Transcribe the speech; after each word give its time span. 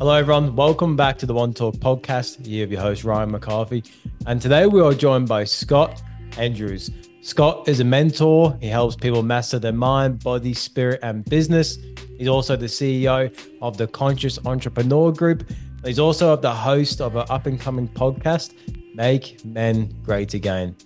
Hello, 0.00 0.14
everyone. 0.14 0.56
Welcome 0.56 0.96
back 0.96 1.18
to 1.18 1.26
the 1.26 1.34
One 1.34 1.52
Talk 1.52 1.74
podcast. 1.74 2.38
Have 2.58 2.72
your 2.72 2.80
host, 2.80 3.04
Ryan 3.04 3.32
McCarthy. 3.32 3.84
And 4.24 4.40
today 4.40 4.64
we 4.64 4.80
are 4.80 4.94
joined 4.94 5.28
by 5.28 5.44
Scott 5.44 6.02
Andrews. 6.38 6.90
Scott 7.20 7.68
is 7.68 7.80
a 7.80 7.84
mentor. 7.84 8.56
He 8.62 8.68
helps 8.68 8.96
people 8.96 9.22
master 9.22 9.58
their 9.58 9.74
mind, 9.74 10.24
body, 10.24 10.54
spirit, 10.54 11.00
and 11.02 11.22
business. 11.26 11.76
He's 12.16 12.28
also 12.28 12.56
the 12.56 12.64
CEO 12.64 13.30
of 13.60 13.76
the 13.76 13.86
Conscious 13.88 14.38
Entrepreneur 14.46 15.12
Group. 15.12 15.50
He's 15.84 15.98
also 15.98 16.34
the 16.34 16.50
host 16.50 17.02
of 17.02 17.14
an 17.14 17.26
up 17.28 17.44
and 17.44 17.60
coming 17.60 17.86
podcast, 17.86 18.54
Make 18.94 19.44
Men 19.44 19.94
Great 20.02 20.32
Again. 20.32 20.76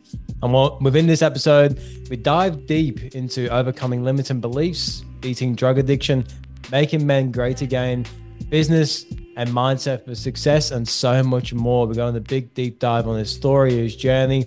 And 0.42 0.82
within 0.82 1.06
this 1.06 1.22
episode, 1.22 1.80
we 2.10 2.16
dive 2.16 2.66
deep 2.66 3.14
into 3.14 3.46
overcoming 3.50 4.02
limiting 4.02 4.40
beliefs, 4.40 5.04
beating 5.20 5.54
drug 5.54 5.78
addiction, 5.78 6.26
making 6.72 7.06
men 7.06 7.30
great 7.30 7.62
again, 7.62 8.06
business 8.48 9.04
and 9.36 9.50
mindset 9.50 10.04
for 10.04 10.14
success, 10.14 10.70
and 10.70 10.86
so 10.86 11.22
much 11.22 11.52
more. 11.52 11.86
We're 11.86 11.94
going 11.94 12.16
a 12.16 12.20
big 12.20 12.54
deep 12.54 12.78
dive 12.78 13.08
on 13.08 13.18
his 13.18 13.30
story, 13.30 13.74
his 13.74 13.96
journey, 13.96 14.46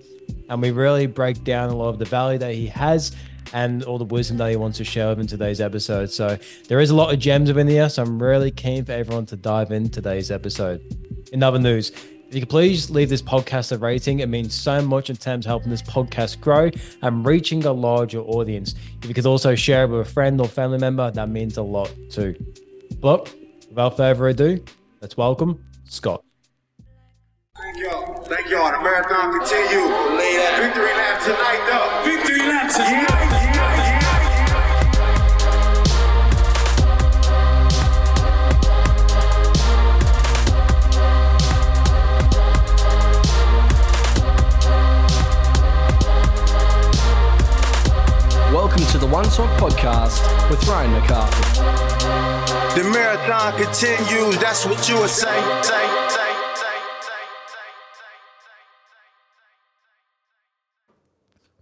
and 0.49 0.61
we 0.61 0.71
really 0.71 1.07
break 1.07 1.43
down 1.43 1.69
a 1.69 1.75
lot 1.75 1.89
of 1.89 1.99
the 1.99 2.05
value 2.05 2.39
that 2.39 2.53
he 2.53 2.67
has 2.67 3.15
and 3.53 3.83
all 3.83 3.97
the 3.97 4.05
wisdom 4.05 4.37
that 4.37 4.49
he 4.49 4.55
wants 4.55 4.77
to 4.77 4.83
share 4.83 5.11
in 5.11 5.27
today's 5.27 5.61
episode. 5.61 6.11
So 6.11 6.37
there 6.67 6.79
is 6.79 6.89
a 6.89 6.95
lot 6.95 7.13
of 7.13 7.19
gems 7.19 7.49
within 7.49 7.67
here. 7.67 7.89
So 7.89 8.03
I'm 8.03 8.21
really 8.21 8.51
keen 8.51 8.83
for 8.85 8.91
everyone 8.91 9.25
to 9.27 9.35
dive 9.35 9.71
in 9.71 9.89
today's 9.89 10.31
episode. 10.31 10.81
In 11.31 11.43
other 11.43 11.59
news, 11.59 11.91
if 12.27 12.35
you 12.35 12.41
could 12.41 12.49
please 12.49 12.89
leave 12.89 13.07
this 13.07 13.21
podcast 13.21 13.71
a 13.71 13.77
rating, 13.77 14.19
it 14.19 14.27
means 14.27 14.53
so 14.53 14.81
much 14.81 15.09
in 15.09 15.15
terms 15.15 15.45
of 15.45 15.49
helping 15.49 15.69
this 15.69 15.81
podcast 15.81 16.41
grow 16.41 16.69
and 17.01 17.25
reaching 17.25 17.63
a 17.65 17.71
larger 17.71 18.19
audience. 18.19 18.75
If 19.01 19.07
you 19.07 19.13
could 19.13 19.25
also 19.25 19.55
share 19.55 19.85
it 19.85 19.89
with 19.89 20.01
a 20.01 20.11
friend 20.11 20.41
or 20.41 20.47
family 20.47 20.77
member, 20.77 21.09
that 21.09 21.29
means 21.29 21.55
a 21.55 21.63
lot 21.63 21.93
too. 22.09 22.35
But 22.99 23.33
without 23.77 23.95
further 23.95 24.27
ado, 24.29 24.63
let's 25.01 25.15
welcome 25.15 25.63
Scott. 25.85 26.23
Thank 27.55 27.77
y'all. 27.77 28.23
Thank 28.23 28.49
y'all. 28.49 28.71
The 28.71 28.81
marathon 28.81 29.37
continue. 29.37 29.87
Victory 30.57 30.93
lap 30.95 31.21
tonight, 31.21 31.61
though. 31.69 32.01
Victory 32.09 32.39
lap 32.39 32.71
tonight. 32.71 33.05
Yeah, 33.05 33.61
yeah. 33.77 33.97
Welcome 48.51 48.85
to 48.87 48.97
the 48.97 49.05
One 49.05 49.25
Talk 49.25 49.51
Podcast 49.59 50.49
with 50.49 50.67
Ryan 50.67 50.93
McCarthy. 50.93 52.26
The 52.77 52.83
marathon 52.83 53.59
continues. 53.59 54.37
That's 54.37 54.63
what 54.63 54.87
you 54.87 54.99
were 54.99 55.07
saying. 55.07 55.63
Say, 55.63 55.87
say. 56.09 56.31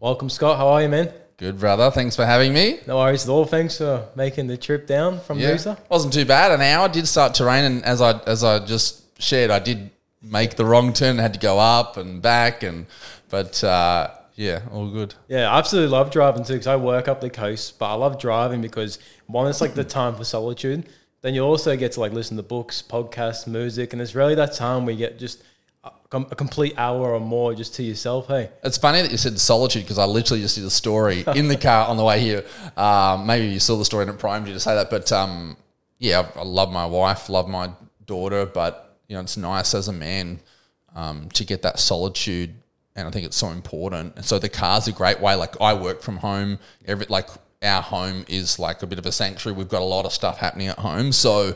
Welcome, 0.01 0.29
Scott. 0.29 0.57
How 0.57 0.67
are 0.67 0.81
you, 0.81 0.89
man? 0.89 1.13
Good, 1.37 1.57
brother. 1.57 1.89
Thanks 1.89 2.17
for 2.17 2.25
having 2.25 2.51
me. 2.51 2.81
No 2.85 2.97
worries 2.97 3.23
at 3.23 3.29
all. 3.29 3.45
Thanks 3.45 3.77
for 3.77 4.09
making 4.17 4.47
the 4.47 4.57
trip 4.57 4.87
down 4.87 5.21
from 5.21 5.39
Yeah, 5.39 5.51
Noosa. 5.51 5.77
wasn't 5.87 6.13
too 6.13 6.25
bad. 6.25 6.51
An 6.51 6.59
hour 6.59 6.89
did 6.89 7.07
start 7.07 7.33
to 7.35 7.45
rain, 7.45 7.63
and 7.63 7.85
as 7.85 8.01
I 8.01 8.19
as 8.23 8.43
I 8.43 8.59
just 8.65 9.21
shared, 9.21 9.51
I 9.51 9.59
did 9.59 9.91
make 10.21 10.57
the 10.57 10.65
wrong 10.65 10.91
turn. 10.91 11.11
And 11.11 11.21
had 11.21 11.33
to 11.35 11.39
go 11.39 11.57
up 11.59 11.95
and 11.95 12.21
back, 12.21 12.61
and 12.61 12.87
but 13.29 13.63
uh, 13.63 14.09
yeah, 14.35 14.63
all 14.69 14.89
good. 14.89 15.15
Yeah, 15.29 15.49
I 15.49 15.59
absolutely 15.59 15.91
love 15.91 16.11
driving 16.11 16.43
too 16.43 16.55
because 16.55 16.67
I 16.67 16.75
work 16.75 17.07
up 17.07 17.21
the 17.21 17.29
coast, 17.29 17.79
but 17.79 17.85
I 17.85 17.93
love 17.93 18.19
driving 18.19 18.59
because 18.59 18.99
one, 19.27 19.47
it's 19.47 19.61
like 19.61 19.75
the 19.75 19.85
time 19.85 20.15
for 20.15 20.25
solitude. 20.25 20.89
Then 21.25 21.33
you 21.33 21.41
also 21.41 21.75
get 21.75 21.93
to 21.93 22.01
like 22.01 22.13
listen 22.13 22.37
to 22.37 22.43
books, 22.43 22.83
podcasts, 22.87 23.47
music, 23.47 23.93
and 23.93 23.99
it's 23.99 24.13
really 24.13 24.35
that 24.35 24.53
time 24.53 24.85
where 24.85 24.93
you 24.93 24.99
get 24.99 25.17
just 25.17 25.41
a, 25.83 25.89
a 26.11 26.35
complete 26.35 26.75
hour 26.77 27.15
or 27.15 27.19
more 27.19 27.55
just 27.55 27.73
to 27.77 27.83
yourself. 27.83 28.27
Hey, 28.27 28.51
It's 28.63 28.77
funny 28.77 29.01
that 29.01 29.09
you 29.09 29.17
said 29.17 29.39
solitude 29.39 29.81
because 29.85 29.97
I 29.97 30.05
literally 30.05 30.43
just 30.43 30.53
did 30.53 30.65
a 30.65 30.69
story 30.69 31.23
in 31.35 31.47
the 31.47 31.57
car 31.57 31.87
on 31.87 31.97
the 31.97 32.03
way 32.03 32.19
here. 32.19 32.45
Um, 32.77 33.25
maybe 33.25 33.47
you 33.47 33.59
saw 33.59 33.75
the 33.75 33.85
story 33.85 34.03
and 34.03 34.11
it 34.11 34.19
primed 34.19 34.45
you 34.45 34.53
to 34.53 34.59
say 34.59 34.75
that, 34.75 34.91
but 34.91 35.11
um, 35.11 35.57
yeah, 35.97 36.29
I, 36.35 36.41
I 36.41 36.43
love 36.43 36.71
my 36.71 36.85
wife, 36.85 37.27
love 37.27 37.49
my 37.49 37.71
daughter, 38.05 38.45
but 38.45 38.99
you 39.07 39.15
know, 39.15 39.21
it's 39.21 39.35
nice 39.35 39.73
as 39.73 39.87
a 39.87 39.93
man 39.93 40.39
um, 40.95 41.29
to 41.29 41.43
get 41.43 41.63
that 41.63 41.79
solitude, 41.79 42.53
and 42.95 43.07
I 43.07 43.09
think 43.09 43.25
it's 43.25 43.35
so 43.35 43.47
important. 43.47 44.15
And 44.15 44.23
so 44.23 44.37
the 44.37 44.47
car's 44.47 44.87
a 44.87 44.91
great 44.91 45.19
way. 45.21 45.33
Like 45.33 45.59
I 45.59 45.73
work 45.73 46.03
from 46.03 46.17
home, 46.17 46.59
every 46.85 47.07
like 47.09 47.29
our 47.61 47.81
home 47.81 48.25
is 48.27 48.59
like 48.59 48.83
a 48.83 48.87
bit 48.87 48.99
of 48.99 49.05
a 49.05 49.11
sanctuary. 49.11 49.57
We've 49.57 49.69
got 49.69 49.81
a 49.81 49.85
lot 49.85 50.05
of 50.05 50.13
stuff 50.13 50.37
happening 50.37 50.67
at 50.67 50.79
home, 50.79 51.11
so. 51.11 51.55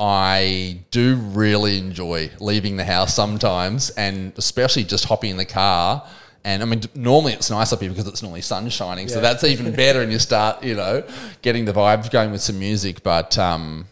I 0.00 0.84
do 0.92 1.16
really 1.16 1.76
enjoy 1.76 2.30
leaving 2.38 2.76
the 2.76 2.84
house 2.84 3.12
sometimes, 3.12 3.90
and 3.90 4.32
especially 4.36 4.84
just 4.84 5.06
hopping 5.06 5.32
in 5.32 5.36
the 5.38 5.44
car. 5.44 6.06
And 6.44 6.62
I 6.62 6.66
mean, 6.66 6.82
normally 6.94 7.32
it's 7.32 7.50
nice 7.50 7.72
up 7.72 7.80
here 7.80 7.90
because 7.90 8.06
it's 8.06 8.22
normally 8.22 8.42
sun 8.42 8.68
shining, 8.70 9.08
so 9.08 9.20
that's 9.20 9.42
even 9.42 9.72
better. 9.76 10.00
And 10.00 10.12
you 10.12 10.20
start, 10.20 10.62
you 10.62 10.76
know, 10.76 11.02
getting 11.42 11.64
the 11.64 11.72
vibes 11.72 12.10
going 12.10 12.30
with 12.30 12.42
some 12.42 12.60
music. 12.60 13.02
But, 13.02 13.36
um, 13.38 13.86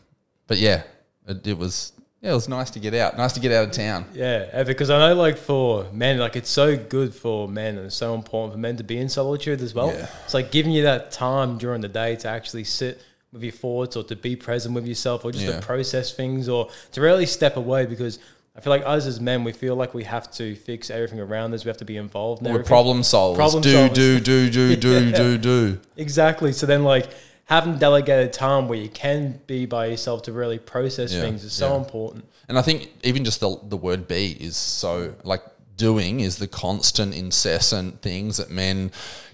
but 0.46 0.58
yeah, 0.58 0.84
it, 1.26 1.44
it 1.44 1.58
was 1.58 1.92
yeah, 2.20 2.30
it 2.32 2.34
was 2.34 2.48
nice 2.48 2.70
to 2.70 2.80
get 2.80 2.94
out. 2.94 3.16
Nice 3.16 3.32
to 3.34 3.40
get 3.40 3.52
out 3.52 3.64
of 3.64 3.70
town. 3.72 4.04
yeah, 4.14 4.46
eh, 4.52 4.64
because 4.64 4.90
I 4.90 4.98
know 4.98 5.14
like 5.14 5.36
for 5.38 5.86
men, 5.92 6.18
like 6.18 6.36
it's 6.36 6.50
so 6.50 6.76
good 6.76 7.14
for 7.14 7.48
men 7.48 7.76
and 7.76 7.86
it's 7.86 7.96
so 7.96 8.14
important 8.14 8.52
for 8.54 8.58
men 8.58 8.76
to 8.78 8.84
be 8.84 8.98
in 8.98 9.08
solitude 9.08 9.60
as 9.60 9.74
well. 9.74 9.88
Yeah. 9.92 10.08
It's 10.24 10.34
like 10.34 10.50
giving 10.50 10.72
you 10.72 10.82
that 10.84 11.10
time 11.10 11.58
during 11.58 11.80
the 11.82 11.88
day 11.88 12.16
to 12.16 12.28
actually 12.28 12.64
sit 12.64 13.02
with 13.32 13.42
your 13.42 13.52
thoughts 13.52 13.96
or 13.96 14.04
to 14.04 14.16
be 14.16 14.34
present 14.36 14.74
with 14.74 14.86
yourself 14.86 15.24
or 15.24 15.32
just 15.32 15.44
Yeah. 15.44 15.60
to 15.60 15.62
process 15.66 16.12
things 16.12 16.48
or 16.48 16.68
to 16.92 17.00
really 17.00 17.26
step 17.26 17.56
away 17.56 17.86
because. 17.86 18.18
I 18.54 18.60
feel 18.62 18.70
like 18.70 18.84
us 18.86 19.04
as 19.04 19.20
men, 19.20 19.44
we 19.44 19.52
feel 19.52 19.76
like 19.76 19.92
we 19.92 20.04
have 20.04 20.30
to 20.36 20.54
fix 20.56 20.88
everything 20.88 21.20
around 21.20 21.52
us. 21.52 21.66
We 21.66 21.68
have 21.68 21.76
to 21.76 21.84
be 21.84 21.98
involved. 21.98 22.40
In 22.40 22.46
We're 22.46 22.52
everything. 22.52 22.68
problem 22.68 23.02
solvers. 23.02 23.34
Problem 23.36 23.62
do, 23.62 23.74
solvers. 23.74 23.92
do, 23.92 24.18
do, 24.20 24.48
do, 24.50 24.76
do, 24.76 25.04
Yeah. 25.10 25.14
do, 25.14 25.36
do. 25.36 25.80
Exactly. 25.98 26.52
So 26.52 26.64
then, 26.64 26.82
like 26.82 27.06
having 27.46 27.78
delegated 27.78 28.32
time 28.32 28.68
where 28.68 28.78
you 28.78 28.88
can 28.88 29.40
be 29.46 29.66
by 29.66 29.86
yourself 29.86 30.22
to 30.22 30.32
really 30.32 30.58
process 30.58 31.12
Yeah, 31.12 31.22
things 31.22 31.44
is 31.44 31.52
so 31.52 31.70
yeah. 31.70 31.78
important. 31.78 32.28
And 32.48 32.58
I 32.58 32.62
think 32.62 32.90
even 33.02 33.24
just 33.24 33.40
the, 33.40 33.58
the 33.62 33.76
word 33.76 34.06
be 34.06 34.36
is 34.38 34.56
so 34.56 35.14
like 35.24 35.42
doing 35.76 36.20
is 36.20 36.38
the 36.38 36.48
constant, 36.48 37.14
incessant 37.14 38.02
things 38.02 38.36
that 38.38 38.50
men 38.50 38.90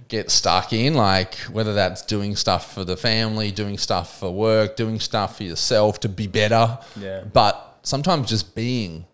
get 0.08 0.30
stuck 0.30 0.72
in. 0.74 0.94
Like 0.94 1.36
whether 1.50 1.72
that's 1.72 2.02
doing 2.02 2.36
stuff 2.36 2.74
for 2.74 2.84
the 2.84 2.96
family, 2.96 3.50
doing 3.50 3.78
stuff 3.78 4.20
for 4.20 4.30
work, 4.30 4.76
doing 4.76 5.00
stuff 5.00 5.38
for 5.38 5.44
yourself 5.44 6.00
to 6.00 6.08
be 6.08 6.26
better. 6.26 6.78
Yeah. 6.98 7.24
But 7.32 7.78
sometimes 7.82 8.28
just 8.28 8.54
being, 8.54 9.06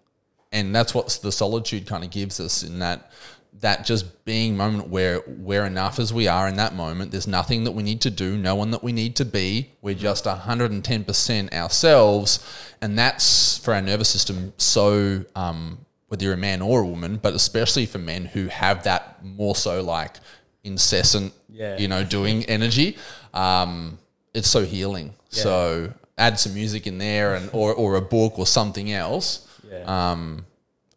and 0.51 0.75
that's 0.75 0.93
what 0.93 1.07
the 1.23 1.31
solitude 1.31 1.87
kind 1.87 2.03
of 2.03 2.11
gives 2.11 2.41
us 2.41 2.65
in 2.65 2.81
that 2.81 3.13
that 3.61 3.85
just 3.85 4.25
being 4.25 4.57
moment 4.57 4.89
where 4.89 5.21
we're 5.27 5.65
enough 5.67 5.99
as 5.99 6.13
we 6.15 6.29
are 6.29 6.47
in 6.47 6.57
that 6.57 6.75
moment. 6.75 7.11
There's 7.11 7.27
nothing 7.27 7.65
that 7.65 7.73
we 7.73 7.83
need 7.83 8.01
to 8.03 8.11
do, 8.11 8.37
no 8.37 8.55
one 8.55 8.71
that 8.71 8.85
we 8.85 8.93
need 8.93 9.17
to 9.17 9.25
be. 9.25 9.71
We're 9.83 9.95
just 9.97 10.27
110% 10.27 11.53
ourselves. 11.53 12.39
And 12.81 12.99
that's 12.99 13.59
for 13.59 13.75
our 13.75 13.83
nervous 13.83 14.09
system 14.09 14.53
so, 14.59 15.25
um, 15.35 15.79
whether 16.09 16.25
you're 16.25 16.35
a 16.35 16.39
man 16.39 16.63
or 16.63 16.81
a 16.83 16.87
woman, 16.87 17.17
but 17.21 17.35
especially 17.35 17.85
for 17.85 17.99
men 17.99 18.27
who 18.27 18.47
have 18.47 18.85
that 18.85 19.25
more 19.25 19.55
so 19.57 19.83
like 19.83 20.17
incessant, 20.65 21.33
Yeah. 21.49 21.77
you 21.79 21.89
know, 21.89 22.05
doing 22.05 22.45
energy. 22.45 22.97
Um, 23.35 23.99
it's 24.35 24.49
so 24.49 24.65
healing. 24.65 25.15
So 25.31 25.93
add 26.17 26.39
some 26.39 26.55
music 26.55 26.87
in 26.87 26.99
there 26.99 27.35
and 27.35 27.51
or, 27.53 27.75
or 27.75 27.97
a 27.97 28.01
book 28.03 28.39
or 28.39 28.47
something 28.47 28.93
else. 28.93 29.47
Yeah. 29.71 29.83
Um, 30.13 30.47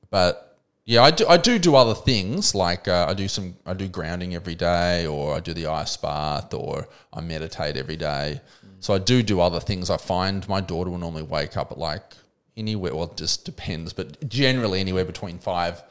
but 0.10 0.51
yeah, 0.92 1.04
I 1.04 1.12
do. 1.12 1.26
I 1.26 1.38
do 1.38 1.58
do 1.58 1.76
other 1.78 1.96
things 1.96 2.54
like 2.54 2.90
uh, 2.90 3.06
I 3.08 3.14
do 3.14 3.30
some. 3.30 3.56
I 3.66 3.74
do 3.74 3.88
grounding 3.88 4.36
every 4.36 4.56
day, 4.56 5.06
or 5.06 5.34
I 5.34 5.40
do 5.40 5.54
the 5.54 5.68
ice 5.68 5.96
bath, 5.96 6.54
or 6.54 6.90
I 7.14 7.22
meditate 7.22 7.78
every 7.78 7.96
day. 7.96 8.42
So 8.82 8.94
I 8.94 8.98
do 8.98 9.24
do 9.24 9.40
other 9.40 9.62
things. 9.62 9.90
I 9.90 9.96
find 9.96 10.46
my 10.50 10.60
daughter 10.60 10.90
will 10.90 10.98
normally 10.98 11.24
wake 11.24 11.56
up 11.56 11.72
at 11.72 11.78
like 11.78 12.18
anywhere. 12.58 12.94
Well, 12.94 13.06
it 13.06 13.16
just 13.16 13.46
depends, 13.46 13.94
but 13.94 14.28
generally 14.28 14.82
anywhere 14.82 15.06
between 15.06 15.40
five 15.40 15.82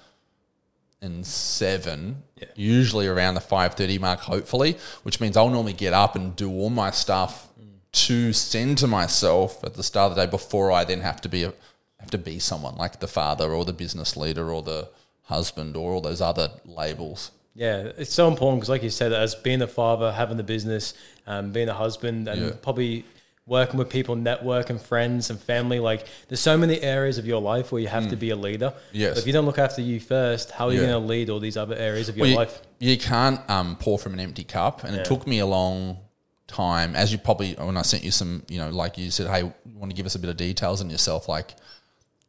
and 1.00 1.26
seven. 1.26 2.22
Usually 2.54 3.06
around 3.06 3.36
the 3.36 3.40
five 3.40 3.76
thirty 3.76 3.98
mark, 3.98 4.20
hopefully, 4.20 4.76
which 5.04 5.18
means 5.18 5.34
I'll 5.34 5.48
normally 5.48 5.72
get 5.72 5.94
up 5.94 6.14
and 6.14 6.36
do 6.36 6.50
all 6.50 6.68
my 6.68 6.90
stuff 6.90 7.48
to 7.92 8.34
center 8.34 8.86
myself 8.86 9.64
at 9.64 9.72
the 9.74 9.82
start 9.82 10.10
of 10.10 10.16
the 10.16 10.26
day 10.26 10.30
before 10.30 10.70
I 10.70 10.84
then 10.84 11.00
have 11.00 11.22
to 11.22 11.28
be 11.30 11.44
a, 11.44 11.54
have 12.00 12.10
to 12.10 12.18
be 12.18 12.38
someone 12.38 12.76
like 12.76 13.00
the 13.00 13.08
father 13.08 13.52
or 13.52 13.64
the 13.64 13.72
business 13.72 14.16
leader 14.16 14.50
or 14.52 14.62
the 14.62 14.88
husband 15.24 15.76
or 15.76 15.92
all 15.92 16.00
those 16.00 16.20
other 16.20 16.50
labels. 16.64 17.30
Yeah, 17.54 17.90
it's 17.98 18.12
so 18.14 18.28
important 18.28 18.60
because, 18.60 18.68
like 18.70 18.82
you 18.82 18.90
said, 18.90 19.12
as 19.12 19.34
being 19.34 19.60
a 19.62 19.66
father, 19.66 20.12
having 20.12 20.36
the 20.36 20.42
business, 20.42 20.94
um, 21.26 21.52
being 21.52 21.68
a 21.68 21.74
husband, 21.74 22.28
and 22.28 22.40
Yeah. 22.40 22.50
probably 22.62 23.04
working 23.46 23.78
with 23.78 23.88
people, 23.90 24.14
network 24.14 24.70
and 24.70 24.80
friends 24.80 25.28
and 25.28 25.40
family. 25.40 25.80
Like, 25.80 26.06
there's 26.28 26.40
so 26.40 26.56
many 26.56 26.80
areas 26.80 27.18
of 27.18 27.26
your 27.26 27.40
life 27.40 27.72
where 27.72 27.82
you 27.82 27.88
have 27.88 28.08
to 28.10 28.16
be 28.16 28.30
a 28.30 28.36
leader. 28.36 28.72
Yes. 28.92 29.14
But 29.14 29.18
if 29.18 29.26
you 29.26 29.32
don't 29.32 29.44
look 29.44 29.58
after 29.58 29.82
you 29.82 29.98
first, 29.98 30.52
how 30.52 30.68
are 30.68 30.72
you 30.72 30.80
Yeah. 30.80 30.86
going 30.90 31.02
to 31.02 31.08
lead 31.08 31.30
all 31.30 31.40
these 31.40 31.56
other 31.56 31.74
areas 31.74 32.08
of 32.08 32.16
your 32.16 32.22
Well, 32.24 32.30
you, 32.30 32.36
life? 32.36 32.62
you 32.78 32.96
can't 32.96 33.40
um, 33.50 33.76
pour 33.76 33.98
from 33.98 34.12
an 34.14 34.20
empty 34.20 34.44
cup, 34.44 34.84
and 34.84 34.94
Yeah. 34.94 35.00
it 35.00 35.04
took 35.04 35.26
me 35.26 35.40
a 35.40 35.46
long 35.46 35.98
time, 36.46 36.94
as 36.94 37.10
you 37.10 37.18
probably 37.18 37.54
when 37.54 37.76
I 37.76 37.82
sent 37.82 38.04
you 38.04 38.12
some, 38.12 38.44
you 38.48 38.58
know, 38.58 38.70
like 38.70 38.96
you 38.96 39.10
said, 39.10 39.26
hey, 39.26 39.40
you 39.40 39.78
want 39.78 39.90
to 39.90 39.96
give 39.96 40.06
us 40.06 40.14
a 40.14 40.18
bit 40.20 40.30
of 40.30 40.36
details 40.36 40.80
on 40.80 40.88
yourself, 40.88 41.28
like. 41.28 41.54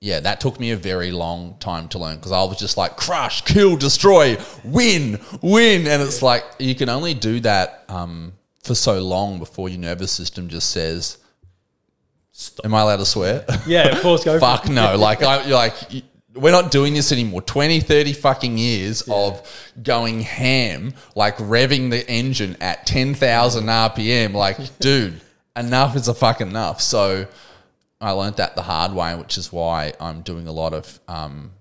Yeah, 0.03 0.19
that 0.21 0.41
took 0.41 0.59
me 0.59 0.71
a 0.71 0.77
very 0.77 1.11
long 1.11 1.57
time 1.59 1.87
to 1.89 1.99
learn 1.99 2.15
because 2.15 2.31
I 2.31 2.43
was 2.43 2.57
just 2.57 2.75
like 2.75 2.97
crush, 2.97 3.43
kill, 3.43 3.77
destroy, 3.77 4.35
win, 4.63 5.19
win, 5.43 5.85
and 5.85 6.01
it's 6.01 6.23
like 6.23 6.43
you 6.57 6.73
can 6.73 6.89
only 6.89 7.13
do 7.13 7.39
that 7.41 7.85
um, 7.87 8.33
for 8.63 8.73
so 8.73 8.99
long 8.99 9.37
before 9.37 9.69
your 9.69 9.79
nervous 9.79 10.11
system 10.11 10.49
just 10.49 10.71
says, 10.71 11.19
"Am 12.63 12.73
I 12.73 12.81
allowed 12.81 12.97
to 12.97 13.05
swear?" 13.05 13.45
Yeah, 13.67 13.89
of 13.89 14.01
course. 14.01 14.23
Go. 14.23 14.33
for 14.39 14.39
fuck 14.39 14.69
no 14.69 14.97
like 14.97 15.21
I, 15.21 15.43
you're 15.43 15.53
like 15.53 15.75
we're 16.33 16.51
not 16.51 16.71
doing 16.71 16.93
this 16.93 17.11
anymore 17.11 17.41
20 17.41 17.81
30 17.81 18.13
fucking 18.13 18.57
years 18.57 19.03
of 19.09 19.71
going 19.83 20.21
ham 20.21 20.93
like 21.13 21.37
revving 21.37 21.89
the 21.89 22.09
engine 22.09 22.55
at 22.61 22.85
10,000 22.85 23.65
rpm 23.65 24.33
like 24.33 24.57
dude 24.79 25.19
enough 25.55 25.95
is 25.95 26.07
a 26.07 26.13
fucking 26.13 26.47
enough 26.47 26.81
so 26.81 27.27
i 28.01 28.11
learned 28.11 28.35
that 28.35 28.55
the 28.55 28.63
hard 28.63 28.93
way 28.93 29.15
which 29.15 29.37
is 29.37 29.51
why 29.51 29.93
i'm 29.99 30.21
doing 30.21 30.47
a 30.47 30.51
lot 30.51 30.73
of 30.73 30.99
um, 31.07 31.51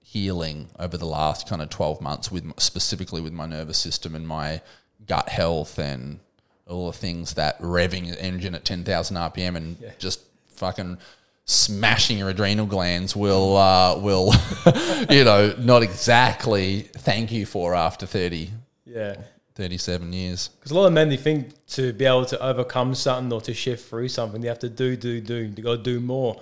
healing 0.00 0.68
over 0.78 0.96
the 0.96 1.06
last 1.06 1.48
kind 1.48 1.60
of 1.60 1.68
12 1.68 2.00
months 2.00 2.30
with 2.32 2.44
specifically 2.58 3.20
with 3.20 3.32
my 3.32 3.46
nervous 3.46 3.78
system 3.78 4.14
and 4.14 4.26
my 4.26 4.60
gut 5.06 5.28
health 5.28 5.78
and 5.78 6.20
all 6.66 6.86
the 6.86 6.96
things 6.96 7.34
that 7.34 7.58
revving 7.60 8.08
the 8.10 8.22
engine 8.22 8.54
at 8.54 8.64
10,000 8.64 9.16
rpm 9.16 9.56
and 9.56 9.76
just 9.98 10.20
fucking 10.48 10.98
smashing 11.44 12.18
your 12.18 12.28
adrenal 12.28 12.66
glands 12.66 13.16
will 13.16 13.56
uh, 13.56 13.98
will 13.98 14.32
you 15.10 15.24
know 15.24 15.54
not 15.58 15.82
exactly 15.82 16.80
thank 16.80 17.32
you 17.32 17.46
for 17.46 17.74
after 17.74 18.04
30 18.06 18.50
Yeah. 18.84 19.16
37 19.58 20.12
years 20.12 20.50
Because 20.58 20.70
a 20.70 20.74
lot 20.74 20.86
of 20.86 20.92
men, 20.92 21.08
they 21.08 21.16
think 21.16 21.52
to 21.68 21.92
be 21.92 22.04
able 22.04 22.24
to 22.26 22.40
overcome 22.40 22.94
something 22.94 23.32
or 23.32 23.40
to 23.42 23.52
shift 23.52 23.88
through 23.90 24.08
something, 24.08 24.40
they 24.40 24.48
have 24.48 24.60
to 24.60 24.68
do, 24.68 24.96
do, 24.96 25.20
do. 25.20 25.48
They 25.48 25.62
got 25.62 25.76
to 25.76 25.82
do 25.82 25.98
more 26.00 26.40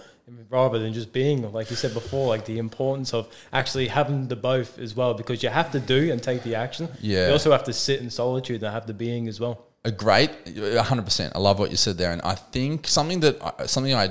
rather 0.51 0.79
than 0.79 0.93
just 0.93 1.13
being, 1.13 1.51
like 1.53 1.71
you 1.71 1.77
said 1.77 1.95
before, 1.95 2.29
like 2.29 2.45
the 2.45 2.59
importance 2.59 3.15
of 3.15 3.29
actually 3.53 3.89
having 3.89 4.29
the 4.29 4.37
both 4.37 4.79
as 4.79 4.95
well. 4.95 5.15
Because 5.15 5.43
you 5.43 5.49
have 5.49 5.71
to 5.73 5.81
do 5.81 6.13
and 6.13 6.23
take 6.23 6.43
the 6.43 6.55
action. 6.55 6.89
Yeah. 7.01 7.29
You 7.29 7.33
also 7.33 7.53
have 7.53 7.65
to 7.65 7.73
sit 7.73 8.01
in 8.01 8.11
solitude 8.11 8.63
and 8.63 8.73
have 8.73 8.87
the 8.87 8.95
being 8.95 9.29
as 9.29 9.41
well. 9.41 9.67
a 9.85 9.91
great 9.91 10.31
100% 10.45 11.33
i 11.35 11.39
love 11.39 11.59
what 11.61 11.71
you 11.71 11.77
said 11.77 11.97
there 11.97 12.11
and 12.11 12.21
i 12.23 12.35
think 12.35 12.89
something 12.89 13.21
that 13.21 13.35
something 13.71 13.95
i 13.95 14.09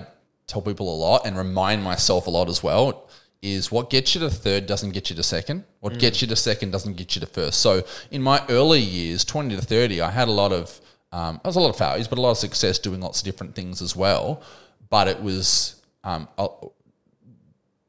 tell 0.47 0.61
people 0.61 0.87
a 0.93 0.97
lot 1.07 1.25
and 1.25 1.37
remind 1.37 1.83
myself 1.83 2.27
a 2.27 2.29
lot 2.29 2.47
as 2.47 2.63
well 2.63 3.04
is 3.45 3.71
what 3.71 3.91
gets 3.91 4.15
you 4.15 4.21
to 4.21 4.29
third 4.29 4.65
doesn't 4.65 4.89
get 4.89 5.11
you 5.11 5.15
to 5.15 5.21
second. 5.21 5.63
What 5.79 5.99
gets 5.99 6.19
you 6.19 6.27
to 6.29 6.35
second 6.35 6.71
doesn't 6.71 6.97
get 6.97 7.15
you 7.15 7.19
to 7.19 7.27
first. 7.27 7.59
So 7.61 7.83
in 8.09 8.23
my 8.23 8.43
early 8.49 8.79
years 8.79 9.23
20 9.23 9.55
to 9.55 9.61
30 9.61 10.01
i 10.01 10.09
had 10.09 10.27
a 10.27 10.31
lot 10.31 10.51
of 10.51 10.81
um, 11.11 11.39
I 11.45 11.47
was 11.47 11.55
a 11.55 11.59
lot 11.59 11.69
of 11.69 11.77
failures 11.77 12.07
but 12.07 12.17
a 12.17 12.21
lot 12.21 12.31
of 12.31 12.37
success 12.37 12.79
doing 12.79 13.01
lots 13.01 13.19
of 13.19 13.25
different 13.25 13.53
things 13.53 13.83
as 13.83 13.95
well. 13.95 14.41
But 14.89 15.07
it 15.07 15.21
was 15.21 15.81
um, 16.03 16.27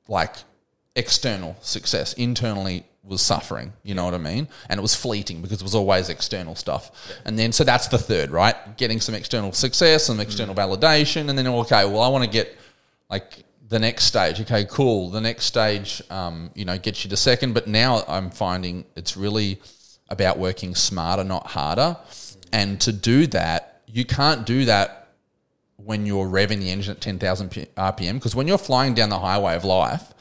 like 0.09 0.37
external 0.95 1.57
success. 1.63 2.13
Internally 2.13 2.85
was 3.03 3.23
suffering 3.23 3.73
you 3.85 3.95
know 3.95 4.05
what 4.05 4.15
i 4.15 4.19
mean? 4.19 4.49
And 4.69 4.79
it 4.79 4.83
was 4.83 4.95
fleeting 4.95 5.41
because 5.41 5.61
it 5.61 5.63
was 5.63 5.75
always 5.75 6.11
external 6.11 6.55
stuff. 6.55 6.91
And 7.25 7.39
then 7.39 7.51
so 7.53 7.65
that's 7.65 7.89
the 7.89 7.99
third 7.99 8.31
right? 8.31 8.57
Getting 8.77 9.01
some 9.01 9.15
external 9.15 9.53
success 9.53 10.05
some 10.05 10.21
external 10.21 10.55
validation 10.55 11.31
and 11.31 11.39
then 11.39 11.47
okay 11.47 11.87
well 11.87 12.03
i 12.03 12.09
want 12.09 12.25
to 12.25 12.31
get 12.31 12.55
like 13.09 13.46
the 13.69 13.79
next 13.79 14.05
stage 14.05 14.41
okay 14.41 14.65
cool 14.65 15.11
the 15.11 15.21
next 15.21 15.45
stage 15.45 16.03
um, 16.11 16.51
you 16.55 16.65
know 16.65 16.79
gets 16.79 17.05
you 17.05 17.11
to 17.11 17.17
second 17.17 17.53
but 17.53 17.67
now 17.67 18.03
i'm 18.09 18.31
finding 18.31 18.85
it's 18.97 19.17
really 19.17 19.61
about 20.09 20.39
working 20.39 20.75
smarter 20.75 21.25
not 21.25 21.47
harder 21.49 21.97
and 22.53 22.81
to 22.81 22.93
do 22.93 23.27
that 23.27 23.83
you 23.87 24.05
can't 24.05 24.47
do 24.47 24.65
that 24.67 25.07
when 25.77 26.07
you're 26.07 26.27
revving 26.27 26.59
the 26.59 26.71
engine 26.71 26.93
at 26.93 27.01
10,000 27.01 27.51
RPM. 27.51 28.15
Because 28.15 28.35
when 28.35 28.49
you're 28.49 28.59
flying 28.59 28.95
down 28.95 29.09
the 29.09 29.19
highway 29.19 29.55
of 29.55 29.65
life 29.65 30.13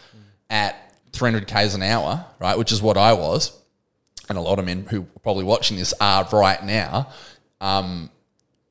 at 0.50 0.94
300 1.14 1.48
Ks 1.48 1.76
an 1.76 1.82
hour, 1.82 2.26
right, 2.40 2.58
which 2.58 2.72
is 2.72 2.82
what 2.82 2.98
I 2.98 3.14
was, 3.14 3.58
and 4.30 4.38
a 4.38 4.42
lot 4.42 4.60
of 4.60 4.66
men 4.66 4.86
who 4.90 5.02
are 5.02 5.20
probably 5.24 5.44
watching 5.44 5.78
this 5.78 5.94
are 6.00 6.28
right 6.32 6.64
now, 6.64 7.10
um, 7.62 8.10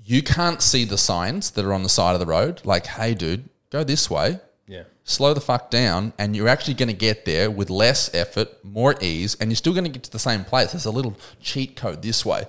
you 0.05 0.23
can't 0.23 0.61
see 0.61 0.85
the 0.85 0.99
signs 0.99 1.53
that 1.53 1.65
are 1.65 1.73
on 1.73 1.83
the 1.83 1.89
side 1.89 2.13
of 2.13 2.21
the 2.21 2.27
road. 2.27 2.61
Like, 2.65 2.87
hey, 2.87 3.15
dude, 3.15 3.49
go 3.71 3.83
this 3.83 4.11
way. 4.11 4.41
Yeah. 4.67 4.85
Slow 5.05 5.35
the 5.35 5.41
fuck 5.41 5.71
down, 5.71 6.15
and 6.19 6.35
you're 6.35 6.49
actually 6.49 6.75
going 6.75 6.89
to 6.89 6.95
get 6.95 7.25
there 7.25 7.51
with 7.51 7.69
less 7.69 8.13
effort, 8.15 8.65
more 8.65 8.95
ease, 9.01 9.37
and 9.39 9.51
you're 9.51 9.57
still 9.57 9.75
going 9.75 9.85
to 9.85 9.91
get 9.91 10.03
to 10.05 10.11
the 10.11 10.19
same 10.19 10.45
place. 10.45 10.73
There's 10.73 10.87
a 10.87 10.91
little 10.91 11.17
cheat 11.41 11.77
code 11.77 12.03
this 12.03 12.25
way. 12.25 12.45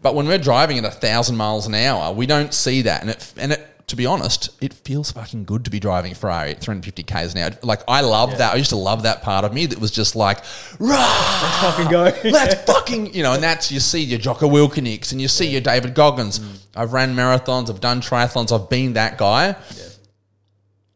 But 0.00 0.14
when 0.14 0.26
we're 0.26 0.38
driving 0.38 0.78
at 0.78 0.84
a 0.84 0.90
thousand 0.90 1.36
miles 1.36 1.66
an 1.66 1.74
hour, 1.74 2.12
we 2.12 2.24
don't 2.24 2.54
see 2.54 2.82
that, 2.82 3.02
and 3.02 3.10
it 3.10 3.32
and 3.36 3.52
it. 3.52 3.66
To 3.88 3.96
be 3.96 4.04
honest, 4.04 4.50
it 4.62 4.74
feels 4.74 5.12
fucking 5.12 5.44
good 5.44 5.64
to 5.64 5.70
be 5.70 5.80
driving 5.80 6.12
a 6.12 6.14
Ferrari 6.14 6.50
at 6.50 6.60
350 6.60 7.04
k's 7.04 7.32
an 7.32 7.40
hour. 7.40 7.50
Like 7.62 7.80
I 7.88 8.02
love 8.02 8.36
that. 8.36 8.52
I 8.52 8.56
used 8.56 8.68
to 8.68 8.76
love 8.76 9.04
that 9.04 9.22
part 9.22 9.46
of 9.46 9.54
me 9.54 9.64
that 9.64 9.80
was 9.80 9.90
just 9.90 10.14
like, 10.14 10.44
rah, 10.78 11.40
let's 11.42 11.58
Fucking 11.60 11.90
go. 11.90 12.02
let's 12.30 12.62
fucking, 12.70 13.14
you 13.14 13.22
know, 13.22 13.32
and 13.32 13.42
that's, 13.42 13.72
you 13.72 13.80
see 13.80 14.02
your 14.04 14.18
Jocko 14.18 14.46
Willinks 14.46 15.12
and 15.12 15.22
you 15.22 15.26
see 15.26 15.48
your 15.48 15.62
David 15.62 15.94
Goggins. 15.94 16.38
Mm. 16.38 16.58
I've 16.76 16.92
ran 16.92 17.16
marathons, 17.16 17.70
I've 17.70 17.80
done 17.80 18.02
triathlons, 18.02 18.52
I've 18.52 18.68
been 18.68 18.92
that 18.92 19.16
guy. 19.16 19.56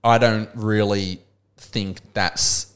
I 0.04 0.18
don't 0.18 0.50
really 0.54 1.20
think 1.56 2.00
that's 2.12 2.74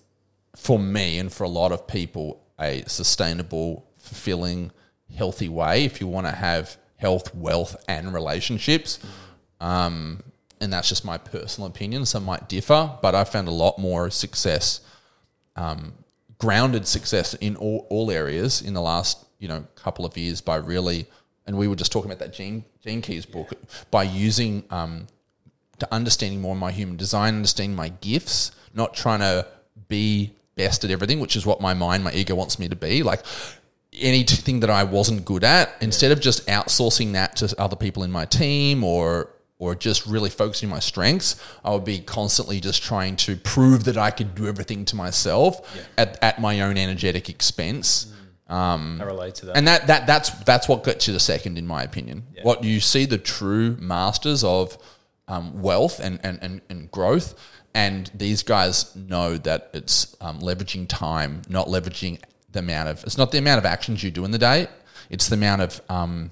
for 0.55 0.79
me 0.79 1.19
and 1.19 1.33
for 1.33 1.45
a 1.45 1.49
lot 1.49 1.73
of 1.73 1.87
people 1.87 2.43
a 2.59 2.83
sustainable, 2.87 3.87
fulfilling, 3.99 4.71
healthy 5.15 5.49
way 5.49 5.85
if 5.85 6.01
you 6.01 6.07
want 6.07 6.27
to 6.27 6.33
have 6.33 6.77
health, 6.97 7.35
wealth, 7.35 7.77
and 7.89 8.15
relationships. 8.15 8.99
Um, 9.61 10.23
and 10.61 10.73
that's 10.73 10.89
just 10.89 11.05
my 11.05 11.19
personal 11.19 11.69
opinion. 11.69 12.07
Some 12.07 12.25
might 12.25 12.49
differ, 12.49 12.97
but 13.03 13.15
I 13.15 13.25
found 13.25 13.49
a 13.49 13.53
lot 13.53 13.79
more 13.79 14.11
success 14.11 14.81
um, 15.57 15.93
grounded 16.39 16.87
success 16.87 17.35
in 17.35 17.57
all, 17.57 17.87
all 17.91 18.11
areas 18.11 18.63
in 18.63 18.75
the 18.75 18.81
last 18.81 19.25
you 19.39 19.49
know 19.49 19.67
couple 19.75 20.05
of 20.05 20.17
years 20.17 20.41
by 20.41 20.57
really 20.57 21.07
and 21.47 21.57
we 21.57 21.69
were 21.69 21.77
just 21.77 21.93
talking 21.93 22.11
about 22.11 22.19
that 22.19 22.33
gene 22.33 22.65
gene 22.85 23.03
keys 23.03 23.27
book 23.27 23.53
by 23.91 24.03
using 24.03 24.65
um, 24.71 25.07
to 25.79 25.95
understanding 25.95 26.41
more 26.41 26.53
of 26.53 26.59
my 26.59 26.73
human 26.73 26.97
design 26.97 27.35
understanding 27.35 27.77
my 27.77 27.89
gifts 27.89 28.53
not 28.75 28.95
trying 28.95 29.21
to 29.21 29.47
be 29.89 30.33
best 30.55 30.85
at 30.85 30.91
everything 30.91 31.21
which 31.21 31.37
is 31.37 31.45
what 31.45 31.61
my 31.61 31.75
mind 31.75 32.03
my 32.03 32.13
ego 32.13 32.35
wants 32.35 32.59
me 32.59 32.69
to 32.69 32.77
be 32.77 33.03
like 33.03 33.23
anything 33.99 34.61
that 34.61 34.71
I 34.71 34.85
wasn't 34.85 35.25
good 35.25 35.45
at 35.45 35.75
instead 35.81 36.13
of 36.13 36.21
just 36.21 36.47
outsourcing 36.47 37.13
that 37.13 37.37
to 37.37 37.55
other 37.59 37.77
people 37.77 38.03
in 38.03 38.11
my 38.11 38.25
team 38.25 38.85
or 38.85 39.31
or 39.59 39.75
just 39.75 40.07
really 40.07 40.29
focusing 40.29 40.69
my 40.69 40.81
strengths, 40.81 41.43
I 41.65 41.71
would 41.71 41.85
be 41.85 42.01
constantly 42.01 42.61
just 42.61 42.83
trying 42.83 43.17
to 43.17 43.37
prove 43.37 43.85
that 43.85 43.97
I 43.97 44.11
could 44.11 44.35
do 44.35 44.47
everything 44.47 44.85
to 44.87 44.97
myself 44.97 45.79
at, 45.97 46.23
at 46.23 46.41
my 46.41 46.61
own 46.61 46.77
energetic 46.77 47.31
expense. 47.31 48.13
Mm. 48.51 48.55
Um, 48.55 49.01
I 49.01 49.05
relate 49.05 49.35
to 49.37 49.47
that. 49.47 49.57
And 49.57 49.67
that, 49.67 49.87
that 49.87 50.07
that's 50.07 50.31
that's 50.45 50.69
what 50.69 50.85
gets 50.85 51.09
you 51.09 51.15
the 51.15 51.21
second, 51.21 51.59
in 51.59 51.67
my 51.67 51.83
opinion. 51.83 52.25
What 52.43 52.65
you 52.65 52.81
see 52.81 53.07
the 53.07 53.19
true 53.19 53.77
masters 53.81 54.45
of 54.45 54.77
um, 55.29 55.61
wealth 55.61 56.01
and, 56.01 56.21
and, 56.23 56.39
and, 56.43 56.61
and 56.69 56.91
growth, 56.91 57.35
and 57.75 58.11
these 58.15 58.43
guys 58.43 58.95
know 58.97 59.37
that 59.39 59.71
it's 59.75 60.17
um, 60.21 60.41
leveraging 60.41 60.87
time, 60.89 61.43
not 61.49 61.67
leveraging 61.67 62.21
the 62.53 62.61
amount 62.61 62.89
of. 62.89 63.03
It's 63.05 63.19
not 63.19 63.33
the 63.33 63.39
amount 63.39 63.59
of 63.59 63.67
actions 63.67 64.03
you 64.03 64.11
do 64.11 64.25
in 64.25 64.31
the 64.31 64.39
day. 64.39 64.69
It's 65.11 65.29
the 65.29 65.35
amount 65.37 65.63
of 65.63 65.81
um, 65.89 66.31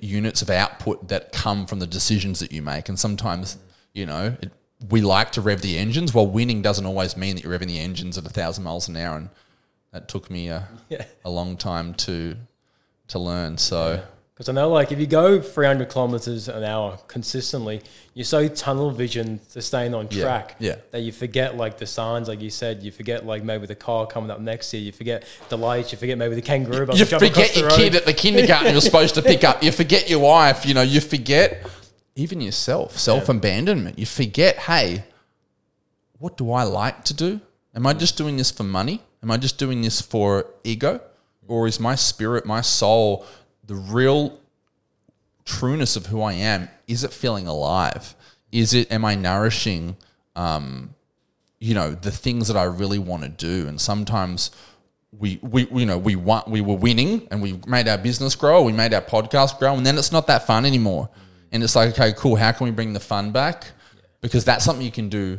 units 0.00 0.42
of 0.42 0.50
output 0.50 1.08
that 1.08 1.32
come 1.32 1.66
from 1.66 1.78
the 1.78 1.86
decisions 1.86 2.40
that 2.40 2.52
you 2.52 2.60
make. 2.62 2.88
And 2.88 2.98
sometimes, 2.98 3.58
you 3.94 4.04
know, 4.06 4.36
it, 4.42 4.50
we 4.90 5.00
like 5.00 5.32
to 5.32 5.40
rev 5.40 5.62
the 5.62 5.78
engines. 5.78 6.12
Well, 6.12 6.26
winning 6.26 6.60
doesn't 6.62 6.84
always 6.84 7.16
mean 7.16 7.36
that 7.36 7.44
you're 7.44 7.56
revving 7.58 7.68
the 7.68 7.78
engines 7.78 8.18
at 8.18 8.26
a 8.26 8.30
thousand 8.30 8.64
miles 8.64 8.88
an 8.88 8.96
hour, 8.96 9.16
and 9.16 9.30
that 9.92 10.08
took 10.08 10.30
me 10.30 10.48
a, 10.48 10.68
Yeah. 10.88 11.04
a 11.24 11.30
long 11.30 11.56
time 11.56 11.94
to 11.94 12.36
to 13.08 13.18
learn. 13.18 13.58
So 13.58 14.02
Because 14.34 14.48
I 14.48 14.52
know, 14.52 14.70
like, 14.70 14.90
if 14.90 14.98
you 14.98 15.06
go 15.06 15.42
300 15.42 15.90
kilometers 15.90 16.48
an 16.48 16.64
hour 16.64 16.98
consistently, 17.06 17.82
you're 18.14 18.24
so 18.24 18.48
tunnel 18.48 18.90
vision 18.90 19.40
to 19.52 19.60
staying 19.60 19.92
on 19.94 20.08
Yeah, 20.10 20.22
track 20.22 20.56
yeah. 20.58 20.76
that 20.90 21.00
you 21.00 21.12
forget, 21.12 21.58
like, 21.58 21.76
the 21.76 21.86
signs, 21.86 22.28
like 22.28 22.40
you 22.40 22.48
said. 22.48 22.82
You 22.82 22.90
forget, 22.92 23.26
like, 23.26 23.44
maybe 23.44 23.66
the 23.66 23.74
car 23.74 24.06
coming 24.06 24.30
up 24.30 24.40
next 24.40 24.70
to 24.70 24.78
you. 24.78 24.86
You 24.86 24.92
forget 24.92 25.24
the 25.50 25.58
lights. 25.58 25.92
You 25.92 25.98
forget 25.98 26.16
maybe 26.16 26.34
the 26.34 26.40
kangaroo. 26.42 26.86
you 26.94 27.04
across 27.04 27.20
forget 27.20 27.54
your 27.54 27.68
road. 27.68 27.76
kid 27.76 27.94
at 27.94 28.06
the 28.06 28.14
kindergarten 28.14 28.72
you're 28.72 28.80
supposed 28.80 29.14
to 29.16 29.22
pick 29.22 29.44
up. 29.44 29.62
You 29.62 29.70
forget 29.70 30.08
your 30.08 30.20
wife. 30.20 30.64
You 30.64 30.72
know, 30.72 30.82
you 30.82 31.02
forget 31.02 31.66
even 32.16 32.40
yourself, 32.40 32.96
self 32.98 33.28
abandonment. 33.28 33.98
You 33.98 34.06
forget, 34.06 34.56
hey, 34.60 35.04
what 36.18 36.38
do 36.38 36.52
I 36.52 36.62
like 36.62 37.04
to 37.04 37.14
do? 37.14 37.40
Am 37.74 37.86
I 37.86 37.92
just 37.92 38.16
doing 38.16 38.38
this 38.38 38.50
for 38.50 38.62
money? 38.64 39.02
Am 39.22 39.30
I 39.30 39.36
just 39.36 39.58
doing 39.58 39.82
this 39.82 40.00
for 40.00 40.46
ego? 40.64 41.00
Or 41.48 41.66
is 41.66 41.78
my 41.80 41.96
spirit, 41.96 42.46
my 42.46 42.60
soul, 42.60 43.26
the 43.64 43.74
real 43.74 44.40
trueness 45.44 45.96
of 45.96 46.06
who 46.06 46.22
I 46.22 46.34
am, 46.34 46.68
is 46.86 47.04
it 47.04 47.12
feeling 47.12 47.46
alive? 47.46 48.14
Is 48.50 48.74
it, 48.74 48.90
am 48.92 49.04
I 49.04 49.14
nourishing, 49.14 49.96
um, 50.36 50.94
you 51.58 51.74
know, 51.74 51.92
the 51.92 52.10
things 52.10 52.48
that 52.48 52.56
I 52.56 52.64
really 52.64 52.98
want 52.98 53.22
to 53.22 53.28
do? 53.28 53.68
And 53.68 53.80
sometimes 53.80 54.50
we, 55.18 55.38
we 55.42 55.68
you 55.68 55.84
know 55.86 55.98
we 55.98 56.16
won, 56.16 56.42
we 56.46 56.60
were 56.60 56.74
winning 56.74 57.28
and 57.30 57.42
we 57.42 57.60
made 57.66 57.86
our 57.86 57.98
business 57.98 58.34
grow, 58.34 58.62
we 58.62 58.72
made 58.72 58.94
our 58.94 59.02
podcast 59.02 59.58
grow, 59.58 59.74
and 59.74 59.84
then 59.84 59.98
it's 59.98 60.12
not 60.12 60.26
that 60.26 60.46
fun 60.46 60.64
anymore. 60.64 61.08
And 61.52 61.62
it's 61.62 61.76
like, 61.76 61.90
okay, 61.90 62.14
cool. 62.16 62.36
How 62.36 62.52
can 62.52 62.64
we 62.64 62.70
bring 62.70 62.94
the 62.94 63.00
fun 63.00 63.30
back? 63.30 63.66
Because 64.22 64.44
that's 64.44 64.64
something 64.64 64.84
you 64.84 64.92
can 64.92 65.10
do 65.10 65.38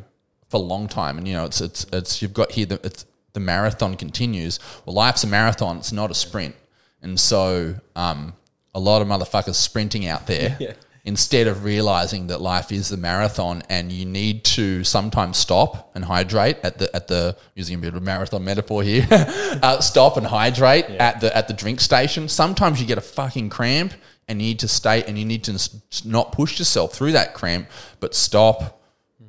for 0.50 0.58
a 0.58 0.64
long 0.64 0.88
time. 0.88 1.18
And 1.18 1.28
you 1.28 1.34
know, 1.34 1.46
it's 1.46 1.60
it's 1.60 1.86
it's 1.92 2.22
you've 2.22 2.34
got 2.34 2.52
here 2.52 2.68
the 2.68 2.80
it's 2.84 3.06
the 3.34 3.40
marathon 3.40 3.96
continues. 3.96 4.60
Well, 4.86 4.96
life's 4.96 5.24
a 5.24 5.28
marathon. 5.28 5.78
It's 5.78 5.92
not 5.92 6.12
a 6.12 6.14
sprint. 6.14 6.56
And 7.04 7.20
so, 7.20 7.76
um, 7.96 8.34
a 8.74 8.80
lot 8.80 9.02
of 9.04 9.08
motherfuckers 9.08 9.56
sprinting 9.56 10.08
out 10.08 10.26
there 10.26 10.58
Yeah. 10.60 10.74
instead 11.06 11.46
of 11.46 11.64
realizing 11.64 12.28
that 12.28 12.42
life 12.42 12.72
is 12.72 12.90
the 12.90 12.98
marathon 12.98 13.62
and 13.70 13.92
you 13.92 14.06
need 14.06 14.44
to 14.46 14.84
sometimes 14.84 15.38
stop 15.38 15.92
and 15.96 16.06
hydrate 16.06 16.58
at 16.64 16.80
the 16.80 16.96
at 16.96 17.08
the 17.08 17.38
using 17.54 17.76
a 17.76 17.78
bit 17.78 17.90
of 17.90 17.96
a 17.98 18.02
marathon 18.02 18.44
metaphor 18.44 18.82
here 18.82 19.06
uh, 19.12 19.80
stop 19.80 20.18
and 20.18 20.26
hydrate 20.26 20.86
at 20.86 21.20
the 21.22 21.36
at 21.38 21.48
the 21.48 21.54
drink 21.54 21.82
station. 21.82 22.28
Sometimes 22.28 22.82
you 22.82 22.88
get 22.88 22.98
a 22.98 23.02
fucking 23.02 23.50
cramp 23.52 23.94
and 24.28 24.42
you 24.42 24.48
need 24.48 24.60
to 24.60 24.68
stay 24.68 25.04
and 25.04 25.20
you 25.20 25.26
need 25.26 25.44
to 25.44 25.54
not 26.06 26.32
push 26.32 26.58
yourself 26.58 26.94
through 26.96 27.12
that 27.12 27.34
cramp 27.36 27.68
but 28.00 28.16
stop 28.16 28.82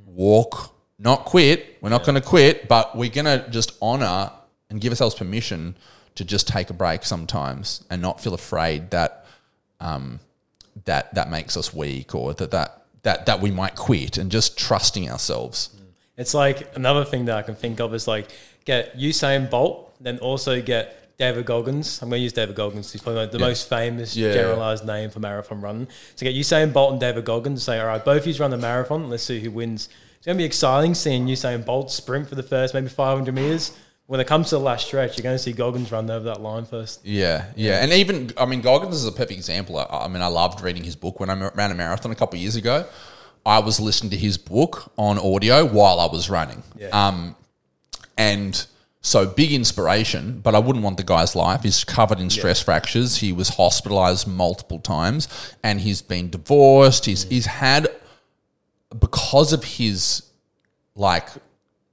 walk 0.06 0.74
not 0.98 1.24
quit. 1.26 1.76
We're 1.82 1.90
not 1.90 2.06
going 2.06 2.14
to 2.14 2.26
quit 2.26 2.66
but 2.68 2.96
we're 2.96 3.10
going 3.10 3.26
to 3.26 3.46
just 3.50 3.72
honor 3.82 4.30
and 4.70 4.80
give 4.80 4.92
ourselves 4.92 5.14
permission 5.14 5.76
to 6.16 6.24
just 6.24 6.46
take 6.48 6.70
a 6.70 6.72
break 6.74 7.04
sometimes 7.04 7.84
and 7.90 8.00
not 8.00 8.20
feel 8.20 8.34
afraid 8.34 8.90
that 8.90 9.26
um, 9.80 10.20
that 10.84 11.14
that 11.14 11.30
makes 11.30 11.56
us 11.56 11.72
weak 11.74 12.14
or 12.14 12.34
that 12.34 12.50
that 12.50 12.82
that 13.02 13.26
that 13.26 13.40
we 13.40 13.50
might 13.50 13.76
quit 13.76 14.18
and 14.18 14.30
just 14.30 14.56
trusting 14.58 15.10
ourselves. 15.10 15.70
It's 16.16 16.34
like 16.34 16.74
another 16.76 17.04
thing 17.04 17.24
that 17.26 17.36
I 17.36 17.42
can 17.42 17.54
think 17.56 17.80
of 17.80 17.92
is 17.94 18.06
like 18.06 18.28
get 18.64 18.96
Usain 18.96 19.50
Bolt, 19.50 19.94
then 20.00 20.18
also 20.18 20.62
get 20.62 21.16
David 21.18 21.44
Goggins. 21.46 22.00
I'm 22.02 22.08
going 22.08 22.20
to 22.20 22.22
use 22.22 22.32
David 22.32 22.56
Goggins. 22.56 22.92
He's 22.92 23.02
probably 23.02 23.26
the 23.26 23.38
most 23.38 23.68
famous 23.68 24.16
Yeah. 24.16 24.32
generalized 24.32 24.84
name 24.86 25.10
for 25.10 25.20
marathon 25.20 25.60
running. 25.60 25.88
So 26.16 26.24
get 26.24 26.34
Usain 26.34 26.72
Bolt 26.72 26.92
and 26.92 27.00
David 27.00 27.24
Goggins. 27.24 27.62
Say, 27.62 27.78
all 27.78 27.86
right, 27.86 28.04
both 28.04 28.22
of 28.22 28.26
you 28.26 28.34
run 28.40 28.50
the 28.50 28.56
marathon. 28.56 29.10
Let's 29.10 29.22
see 29.24 29.40
who 29.40 29.50
wins. 29.50 29.88
It's 30.16 30.26
going 30.26 30.36
to 30.38 30.40
be 30.40 30.46
exciting 30.46 30.94
seeing 30.94 31.26
Usain 31.26 31.64
Bolt 31.64 31.90
sprint 31.90 32.28
for 32.28 32.34
the 32.36 32.42
first 32.42 32.74
maybe 32.74 32.88
500 32.88 33.32
meters. 33.34 33.72
When 34.06 34.20
it 34.20 34.26
comes 34.26 34.50
to 34.50 34.56
the 34.56 34.60
last 34.60 34.86
stretch, 34.86 35.16
you're 35.16 35.22
going 35.22 35.34
to 35.34 35.42
see 35.42 35.52
Goggins 35.52 35.90
run 35.90 36.10
over 36.10 36.26
that 36.26 36.42
line 36.42 36.66
first. 36.66 37.04
Yeah, 37.06 37.46
yeah, 37.56 37.82
and 37.82 37.92
even 37.92 38.32
I 38.36 38.44
mean 38.44 38.60
Goggins 38.60 38.96
is 38.96 39.06
a 39.06 39.12
perfect 39.12 39.32
example. 39.32 39.78
I, 39.78 39.86
I 39.90 40.08
mean, 40.08 40.22
I 40.22 40.26
loved 40.26 40.60
reading 40.60 40.84
his 40.84 40.94
book 40.94 41.20
when 41.20 41.30
I 41.30 41.48
ran 41.50 41.70
a 41.70 41.74
marathon 41.74 42.12
a 42.12 42.14
couple 42.14 42.36
of 42.36 42.42
years 42.42 42.56
ago. 42.56 42.86
I 43.46 43.58
was 43.58 43.80
listening 43.80 44.10
to 44.10 44.16
his 44.16 44.38
book 44.38 44.92
on 44.96 45.18
audio 45.18 45.66
while 45.66 46.00
I 46.00 46.06
was 46.06 46.30
running. 46.30 46.62
Yeah. 46.78 46.88
Um, 46.88 47.36
and 48.16 48.66
so 49.04 49.26
big 49.26 49.52
inspiration, 49.52 50.40
but 50.40 50.54
I 50.54 50.58
wouldn't 50.58 50.82
want 50.82 50.96
the 50.96 51.02
guy's 51.02 51.36
life. 51.36 51.62
He's 51.62 51.84
covered 51.84 52.20
in 52.20 52.30
stress 52.30 52.62
fractures. 52.62 53.18
He 53.18 53.32
was 53.32 53.50
hospitalized 53.50 54.26
multiple 54.26 54.78
times, 54.78 55.28
and 55.62 55.80
he's 55.80 56.00
been 56.00 56.30
divorced. 56.30 57.04
He's 57.04 57.24
he's 57.24 57.46
had 57.46 57.88
because 58.98 59.52
of 59.52 59.62
his 59.62 60.22
like 60.94 61.28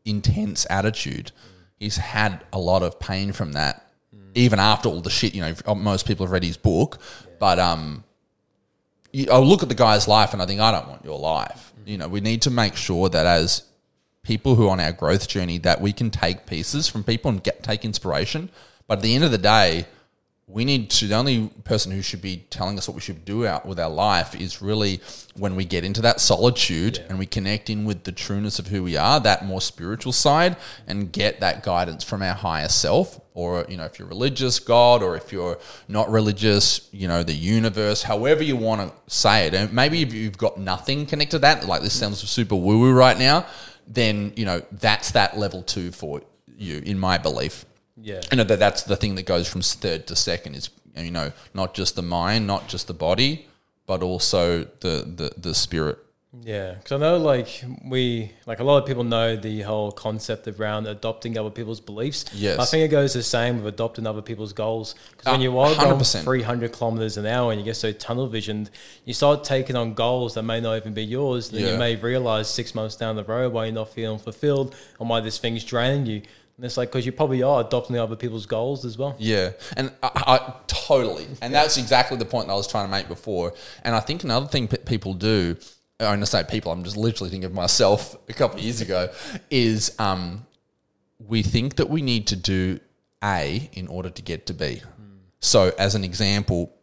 intense 0.05 0.65
attitude. 0.69 1.31
He's 1.81 1.97
had 1.97 2.45
a 2.53 2.59
lot 2.59 2.83
of 2.83 2.99
pain 2.99 3.31
from 3.31 3.53
that, 3.53 3.91
even 4.35 4.59
after 4.59 4.87
all 4.87 5.01
the 5.01 5.09
shit. 5.09 5.33
You 5.33 5.41
know, 5.41 5.73
most 5.73 6.05
people 6.05 6.27
have 6.27 6.31
read 6.31 6.43
his 6.43 6.55
book, 6.55 6.99
but 7.39 7.57
um, 7.57 8.03
you, 9.11 9.25
I 9.31 9.39
look 9.39 9.63
at 9.63 9.69
the 9.69 9.73
guy's 9.73 10.07
life 10.07 10.33
and 10.33 10.43
I 10.43 10.45
think 10.45 10.61
I 10.61 10.71
don't 10.71 10.87
want 10.87 11.03
your 11.03 11.17
life. 11.17 11.73
You 11.87 11.97
know, 11.97 12.07
we 12.07 12.21
need 12.21 12.43
to 12.43 12.51
make 12.51 12.75
sure 12.75 13.09
that 13.09 13.25
as 13.25 13.63
people 14.21 14.53
who 14.53 14.67
are 14.67 14.69
on 14.69 14.79
our 14.79 14.91
growth 14.91 15.27
journey 15.27 15.57
that 15.57 15.81
we 15.81 15.91
can 15.91 16.11
take 16.11 16.45
pieces 16.45 16.87
from 16.87 17.03
people 17.03 17.31
and 17.31 17.43
get 17.43 17.63
take 17.63 17.83
inspiration. 17.83 18.51
But 18.85 18.99
at 18.99 19.01
the 19.01 19.15
end 19.15 19.23
of 19.23 19.31
the 19.31 19.39
day, 19.39 19.87
we 20.51 20.65
need 20.65 20.89
to 20.89 21.07
the 21.07 21.15
only 21.15 21.47
person 21.63 21.91
who 21.91 22.01
should 22.01 22.21
be 22.21 22.45
telling 22.49 22.77
us 22.77 22.87
what 22.87 22.95
we 22.95 23.01
should 23.01 23.23
do 23.23 23.47
out 23.47 23.65
with 23.65 23.79
our 23.79 23.89
life 23.89 24.35
is 24.35 24.61
really 24.61 24.99
when 25.35 25.55
we 25.55 25.63
get 25.63 25.85
into 25.85 26.01
that 26.01 26.19
solitude 26.19 27.03
and 27.07 27.17
we 27.17 27.25
connect 27.25 27.69
in 27.69 27.85
with 27.85 28.03
the 28.03 28.11
trueness 28.11 28.59
of 28.59 28.67
who 28.67 28.83
we 28.83 28.97
are, 28.97 29.19
that 29.21 29.45
more 29.45 29.61
spiritual 29.61 30.11
side, 30.11 30.57
and 30.87 31.11
get 31.11 31.39
that 31.39 31.63
guidance 31.63 32.03
from 32.03 32.21
our 32.21 32.33
higher 32.33 32.67
self. 32.67 33.19
Or, 33.33 33.65
you 33.69 33.77
know, 33.77 33.85
if 33.85 33.97
you're 33.97 34.09
religious, 34.09 34.59
God, 34.59 35.01
or 35.01 35.15
if 35.15 35.31
you're 35.31 35.57
not 35.87 36.11
religious, 36.11 36.89
you 36.91 37.07
know, 37.07 37.23
the 37.23 37.33
universe, 37.33 38.03
however 38.03 38.43
you 38.43 38.57
want 38.57 38.81
to 38.81 39.13
say 39.13 39.47
it. 39.47 39.53
And 39.53 39.71
maybe 39.71 40.01
if 40.01 40.13
you've 40.13 40.37
got 40.37 40.57
nothing 40.57 41.05
connected 41.05 41.37
to 41.37 41.39
that, 41.39 41.65
like 41.65 41.81
this 41.81 41.97
sounds 41.97 42.19
super 42.29 42.55
woo 42.55 42.79
woo 42.79 42.91
right 42.91 43.17
now, 43.17 43.45
then, 43.87 44.33
you 44.35 44.43
know, 44.43 44.61
that's 44.73 45.11
that 45.11 45.37
level 45.37 45.63
two 45.63 45.91
for 45.91 46.21
you, 46.57 46.81
in 46.85 46.99
my 46.99 47.17
belief 47.17 47.65
Yeah. 48.01 48.21
you 48.31 48.37
know 48.37 48.43
that 48.43 48.59
that's 48.59 48.83
the 48.83 48.95
thing 48.95 49.15
that 49.15 49.25
goes 49.25 49.47
from 49.47 49.61
third 49.61 50.07
to 50.07 50.15
second 50.15 50.55
is 50.55 50.69
you 50.97 51.11
know 51.11 51.31
not 51.53 51.73
just 51.73 51.95
the 51.95 52.01
mind 52.01 52.47
not 52.47 52.67
just 52.67 52.87
the 52.87 52.93
body 52.93 53.47
but 53.85 54.01
also 54.03 54.63
the 54.79 54.95
the, 55.19 55.31
the 55.37 55.53
spirit 55.53 55.97
Yeah, 56.43 56.75
because 56.75 56.93
I 56.93 56.97
know 56.97 57.17
like 57.17 57.61
we 57.93 58.31
like 58.45 58.61
a 58.61 58.63
lot 58.63 58.77
of 58.81 58.85
people 58.87 59.03
know 59.03 59.35
the 59.35 59.61
whole 59.63 59.91
concept 59.91 60.47
around 60.47 60.87
adopting 60.87 61.37
other 61.37 61.49
people's 61.49 61.81
beliefs. 61.81 62.23
Yes. 62.33 62.57
I 62.57 62.65
think 62.71 62.81
it 62.87 62.91
goes 62.99 63.11
the 63.13 63.21
same 63.37 63.53
with 63.57 63.73
adopting 63.75 64.07
other 64.07 64.21
people's 64.21 64.53
goals. 64.53 64.95
Because 65.11 65.25
when 65.33 65.41
Uh, 65.41 65.43
you 65.47 65.59
are 65.59 65.75
going 65.75 65.99
100%. 65.99 66.23
300 66.23 66.71
kilometers 66.71 67.17
an 67.17 67.25
hour 67.25 67.51
and 67.51 67.59
you 67.59 67.65
get 67.65 67.75
so 67.75 67.91
tunnel 67.91 68.27
visioned, 68.27 68.69
you 69.03 69.13
start 69.13 69.43
taking 69.43 69.75
on 69.75 69.93
goals 69.93 70.33
that 70.35 70.43
may 70.43 70.61
not 70.61 70.77
even 70.77 70.93
be 70.93 71.03
yours. 71.03 71.49
Then 71.49 71.61
Yeah. 71.63 71.71
you 71.73 71.77
may 71.77 71.93
realize 71.97 72.47
six 72.47 72.73
months 72.73 72.95
down 72.95 73.17
the 73.17 73.25
road 73.25 73.51
why 73.51 73.65
you're 73.65 73.75
not 73.83 73.89
feeling 73.93 74.17
fulfilled 74.19 74.73
and 74.99 75.09
why 75.09 75.19
this 75.19 75.37
thing's 75.37 75.65
draining 75.65 76.05
you. 76.05 76.21
And 76.61 76.67
it's 76.67 76.77
like 76.77 76.89
because 76.89 77.07
you 77.07 77.11
probably 77.11 77.41
are 77.41 77.61
adopting 77.61 77.97
other 77.97 78.15
people's 78.15 78.45
goals 78.45 78.85
as 78.85 78.95
well. 78.95 79.15
yeah 79.17 79.53
and 79.75 79.91
I, 80.03 80.11
I 80.27 80.53
totally 80.67 81.25
and 81.41 81.51
that's 81.51 81.77
exactly 81.77 82.17
the 82.17 82.25
point 82.25 82.45
that 82.47 82.53
i 82.53 82.55
was 82.55 82.67
trying 82.67 82.85
to 82.85 82.91
make 82.91 83.07
before 83.07 83.53
and 83.83 83.95
i 83.95 83.99
think 83.99 84.23
another 84.23 84.45
thing 84.45 84.67
pe- 84.67 84.77
people 84.77 85.15
do 85.15 85.57
I'm 85.99 86.07
going 86.07 86.19
to 86.21 86.25
say 86.25 86.43
people, 86.43 86.71
I'm 86.71 86.83
just 86.83 86.97
literally 86.97 87.29
thinking 87.29 87.45
of 87.45 87.53
myself 87.53 88.15
a 88.29 88.33
couple 88.33 88.57
of 88.57 88.63
years 88.63 88.81
ago, 88.81 89.09
is 89.51 89.95
um, 89.99 90.45
we 91.19 91.43
think 91.43 91.75
that 91.75 91.89
we 91.89 92.01
need 92.01 92.27
to 92.27 92.35
do 92.35 92.79
A 93.23 93.69
in 93.73 93.87
order 93.87 94.09
to 94.09 94.21
get 94.21 94.47
to 94.47 94.53
B. 94.53 94.81
So, 95.41 95.71
as 95.77 95.93
an 95.95 96.03
example, 96.03 96.73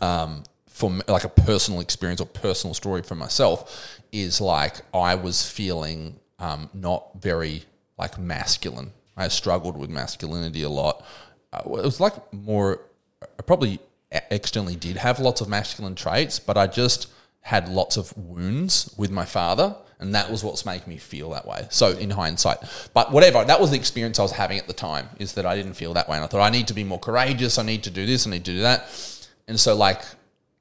um, 0.00 0.44
for 0.68 0.90
like 1.08 1.24
a 1.24 1.28
personal 1.28 1.80
experience 1.80 2.20
or 2.20 2.26
personal 2.26 2.74
story 2.74 3.02
for 3.02 3.14
myself 3.14 3.98
is 4.12 4.40
like 4.40 4.74
I 4.92 5.14
was 5.14 5.48
feeling 5.48 6.20
um, 6.38 6.68
not 6.74 7.20
very 7.20 7.64
like 7.98 8.18
masculine. 8.18 8.92
I 9.16 9.28
struggled 9.28 9.76
with 9.76 9.90
masculinity 9.90 10.62
a 10.62 10.68
lot. 10.68 11.04
Uh, 11.52 11.62
it 11.64 11.84
was 11.84 12.00
like 12.00 12.14
more, 12.32 12.82
I 13.22 13.42
probably 13.42 13.80
externally 14.30 14.76
did 14.76 14.96
have 14.96 15.18
lots 15.18 15.40
of 15.40 15.48
masculine 15.48 15.94
traits, 15.94 16.38
but 16.38 16.56
I 16.56 16.66
just 16.66 17.08
had 17.40 17.68
lots 17.68 17.96
of 17.96 18.16
wounds 18.16 18.94
with 18.96 19.10
my 19.10 19.24
father. 19.24 19.76
And 19.98 20.14
that 20.14 20.30
was 20.30 20.44
what's 20.44 20.66
making 20.66 20.90
me 20.92 20.98
feel 20.98 21.30
that 21.30 21.46
way. 21.46 21.66
So 21.70 21.92
in 21.92 22.10
hindsight, 22.10 22.58
but 22.92 23.12
whatever, 23.12 23.42
that 23.44 23.58
was 23.58 23.70
the 23.70 23.78
experience 23.78 24.18
I 24.18 24.22
was 24.22 24.32
having 24.32 24.58
at 24.58 24.66
the 24.66 24.74
time. 24.74 25.08
Is 25.18 25.32
that 25.34 25.46
I 25.46 25.56
didn't 25.56 25.72
feel 25.72 25.94
that 25.94 26.06
way, 26.06 26.16
and 26.16 26.24
I 26.24 26.28
thought 26.28 26.42
I 26.42 26.50
need 26.50 26.68
to 26.68 26.74
be 26.74 26.84
more 26.84 26.98
courageous. 26.98 27.56
I 27.56 27.62
need 27.62 27.82
to 27.84 27.90
do 27.90 28.04
this. 28.04 28.26
I 28.26 28.30
need 28.30 28.44
to 28.44 28.52
do 28.52 28.60
that. 28.60 28.90
And 29.48 29.58
so 29.58 29.74
like 29.74 30.02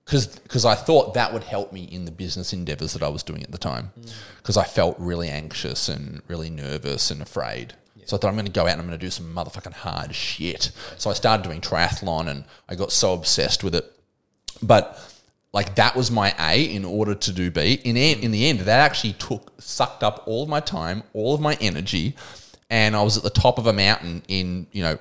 because 0.06 0.66
I 0.66 0.76
thought 0.76 1.16
that 1.16 1.34
would 1.34 1.44
help 1.44 1.74
me 1.74 1.84
in 1.84 2.06
the 2.06 2.12
business 2.12 2.54
endeavors 2.54 2.94
that 2.94 3.02
I 3.02 3.10
was 3.10 3.24
doing 3.24 3.42
at 3.44 3.52
the 3.52 3.58
time 3.58 3.92
because 4.38 4.56
I 4.56 4.64
felt 4.64 4.96
really 5.00 5.30
anxious 5.30 5.90
and 5.90 6.22
really 6.28 6.52
nervous 6.52 7.10
and 7.10 7.22
afraid. 7.22 7.74
So 8.06 8.16
I 8.16 8.20
thought 8.20 8.30
I'm 8.30 8.36
going 8.36 8.46
to 8.46 8.52
go 8.52 8.64
out 8.64 8.74
and 8.74 8.82
I'm 8.82 8.88
going 8.88 9.00
to 9.00 9.06
do 9.06 9.12
some 9.12 9.34
motherfucking 9.34 9.74
hard 9.74 10.14
shit. 10.16 10.72
So 10.98 11.10
I 11.10 11.14
started 11.14 11.44
doing 11.44 11.60
triathlon 11.62 12.28
and 12.28 12.46
I 12.70 12.76
got 12.76 12.92
so 12.92 13.14
obsessed 13.14 13.64
with 13.64 13.76
it. 13.76 13.92
But 14.62 15.00
like 15.54 15.76
that 15.76 15.96
was 15.96 16.12
my 16.12 16.36
A 16.40 16.64
in 16.64 16.86
order 16.86 17.16
to 17.16 17.32
do 17.32 17.50
B. 17.50 17.80
In 17.84 17.96
in 17.98 18.32
the 18.32 18.48
end, 18.48 18.60
that 18.60 18.80
actually 18.80 19.14
took 19.14 19.54
sucked 19.60 20.04
up 20.04 20.24
all 20.26 20.44
of 20.44 20.50
my 20.50 20.60
time, 20.60 21.04
all 21.14 21.34
of 21.34 21.42
my 21.42 21.58
energy, 21.62 22.16
and 22.70 22.96
I 22.96 23.02
was 23.04 23.18
at 23.18 23.24
the 23.24 23.30
top 23.30 23.58
of 23.58 23.66
a 23.66 23.74
mountain 23.74 24.22
in 24.28 24.68
you 24.72 24.84
know 24.84 24.98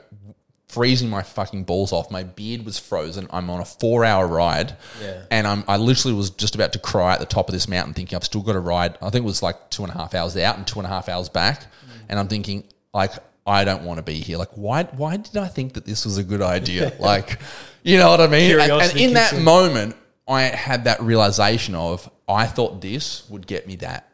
freezing 0.69 1.09
my 1.09 1.23
fucking 1.23 1.65
balls 1.65 1.93
off. 1.93 2.11
My 2.11 2.23
beard 2.25 2.65
was 2.65 2.79
frozen. 2.79 3.29
I'm 3.31 3.49
on 3.51 3.61
a 3.61 3.65
four 3.65 4.05
hour 4.05 4.27
ride, 4.27 4.77
Yeah. 5.03 5.25
and 5.31 5.47
I'm 5.47 5.65
I 5.67 5.77
literally 5.77 6.17
was 6.17 6.31
just 6.31 6.55
about 6.55 6.73
to 6.73 6.79
cry 6.79 7.15
at 7.15 7.21
the 7.21 7.27
top 7.27 7.49
of 7.49 7.53
this 7.53 7.69
mountain, 7.69 7.93
thinking 7.95 8.17
I've 8.17 8.25
still 8.25 8.43
got 8.43 8.53
to 8.53 8.61
ride. 8.61 8.97
I 9.03 9.11
think 9.11 9.25
it 9.25 9.27
was 9.27 9.43
like 9.43 9.71
two 9.71 9.83
and 9.83 9.93
a 9.93 9.97
half 9.97 10.15
hours 10.15 10.37
out 10.37 10.57
and 10.57 10.67
two 10.67 10.79
and 10.79 10.87
a 10.87 10.89
half 10.89 11.09
hours 11.09 11.29
back, 11.29 11.63
mm. 11.63 12.01
and 12.09 12.19
I'm 12.19 12.29
thinking 12.29 12.65
like. 12.95 13.13
I 13.47 13.65
don't 13.65 13.83
want 13.83 13.99
to 13.99 14.03
be 14.03 14.15
here. 14.15 14.39
Like, 14.39 14.53
why? 14.55 14.85
Why 14.85 15.19
did 15.19 15.37
I 15.37 15.49
think 15.49 15.75
that 15.75 15.85
this 15.85 16.07
was 16.07 16.17
a 16.17 16.25
good 16.25 16.41
idea? 16.41 16.95
like, 16.99 17.39
you 17.83 17.99
know 17.99 18.09
what 18.09 18.23
I 18.23 18.27
mean? 18.27 18.59
And, 18.59 18.73
and 18.73 18.97
in 18.97 19.13
that 19.13 19.35
in. 19.35 19.45
moment, 19.45 19.97
I 20.27 20.45
had 20.45 20.85
that 20.85 21.03
realization 21.03 21.75
of 21.75 22.11
I 22.27 22.47
thought 22.47 22.81
this 22.81 23.29
would 23.29 23.47
get 23.47 23.67
me 23.67 23.77
that. 23.77 24.09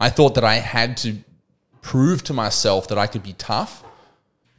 I 0.00 0.08
thought 0.08 0.34
that 0.36 0.44
I 0.44 0.54
had 0.54 0.96
to 0.98 1.18
prove 1.82 2.24
to 2.24 2.32
myself 2.32 2.88
that 2.88 2.98
I 2.98 3.06
could 3.06 3.22
be 3.22 3.34
tough. 3.34 3.84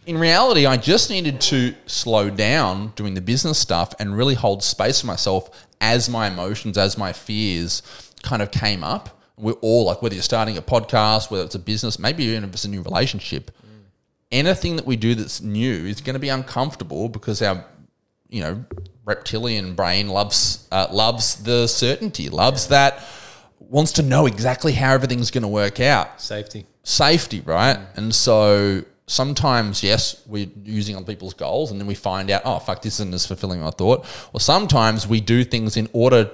In 0.05 0.17
reality, 0.17 0.65
I 0.65 0.77
just 0.77 1.09
needed 1.09 1.41
to 1.41 1.73
slow 1.87 2.29
down 2.29 2.93
doing 2.95 3.15
the 3.15 3.21
business 3.21 3.57
stuff 3.57 3.93
and 3.99 4.15
really 4.15 4.35
hold 4.35 4.63
space 4.63 5.01
for 5.01 5.07
myself 5.07 5.67
as 5.79 6.09
my 6.09 6.27
emotions, 6.27 6.77
as 6.77 6.97
my 6.97 7.11
fears 7.11 7.81
kind 8.21 8.41
of 8.41 8.51
came 8.51 8.83
up. 8.83 9.20
We're 9.37 9.53
all 9.53 9.85
like, 9.85 10.01
whether 10.01 10.15
you're 10.15 10.21
starting 10.23 10.57
a 10.57 10.61
podcast, 10.61 11.31
whether 11.31 11.43
it's 11.43 11.55
a 11.55 11.59
business, 11.59 11.97
maybe 11.97 12.25
even 12.25 12.43
if 12.43 12.51
it's 12.51 12.65
a 12.65 12.69
new 12.69 12.81
relationship, 12.81 13.51
anything 14.31 14.75
that 14.75 14.85
we 14.85 14.95
do 14.95 15.15
that's 15.15 15.41
new 15.41 15.85
is 15.85 16.01
going 16.01 16.13
to 16.13 16.19
be 16.19 16.29
uncomfortable 16.29 17.09
because 17.09 17.41
our 17.41 17.65
you 18.29 18.41
know 18.41 18.63
reptilian 19.05 19.75
brain 19.75 20.07
loves 20.07 20.67
uh, 20.71 20.87
loves 20.91 21.43
the 21.43 21.67
certainty, 21.67 22.29
loves 22.29 22.67
that 22.67 23.03
wants 23.59 23.93
to 23.93 24.01
know 24.03 24.25
exactly 24.25 24.73
how 24.73 24.93
everything's 24.93 25.31
going 25.31 25.41
to 25.43 25.47
work 25.47 25.79
out 25.79 26.21
Safety. 26.21 26.65
safety, 26.83 27.41
right? 27.41 27.77
And 27.95 28.13
so 28.13 28.83
sometimes, 29.07 29.83
yes, 29.83 30.21
we're 30.27 30.49
using 30.63 30.95
other 30.95 31.05
people's 31.05 31.33
goals, 31.33 31.71
and 31.71 31.79
then 31.79 31.87
we 31.87 31.95
find 31.95 32.29
out, 32.31 32.41
oh, 32.45 32.59
fuck, 32.59 32.81
this 32.81 32.95
isn't 32.95 33.13
as 33.13 33.25
fulfilling 33.25 33.61
as 33.61 33.67
I 33.67 33.71
thought. 33.71 34.05
Or 34.33 34.39
sometimes 34.39 35.07
we 35.07 35.21
do 35.21 35.43
things 35.43 35.77
in 35.77 35.89
order, 35.93 36.31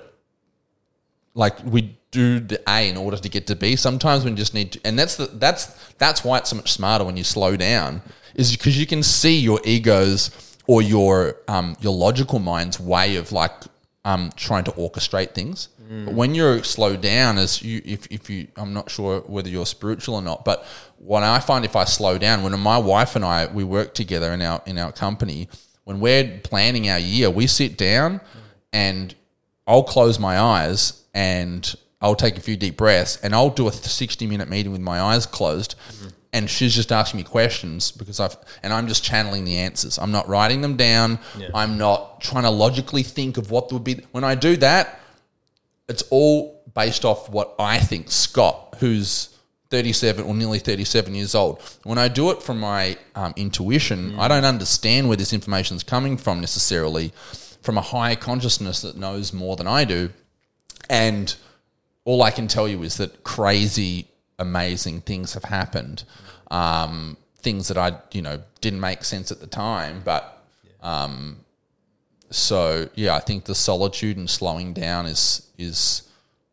like 1.37 1.63
we 1.63 1.97
do 2.11 2.39
the 2.39 2.59
A 2.67 2.89
in 2.89 2.97
order 2.97 3.17
to 3.17 3.29
get 3.29 3.47
to 3.47 3.55
B. 3.55 3.75
Sometimes 3.75 4.25
we 4.25 4.31
just 4.31 4.53
need 4.53 4.73
to, 4.73 4.79
and 4.83 4.97
that's 4.97 5.15
the 5.15 5.27
that's 5.27 5.65
that's 5.93 6.23
why 6.23 6.39
it's 6.39 6.49
so 6.49 6.55
much 6.55 6.71
smarter 6.71 7.05
when 7.05 7.15
you 7.15 7.23
slow 7.23 7.55
down, 7.55 8.01
is 8.35 8.51
because 8.51 8.77
you 8.77 8.87
can 8.87 9.03
see 9.03 9.39
your 9.39 9.61
egos 9.63 10.31
or 10.65 10.81
your 10.81 11.37
um, 11.47 11.77
your 11.79 11.93
logical 11.93 12.39
mind's 12.39 12.79
way 12.79 13.15
of 13.17 13.31
like 13.31 13.53
um, 14.03 14.31
trying 14.35 14.63
to 14.65 14.71
orchestrate 14.71 15.33
things. 15.33 15.69
But 16.05 16.15
when 16.15 16.35
you're 16.35 16.63
slowed 16.63 16.99
down, 16.99 17.37
as 17.37 17.61
you, 17.61 17.81
if, 17.85 18.07
if 18.11 18.29
you, 18.29 18.49
I'm 18.57 18.73
not 18.73 18.91
sure 18.91 19.21
whether 19.21 19.47
you're 19.47 19.65
spiritual 19.65 20.15
or 20.15 20.21
not, 20.21 20.43
but 20.43 20.65
what 20.97 21.23
I 21.23 21.39
find 21.39 21.63
if 21.63 21.77
I 21.77 21.85
slow 21.85 22.17
down, 22.17 22.43
when 22.43 22.59
my 22.59 22.77
wife 22.77 23.15
and 23.15 23.23
I 23.23 23.45
we 23.45 23.63
work 23.63 23.93
together 23.93 24.33
in 24.33 24.41
our 24.41 24.61
in 24.65 24.77
our 24.77 24.91
company, 24.91 25.47
when 25.85 26.01
we're 26.01 26.39
planning 26.43 26.89
our 26.89 26.99
year, 26.99 27.29
we 27.29 27.47
sit 27.47 27.77
down 27.77 28.19
and 28.73 29.15
I'll 29.67 29.83
close 29.83 30.17
my 30.17 30.39
eyes 30.39 31.03
and 31.13 31.75
I'll 32.01 32.15
take 32.15 32.37
a 32.37 32.41
few 32.41 32.55
deep 32.55 32.77
breaths 32.77 33.17
and 33.21 33.35
I'll 33.35 33.49
do 33.49 33.67
a 33.67 33.71
60 33.71 34.25
minute 34.27 34.49
meeting 34.49 34.71
with 34.71 34.81
my 34.81 35.01
eyes 35.01 35.25
closed. 35.25 35.75
And 36.33 36.49
she's 36.49 36.75
just 36.75 36.91
asking 36.91 37.17
me 37.19 37.23
questions 37.23 37.91
because 37.91 38.19
I've, 38.19 38.35
and 38.61 38.71
I'm 38.71 38.87
just 38.87 39.03
channeling 39.03 39.45
the 39.45 39.57
answers. 39.57 39.97
I'm 39.97 40.11
not 40.11 40.27
writing 40.27 40.61
them 40.61 40.75
down. 40.77 41.19
I'm 41.53 41.77
not 41.77 42.21
trying 42.21 42.43
to 42.43 42.49
logically 42.49 43.01
think 43.03 43.37
of 43.37 43.49
what 43.49 43.71
would 43.73 43.83
be. 43.83 44.01
When 44.11 44.23
I 44.23 44.35
do 44.35 44.55
that, 44.57 44.99
it's 45.89 46.03
all 46.11 46.61
based 46.75 47.05
off 47.05 47.29
what 47.29 47.55
I 47.57 47.79
think 47.79 48.11
Scott, 48.11 48.75
who's 48.79 49.29
37 49.69 50.25
or 50.25 50.35
nearly 50.35 50.59
37 50.59 51.15
years 51.15 51.33
old. 51.33 51.61
When 51.83 51.97
I 51.97 52.07
do 52.07 52.29
it 52.31 52.43
from 52.43 52.59
my 52.59 52.97
um, 53.15 53.33
intuition, 53.35 54.19
I 54.19 54.27
don't 54.27 54.45
understand 54.45 55.07
where 55.07 55.17
this 55.17 55.33
information 55.33 55.75
is 55.77 55.83
coming 55.83 56.17
from 56.17 56.39
necessarily, 56.39 57.11
from 57.61 57.77
a 57.77 57.81
higher 57.81 58.15
consciousness 58.15 58.81
that 58.81 58.97
knows 58.97 59.33
more 59.33 59.55
than 59.55 59.67
I 59.67 59.83
do. 59.83 60.09
And 60.89 61.35
all 62.05 62.23
I 62.23 62.31
can 62.31 62.47
tell 62.47 62.67
you 62.67 62.83
is 62.83 62.97
that 62.97 63.23
crazy, 63.23 64.07
amazing 64.39 65.01
things 65.01 65.33
have 65.33 65.43
happened. 65.43 66.03
Um, 66.49 67.17
things 67.39 67.67
that 67.67 67.77
I, 67.77 67.97
you 68.11 68.21
know, 68.21 68.41
didn't 68.61 68.79
make 68.79 69.03
sense 69.03 69.31
at 69.31 69.39
the 69.39 69.47
time, 69.47 70.01
but 70.03 70.43
um, 70.81 71.37
so 72.29 72.89
yeah, 72.95 73.15
I 73.15 73.19
think 73.19 73.45
the 73.45 73.55
solitude 73.55 74.17
and 74.17 74.29
slowing 74.29 74.73
down 74.73 75.05
is 75.05 75.47
is 75.57 76.03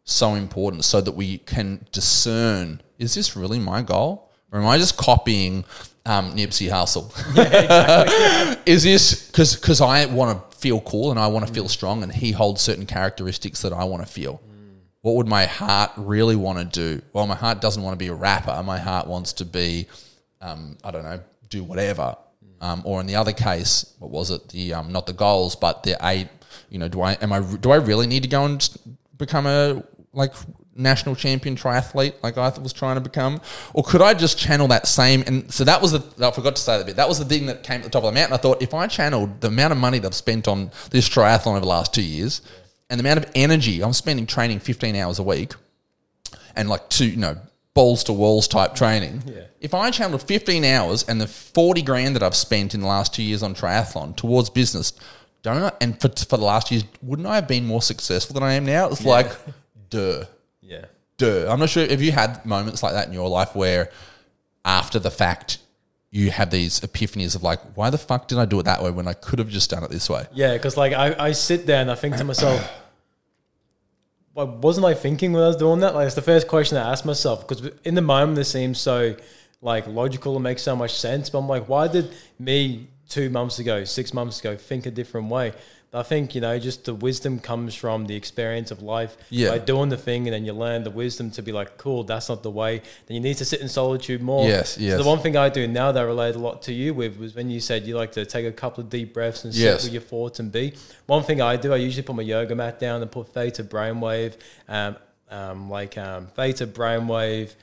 so 0.05 0.35
important 0.35 0.85
so 0.85 1.01
that 1.01 1.13
we 1.13 1.39
can 1.39 1.87
discern: 1.93 2.81
is 2.99 3.15
this 3.15 3.37
really 3.37 3.59
my 3.59 3.83
goal, 3.83 4.31
or 4.53 4.61
am 4.61 4.67
I 4.67 4.79
just 4.79 4.97
copying 4.97 5.65
um, 6.07 6.35
Nipsey 6.35 6.69
Hussle? 6.75 7.11
is 8.67 8.83
this 8.83 9.27
because 9.27 9.57
because 9.57 9.81
I 9.81 10.07
want 10.07 10.51
to 10.51 10.57
feel 10.57 10.81
cool 10.81 11.11
and 11.11 11.19
I 11.19 11.27
want 11.27 11.47
to 11.47 11.53
feel 11.53 11.69
strong, 11.69 12.03
and 12.03 12.13
he 12.13 12.33
holds 12.33 12.61
certain 12.61 12.87
characteristics 12.87 13.63
that 13.63 13.73
I 13.73 13.85
want 13.85 14.03
to 14.07 14.11
feel? 14.11 14.41
What 15.03 15.17
would 15.17 15.29
my 15.29 15.45
heart 15.45 15.91
really 15.99 16.37
want 16.37 16.59
to 16.59 16.65
do? 16.65 17.03
Well, 17.13 17.27
my 17.27 17.35
heart 17.35 17.61
doesn't 17.61 17.83
want 17.83 17.93
to 17.93 17.99
be 17.99 18.09
a 18.09 18.15
rapper. 18.15 18.63
My 18.63 18.79
heart 18.79 19.07
wants 19.07 19.35
to 19.35 19.45
be, 19.45 19.87
um, 20.41 20.79
I 20.83 20.91
don't 20.91 21.03
know, 21.03 21.21
do 21.51 21.63
whatever. 21.63 22.17
Um, 22.63 22.81
or 22.87 23.03
in 23.03 23.07
the 23.07 23.17
other 23.17 23.33
case, 23.33 23.95
what 23.99 24.11
was 24.11 24.31
it? 24.31 24.49
The 24.49 24.73
um, 24.73 24.91
not 24.93 25.07
the 25.07 25.13
goals, 25.13 25.57
but 25.57 25.83
the 25.83 25.99
eight. 26.03 26.29
You 26.71 26.79
know, 26.79 26.89
do 26.89 27.03
I 27.03 27.13
am 27.15 27.33
I 27.33 27.41
do 27.41 27.71
I 27.71 27.77
really 27.77 28.07
need 28.07 28.23
to 28.23 28.29
go 28.29 28.47
and 28.47 28.67
become 29.19 29.47
a 29.47 29.83
like 30.15 30.33
national 30.77 31.15
champion 31.15 31.57
triathlete 31.57 32.15
like 32.23 32.37
I 32.39 32.49
was 32.59 32.73
trying 32.73 32.97
to 32.97 33.01
become, 33.01 33.41
or 33.73 33.83
could 33.83 34.03
I 34.03 34.15
just 34.15 34.39
channel 34.39 34.69
that 34.69 34.87
same? 34.87 35.23
And 35.27 35.53
so 35.53 35.65
that 35.65 35.81
was 35.81 35.93
the 35.93 36.27
I 36.27 36.31
forgot 36.31 36.57
to 36.57 36.63
say 36.63 36.79
that 36.79 36.87
bit. 36.87 36.97
That 36.97 37.09
was 37.09 37.19
the 37.19 37.25
thing 37.25 37.47
that 37.47 37.63
came 37.63 37.81
at 37.81 37.85
the 37.85 37.91
top 37.91 38.05
of 38.05 38.13
the 38.13 38.19
mountain. 38.19 38.35
I 38.35 38.39
thought 38.39 38.63
if 38.63 38.75
I 38.75 38.87
channeled 38.87 39.41
the 39.41 39.49
amount 39.49 39.73
of 39.73 39.79
money 39.79 39.99
that 39.99 40.09
I've 40.09 40.15
spent 40.15 40.49
on 40.49 40.71
this 40.91 41.09
triathlon 41.09 41.53
over 41.53 41.61
the 41.61 41.67
last 41.67 41.95
two 41.95 42.03
years, 42.05 42.43
and 42.91 42.99
the 42.99 43.03
amount 43.03 43.25
of 43.25 43.31
energy 43.35 43.83
I'm 43.83 43.93
spending 43.93 44.27
training 44.27 44.61
15 44.61 44.97
hours 44.97 45.19
a 45.19 45.23
week, 45.23 45.55
and 46.57 46.69
like 46.69 46.89
two, 46.89 47.07
you 47.07 47.17
know, 47.17 47.37
balls 47.75 48.05
to 48.05 48.13
walls 48.13 48.47
type 48.49 48.75
training. 48.75 49.23
If 49.61 49.75
I 49.75 49.91
channeled 49.91 50.23
15 50.23 50.65
hours 50.65 51.03
and 51.05 51.21
the 51.21 51.27
40 51.27 51.83
grand 51.83 52.15
that 52.17 52.23
I've 52.23 52.37
spent 52.37 52.75
in 52.75 52.81
the 52.81 52.87
last 52.87 53.15
two 53.15 53.23
years 53.23 53.43
on 53.43 53.55
triathlon 53.55 54.17
towards 54.17 54.49
business, 54.51 54.93
don't 55.43 55.63
I? 55.63 55.73
And 55.81 56.01
for, 56.01 56.09
for 56.09 56.37
the 56.37 56.45
last 56.45 56.71
years, 56.71 56.85
wouldn't 57.03 57.27
I 57.27 57.35
have 57.35 57.49
been 57.49 57.67
more 57.67 57.83
successful 57.83 58.35
than 58.35 58.43
I 58.43 58.55
am 58.55 58.65
now? 58.65 58.89
It's 58.89 59.05
like, 59.05 59.33
duh, 59.91 60.25
I'm 61.23 61.61
not 61.61 61.69
sure 61.69 61.83
if 61.83 62.03
you 62.03 62.13
had 62.13 62.45
moments 62.45 62.83
like 62.83 62.93
that 62.93 63.07
in 63.07 63.13
your 63.13 63.29
life 63.29 63.55
where 63.55 63.91
after 64.65 64.99
the 64.99 65.11
fact, 65.11 65.59
you 66.11 66.31
have 66.31 66.51
these 66.51 66.81
epiphanies 66.81 67.35
of 67.35 67.43
like, 67.43 67.61
why 67.77 67.91
the 67.91 67.99
fuck 67.99 68.29
did 68.29 68.39
I 68.39 68.45
do 68.45 68.61
it 68.61 68.65
that 68.65 68.83
way 68.83 68.91
when 68.91 69.09
I 69.09 69.15
could 69.15 69.41
have 69.41 69.49
just 69.49 69.71
done 69.71 69.83
it 69.83 69.91
this 69.91 70.09
way? 70.09 70.27
Yeah, 70.33 70.53
because 70.55 70.77
like 70.77 70.93
I, 70.93 71.15
I 71.19 71.33
sit 71.33 71.67
there 71.67 71.81
and 71.81 71.91
I 71.91 71.97
think 71.97 72.17
to 72.17 72.25
myself, 72.25 72.61
like, 74.37 74.49
wasn't 74.63 74.87
I 74.87 74.95
thinking 74.95 75.33
when 75.33 75.43
I 75.43 75.49
was 75.49 75.57
doing 75.57 75.81
that? 75.81 75.95
Like, 75.95 76.07
it's 76.07 76.15
the 76.15 76.23
first 76.23 76.47
question 76.47 76.79
I 76.79 76.93
ask 76.93 77.05
myself 77.05 77.47
because 77.47 77.69
in 77.85 77.95
the 77.95 78.03
moment 78.03 78.37
this 78.37 78.51
seems 78.51 78.79
so 78.79 79.17
like 79.61 79.87
logical 79.89 80.37
and 80.37 80.45
makes 80.45 80.63
so 80.63 80.77
much 80.77 80.95
sense. 80.95 81.31
But 81.31 81.39
I'm 81.39 81.49
like, 81.49 81.69
why 81.69 81.89
did 81.89 82.15
me 82.39 82.89
two 83.09 83.29
months 83.29 83.59
ago, 83.59 83.83
six 83.85 84.15
months 84.15 84.39
ago, 84.39 84.57
think 84.57 84.87
a 84.87 84.93
different 84.93 85.31
way? 85.31 85.53
I 85.95 86.03
think 86.03 86.35
you 86.35 86.41
know, 86.41 86.59
just 86.59 86.85
the 86.87 86.95
wisdom 86.95 87.39
comes 87.39 87.75
from 87.75 88.07
the 88.07 88.17
experience 88.17 88.71
of 88.71 88.83
life. 88.83 89.17
Yeah. 89.31 89.51
by 89.51 89.59
doing 89.59 89.89
the 89.91 89.97
thing, 89.97 90.27
and 90.27 90.35
then 90.35 90.45
you 90.45 90.53
learn 90.53 90.83
the 90.85 90.91
wisdom 90.91 91.31
to 91.33 91.43
be 91.43 91.53
like, 91.53 91.77
cool, 91.77 92.03
that's 92.05 92.29
not 92.29 92.43
the 92.43 92.51
way. 92.51 92.83
Then 93.07 93.15
you 93.15 93.21
need 93.21 93.37
to 93.39 93.45
sit 93.45 93.61
in 93.61 93.69
solitude 93.69 94.21
more. 94.21 94.47
Yes, 94.49 94.71
So 94.75 94.81
yes. 94.81 94.99
the 95.03 95.09
one 95.09 95.21
thing 95.21 95.37
I 95.37 95.49
do 95.49 95.67
now 95.69 95.93
that 95.93 96.01
I 96.01 96.03
relate 96.05 96.35
a 96.35 96.39
lot 96.39 96.63
to 96.63 96.73
you 96.73 96.93
with 96.95 97.17
was 97.19 97.35
when 97.35 97.49
you 97.51 97.61
said 97.61 97.87
you 97.87 97.97
like 97.97 98.13
to 98.13 98.27
take 98.27 98.45
a 98.47 98.53
couple 98.53 98.83
of 98.83 98.91
deep 98.91 99.15
breaths 99.15 99.45
and 99.45 99.55
sit 99.55 99.63
Yes. 99.63 99.85
with 99.85 99.93
your 99.93 100.03
thoughts 100.03 100.41
and 100.41 100.51
be. 100.51 100.75
One 101.07 101.23
thing 101.23 101.41
I 101.41 101.57
do, 101.57 101.73
I 101.73 101.77
usually 101.77 102.03
put 102.03 102.17
my 102.17 102.23
yoga 102.23 102.55
mat 102.55 102.79
down 102.81 103.01
and 103.03 103.11
put 103.11 103.29
theta 103.29 103.63
brainwave, 103.63 104.35
um, 104.69 104.97
um, 105.31 105.71
like 105.71 105.97
um, 105.99 106.27
theta 106.27 106.67
brainwave 106.67 107.55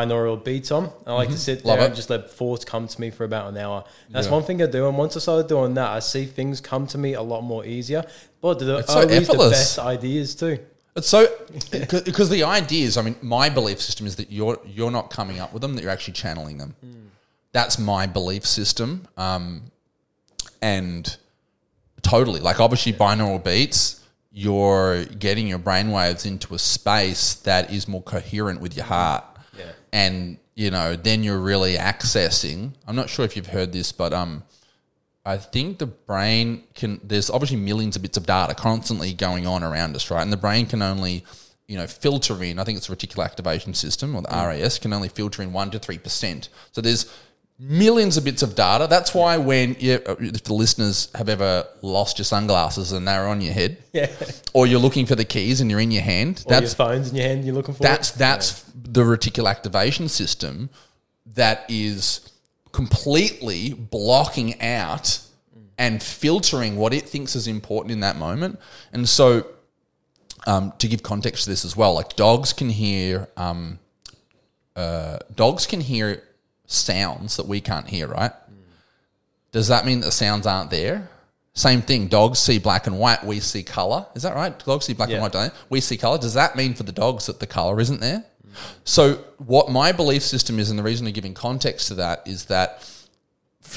binaural 0.00 0.42
beats 0.42 0.70
on. 0.70 0.90
I 1.06 1.12
like 1.14 1.30
to 1.30 1.38
sit 1.38 1.60
Mm-hmm. 1.60 1.68
Love 1.68 1.76
there 1.78 1.84
it. 1.86 1.88
and 1.88 1.96
just 1.96 2.10
let 2.10 2.30
thoughts 2.30 2.64
come 2.64 2.86
to 2.86 3.00
me 3.00 3.10
for 3.10 3.24
about 3.24 3.48
an 3.48 3.56
hour. 3.56 3.84
That's 4.10 4.26
Yeah. 4.28 4.32
one 4.32 4.42
thing 4.44 4.62
I 4.62 4.66
do. 4.66 4.86
And 4.88 4.96
once 4.96 5.16
I 5.16 5.20
started 5.20 5.48
doing 5.48 5.74
that, 5.74 5.88
I 5.90 5.98
see 5.98 6.26
things 6.26 6.60
come 6.60 6.86
to 6.88 6.98
me 6.98 7.14
a 7.14 7.22
lot 7.22 7.42
more 7.42 7.64
easier. 7.66 8.04
But 8.40 8.60
they're 8.60 8.78
It's 8.80 8.88
so 8.88 9.00
always 9.00 9.08
the 9.08 9.16
effortless. 9.16 9.50
best 9.50 9.78
ideas 9.80 10.34
too. 10.34 10.58
It's 10.96 11.08
so 11.08 11.28
because 11.70 12.30
the 12.30 12.42
idea 12.44 12.86
is, 12.86 12.96
I 12.96 13.02
mean, 13.02 13.16
my 13.22 13.48
belief 13.48 13.80
system 13.80 14.06
is 14.06 14.16
that 14.16 14.30
you're 14.32 14.58
you're 14.66 14.90
not 14.90 15.08
coming 15.10 15.38
up 15.38 15.52
with 15.52 15.62
them; 15.62 15.74
that 15.76 15.82
you're 15.82 15.90
actually 15.90 16.14
channeling 16.14 16.58
them. 16.58 16.74
That's 17.52 17.78
my 17.78 18.06
belief 18.06 18.44
system, 18.44 19.06
um, 19.16 19.70
and 20.60 21.16
totally 22.02 22.40
like 22.40 22.58
obviously 22.60 22.92
binaural 22.92 23.42
beats. 23.42 24.00
You're 24.32 25.04
getting 25.04 25.46
your 25.46 25.58
brainwaves 25.60 26.26
into 26.26 26.54
a 26.54 26.58
space 26.58 27.34
that 27.34 27.72
is 27.72 27.86
more 27.88 28.02
coherent 28.02 28.60
with 28.60 28.76
your 28.76 28.86
heart, 28.86 29.24
Yeah. 29.24 29.29
And 29.92 30.38
you 30.54 30.70
know 30.70 30.96
then 30.96 31.22
you're 31.22 31.40
really 31.40 31.74
accessing. 31.74 32.72
I'm 32.86 32.96
not 32.96 33.10
sure 33.10 33.24
if 33.24 33.36
you've 33.36 33.48
heard 33.48 33.72
this, 33.72 33.92
but 33.92 34.12
um, 34.12 34.44
I 35.24 35.36
think 35.36 35.78
the 35.78 35.86
brain 35.86 36.64
can. 36.74 37.00
There's 37.04 37.30
obviously 37.30 37.58
millions 37.58 37.96
of 37.96 38.02
bits 38.02 38.16
of 38.16 38.26
data 38.26 38.54
constantly 38.54 39.12
going 39.12 39.46
on 39.46 39.62
around 39.62 39.94
us, 39.96 40.10
right? 40.10 40.22
And 40.22 40.32
the 40.32 40.36
brain 40.36 40.66
can 40.66 40.82
only, 40.82 41.24
you 41.68 41.76
know, 41.76 41.86
filter 41.86 42.42
in. 42.42 42.58
I 42.58 42.64
think 42.64 42.78
it's 42.78 42.86
the 42.86 42.96
reticular 42.96 43.24
activation 43.24 43.74
system 43.74 44.16
or 44.16 44.22
the 44.22 44.28
RAS 44.28 44.78
can 44.78 44.92
only 44.92 45.08
filter 45.08 45.42
in 45.42 45.52
one 45.52 45.70
to 45.72 45.78
three 45.78 45.98
percent. 45.98 46.48
So 46.72 46.80
there's 46.80 47.12
millions 47.62 48.16
of 48.16 48.24
bits 48.24 48.42
of 48.42 48.54
data. 48.54 48.86
That's 48.88 49.14
why 49.14 49.36
when 49.36 49.76
you, 49.78 50.00
if 50.18 50.44
the 50.44 50.54
listeners 50.54 51.10
have 51.14 51.28
ever 51.28 51.66
lost 51.82 52.18
your 52.18 52.24
sunglasses 52.24 52.92
and 52.92 53.06
they're 53.06 53.28
on 53.28 53.42
your 53.42 53.52
head, 53.52 53.76
Yeah. 53.92 54.10
or 54.54 54.66
you're 54.66 54.80
looking 54.80 55.04
for 55.04 55.14
the 55.14 55.26
keys 55.26 55.60
and 55.60 55.70
you're 55.70 55.80
in 55.80 55.90
your 55.90 56.02
hand, 56.02 56.42
Or 56.46 56.54
your 56.54 56.60
that's 56.62 56.72
phones 56.74 57.10
in 57.10 57.16
your 57.16 57.26
hand, 57.26 57.44
you're 57.44 57.54
looking 57.54 57.74
for. 57.74 57.82
that's 57.82 58.12
it. 58.16 58.18
that's 58.18 58.62
the 58.74 59.02
reticular 59.02 59.50
activation 59.50 60.08
system 60.08 60.70
that 61.34 61.64
is 61.68 62.30
completely 62.72 63.74
blocking 63.74 64.60
out 64.62 65.20
and 65.76 66.02
filtering 66.02 66.76
what 66.76 66.94
it 66.94 67.08
thinks 67.08 67.36
is 67.36 67.46
important 67.46 67.92
in 67.92 68.00
that 68.00 68.16
moment. 68.16 68.58
And 68.92 69.08
so, 69.08 69.46
um, 70.46 70.72
to 70.78 70.88
give 70.88 71.02
context 71.02 71.44
to 71.44 71.50
this 71.50 71.64
as 71.64 71.76
well, 71.76 71.92
like 71.94 72.16
dogs 72.16 72.52
can 72.54 72.70
hear, 72.70 73.28
um, 73.36 73.78
uh, 74.76 75.18
dogs 75.34 75.66
can 75.66 75.80
hear 75.82 76.22
sounds 76.72 77.36
that 77.36 77.46
we 77.46 77.60
can't 77.60 77.88
hear, 77.88 78.06
right? 78.06 78.32
Does 79.52 79.68
that 79.68 79.84
mean 79.84 80.00
that 80.00 80.06
the 80.06 80.12
sounds 80.12 80.46
aren't 80.46 80.70
there? 80.70 81.08
Same 81.52 81.82
thing. 81.82 82.06
Dogs 82.06 82.38
see 82.38 82.58
black 82.58 82.86
and 82.86 82.98
white. 82.98 83.24
We 83.24 83.40
see 83.40 83.62
color. 83.62 84.06
Is 84.14 84.22
that 84.22 84.36
right? 84.36 84.56
Dogs 84.64 84.86
see 84.86 84.94
black 84.94 85.10
and 85.10 85.20
white, 85.20 85.32
don't 85.32 85.52
they? 85.52 85.60
We 85.68 85.80
see 85.80 85.96
color. 85.96 86.18
Does 86.18 86.34
that 86.34 86.54
mean 86.54 86.74
for 86.74 86.84
the 86.84 86.92
dogs 86.92 87.26
that 87.26 87.40
the 87.40 87.46
color 87.46 87.80
isn't 87.80 88.00
there? 88.00 88.24
So, 88.84 89.24
what 89.38 89.70
my 89.70 89.92
belief 89.92 90.22
system 90.22 90.58
is, 90.58 90.70
and 90.70 90.78
the 90.78 90.82
reason 90.82 91.06
I'm 91.06 91.12
giving 91.12 91.34
context 91.34 91.88
to 91.88 91.94
that 91.94 92.22
is 92.26 92.46
that 92.46 92.88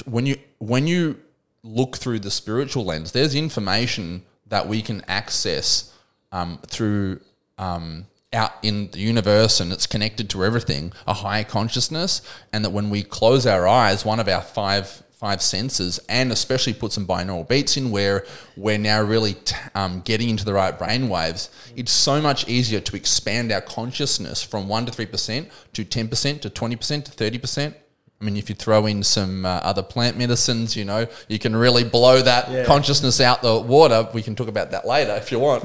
when 0.04 0.26
you 0.26 0.36
when 0.58 0.86
you 0.86 1.20
look 1.62 1.96
through 1.96 2.20
the 2.20 2.30
spiritual 2.30 2.84
lens, 2.84 3.12
there's 3.12 3.34
information 3.34 4.22
that 4.48 4.68
we 4.68 4.82
can 4.82 5.02
access 5.08 5.92
um, 6.32 6.58
through 6.66 7.20
um, 7.58 8.06
out 8.34 8.52
in 8.62 8.90
the 8.90 8.98
universe 8.98 9.60
and 9.60 9.72
it's 9.72 9.86
connected 9.86 10.28
to 10.30 10.44
everything, 10.44 10.92
a 11.06 11.14
higher 11.14 11.44
consciousness, 11.44 12.20
and 12.52 12.64
that 12.64 12.70
when 12.70 12.90
we 12.90 13.02
close 13.02 13.46
our 13.46 13.66
eyes, 13.66 14.04
one 14.04 14.20
of 14.20 14.28
our 14.28 14.42
five 14.42 15.00
five 15.12 15.40
senses, 15.40 15.98
and 16.08 16.30
especially 16.30 16.74
put 16.74 16.92
some 16.92 17.06
binaural 17.06 17.48
beats 17.48 17.78
in 17.78 17.90
where 17.90 18.26
we're 18.58 18.76
now 18.76 19.00
really 19.00 19.32
t- 19.32 19.56
um, 19.74 20.02
getting 20.02 20.28
into 20.28 20.44
the 20.44 20.52
right 20.52 20.76
brain 20.78 21.08
waves, 21.08 21.48
it's 21.76 21.92
so 21.92 22.20
much 22.20 22.46
easier 22.46 22.78
to 22.80 22.94
expand 22.94 23.50
our 23.50 23.60
consciousness 23.62 24.42
from 24.42 24.66
1% 24.68 24.84
to 24.84 25.06
3% 25.06 25.50
to 25.72 25.84
10% 25.84 26.40
to 26.42 26.50
20% 26.50 27.04
to 27.04 27.10
30%. 27.10 27.74
I 28.20 28.24
mean, 28.24 28.36
if 28.36 28.50
you 28.50 28.54
throw 28.54 28.84
in 28.86 29.02
some 29.02 29.46
uh, 29.46 29.60
other 29.62 29.82
plant 29.82 30.18
medicines, 30.18 30.76
you 30.76 30.84
know, 30.84 31.06
you 31.28 31.38
can 31.38 31.56
really 31.56 31.84
blow 31.84 32.20
that 32.20 32.50
Yeah. 32.50 32.64
consciousness 32.64 33.18
out 33.20 33.40
the 33.40 33.58
water. 33.58 34.06
We 34.12 34.20
can 34.22 34.34
talk 34.34 34.48
about 34.48 34.72
that 34.72 34.86
later 34.86 35.14
if 35.14 35.32
you 35.32 35.38
want. 35.38 35.64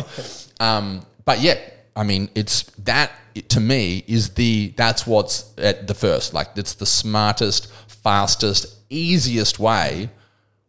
um, 0.62 1.06
but 1.26 1.42
yeah, 1.42 1.58
I 1.96 2.04
mean, 2.04 2.30
it's 2.36 2.64
that 2.84 3.12
to 3.50 3.60
me 3.60 4.04
is 4.08 4.32
the 4.32 4.74
that's 4.78 5.06
what's 5.08 5.54
at 5.58 5.88
the 5.88 5.94
first. 5.94 6.34
Like, 6.34 6.50
it's 6.56 6.74
the 6.74 6.86
smartest, 6.86 7.72
fastest, 7.88 8.76
easiest 8.90 9.60
way. 9.60 10.10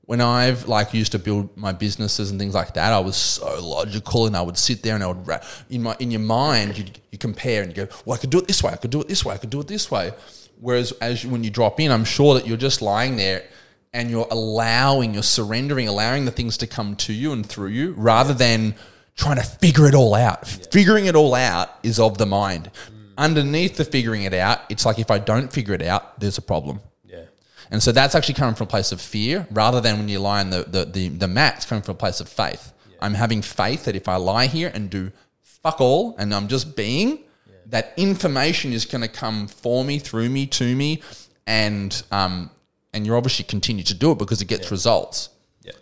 When 0.02 0.20
I've 0.20 0.66
like 0.66 0.92
used 0.92 1.12
to 1.12 1.20
build 1.20 1.56
my 1.56 1.72
businesses 1.72 2.32
and 2.32 2.40
things 2.40 2.54
like 2.54 2.74
that, 2.74 2.92
I 2.92 2.98
was 2.98 3.16
so 3.16 3.64
logical, 3.64 4.26
and 4.26 4.36
I 4.36 4.42
would 4.42 4.58
sit 4.58 4.82
there 4.82 4.96
and 4.96 5.04
I 5.04 5.06
would 5.06 5.24
ra- 5.26 5.42
in 5.68 5.84
my 5.84 5.94
in 6.00 6.10
your 6.10 6.20
mind 6.20 6.76
you 6.76 6.84
you 7.12 7.18
compare 7.18 7.62
and 7.62 7.76
you 7.76 7.86
go, 7.86 7.92
well, 8.04 8.14
I 8.14 8.18
could 8.18 8.30
do 8.30 8.38
it 8.38 8.48
this 8.48 8.62
way, 8.62 8.72
I 8.72 8.76
could 8.76 8.90
do 8.90 9.00
it 9.00 9.08
this 9.08 9.24
way, 9.24 9.34
I 9.34 9.38
could 9.38 9.50
do 9.50 9.60
it 9.60 9.68
this 9.68 9.88
way. 9.90 10.12
Whereas 10.58 10.92
as 11.00 11.22
you, 11.22 11.30
when 11.30 11.44
you 11.44 11.50
drop 11.50 11.78
in, 11.78 11.92
I'm 11.92 12.04
sure 12.04 12.34
that 12.34 12.46
you're 12.46 12.56
just 12.56 12.82
lying 12.82 13.16
there 13.16 13.44
and 13.92 14.10
you're 14.10 14.28
allowing, 14.30 15.14
you're 15.14 15.22
surrendering, 15.22 15.88
allowing 15.88 16.24
the 16.24 16.30
things 16.30 16.56
to 16.58 16.66
come 16.66 16.96
to 16.96 17.12
you 17.12 17.32
and 17.32 17.46
through 17.46 17.68
you, 17.68 17.92
rather 17.92 18.34
than 18.34 18.74
trying 19.16 19.36
to 19.36 19.42
figure 19.42 19.86
it 19.86 19.94
all 19.94 20.14
out. 20.14 20.46
Figuring 20.46 21.06
it 21.06 21.14
all 21.14 21.34
out 21.34 21.70
is 21.82 21.98
of 21.98 22.18
the 22.18 22.26
mind. 22.26 22.70
Underneath 23.18 23.76
the 23.76 23.84
figuring 23.84 24.22
it 24.22 24.34
out, 24.34 24.60
it's 24.68 24.86
like 24.86 24.98
if 24.98 25.10
I 25.10 25.18
don't 25.18 25.52
figure 25.52 25.74
it 25.74 25.82
out, 25.82 26.18
there's 26.20 26.38
a 26.38 26.42
problem. 26.42 26.80
Yeah. 27.04 27.24
And 27.70 27.82
so 27.82 27.92
that's 27.92 28.14
actually 28.14 28.34
coming 28.34 28.54
from 28.54 28.66
a 28.66 28.70
place 28.70 28.92
of 28.92 29.00
fear 29.00 29.46
rather 29.50 29.80
than 29.80 29.98
when 29.98 30.08
you 30.08 30.18
lie 30.20 30.40
on 30.40 30.50
the, 30.50 30.64
the, 30.64 30.84
the, 30.84 31.08
the 31.08 31.28
mat, 31.28 31.56
it's 31.56 31.66
coming 31.66 31.82
from 31.82 31.96
a 31.96 31.98
place 31.98 32.20
of 32.20 32.28
faith. 32.28 32.72
I'm 33.00 33.14
having 33.14 33.42
faith 33.42 33.84
that 33.84 33.96
if 33.96 34.08
I 34.08 34.16
lie 34.16 34.46
here 34.46 34.70
and 34.72 34.90
do 34.90 35.12
fuck 35.42 35.80
all 35.80 36.16
and 36.18 36.34
I'm 36.34 36.48
just 36.48 36.76
being, 36.76 37.24
that 37.66 37.92
information 37.96 38.72
is 38.72 38.84
going 38.84 39.02
to 39.02 39.08
come 39.08 39.46
for 39.46 39.84
me, 39.84 39.98
through 39.98 40.28
me, 40.28 40.46
to 40.46 40.76
me. 40.76 41.02
And, 41.46 42.02
um, 42.10 42.50
and 42.92 43.06
you're 43.06 43.16
obviously 43.16 43.44
continue 43.44 43.84
to 43.84 43.94
do 43.94 44.12
it 44.12 44.18
because 44.18 44.40
it 44.42 44.46
gets 44.46 44.70
results. 44.70 45.30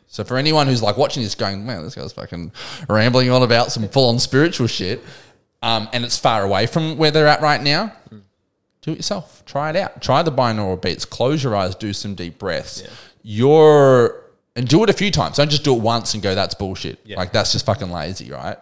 Yeah. 0.08 0.14
So 0.14 0.24
for 0.24 0.36
anyone 0.38 0.66
who's 0.66 0.82
like 0.82 0.96
watching 0.96 1.22
this 1.22 1.34
going, 1.34 1.64
man, 1.66 1.82
this 1.82 1.94
guy's 1.94 2.12
fucking 2.12 2.52
rambling 2.88 3.30
on 3.30 3.42
about 3.42 3.72
some 3.72 3.88
full 3.88 4.08
on 4.08 4.18
spiritual 4.18 4.66
shit, 4.66 5.04
um, 5.62 5.88
and 5.92 6.04
it's 6.04 6.18
far 6.18 6.42
away 6.42 6.66
from 6.66 6.96
where 6.96 7.10
they're 7.10 7.26
at 7.26 7.40
right 7.42 7.62
now, 7.62 7.92
do 8.80 8.92
it 8.92 8.96
yourself. 8.96 9.44
Try 9.44 9.70
it 9.70 9.76
out. 9.76 10.00
Try 10.00 10.22
the 10.22 10.32
binaural 10.32 10.80
beats. 10.80 11.04
Close 11.04 11.44
your 11.44 11.54
eyes. 11.54 11.74
Do 11.74 11.92
some 11.92 12.14
deep 12.14 12.38
breaths. 12.38 12.84
You're 13.22 14.24
and 14.56 14.66
do 14.66 14.82
it 14.82 14.90
a 14.90 14.92
few 14.92 15.10
times. 15.10 15.36
Don't 15.36 15.50
just 15.50 15.62
do 15.62 15.74
it 15.74 15.80
once 15.80 16.14
and 16.14 16.22
go, 16.22 16.34
that's 16.34 16.54
bullshit. 16.54 16.98
Yeah. 17.04 17.16
Like 17.16 17.32
that's 17.32 17.52
just 17.52 17.64
fucking 17.66 17.90
lazy, 17.90 18.30
right? 18.32 18.56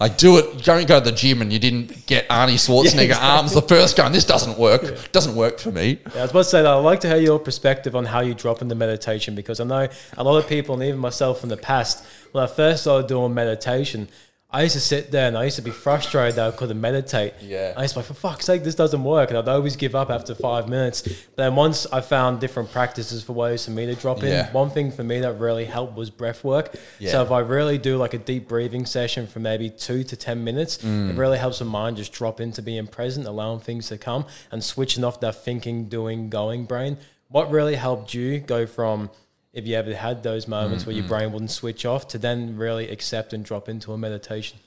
Like 0.00 0.16
do 0.16 0.38
it. 0.38 0.64
Don't 0.64 0.88
go 0.88 0.98
to 0.98 1.10
the 1.10 1.14
gym 1.14 1.42
and 1.42 1.52
you 1.52 1.58
didn't 1.58 2.06
get 2.06 2.26
Arnie 2.30 2.54
Schwarzenegger 2.54 3.20
arms 3.20 3.52
the 3.52 3.60
first 3.60 3.98
go. 3.98 4.04
And 4.06 4.14
this 4.14 4.24
doesn't 4.24 4.58
work. 4.58 5.12
Doesn't 5.12 5.36
work 5.36 5.58
for 5.58 5.70
me. 5.70 5.98
Yeah, 6.14 6.20
I 6.20 6.22
was 6.22 6.30
about 6.30 6.38
to 6.38 6.44
say 6.44 6.62
that 6.62 6.70
I'd 6.70 6.78
like 6.78 7.00
to 7.00 7.08
hear 7.08 7.18
your 7.18 7.38
perspective 7.38 7.94
on 7.94 8.06
how 8.06 8.20
you 8.20 8.32
drop 8.32 8.62
into 8.62 8.74
meditation 8.74 9.34
because 9.34 9.60
I 9.60 9.64
know 9.64 9.88
a 10.16 10.24
lot 10.24 10.38
of 10.38 10.48
people, 10.48 10.74
and 10.74 10.82
even 10.84 10.98
myself 10.98 11.42
in 11.42 11.50
the 11.50 11.58
past, 11.58 12.02
when 12.32 12.42
I 12.42 12.46
first 12.46 12.84
started 12.84 13.08
doing 13.08 13.34
meditation, 13.34 14.08
I 14.52 14.62
used 14.62 14.74
to 14.74 14.80
sit 14.80 15.12
there 15.12 15.28
and 15.28 15.38
I 15.38 15.44
used 15.44 15.56
to 15.56 15.62
be 15.62 15.70
frustrated 15.70 16.34
that 16.36 16.52
I 16.52 16.56
couldn't 16.56 16.80
meditate. 16.80 17.34
Yeah. 17.40 17.72
I 17.76 17.82
used 17.82 17.94
to 17.94 18.00
be 18.00 18.02
like, 18.02 18.08
for 18.08 18.14
fuck's 18.14 18.46
sake, 18.46 18.64
this 18.64 18.74
doesn't 18.74 19.04
work. 19.04 19.30
And 19.30 19.38
I'd 19.38 19.46
always 19.48 19.76
give 19.76 19.94
up 19.94 20.10
after 20.10 20.34
five 20.34 20.68
minutes. 20.68 21.02
But 21.02 21.36
then 21.36 21.54
once 21.54 21.86
I 21.92 22.00
found 22.00 22.40
different 22.40 22.72
practices 22.72 23.22
for 23.22 23.32
ways 23.32 23.64
for 23.64 23.70
me 23.70 23.86
to 23.86 23.94
drop 23.94 24.24
in, 24.24 24.30
Yeah. 24.30 24.50
one 24.52 24.70
thing 24.70 24.90
for 24.90 25.04
me 25.04 25.20
that 25.20 25.34
really 25.34 25.66
helped 25.66 25.94
was 25.96 26.10
breath 26.10 26.42
work. 26.42 26.74
Yeah. 26.98 27.12
So 27.12 27.22
if 27.22 27.30
I 27.30 27.38
really 27.40 27.78
do 27.78 27.96
like 27.96 28.12
a 28.12 28.18
deep 28.18 28.48
breathing 28.48 28.86
session 28.86 29.28
for 29.28 29.38
maybe 29.38 29.70
two 29.70 30.02
to 30.02 30.16
10 30.16 30.42
minutes, 30.42 30.78
Mm. 30.78 31.10
it 31.10 31.16
really 31.16 31.38
helps 31.38 31.60
my 31.60 31.66
mind 31.66 31.96
just 31.98 32.12
drop 32.12 32.40
into 32.40 32.60
being 32.60 32.88
present, 32.88 33.28
allowing 33.28 33.60
things 33.60 33.86
to 33.88 33.98
come 33.98 34.26
and 34.50 34.64
switching 34.64 35.04
off 35.04 35.20
that 35.20 35.44
thinking, 35.44 35.84
doing, 35.84 36.28
going 36.28 36.64
brain. 36.64 36.98
What 37.28 37.52
really 37.52 37.76
helped 37.76 38.14
you 38.14 38.40
go 38.40 38.66
from 38.66 39.10
if 39.52 39.66
you 39.66 39.74
ever 39.76 39.94
had 39.94 40.22
those 40.22 40.46
moments 40.46 40.86
where 40.86 40.94
your 40.94 41.02
Mm-hmm. 41.04 41.12
brain 41.12 41.32
wouldn't 41.32 41.50
switch 41.50 41.84
off 41.84 42.06
to 42.08 42.18
then 42.18 42.56
really 42.56 42.88
accept 42.88 43.32
and 43.32 43.44
drop 43.44 43.68
into 43.68 43.92
a 43.92 43.98
meditation? 43.98 44.58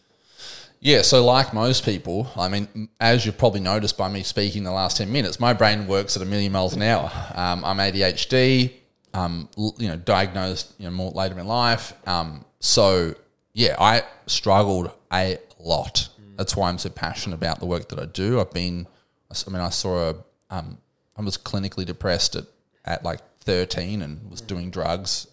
Yeah, 0.80 1.02
so 1.02 1.24
like 1.24 1.54
most 1.54 1.86
people, 1.86 2.30
I 2.36 2.50
mean, 2.50 2.89
as 3.00 3.26
you've 3.26 3.38
probably 3.38 3.62
noticed 3.62 3.98
by 3.98 4.10
me 4.10 4.22
speaking 4.24 4.63
the 4.65 4.72
last 4.72 4.98
10 4.98 5.10
minutes, 5.10 5.39
my 5.39 5.54
brain 5.54 5.88
works 5.88 6.17
at 6.17 6.22
a 6.22 6.26
million 6.26 6.52
miles 6.52 6.74
an 6.76 6.82
hour. 6.82 7.10
Um, 7.34 7.63
I'm 7.63 7.78
ADHD, 7.78 8.74
um, 9.13 9.48
you 9.56 9.88
know, 9.88 9.96
diagnosed 9.96 10.74
you 10.78 10.86
know, 10.86 10.91
more 10.91 11.12
later 11.12 11.39
in 11.39 11.48
life. 11.48 11.93
Um, 12.06 12.43
so, 12.60 13.15
yeah, 13.54 13.78
I 13.80 14.04
struggled 14.26 14.91
a 15.13 15.38
lot. 15.58 16.10
That's 16.36 16.58
why 16.58 16.67
I'm 16.67 16.78
so 16.78 16.89
passionate 16.89 17.36
about 17.36 17.62
the 17.62 17.65
work 17.65 17.88
that 17.89 18.00
I 18.00 18.06
do. 18.06 18.41
I've 18.41 18.52
been, 18.52 18.86
I 19.32 19.50
mean, 19.50 19.62
I 19.62 19.69
saw 19.69 20.10
a, 20.10 20.15
um, 20.50 20.80
I 21.15 21.22
was 21.22 21.38
clinically 21.38 21.86
depressed 21.86 22.36
at, 22.36 22.46
at 22.84 23.06
like 23.06 23.19
13 23.44 24.02
and 24.02 24.30
was 24.30 24.42
doing 24.42 24.70
drugs 24.72 25.28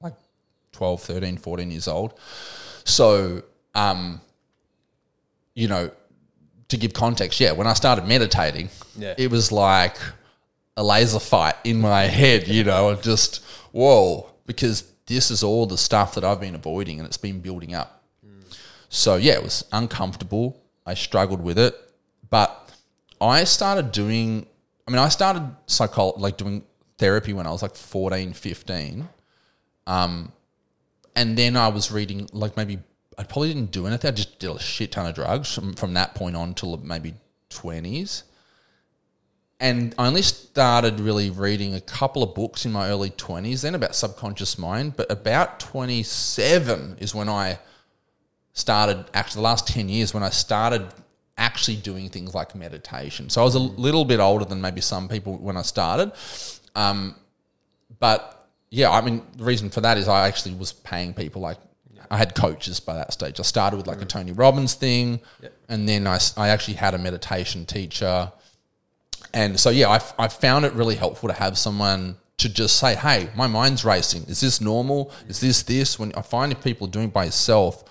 like 0.00 0.14
12, 0.72 1.02
13, 1.02 1.36
14 1.38 1.70
years 1.70 1.88
old. 1.88 2.18
So, 2.84 3.42
um, 3.74 4.20
you 5.54 5.68
know, 5.68 5.90
to 6.68 6.76
give 6.76 6.92
context, 6.94 7.40
yeah, 7.40 7.52
when 7.52 7.66
I 7.66 7.74
started 7.74 8.06
meditating, 8.06 8.68
Yeah. 8.96 9.14
it 9.18 9.30
was 9.30 9.52
like 9.52 9.96
a 10.76 10.82
laser 10.82 11.18
fight 11.20 11.54
in 11.64 11.80
my 11.80 12.02
head, 12.04 12.48
you 12.48 12.64
know, 12.64 12.88
and 12.90 13.02
just, 13.02 13.42
whoa, 13.72 14.30
because 14.46 14.84
this 15.06 15.30
is 15.30 15.42
all 15.42 15.66
the 15.66 15.76
stuff 15.78 16.14
that 16.14 16.24
I've 16.24 16.40
been 16.40 16.54
avoiding 16.54 16.98
and 16.98 17.06
it's 17.06 17.18
been 17.18 17.40
building 17.40 17.74
up. 17.74 18.02
So, 18.88 19.16
yeah, 19.16 19.34
it 19.34 19.42
was 19.42 19.64
uncomfortable. 19.72 20.60
I 20.86 20.94
struggled 20.94 21.42
with 21.42 21.58
it. 21.58 21.74
But 22.30 22.70
I 23.20 23.44
started 23.44 23.92
doing, 23.92 24.46
I 24.86 24.90
mean, 24.90 24.98
I 24.98 25.08
started 25.08 25.42
psychology, 25.66 26.20
like 26.20 26.36
doing 26.38 26.64
therapy 26.98 27.32
when 27.32 27.46
I 27.46 27.50
was 27.50 27.62
like 27.62 27.76
14, 27.76 28.32
15 28.32 29.08
um, 29.86 30.32
and 31.14 31.36
then 31.36 31.56
I 31.56 31.68
was 31.68 31.90
reading 31.90 32.28
like 32.32 32.56
maybe 32.56 32.78
I 33.18 33.24
probably 33.24 33.48
didn't 33.52 33.72
do 33.72 33.86
anything. 33.86 34.08
I 34.08 34.12
just 34.12 34.38
did 34.38 34.50
a 34.50 34.58
shit 34.58 34.92
ton 34.92 35.06
of 35.06 35.14
drugs 35.14 35.54
from, 35.54 35.74
from 35.74 35.94
that 35.94 36.14
point 36.14 36.36
on 36.36 36.54
till 36.54 36.76
maybe 36.78 37.14
twenties, 37.50 38.24
and 39.60 39.94
I 39.98 40.06
only 40.06 40.22
started 40.22 41.00
really 41.00 41.30
reading 41.30 41.74
a 41.74 41.80
couple 41.80 42.22
of 42.22 42.34
books 42.34 42.64
in 42.64 42.72
my 42.72 42.88
early 42.88 43.10
twenties. 43.10 43.62
Then 43.62 43.74
about 43.74 43.94
subconscious 43.94 44.58
mind, 44.58 44.96
but 44.96 45.10
about 45.10 45.60
twenty 45.60 46.02
seven 46.02 46.96
is 47.00 47.14
when 47.14 47.28
I 47.28 47.58
started. 48.54 49.04
Actually, 49.12 49.40
the 49.40 49.48
last 49.48 49.68
ten 49.68 49.88
years 49.88 50.14
when 50.14 50.22
I 50.22 50.30
started 50.30 50.88
actually 51.36 51.76
doing 51.76 52.08
things 52.08 52.34
like 52.34 52.54
meditation. 52.54 53.28
So 53.28 53.40
I 53.40 53.44
was 53.44 53.54
a 53.54 53.58
little 53.58 54.04
bit 54.04 54.20
older 54.20 54.44
than 54.44 54.60
maybe 54.60 54.80
some 54.80 55.08
people 55.08 55.36
when 55.38 55.56
I 55.56 55.62
started. 55.62 56.12
Um, 56.74 57.14
but 57.98 58.48
yeah, 58.70 58.90
I 58.90 59.00
mean, 59.00 59.22
the 59.36 59.44
reason 59.44 59.70
for 59.70 59.80
that 59.82 59.98
is 59.98 60.08
I 60.08 60.26
actually 60.26 60.54
was 60.54 60.72
paying 60.72 61.14
people 61.14 61.42
like 61.42 61.58
I 62.10 62.16
had 62.18 62.34
coaches 62.34 62.80
by 62.80 62.94
that 62.94 63.12
stage. 63.12 63.38
I 63.40 63.42
started 63.42 63.76
with 63.76 63.86
like 63.86 64.02
a 64.02 64.04
Tony 64.04 64.32
Robbins 64.32 64.74
thing, 64.74 65.20
and 65.68 65.88
then 65.88 66.06
I, 66.06 66.18
I 66.36 66.48
actually 66.48 66.74
had 66.74 66.94
a 66.94 66.98
meditation 66.98 67.64
teacher. 67.64 68.30
And 69.32 69.58
so, 69.58 69.70
yeah, 69.70 69.88
I, 69.88 70.00
I 70.18 70.28
found 70.28 70.64
it 70.66 70.74
really 70.74 70.94
helpful 70.94 71.28
to 71.28 71.34
have 71.34 71.56
someone 71.56 72.16
to 72.38 72.48
just 72.48 72.78
say, 72.78 72.96
hey, 72.96 73.30
my 73.36 73.46
mind's 73.46 73.84
racing. 73.84 74.24
Is 74.24 74.40
this 74.40 74.60
normal? 74.60 75.12
Is 75.28 75.40
this 75.40 75.62
this? 75.62 75.98
When 75.98 76.12
I 76.14 76.22
find 76.22 76.52
if 76.52 76.62
people 76.62 76.86
are 76.86 76.90
doing 76.90 77.06
it 77.06 77.12
by 77.14 77.24
yourself, 77.26 77.84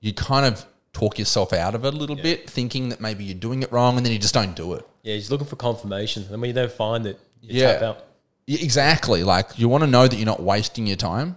you 0.00 0.14
kind 0.14 0.46
of 0.46 0.64
talk 0.92 1.18
yourself 1.18 1.52
out 1.52 1.74
of 1.74 1.84
it 1.84 1.92
a 1.92 1.96
little 1.96 2.16
bit, 2.16 2.48
thinking 2.48 2.88
that 2.90 3.00
maybe 3.00 3.24
you're 3.24 3.34
doing 3.38 3.62
it 3.62 3.70
wrong, 3.72 3.96
and 3.96 4.06
then 4.06 4.12
you 4.12 4.18
just 4.18 4.34
don't 4.34 4.56
do 4.56 4.72
it. 4.74 4.86
Yeah, 5.02 5.14
he's 5.14 5.30
looking 5.30 5.46
for 5.46 5.56
confirmation. 5.56 6.24
And 6.30 6.40
when 6.40 6.48
you 6.48 6.54
don't 6.54 6.72
find 6.72 7.06
it, 7.06 7.18
you 7.42 7.60
Yeah. 7.60 7.72
tap 7.74 7.82
out. 7.82 8.04
Yeah, 8.46 8.62
exactly. 8.62 9.22
Like 9.22 9.58
you 9.58 9.68
want 9.68 9.84
to 9.84 9.90
know 9.90 10.06
that 10.06 10.16
you're 10.16 10.26
not 10.26 10.42
wasting 10.42 10.86
your 10.86 10.96
time. 10.96 11.36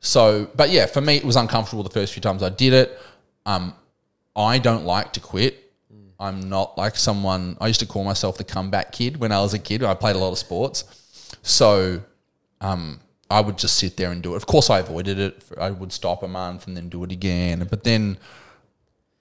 So, 0.00 0.50
but 0.56 0.70
yeah, 0.70 0.86
for 0.86 1.00
me, 1.00 1.16
it 1.16 1.24
was 1.24 1.36
uncomfortable 1.36 1.82
the 1.82 1.90
first 1.90 2.12
few 2.12 2.22
times 2.22 2.42
I 2.42 2.48
did 2.48 2.72
it. 2.72 2.98
Um, 3.44 3.74
I 4.34 4.58
don't 4.58 4.84
like 4.84 5.12
to 5.14 5.20
quit. 5.20 5.70
I'm 6.18 6.48
not 6.48 6.76
like 6.76 6.96
someone. 6.96 7.56
I 7.60 7.66
used 7.66 7.80
to 7.80 7.86
call 7.86 8.04
myself 8.04 8.36
the 8.36 8.44
comeback 8.44 8.92
kid 8.92 9.18
when 9.18 9.32
I 9.32 9.40
was 9.40 9.54
a 9.54 9.58
kid. 9.58 9.82
I 9.82 9.94
played 9.94 10.16
a 10.16 10.18
lot 10.18 10.32
of 10.32 10.38
sports, 10.38 10.84
so 11.42 12.02
um, 12.60 13.00
I 13.30 13.40
would 13.40 13.56
just 13.56 13.76
sit 13.76 13.96
there 13.96 14.10
and 14.10 14.22
do 14.22 14.34
it. 14.34 14.36
Of 14.36 14.46
course, 14.46 14.68
I 14.68 14.80
avoided 14.80 15.18
it. 15.18 15.42
I 15.58 15.70
would 15.70 15.92
stop 15.92 16.22
a 16.22 16.28
month 16.28 16.66
and 16.66 16.76
then 16.76 16.88
do 16.90 17.04
it 17.04 17.12
again. 17.12 17.66
But 17.70 17.84
then 17.84 18.18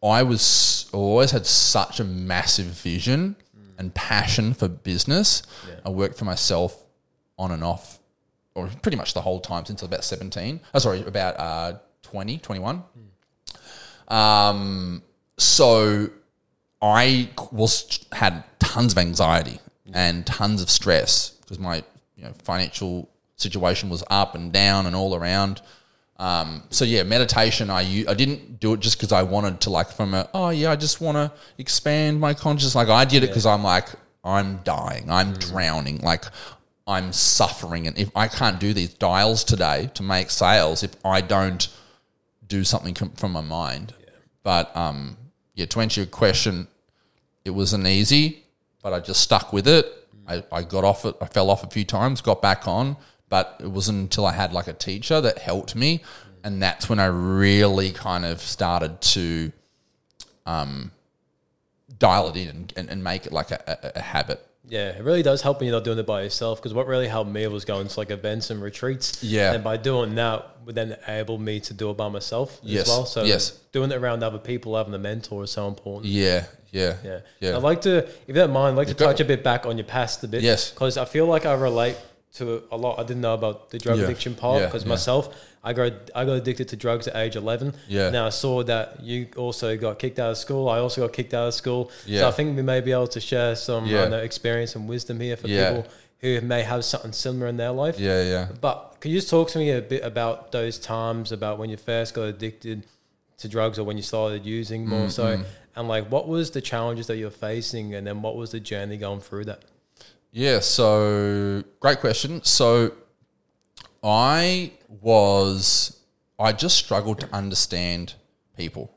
I 0.04 0.24
was 0.24 0.90
always 0.92 1.32
had 1.32 1.46
such 1.46 2.00
a 2.02 2.04
massive 2.04 2.66
vision 2.68 3.38
and 3.78 3.94
passion 3.94 4.54
for 4.54 4.68
business. 4.68 5.42
I 5.86 5.90
worked 5.90 6.18
for 6.18 6.26
myself 6.26 6.84
on 7.40 7.52
and 7.52 7.64
off 7.64 7.98
or 8.54 8.70
pretty 8.82 8.98
much 8.98 9.14
the 9.14 9.22
whole 9.22 9.40
time 9.40 9.66
since 9.66 9.82
about 9.82 10.04
17. 10.04 10.60
Oh, 10.74 10.80
sorry, 10.80 11.02
about 11.04 11.40
uh, 11.40 11.80
20, 12.04 12.38
21. 12.40 12.84
Um, 14.10 15.02
so 15.38 16.10
I 16.82 17.30
was 17.52 18.06
had 18.12 18.44
tons 18.60 18.92
of 18.92 18.98
anxiety 18.98 19.60
and 19.94 20.26
tons 20.26 20.62
of 20.62 20.70
stress 20.70 21.32
because 21.42 21.60
my 21.60 21.84
you 22.16 22.24
know 22.24 22.34
financial 22.44 23.10
situation 23.38 23.90
was 23.90 24.04
up 24.10 24.36
and 24.36 24.52
down 24.52 24.86
and 24.86 24.96
all 24.96 25.16
around. 25.16 25.62
Um, 26.18 26.64
so 26.70 26.86
yeah, 26.86 27.04
meditation. 27.04 27.70
I 27.70 27.82
I 28.08 28.14
didn't 28.14 28.60
do 28.60 28.74
it 28.74 28.82
just 28.82 28.98
because 28.98 29.12
I 29.12 29.24
wanted 29.24 29.62
to 29.62 29.70
like 29.70 29.92
from 29.92 30.14
a 30.14 30.30
oh 30.34 30.50
yeah 30.50 30.72
I 30.72 30.76
just 30.76 31.00
want 31.00 31.16
to 31.16 31.32
expand 31.58 32.20
my 32.20 32.34
consciousness. 32.34 32.76
Like 32.76 32.90
I 32.90 33.06
did 33.06 33.24
it 33.24 33.28
because 33.28 33.46
I'm 33.46 33.64
like 33.64 33.88
I'm 34.24 34.58
dying, 34.64 35.10
I'm 35.10 35.34
drowning, 35.34 36.00
like 36.00 36.26
I'm 36.90 37.14
suffering, 37.14 37.86
and 37.86 37.96
if 38.00 38.10
I 38.16 38.28
can't 38.28 38.60
do 38.60 38.74
these 38.74 38.92
dials 38.96 39.44
today 39.44 39.92
to 39.94 40.02
make 40.02 40.32
sales, 40.32 40.82
if 40.82 40.96
I 41.06 41.22
don't 41.22 41.68
do 42.48 42.64
something 42.64 42.96
com- 42.96 43.12
from 43.12 43.32
my 43.32 43.42
mind. 43.42 43.94
But 44.42 44.76
um, 44.76 45.16
yeah, 45.54 45.68
to 45.68 45.82
answer 45.82 46.02
your 46.02 46.08
question, 46.08 46.68
it 47.46 47.52
wasn't 47.52 47.86
easy, 47.86 48.44
but 48.82 48.92
I 48.92 49.00
just 49.02 49.22
stuck 49.22 49.54
with 49.54 49.68
it. 49.68 49.86
I, 50.28 50.44
I 50.52 50.64
got 50.64 50.84
off 50.84 51.06
it. 51.06 51.16
I 51.22 51.28
fell 51.28 51.52
off 51.52 51.64
a 51.64 51.70
few 51.70 51.86
times, 51.86 52.22
got 52.22 52.42
back 52.42 52.68
on, 52.68 52.98
but 53.30 53.58
it 53.60 53.68
wasn't 53.68 54.00
until 54.00 54.26
I 54.26 54.34
had 54.34 54.52
like 54.52 54.68
a 54.68 54.74
teacher 54.74 55.22
that 55.22 55.38
helped 55.38 55.76
me, 55.76 56.02
and 56.44 56.60
that's 56.60 56.90
when 56.90 57.00
I 57.00 57.06
really 57.06 57.92
kind 57.92 58.26
of 58.26 58.42
started 58.42 59.00
to 59.02 59.52
um, 60.48 60.92
dial 62.00 62.30
it 62.30 62.36
in 62.36 62.48
and, 62.48 62.74
and, 62.76 62.90
and 62.90 63.04
make 63.04 63.28
it 63.28 63.32
like 63.32 63.52
a, 63.52 63.62
a, 63.68 64.00
a 64.00 64.02
habit. 64.02 64.44
Yeah, 64.70 64.90
it 64.90 65.04
really 65.04 65.24
does 65.24 65.42
help 65.42 65.60
when 65.60 65.68
you're 65.68 65.76
not 65.76 65.84
doing 65.84 65.98
it 65.98 66.06
by 66.06 66.22
yourself. 66.24 66.60
Because 66.60 66.74
what 66.74 66.88
really 66.88 67.08
helped 67.08 67.30
me 67.32 67.46
was 67.48 67.66
going 67.66 67.88
to 67.88 68.00
like 68.00 68.12
events 68.12 68.50
and 68.50 68.62
retreats. 68.62 69.24
Yeah. 69.24 69.54
and 69.54 69.64
by 69.64 69.78
doing 69.78 70.16
that, 70.16 70.58
would 70.66 70.76
then 70.76 70.96
enable 71.08 71.38
me 71.40 71.60
to 71.62 71.74
do 71.74 71.90
it 71.90 71.98
by 71.98 72.10
myself 72.10 72.60
Yes, 72.62 72.84
as 72.84 72.88
well. 72.90 73.06
So 73.06 73.24
yes. 73.24 73.52
doing 73.72 73.92
it 73.92 73.96
around 73.98 74.24
other 74.24 74.38
people, 74.38 74.78
having 74.78 74.94
a 74.94 75.00
mentor 75.00 75.44
is 75.46 75.52
so 75.52 75.68
important. 75.68 76.06
Yeah, 76.06 76.46
yeah, 76.72 76.98
Yeah. 77.04 77.20
yeah. 77.40 77.56
I'd 77.58 77.64
like 77.64 77.82
to, 77.82 78.06
if 78.08 78.24
you 78.28 78.34
don't 78.36 78.52
mind, 78.54 78.74
I'd 78.74 78.78
like 78.78 78.88
to 78.90 78.94
go. 78.94 79.06
touch 79.08 79.20
a 79.20 79.26
bit 79.26 79.44
back 79.44 79.66
on 79.66 79.78
your 79.78 79.86
past 79.88 80.24
a 80.24 80.28
bit. 80.28 80.44
Yes. 80.44 80.70
Because 80.72 80.98
I 80.98 81.06
feel 81.06 81.26
like 81.26 81.46
I 81.48 81.54
relate 81.54 81.98
to 82.36 82.62
a 82.72 82.78
lot. 82.78 83.00
I 83.00 83.04
didn't 83.04 83.22
know 83.22 83.34
about 83.34 83.72
the 83.72 83.80
drug 83.80 83.98
Yeah. 83.98 84.04
addiction 84.06 84.36
part 84.36 84.64
because 84.64 84.84
yeah. 84.84 84.90
myself, 84.90 85.36
I 85.64 85.74
got 85.74 85.92
I 86.16 86.24
got 86.26 86.34
addicted 86.34 86.70
to 86.70 86.76
drugs 86.78 87.08
at 87.08 87.16
age 87.16 87.36
11. 87.36 87.74
Yeah. 87.88 88.10
Now 88.12 88.26
I 88.28 88.30
saw 88.30 88.64
that 88.64 89.04
you 89.04 89.28
also 89.36 89.76
got 89.78 90.00
kicked 90.00 90.20
out 90.20 90.32
of 90.32 90.38
school. 90.38 90.70
I 90.70 90.80
also 90.80 91.02
got 91.06 91.14
kicked 91.14 91.34
out 91.34 91.48
of 91.50 91.54
school. 91.54 91.92
Yeah. 92.06 92.22
So 92.22 92.28
I 92.30 92.32
think 92.32 92.56
we 92.56 92.62
may 92.64 92.80
be 92.82 92.92
able 92.92 93.08
to 93.08 93.20
share 93.20 93.56
some 93.56 93.86
Yeah. 93.86 94.08
Know, 94.08 94.18
experience 94.20 94.76
and 94.76 94.88
wisdom 94.88 95.20
here 95.20 95.36
for 95.38 95.48
Yeah. 95.48 95.70
people 95.82 95.92
who 96.22 96.42
may 96.42 96.64
have 96.64 96.84
something 96.86 97.12
similar 97.14 97.48
in 97.48 97.58
their 97.58 97.72
life. 97.72 98.00
yeah, 98.00 98.22
yeah. 98.24 98.48
But 98.60 98.98
can 99.00 99.12
you 99.12 99.18
just 99.20 99.30
talk 99.30 99.50
to 99.52 99.58
me 99.60 99.72
a 99.72 99.82
bit 99.82 100.04
about 100.04 100.52
those 100.52 100.78
times 100.80 101.32
about 101.32 101.58
when 101.60 101.70
you 101.70 101.78
first 101.78 102.14
got 102.14 102.24
addicted 102.24 102.86
to 103.38 103.48
drugs 103.48 103.80
or 103.80 103.84
when 103.86 103.96
you 103.96 104.04
started 104.04 104.46
using 104.46 104.86
more 104.88 105.08
Mm, 105.08 105.12
so? 105.12 105.42
And 105.78 105.88
like, 105.88 106.12
what 106.12 106.28
was 106.28 106.52
the 106.52 106.60
challenges 106.62 107.08
that 107.08 107.16
you're 107.18 107.30
facing, 107.32 107.94
and 107.96 108.06
then 108.06 108.22
what 108.22 108.36
was 108.36 108.52
the 108.52 108.60
journey 108.60 108.98
going 108.98 109.22
through 109.22 109.46
that? 109.46 109.62
Yeah, 110.32 110.60
so 110.60 111.64
great 111.80 112.00
question. 112.02 112.44
So 112.44 112.92
I 114.04 114.72
was, 114.88 116.00
I 116.38 116.54
just 116.54 116.78
struggled 116.78 117.20
to 117.20 117.34
understand 117.34 118.14
people. 118.56 118.92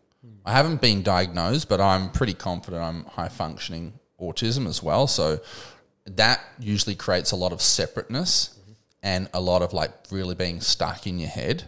I 0.45 0.53
haven't 0.53 0.81
been 0.81 1.03
diagnosed, 1.03 1.69
but 1.69 1.81
I'm 1.81 2.11
pretty 2.11 2.35
confident 2.35 2.83
I'm 2.83 3.05
high 3.05 3.29
functioning 3.29 3.93
autism 4.21 4.67
as 4.67 4.83
well. 4.83 5.07
So 5.07 5.41
that 6.07 6.41
usually 6.59 6.95
creates 6.95 7.33
a 7.33 7.37
lot 7.37 7.53
of 7.53 7.63
separateness 7.63 8.59
and 9.03 9.29
a 9.35 9.41
lot 9.41 9.63
of 9.63 9.73
like 9.73 9.93
really 10.11 10.35
being 10.35 10.61
stuck 10.61 11.07
in 11.07 11.19
your 11.19 11.29
head. 11.29 11.65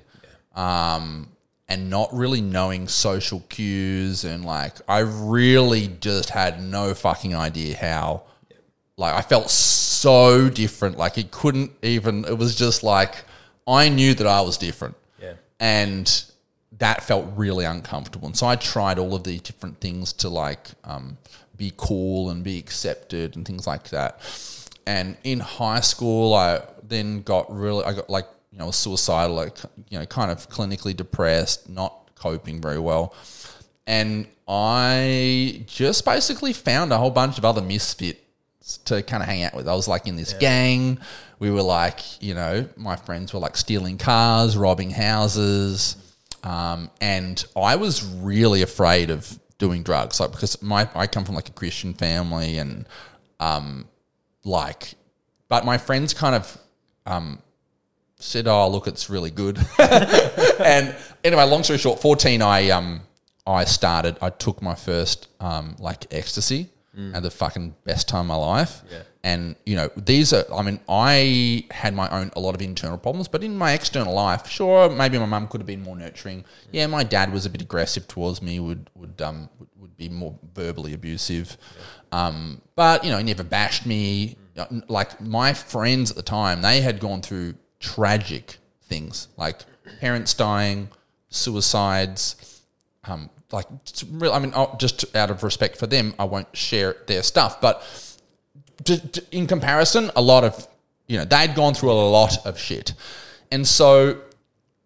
Um, 0.55 1.35
and 1.69 1.89
not 1.89 2.13
really 2.13 2.41
knowing 2.41 2.89
social 2.89 3.41
cues 3.49 4.25
and 4.25 4.45
like 4.45 4.77
I 4.89 4.99
really 4.99 5.89
just 5.89 6.31
had 6.31 6.63
no 6.63 6.95
fucking 6.95 7.35
idea 7.35 7.77
how 7.77 8.25
like 8.97 9.15
I 9.15 9.23
felt 9.23 9.51
so 9.51 10.49
different. 10.49 10.97
Like 10.99 11.19
it 11.19 11.31
couldn't 11.31 11.73
even. 11.83 12.25
It 12.25 12.39
was 12.39 12.55
just 12.55 12.83
like 12.83 13.25
I 13.67 13.89
knew 13.89 14.15
that 14.15 14.27
I 14.27 14.41
was 14.41 14.57
different. 14.57 14.97
Yeah. 15.21 15.35
and 15.59 16.25
that 16.79 17.05
felt 17.05 17.27
really 17.37 17.65
uncomfortable. 17.65 18.27
And 18.27 18.37
so 18.37 18.47
I 18.47 18.57
tried 18.57 18.99
all 18.99 19.15
of 19.15 19.23
these 19.23 19.41
different 19.41 19.81
things 19.81 20.13
to 20.15 20.29
like 20.29 20.69
um, 20.83 21.17
be 21.57 21.73
cool 21.77 22.31
and 22.31 22.43
be 22.43 22.59
accepted 22.59 23.37
and 23.37 23.47
things 23.47 23.67
like 23.67 23.91
that. 23.91 24.21
And 24.87 25.17
in 25.23 25.41
high 25.41 25.81
school, 25.81 26.35
I 26.35 26.63
then 26.83 27.23
got 27.23 27.55
really. 27.55 27.85
I 27.85 27.95
got 27.95 28.11
like 28.11 28.27
you 28.51 28.59
know 28.59 28.71
suicidal, 28.71 29.37
like 29.37 29.57
you 29.89 29.99
know, 29.99 30.07
kind 30.07 30.31
of 30.31 30.49
clinically 30.49 30.97
depressed, 30.97 31.69
not 31.69 32.11
coping 32.17 32.61
very 32.61 32.79
well 32.79 33.15
and 33.87 34.27
I 34.49 35.63
just 35.67 36.05
basically 36.05 36.53
found 36.53 36.93
a 36.93 36.99
whole 36.99 37.11
bunch 37.11 37.39
of 37.39 37.45
other 37.45 37.63
misfits 37.63 38.21
to 38.87 39.03
kind 39.03 39.23
of 39.23 39.29
hang 39.29 39.45
out 39.45 39.55
with. 39.55 39.69
I 39.69 39.75
was 39.75 39.89
like 39.89 40.07
in 40.07 40.17
this 40.17 40.33
gang. 40.35 40.99
We 41.39 41.51
were 41.51 41.63
like, 41.63 42.01
you 42.23 42.35
know, 42.35 42.69
my 42.77 42.97
friends 42.97 43.33
were 43.33 43.41
like 43.41 43.57
stealing 43.57 43.99
cars, 43.99 44.57
robbing 44.57 44.91
houses, 44.91 45.97
um, 46.43 46.91
and 47.01 47.45
I 47.57 47.77
was 47.77 48.05
really 48.05 48.63
afraid 48.63 49.11
of 49.11 49.39
doing 49.59 49.83
drugs, 49.83 50.21
like 50.21 50.31
because 50.31 50.61
my 50.63 50.89
I 50.95 51.07
come 51.07 51.25
from 51.25 51.35
like 51.35 51.49
a 51.49 51.53
Christian 51.53 51.95
family, 51.95 52.59
and 52.59 52.87
um, 53.41 53.89
like, 54.45 54.95
but 55.49 55.65
my 55.65 55.79
friends 55.79 56.15
kind 56.15 56.35
of 56.35 56.59
um, 57.07 57.41
said, 58.19 58.47
"Oh, 58.47 58.69
look, 58.69 58.87
it's 58.87 59.09
really 59.11 59.31
good." 59.31 59.59
and 59.79 60.95
anyway, 61.25 61.45
long 61.45 61.63
story 61.63 61.79
short, 61.79 62.01
fourteen, 62.01 62.43
I 62.43 62.71
um, 62.71 63.01
I 63.47 63.65
started. 63.65 64.19
I 64.21 64.31
took 64.31 64.63
my 64.63 64.75
first 64.75 65.29
um, 65.41 65.77
like 65.79 66.13
ecstasy, 66.13 66.69
and 66.97 67.25
the 67.25 67.31
fucking 67.31 67.75
best 67.85 68.09
time 68.09 68.23
of 68.23 68.27
my 68.27 68.35
life. 68.37 68.83
Yeah. 68.91 69.03
And 69.23 69.57
you 69.67 69.77
know, 69.77 69.91
these 69.97 70.33
are. 70.33 70.45
I 70.55 70.63
mean, 70.63 70.81
I 70.89 71.67
had 71.71 71.95
my 71.95 72.09
own 72.11 72.31
a 72.37 72.41
lot 72.41 72.55
of 72.55 72.63
internal 72.63 72.99
problems, 72.99 73.27
but 73.27 73.43
in 73.43 73.57
my 73.57 73.73
external 73.73 74.15
life, 74.15 74.47
sure, 74.49 74.91
maybe 74.91 75.19
my 75.19 75.27
mum 75.27 75.49
could 75.49 75.61
have 75.61 75.67
been 75.67 75.83
more 75.83 75.97
nurturing. 75.97 76.45
Yeah, 76.73 76.87
my 76.87 77.05
dad 77.05 77.33
was 77.33 77.47
a 77.47 77.51
bit 77.51 77.63
aggressive 77.63 78.07
towards 78.07 78.43
me. 78.43 78.61
Would 78.61 78.91
would 78.95 79.21
um 79.23 79.49
would, 79.59 79.69
would 79.77 79.97
be 79.97 80.09
more 80.09 80.39
verbally 80.55 80.95
abusive. 80.95 81.57
Um, 82.13 82.61
but 82.77 83.03
you 83.03 83.11
know, 83.11 83.19
he 83.19 83.25
never 83.25 83.45
bashed 83.45 83.87
me. 83.87 84.37
Like 84.89 85.21
my 85.21 85.53
friends 85.53 86.11
at 86.11 86.17
the 86.17 86.23
time, 86.23 86.63
they 86.63 86.81
had 86.81 87.01
gone 87.01 87.23
through 87.23 87.55
tragic 87.81 88.59
things 88.85 89.29
like 89.37 89.65
parents 90.01 90.35
dying, 90.35 90.89
suicides, 91.29 92.63
um, 93.05 93.31
like 93.55 93.67
real. 94.11 94.33
I 94.33 94.39
mean, 94.39 94.53
I'll- 94.55 94.77
just 94.79 95.15
out 95.17 95.31
of 95.31 95.43
respect 95.43 95.77
for 95.79 95.87
them, 95.87 96.15
I 96.19 96.25
won't 96.25 96.49
share 96.57 96.97
their 97.07 97.23
stuff. 97.23 97.61
But 97.61 97.83
to, 98.85 98.99
to- 98.99 99.25
in 99.31 99.47
comparison, 99.47 100.11
a 100.17 100.23
lot 100.23 100.45
of 100.45 100.67
you 101.07 101.19
know 101.19 101.25
they'd 101.25 101.55
gone 101.55 101.75
through 101.75 101.93
a 101.93 102.01
lot 102.11 102.45
of 102.47 102.59
shit, 102.59 102.93
and 103.51 103.67
so 103.67 104.21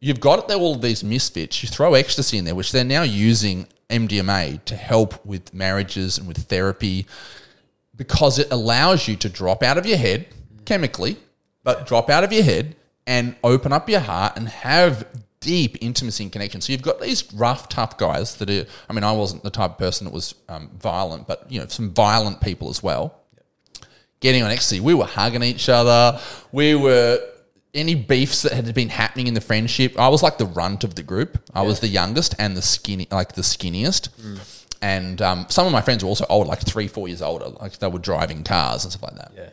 you've 0.01 0.21
got 0.21 0.51
all 0.53 0.75
these 0.77 1.03
misfits. 1.03 1.63
You 1.63 1.69
throw 1.69 1.95
ecstasy 1.95 2.39
in 2.39 2.45
there, 2.45 2.55
which 2.55 2.73
they're 2.73 2.85
now 2.85 3.03
using 3.03 3.67
MDMA 3.91 4.65
to 4.67 4.77
help 4.77 5.25
with 5.25 5.53
marriages 5.55 6.19
and 6.19 6.29
with 6.29 6.37
therapy 6.49 7.07
because 7.97 8.39
it 8.39 8.53
allows 8.53 9.09
you 9.09 9.17
to 9.17 9.29
drop 9.29 9.63
out 9.63 9.77
of 9.79 9.87
your 9.87 9.99
head 9.99 10.27
chemically, 10.65 11.17
but 11.65 11.87
drop 11.87 12.11
out 12.11 12.23
of 12.23 12.33
your 12.33 12.45
head 12.45 12.77
and 13.07 13.35
open 13.43 13.73
up 13.73 13.89
your 13.89 14.01
heart 14.01 14.37
and 14.37 14.49
have 14.49 15.07
deep 15.41 15.79
intimacy 15.81 16.25
and 16.25 16.33
connection. 16.33 16.61
So 16.61 16.73
you've 16.73 16.83
got 16.83 17.01
these 17.01 17.33
rough, 17.35 17.69
tough 17.69 17.99
guys 17.99 18.37
that 18.37 18.51
are. 18.51 18.67
I 18.89 18.93
mean, 18.93 19.05
I 19.05 19.13
wasn't 19.13 19.43
the 19.43 19.51
type 19.51 19.73
of 19.73 19.79
person 19.79 20.05
that 20.07 20.13
was 20.13 20.35
um, 20.49 20.71
violent, 20.79 21.27
but 21.27 21.51
you 21.51 21.61
know, 21.61 21.67
some 21.67 21.91
violent 21.91 22.41
people 22.41 22.69
as 22.71 22.83
well. 22.83 23.15
Getting 24.21 24.43
on 24.43 24.51
ecstasy, 24.51 24.81
we 24.81 24.95
were 24.95 25.05
hugging 25.05 25.45
each 25.45 25.69
other. 25.69 26.21
We 26.51 26.75
were 26.75 27.21
any 27.75 27.95
beefs 27.95 28.43
that 28.43 28.53
had 28.53 28.75
been 28.75 28.89
happening 28.89 29.29
in 29.29 29.35
the 29.35 29.41
friendship. 29.41 29.99
I 29.99 30.09
was 30.09 30.23
like 30.23 30.39
the 30.39 30.47
runt 30.47 30.83
of 30.83 30.97
the 30.97 31.03
group. 31.03 31.39
I 31.55 31.63
was 31.63 31.81
the 31.81 31.89
youngest 31.89 32.35
and 32.39 32.57
the 32.57 32.63
skinny, 32.63 33.07
like 33.11 33.35
the 33.35 33.43
skinniest. 33.43 34.09
And 34.81 35.21
um, 35.23 35.47
some 35.49 35.67
of 35.67 35.73
my 35.73 35.81
friends 35.81 36.03
were 36.05 36.09
also 36.09 36.25
older, 36.29 36.49
like 36.49 36.61
three, 36.61 36.89
four 36.89 37.09
years 37.09 37.23
older. 37.23 37.47
Like 37.47 37.79
they 37.79 37.89
were 37.89 37.99
driving 37.99 38.43
cars 38.45 38.85
and 38.85 38.93
stuff 38.93 39.03
like 39.03 39.17
that. 39.17 39.33
Yeah. 39.37 39.51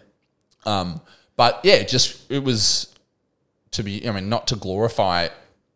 Um, 0.65 1.01
but 1.35 1.59
yeah, 1.63 1.83
just 1.83 2.31
it 2.31 2.43
was 2.43 2.93
to 3.71 3.83
be. 3.83 4.07
I 4.07 4.11
mean, 4.11 4.29
not 4.29 4.47
to 4.47 4.55
glorify 4.55 5.29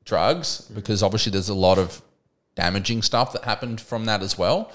drugs 0.09 0.69
because 0.73 1.01
obviously 1.01 1.31
there's 1.31 1.49
a 1.49 1.53
lot 1.53 1.77
of 1.77 2.01
damaging 2.55 3.01
stuff 3.01 3.31
that 3.33 3.45
happened 3.45 3.79
from 3.79 4.05
that 4.05 4.21
as 4.21 4.37
well. 4.37 4.71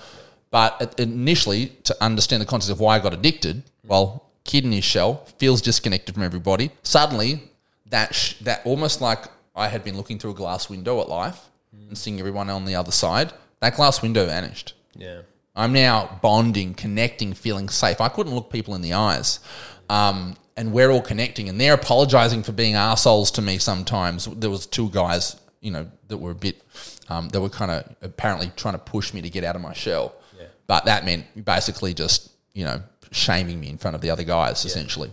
But 0.51 0.95
initially, 0.99 1.67
to 1.83 1.97
understand 2.01 2.41
the 2.41 2.47
context 2.47 2.71
of 2.71 2.81
why 2.81 2.97
I 2.97 3.01
got 3.01 3.13
addicted, 3.13 3.65
well, 3.85 4.31
kid 4.45 4.65
in 4.65 4.73
his 4.73 4.85
shell 4.85 5.27
feels 5.39 5.61
disconnected 5.61 6.15
from 6.15 6.23
everybody. 6.23 6.71
Suddenly, 6.85 7.43
that 7.87 8.15
sh- 8.15 8.35
that 8.43 8.65
almost 8.65 9.01
like 9.01 9.25
I 9.57 9.69
had 9.69 9.83
been 9.83 9.97
looking 9.97 10.19
through 10.19 10.31
a 10.31 10.35
glass 10.35 10.71
window 10.71 11.01
at 11.01 11.09
life 11.09 11.41
and 11.89 11.99
seeing 11.99 12.19
everyone 12.21 12.49
on 12.51 12.65
the 12.65 12.77
other 12.77 12.93
side. 12.93 13.33
That 13.61 13.75
glass 13.77 14.01
window 14.01 14.27
vanished. 14.27 14.75
Yeah. 14.97 15.23
I'm 15.57 15.73
now 15.73 16.19
bonding, 16.23 16.75
connecting, 16.75 17.35
feeling 17.35 17.69
safe. 17.69 18.01
I 18.01 18.09
couldn't 18.09 18.35
look 18.35 18.51
people 18.51 18.75
in 18.75 18.83
the 18.83 18.93
eyes. 18.93 19.41
Um, 19.89 20.37
and 20.57 20.73
we're 20.73 20.91
all 20.91 21.03
connecting, 21.03 21.49
and 21.49 21.61
they're 21.61 21.75
apologizing 21.75 22.43
for 22.43 22.53
being 22.53 22.75
assholes 22.75 23.31
to 23.33 23.43
me. 23.43 23.59
Sometimes 23.59 24.27
there 24.27 24.51
was 24.51 24.67
two 24.67 24.89
guys, 24.91 25.37
you 25.61 25.71
know, 25.71 25.87
that 26.09 26.19
were 26.19 26.31
a 26.31 26.35
bit, 26.35 26.63
um, 27.09 27.29
that 27.31 27.41
were 27.41 27.49
kind 27.49 27.71
of 27.71 27.85
apparently 28.03 28.53
trying 28.57 28.75
to 28.75 28.79
push 28.79 29.13
me 29.13 29.21
to 29.23 29.31
get 29.31 29.43
out 29.45 29.57
of 29.57 29.63
my 29.63 29.73
shell. 29.75 30.15
Yeah. 30.39 30.47
But 30.67 30.85
that 30.85 31.05
meant 31.05 31.45
basically 31.45 31.93
just, 31.95 32.31
you 32.53 32.65
know, 32.65 32.83
shaming 33.11 33.59
me 33.61 33.69
in 33.69 33.79
front 33.79 33.95
of 33.97 34.01
the 34.01 34.11
other 34.11 34.23
guys, 34.25 34.65
essentially. 34.65 35.11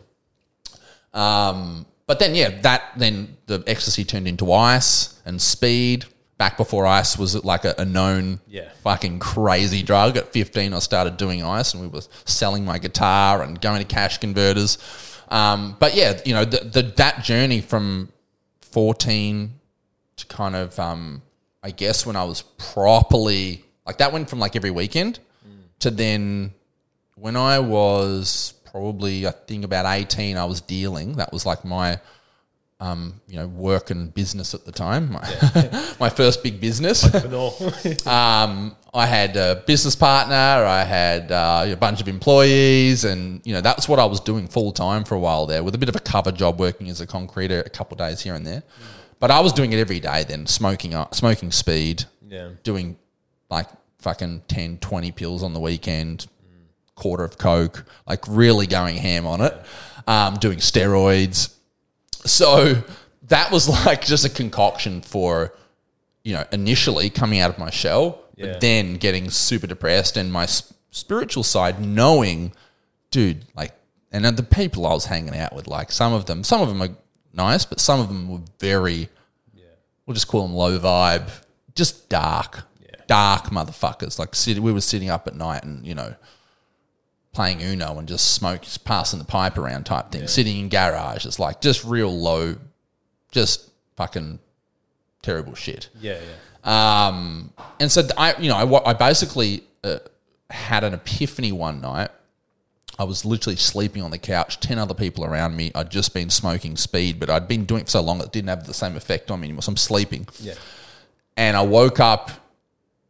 Um, 1.14 1.86
but 2.08 2.20
then, 2.20 2.36
yeah, 2.36 2.50
that 2.62 2.84
then 2.98 3.38
the 3.48 3.64
ecstasy 3.68 4.04
turned 4.04 4.28
into 4.28 4.52
ice 4.52 5.20
and 5.26 5.42
speed. 5.42 6.06
Back 6.38 6.58
before 6.58 6.88
ice 6.88 7.20
was 7.20 7.44
like 7.46 7.66
a, 7.66 7.76
a 7.78 7.86
known 7.86 8.40
Yeah. 8.48 8.70
fucking 8.84 9.20
crazy 9.20 9.84
drug. 9.84 10.18
At 10.18 10.34
15, 10.34 10.74
I 10.74 10.80
started 10.80 11.18
doing 11.18 11.44
ice 11.44 11.74
and 11.74 11.84
we 11.84 11.88
were 11.88 12.02
selling 12.26 12.66
my 12.66 12.80
guitar 12.80 13.44
and 13.44 13.62
going 13.62 13.78
to 13.80 13.86
cash 13.86 14.18
converters. 14.18 14.78
Um, 15.32 15.78
but 15.80 15.96
yeah, 15.96 16.20
you 16.26 16.34
know, 16.34 16.46
the, 16.46 16.60
the, 16.66 16.82
that 16.98 17.24
journey 17.24 17.62
from 17.62 18.10
14 18.62 19.52
to 20.18 20.26
kind 20.28 20.56
of, 20.56 20.78
um, 20.78 21.24
I 21.64 21.72
guess, 21.72 22.06
when 22.06 22.16
I 22.16 22.26
was 22.26 22.44
properly, 22.58 23.64
like 23.88 23.98
that 23.98 24.12
went 24.12 24.30
from 24.30 24.40
like 24.40 24.56
every 24.56 24.72
weekend 24.72 25.20
to 25.80 25.90
then 25.90 26.54
when 27.16 27.36
I 27.36 27.60
was 27.60 28.54
probably, 28.72 29.28
I 29.28 29.32
think 29.32 29.66
about 29.66 29.86
18, 29.86 30.38
I 30.38 30.46
was 30.46 30.62
dealing. 30.62 31.14
That 31.14 31.32
was 31.32 31.46
like 31.46 31.64
my, 31.66 32.00
um, 32.80 33.22
you 33.28 33.36
know, 33.38 33.48
work 33.48 33.90
and 33.90 34.14
business 34.14 34.54
at 34.54 34.66
the 34.66 34.72
time. 34.72 35.12
My, 35.12 35.96
my 36.00 36.10
first 36.10 36.44
big 36.44 36.60
business. 36.60 37.04
Um, 38.08 38.76
I 38.94 39.06
had 39.06 39.38
a 39.38 39.64
business 39.66 39.96
partner. 39.96 40.36
I 40.36 40.84
had 40.84 41.32
uh, 41.32 41.66
a 41.68 41.76
bunch 41.76 42.02
of 42.02 42.08
employees, 42.10 43.06
and 43.06 43.42
you 43.46 43.54
know 43.54 43.62
that's 43.62 43.88
what 43.88 44.00
I 44.00 44.06
was 44.06 44.20
doing 44.20 44.48
full 44.48 44.72
time 44.72 45.04
for 45.06 45.16
a 45.16 45.20
while 45.20 45.46
there, 45.46 45.64
with 45.64 45.76
a 45.76 45.78
bit 45.78 45.88
of 45.90 45.96
a 45.96 46.00
cover 46.00 46.32
job, 46.32 46.60
working 46.60 46.90
as 46.90 47.00
a 47.00 47.08
concreter 47.08 47.66
a 47.66 47.70
couple 47.70 47.96
of 47.96 48.00
days 48.00 48.22
here 48.22 48.36
and 48.36 48.46
there. 48.46 48.64
But 49.20 49.32
I 49.32 49.40
was 49.40 49.54
doing 49.54 49.72
it 49.72 49.80
every 49.80 50.00
day 50.00 50.24
then, 50.24 50.46
smoking 50.46 50.94
up, 50.94 51.16
smoking 51.16 51.52
speed, 51.52 52.04
yeah. 52.28 52.50
doing 52.64 52.98
like 53.50 53.68
fucking 54.00 54.42
10, 54.48 54.80
20 54.80 55.12
pills 55.12 55.44
on 55.44 55.54
the 55.54 55.60
weekend, 55.60 56.28
quarter 56.96 57.24
of 57.24 57.38
coke, 57.38 57.86
like 58.08 58.24
really 58.28 58.68
going 58.68 58.98
ham 58.98 59.26
on 59.26 59.42
it, 59.42 59.54
um, 60.08 60.36
doing 60.36 60.58
steroids. 60.58 61.54
So 62.26 62.84
that 63.28 63.52
was 63.52 63.70
like 63.86 64.06
just 64.06 64.26
a 64.26 64.30
concoction 64.30 65.02
for, 65.02 65.54
you 66.24 66.34
know, 66.34 66.44
initially 66.52 67.10
coming 67.10 67.40
out 67.40 67.52
of 67.52 67.60
my 67.60 67.70
shell, 67.70 68.24
Yeah. 68.42 68.52
but 68.54 68.62
then 68.62 68.96
getting 68.96 69.30
super 69.30 69.68
depressed 69.68 70.18
and 70.18 70.32
my 70.32 70.44
s- 70.44 70.74
spiritual 70.92 71.44
side 71.44 71.80
knowing, 71.80 72.54
dude, 73.12 73.46
like, 73.56 73.74
and 74.12 74.26
then 74.26 74.36
the 74.36 74.44
people 74.44 74.86
I 74.86 74.94
was 74.94 75.06
hanging 75.06 75.36
out 75.36 75.56
with, 75.56 75.68
like 75.68 75.92
some 75.92 76.14
of 76.14 76.26
them, 76.26 76.44
some 76.44 76.62
of 76.62 76.68
them 76.68 76.82
are 76.82 76.96
nice, 77.34 77.66
but 77.66 77.80
some 77.80 78.00
of 78.00 78.08
them 78.10 78.30
were 78.30 78.42
very, 78.60 79.10
yeah. 79.54 79.64
we'll 80.06 80.14
just 80.16 80.28
call 80.28 80.42
them 80.42 80.56
low 80.56 80.78
vibe, 80.80 81.30
just 81.76 82.10
dark, 82.10 82.64
dark 83.08 83.46
motherfuckers. 83.46 84.20
Like 84.20 84.36
sit, 84.36 84.60
we 84.60 84.72
were 84.74 84.82
sitting 84.82 85.10
up 85.10 85.28
at 85.28 85.36
night 85.36 85.64
and 85.64 85.86
you 85.86 85.96
know 85.96 86.16
playing 87.34 87.62
Uno 87.62 87.98
and 87.98 88.08
just 88.08 88.34
smoke, 88.34 88.64
passing 88.84 89.20
the 89.20 89.26
pipe 89.26 89.58
around 89.58 89.86
type 89.86 90.12
thing. 90.12 90.28
Sitting 90.28 90.60
in 90.60 90.70
garages, 90.70 91.40
like 91.40 91.62
just 91.62 91.84
real 91.86 92.12
low, 92.12 92.56
just 93.32 93.70
fucking 93.96 94.40
terrible 95.22 95.56
shit. 95.56 95.90
Yeah, 96.00 96.16
yeah. 96.16 96.20
Um, 96.64 97.52
and 97.80 97.92
so 97.92 98.08
I, 98.18 98.36
you 98.40 98.50
know, 98.50 98.56
I, 98.56 98.92
I 98.92 98.94
basically 98.94 99.64
uh, 99.84 100.00
had 100.50 100.84
an 100.84 100.94
epiphany 100.94 101.52
one 101.52 101.82
night. 101.82 102.10
I 103.00 103.04
was 103.04 103.26
literally 103.26 103.56
sleeping 103.56 104.04
on 104.04 104.12
the 104.12 104.18
couch, 104.18 104.60
10 104.60 104.78
other 104.78 104.94
people 104.94 105.26
around 105.26 105.56
me. 105.56 105.72
I'd 105.74 105.90
just 105.90 106.14
been 106.14 106.30
smoking 106.30 106.78
speed, 106.78 107.20
but 107.20 107.30
I'd 107.30 107.48
been 107.48 107.66
doing 107.66 107.82
it 107.82 107.86
for 107.86 107.92
so 107.92 108.02
long 108.02 108.22
it 108.22 108.32
didn't 108.32 108.50
have 108.50 108.68
the 108.68 108.74
same 108.74 108.96
effect 108.96 109.32
on 109.32 109.40
me 109.40 109.48
anymore. 109.48 109.64
So 109.64 109.72
I'm 109.72 109.78
sleeping. 109.78 110.28
Yeah. 110.40 110.54
And 111.36 111.58
I 111.58 111.64
woke 111.64 112.00
up 112.00 112.30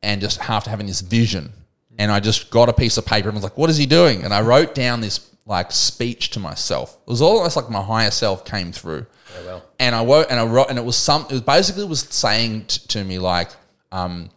and 0.02 0.22
just 0.22 0.40
after 0.50 0.70
having 0.70 0.88
this 0.88 1.02
vision, 1.02 1.52
and 2.00 2.12
I 2.12 2.20
just 2.20 2.50
got 2.52 2.70
a 2.70 2.74
piece 2.74 2.98
of 2.98 3.06
paper 3.06 3.28
and 3.28 3.36
was 3.36 3.44
like, 3.44 3.58
what 3.58 3.70
is 3.70 3.78
he 3.78 3.86
doing? 3.86 4.24
And 4.24 4.34
I 4.34 4.42
wrote 4.42 4.74
down 4.74 5.02
this 5.02 5.31
like 5.46 5.72
speech 5.72 6.30
to 6.32 6.40
myself. 6.40 6.98
It 7.08 7.10
was 7.10 7.22
almost 7.22 7.56
like 7.56 7.70
my 7.70 7.82
higher 7.82 8.12
self 8.12 8.46
came 8.46 8.72
through. 8.72 9.06
Yeah, 9.36 9.46
well. 9.46 9.66
And 9.80 9.96
I 9.96 10.04
wrote, 10.04 10.28
and 10.30 10.40
I 10.40 10.46
wrote, 10.46 10.70
and 10.70 10.78
it 10.78 10.86
was 10.86 10.96
some. 10.96 11.24
It 11.24 11.32
was 11.32 11.42
basically 11.42 11.86
was 11.86 12.02
saying 12.02 12.66
t- 12.66 12.82
to 12.90 13.04
me 13.04 13.20
like, 13.20 13.50
um, 13.92 14.30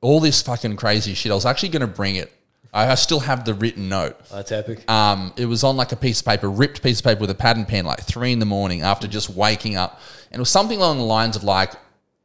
all 0.00 0.20
this 0.20 0.42
fucking 0.42 0.76
crazy 0.76 1.14
shit. 1.14 1.32
I 1.32 1.34
was 1.34 1.46
actually 1.46 1.70
going 1.70 1.80
to 1.80 1.86
bring 1.86 2.16
it. 2.16 2.32
I 2.72 2.90
I 2.90 2.94
still 2.96 3.20
have 3.20 3.44
the 3.44 3.54
written 3.54 3.88
note. 3.88 4.18
That's 4.28 4.52
epic. 4.52 4.90
Um, 4.90 5.32
it 5.36 5.46
was 5.46 5.64
on 5.64 5.76
like 5.76 5.92
a 5.92 5.96
piece 5.96 6.20
of 6.20 6.26
paper, 6.26 6.50
ripped 6.50 6.82
piece 6.82 6.98
of 6.98 7.04
paper 7.04 7.20
with 7.20 7.30
a 7.30 7.34
pad 7.34 7.56
and 7.56 7.66
pen, 7.66 7.84
like 7.84 8.00
three 8.00 8.32
in 8.32 8.40
the 8.40 8.46
morning 8.46 8.82
after 8.82 9.06
just 9.06 9.30
waking 9.30 9.76
up. 9.76 10.00
And 10.30 10.38
it 10.38 10.40
was 10.40 10.50
something 10.50 10.78
along 10.78 10.98
the 10.98 11.04
lines 11.04 11.36
of 11.36 11.44
like, 11.44 11.72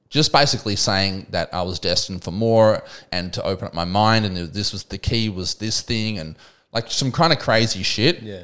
just 0.09 0.31
basically 0.31 0.75
saying 0.75 1.27
that 1.29 1.53
I 1.53 1.61
was 1.61 1.77
destined 1.77 2.23
for 2.23 2.31
more 2.31 2.83
and 3.11 3.31
to 3.33 3.43
open 3.43 3.67
up 3.67 3.75
my 3.75 3.85
mind. 3.85 4.25
And 4.25 4.35
this 4.35 4.73
was 4.73 4.83
the 4.85 4.97
key 4.97 5.29
was 5.29 5.55
this 5.55 5.81
thing 5.81 6.17
and 6.17 6.35
like 6.71 6.89
some 6.91 7.11
kind 7.11 7.33
of 7.33 7.39
crazy 7.39 7.83
shit. 7.83 8.21
yeah. 8.21 8.43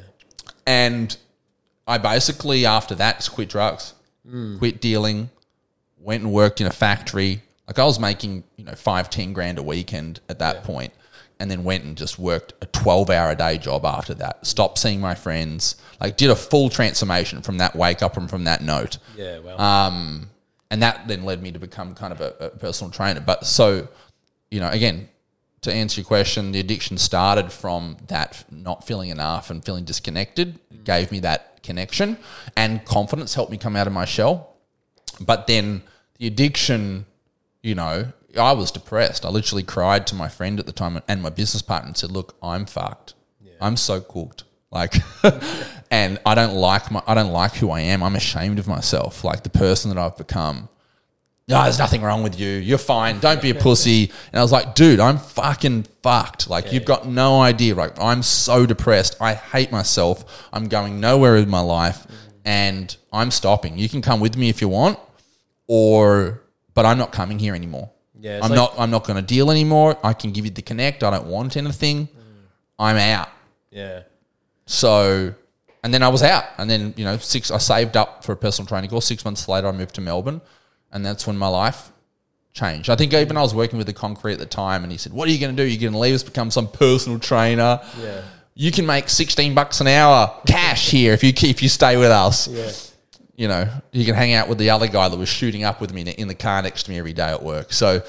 And 0.66 1.16
I 1.86 1.98
basically, 1.98 2.66
after 2.66 2.94
that, 2.96 3.18
just 3.18 3.32
quit 3.32 3.48
drugs, 3.48 3.94
quit 4.58 4.80
dealing, 4.80 5.30
went 5.98 6.24
and 6.24 6.32
worked 6.32 6.60
in 6.60 6.66
a 6.66 6.72
factory. 6.72 7.42
Like 7.68 7.78
I 7.78 7.84
was 7.84 8.00
making, 8.00 8.42
you 8.56 8.64
know, 8.64 8.72
five, 8.72 9.08
10 9.08 9.32
grand 9.32 9.58
a 9.58 9.62
weekend 9.62 10.20
at 10.28 10.40
that 10.40 10.64
point, 10.64 10.92
and 11.38 11.48
then 11.48 11.62
went 11.62 11.84
and 11.84 11.96
just 11.96 12.18
worked 12.18 12.54
a 12.60 12.66
12 12.66 13.10
hour 13.10 13.30
a 13.30 13.36
day 13.36 13.58
job 13.58 13.84
after 13.84 14.14
that. 14.14 14.44
Stopped 14.44 14.78
seeing 14.78 15.00
my 15.00 15.14
friends, 15.14 15.76
like 16.00 16.16
did 16.16 16.30
a 16.30 16.36
full 16.36 16.68
transformation 16.68 17.42
from 17.42 17.58
that 17.58 17.76
wake 17.76 18.02
up 18.02 18.16
and 18.16 18.28
from 18.28 18.44
that 18.44 18.62
note. 18.62 18.98
Yeah, 19.16 19.38
well. 19.38 19.60
Um, 19.60 20.30
and 20.70 20.82
that 20.82 21.06
then 21.06 21.24
led 21.24 21.40
me 21.42 21.52
to 21.52 21.60
become 21.60 21.94
kind 21.94 22.12
of 22.12 22.20
a, 22.20 22.34
a 22.40 22.50
personal 22.50 22.90
trainer. 22.90 23.20
But 23.20 23.46
so, 23.46 23.86
you 24.50 24.58
know, 24.58 24.68
again, 24.70 25.08
to 25.66 25.74
answer 25.74 26.00
your 26.00 26.06
question, 26.06 26.52
the 26.52 26.60
addiction 26.60 26.96
started 26.96 27.52
from 27.52 27.96
that 28.06 28.44
not 28.50 28.86
feeling 28.86 29.10
enough 29.10 29.50
and 29.50 29.64
feeling 29.64 29.84
disconnected. 29.84 30.58
It 30.70 30.84
gave 30.84 31.12
me 31.12 31.20
that 31.20 31.62
connection 31.62 32.18
and 32.56 32.84
confidence 32.84 33.34
helped 33.34 33.50
me 33.50 33.58
come 33.58 33.76
out 33.76 33.86
of 33.86 33.92
my 33.92 34.04
shell. 34.04 34.54
But 35.20 35.46
then 35.46 35.82
the 36.18 36.26
addiction, 36.26 37.06
you 37.62 37.74
know, 37.74 38.12
I 38.38 38.52
was 38.52 38.70
depressed. 38.70 39.24
I 39.24 39.28
literally 39.28 39.62
cried 39.62 40.06
to 40.08 40.14
my 40.14 40.28
friend 40.28 40.60
at 40.60 40.66
the 40.66 40.72
time 40.72 41.02
and 41.08 41.22
my 41.22 41.30
business 41.30 41.62
partner 41.62 41.88
and 41.88 41.96
said, 41.96 42.10
"Look, 42.10 42.36
I'm 42.42 42.66
fucked. 42.66 43.14
I'm 43.60 43.76
so 43.76 44.00
cooked. 44.00 44.44
Like, 44.70 44.94
and 45.90 46.18
I 46.26 46.34
don't 46.34 46.54
like 46.54 46.90
my, 46.90 47.02
I 47.06 47.14
don't 47.14 47.32
like 47.32 47.54
who 47.54 47.70
I 47.70 47.80
am. 47.80 48.02
I'm 48.02 48.16
ashamed 48.16 48.58
of 48.58 48.68
myself, 48.68 49.24
like 49.24 49.42
the 49.42 49.50
person 49.50 49.94
that 49.94 49.98
I've 49.98 50.16
become. 50.16 50.68
No, 51.48 51.62
there's 51.62 51.78
nothing 51.78 52.02
wrong 52.02 52.24
with 52.24 52.40
you. 52.40 52.48
You're 52.48 52.76
fine. 52.76 53.20
Don't 53.20 53.40
be 53.40 53.50
a 53.50 53.54
pussy. 53.66 54.10
And 54.32 54.40
I 54.40 54.42
was 54.42 54.50
like, 54.50 54.74
dude, 54.74 54.98
I'm 54.98 55.16
fucking 55.18 55.84
fucked. 56.02 56.50
Like, 56.50 56.72
you've 56.72 56.84
got 56.84 57.06
no 57.06 57.40
idea. 57.40 57.76
Like, 57.76 58.00
I'm 58.00 58.22
so 58.24 58.66
depressed. 58.66 59.16
I 59.20 59.34
hate 59.34 59.70
myself. 59.70 60.48
I'm 60.52 60.66
going 60.66 60.98
nowhere 60.98 61.34
with 61.34 61.46
my 61.48 61.60
life, 61.60 62.04
and 62.44 62.94
I'm 63.12 63.30
stopping. 63.30 63.78
You 63.78 63.88
can 63.88 64.02
come 64.02 64.18
with 64.18 64.36
me 64.36 64.48
if 64.48 64.60
you 64.60 64.68
want, 64.68 64.98
or 65.68 66.42
but 66.74 66.84
I'm 66.84 66.98
not 66.98 67.12
coming 67.12 67.38
here 67.38 67.54
anymore. 67.54 67.90
Yeah, 68.18 68.40
I'm 68.42 68.50
like- 68.50 68.56
not. 68.56 68.74
I'm 68.76 68.90
not 68.90 69.06
going 69.06 69.16
to 69.16 69.22
deal 69.22 69.50
anymore. 69.52 69.96
I 70.02 70.14
can 70.14 70.32
give 70.32 70.44
you 70.46 70.50
the 70.50 70.62
connect. 70.62 71.04
I 71.04 71.10
don't 71.10 71.26
want 71.26 71.56
anything. 71.56 72.06
Mm. 72.08 72.10
I'm 72.78 72.96
out. 72.96 73.28
yeah. 73.70 74.02
So, 74.68 75.32
and 75.84 75.94
then 75.94 76.02
I 76.02 76.08
was 76.08 76.24
out, 76.24 76.42
and 76.58 76.68
then 76.68 76.92
you 76.96 77.04
know, 77.04 77.18
six. 77.18 77.52
I 77.52 77.58
saved 77.58 77.96
up 77.96 78.24
for 78.24 78.32
a 78.32 78.36
personal 78.36 78.66
training 78.66 78.90
course. 78.90 79.06
Six 79.06 79.24
months 79.24 79.46
later, 79.48 79.68
I 79.68 79.72
moved 79.72 79.94
to 79.94 80.00
Melbourne, 80.00 80.40
and 80.92 81.04
that's 81.04 81.26
when 81.26 81.36
my 81.36 81.48
life 81.48 81.90
changed. 82.52 82.88
I 82.90 82.96
think 82.96 83.12
even 83.12 83.36
I 83.36 83.42
was 83.42 83.54
working 83.54 83.76
with 83.78 83.86
the 83.86 83.92
concrete 83.92 84.34
at 84.34 84.38
the 84.38 84.46
time, 84.46 84.82
and 84.82 84.90
he 84.92 84.98
said, 84.98 85.12
"What 85.12 85.28
are 85.28 85.30
you 85.32 85.38
going 85.38 85.54
to 85.54 85.62
do? 85.62 85.68
You're 85.68 85.80
going 85.80 85.92
to 85.92 85.98
leave 85.98 86.14
us, 86.14 86.22
become 86.22 86.50
some 86.50 86.68
personal 86.68 87.18
trainer? 87.18 87.80
Yeah. 88.00 88.22
You 88.54 88.72
can 88.72 88.86
make 88.86 89.08
sixteen 89.10 89.54
bucks 89.54 89.80
an 89.82 89.86
hour 89.86 90.34
cash 90.46 90.90
here 90.90 91.12
if 91.12 91.22
you 91.22 91.32
if 91.48 91.62
you 91.62 91.68
stay 91.68 91.96
with 91.96 92.10
us. 92.10 92.48
Yeah. 92.48 92.70
You 93.36 93.48
know, 93.48 93.68
you 93.92 94.06
can 94.06 94.14
hang 94.14 94.32
out 94.32 94.48
with 94.48 94.56
the 94.56 94.70
other 94.70 94.86
guy 94.86 95.08
that 95.10 95.16
was 95.18 95.28
shooting 95.28 95.62
up 95.64 95.80
with 95.82 95.92
me 95.92 96.00
in- 96.02 96.28
the 96.28 96.34
car 96.34 96.62
next 96.62 96.84
to 96.84 96.90
me 96.90 96.98
every 96.98 97.12
day 97.12 97.28
at 97.28 97.42
work. 97.42 97.72
So." 97.72 98.02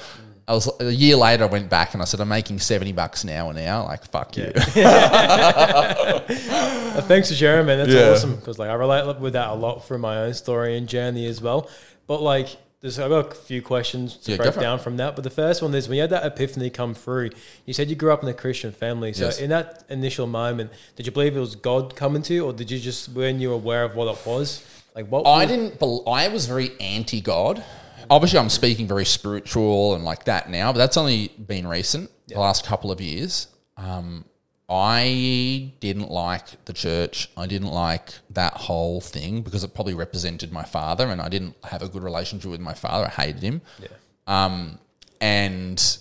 I 0.46 0.52
was 0.52 0.66
a 0.80 0.90
year 0.90 1.14
later. 1.14 1.44
I 1.44 1.46
went 1.46 1.68
back 1.68 1.92
and 1.92 2.00
I 2.00 2.06
said, 2.06 2.20
"I'm 2.20 2.28
making 2.28 2.58
seventy 2.60 2.92
bucks 2.92 3.22
an 3.22 3.28
hour 3.28 3.52
now. 3.52 3.84
Like, 3.84 4.02
fuck 4.06 4.34
you." 4.38 4.50
Uh, 4.54 6.20
thanks 7.02 7.28
for 7.28 7.34
sharing, 7.34 7.66
man. 7.66 7.76
That's 7.78 7.90
Yeah. 7.90 8.12
awesome 8.12 8.36
because 8.36 8.58
like 8.58 8.70
I 8.70 8.74
relate 8.74 9.18
with 9.20 9.34
that 9.34 9.50
a 9.50 9.54
lot 9.54 9.86
from 9.86 10.00
my 10.00 10.16
own 10.20 10.32
story 10.32 10.78
and 10.78 10.88
journey 10.88 11.26
as 11.26 11.42
well. 11.42 11.68
But 12.06 12.22
like, 12.22 12.56
there's 12.80 12.98
I've 12.98 13.10
got 13.10 13.32
a 13.32 13.34
few 13.34 13.60
questions 13.62 14.16
to 14.18 14.32
Yeah, 14.32 14.36
break 14.38 14.52
for 14.54 14.60
it. 14.60 14.62
down 14.62 14.78
from 14.78 14.96
that. 14.98 15.14
But 15.16 15.24
the 15.24 15.30
first 15.30 15.62
one 15.62 15.74
is 15.74 15.88
when 15.88 15.96
you 15.96 16.02
had 16.02 16.10
that 16.10 16.24
epiphany 16.24 16.70
come 16.70 16.94
through. 16.94 17.30
You 17.66 17.74
said 17.74 17.90
you 17.90 17.96
grew 17.96 18.12
up 18.12 18.22
in 18.22 18.28
a 18.28 18.34
Christian 18.34 18.70
family. 18.72 19.12
So 19.12 19.24
Yes. 19.26 19.38
in 19.40 19.50
that 19.50 19.84
initial 19.88 20.26
moment, 20.26 20.70
did 20.96 21.06
you 21.06 21.12
believe 21.12 21.36
it 21.36 21.40
was 21.40 21.56
God 21.56 21.96
coming 21.96 22.22
to 22.22 22.34
you, 22.34 22.44
or 22.46 22.52
did 22.52 22.70
you 22.70 22.78
just 22.78 23.08
when 23.10 23.40
you 23.40 23.48
were 23.48 23.54
aware 23.56 23.84
of 23.84 23.94
what 23.96 24.06
it 24.08 24.24
was? 24.26 24.62
Like 24.94 25.06
what? 25.08 25.26
I 25.26 25.40
was- 25.44 25.48
didn't. 25.48 25.78
bel 25.78 26.02
I 26.08 26.28
was 26.28 26.46
very 26.46 26.72
anti 26.80 27.20
God. 27.20 27.62
Obviously, 28.10 28.38
I'm 28.38 28.48
speaking 28.48 28.86
very 28.86 29.04
spiritual 29.04 29.94
and 29.94 30.02
like 30.04 30.24
that 30.24 30.48
now, 30.48 30.72
but 30.72 30.78
that's 30.78 30.96
only 30.96 31.28
been 31.28 31.66
recent, 31.66 32.10
the 32.28 32.38
last 32.40 32.64
couple 32.64 32.90
of 32.90 33.00
years. 33.00 33.48
Um, 33.76 34.24
I 34.68 35.72
didn't 35.80 36.10
like 36.10 36.64
the 36.66 36.74
church. 36.74 37.30
I 37.36 37.46
didn't 37.46 37.70
like 37.70 38.10
that 38.30 38.52
whole 38.54 39.00
thing 39.00 39.40
because 39.40 39.64
it 39.64 39.74
probably 39.74 39.94
represented 39.94 40.52
my 40.52 40.64
father, 40.64 41.08
and 41.08 41.22
I 41.22 41.28
didn't 41.28 41.56
have 41.64 41.82
a 41.82 41.88
good 41.88 42.02
relationship 42.02 42.50
with 42.50 42.60
my 42.60 42.74
father. 42.74 43.06
I 43.06 43.22
hated 43.22 43.42
him. 43.42 43.62
Yeah. 43.80 43.88
Um, 44.26 44.78
and 45.20 45.98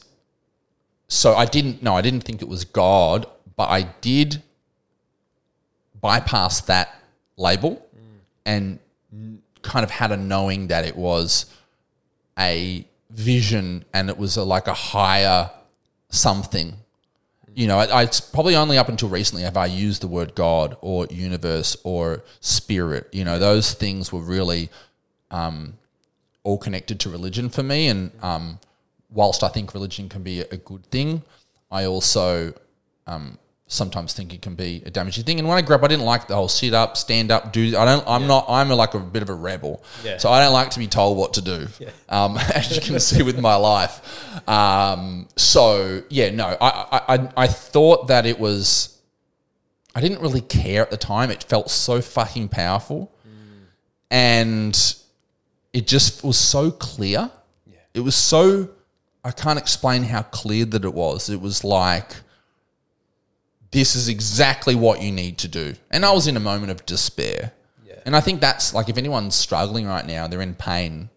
so 1.08 1.36
I 1.36 1.46
didn't. 1.46 1.82
No, 1.82 1.96
I 1.96 2.02
didn't 2.02 2.22
think 2.22 2.42
it 2.42 2.48
was 2.48 2.66
God, 2.66 3.26
but 3.56 3.70
I 3.70 3.84
did 4.02 4.42
bypass 6.02 6.62
that 6.62 6.94
label 7.38 7.86
and 8.46 8.80
kind 9.62 9.84
of 9.84 9.92
had 9.92 10.12
a 10.12 10.18
knowing 10.18 10.68
that 10.68 10.86
it 10.86 10.96
was 10.96 11.46
a 12.38 12.86
vision 13.10 13.84
and 13.94 14.10
it 14.10 14.18
was 14.18 14.38
a, 14.38 14.44
like 14.44 14.68
a 14.68 14.74
higher 14.74 15.50
something. 16.10 16.74
You 17.58 17.66
know, 17.66 17.80
I, 17.80 18.04
I, 18.04 18.10
probably 18.34 18.56
only 18.56 18.78
up 18.78 18.88
until 18.88 19.10
recently 19.10 19.42
have 19.42 19.58
I 19.58 19.66
used 19.66 20.04
the 20.04 20.08
word 20.08 20.36
God 20.36 20.78
or 20.80 21.08
universe 21.08 21.76
or 21.84 22.24
spirit. 22.40 23.10
You 23.12 23.26
know, 23.26 23.40
those 23.40 23.74
things 23.74 24.14
were 24.14 24.22
really 24.22 24.70
um, 25.32 25.74
all 26.44 26.60
connected 26.60 27.00
to 27.00 27.10
religion 27.10 27.50
for 27.50 27.64
me. 27.64 27.88
And 27.88 28.12
um, 28.22 28.60
whilst 29.10 29.42
I 29.42 29.48
think 29.48 29.74
religion 29.74 30.08
can 30.08 30.22
be 30.22 30.42
a 30.42 30.58
good 30.58 30.86
thing, 30.92 31.24
I 31.72 31.86
also 31.86 32.54
um, 33.08 33.40
sometimes 33.68 34.14
think 34.14 34.34
it 34.34 34.42
can 34.42 34.56
be 34.56 34.82
a 34.86 34.90
damaging 34.90 35.26
thing. 35.26 35.40
And 35.40 35.48
when 35.48 35.58
I 35.58 35.62
grew 35.62 35.76
up, 35.76 35.84
I 35.84 35.88
didn't 35.88 36.06
like 36.06 36.28
the 36.28 36.36
whole 36.36 36.48
sit 36.48 36.74
up, 36.74 36.96
stand 36.96 37.32
up, 37.32 37.52
do. 37.52 37.78
I 37.78 37.86
don't. 37.86 38.04
I'm 38.08 38.26
not. 38.26 38.46
I'm 38.48 38.72
a, 38.72 38.76
like 38.76 38.94
a 38.94 39.00
bit 39.00 39.22
of 39.22 39.30
a 39.30 39.34
rebel. 39.34 39.84
Yeah. 40.04 40.18
So 40.18 40.30
I 40.30 40.44
don't 40.44 40.54
like 40.54 40.72
to 40.72 40.80
be 40.80 40.88
told 40.88 41.18
what 41.18 41.34
to 41.34 41.42
do. 41.42 41.68
Um, 42.10 42.38
as 42.56 42.74
you 42.76 42.82
can 42.82 43.00
see 43.00 43.22
with 43.22 43.40
my 43.40 43.56
life. 43.56 44.02
Um, 44.50 45.28
so 45.36 46.02
yeah, 46.10 46.32
no. 46.32 46.58
I, 46.60 46.88
I 46.92 47.16
I 47.16 47.30
I 47.38 47.48
thought 47.48 48.08
that 48.08 48.26
it 48.26 48.40
was. 48.40 48.94
I 49.94 50.02
didn't 50.02 50.22
really 50.22 50.42
care 50.42 50.84
at 50.84 50.92
the 50.92 50.98
time. 50.98 51.32
It 51.32 51.44
felt 51.44 51.72
so 51.72 52.02
fucking 52.02 52.50
powerful, 52.50 53.12
and 54.10 54.96
it 55.74 55.88
just 55.88 56.24
was 56.24 56.38
so 56.38 56.72
clear. 56.72 57.30
It 57.94 58.02
was 58.02 58.16
so. 58.16 58.70
I 59.24 59.32
can't 59.32 59.60
explain 59.60 60.04
how 60.04 60.22
clear 60.22 60.64
that 60.64 60.86
it 60.86 60.94
was. 60.94 61.30
It 61.30 61.42
was 61.42 61.66
like 61.66 62.16
this 63.72 63.96
is 63.96 64.08
exactly 64.08 64.76
what 64.76 65.02
you 65.02 65.12
need 65.12 65.38
to 65.40 65.48
do. 65.48 65.76
And 65.92 66.06
I 66.06 66.12
was 66.12 66.28
in 66.28 66.38
a 66.38 66.42
moment 66.42 66.72
of 66.72 66.86
despair. 66.86 67.52
Yeah. 67.86 68.00
And 68.06 68.16
I 68.16 68.22
think 68.22 68.42
that's 68.42 68.74
like 68.74 68.90
if 68.90 68.98
anyone's 68.98 69.36
struggling 69.36 69.86
right 69.86 70.06
now, 70.06 70.28
they're 70.28 70.42
in 70.42 70.56
pain. 70.56 71.10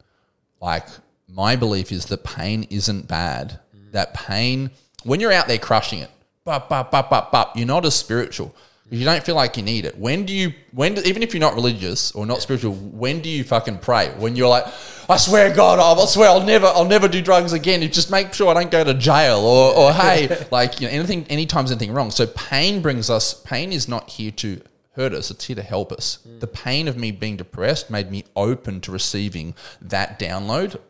Like 0.60 0.86
my 1.28 1.56
belief 1.56 1.92
is 1.92 2.06
that 2.06 2.24
pain 2.24 2.66
isn't 2.70 3.08
bad. 3.08 3.60
Mm. 3.76 3.92
That 3.92 4.14
pain, 4.14 4.70
when 5.04 5.20
you're 5.20 5.32
out 5.32 5.48
there 5.48 5.58
crushing 5.58 6.00
it, 6.00 6.10
bop, 6.44 6.68
bop, 6.68 6.90
bop, 6.90 7.10
bop, 7.10 7.32
bop, 7.32 7.56
you're 7.56 7.66
not 7.66 7.84
as 7.84 7.94
spiritual. 7.94 8.54
You 8.90 9.04
don't 9.04 9.22
feel 9.22 9.36
like 9.36 9.56
you 9.56 9.62
need 9.62 9.84
it. 9.84 9.96
When 9.96 10.26
do 10.26 10.34
you, 10.34 10.52
when, 10.72 10.94
do, 10.94 11.02
even 11.02 11.22
if 11.22 11.32
you're 11.32 11.40
not 11.40 11.54
religious 11.54 12.10
or 12.12 12.26
not 12.26 12.42
spiritual, 12.42 12.74
when 12.74 13.20
do 13.20 13.28
you 13.28 13.44
fucking 13.44 13.78
pray? 13.78 14.08
When 14.18 14.34
you're 14.34 14.48
like, 14.48 14.64
I 15.08 15.16
swear, 15.16 15.54
God, 15.54 15.78
I 15.78 16.04
swear 16.06 16.28
I'll 16.28 16.44
never, 16.44 16.66
I'll 16.66 16.84
never 16.84 17.06
do 17.06 17.22
drugs 17.22 17.52
again. 17.52 17.82
You 17.82 17.88
just 17.88 18.10
make 18.10 18.34
sure 18.34 18.48
I 18.48 18.54
don't 18.54 18.70
go 18.70 18.82
to 18.82 18.94
jail 18.94 19.38
or, 19.38 19.76
or 19.76 19.92
hey, 19.92 20.44
like, 20.50 20.80
you 20.80 20.88
know, 20.88 20.92
anything, 20.92 21.24
anytime's 21.30 21.70
anything 21.70 21.92
wrong. 21.92 22.10
So 22.10 22.26
pain 22.26 22.82
brings 22.82 23.10
us, 23.10 23.34
pain 23.44 23.72
is 23.72 23.88
not 23.88 24.10
here 24.10 24.32
to 24.32 24.60
hurt 24.92 25.14
us. 25.14 25.30
It's 25.30 25.44
here 25.44 25.56
to 25.56 25.62
help 25.62 25.92
us. 25.92 26.18
The 26.40 26.46
pain 26.48 26.88
of 26.88 26.96
me 26.96 27.12
being 27.12 27.36
depressed 27.36 27.90
made 27.90 28.10
me 28.10 28.24
open 28.34 28.80
to 28.82 28.92
receiving 28.92 29.54
that 29.80 30.18
download. 30.18 30.80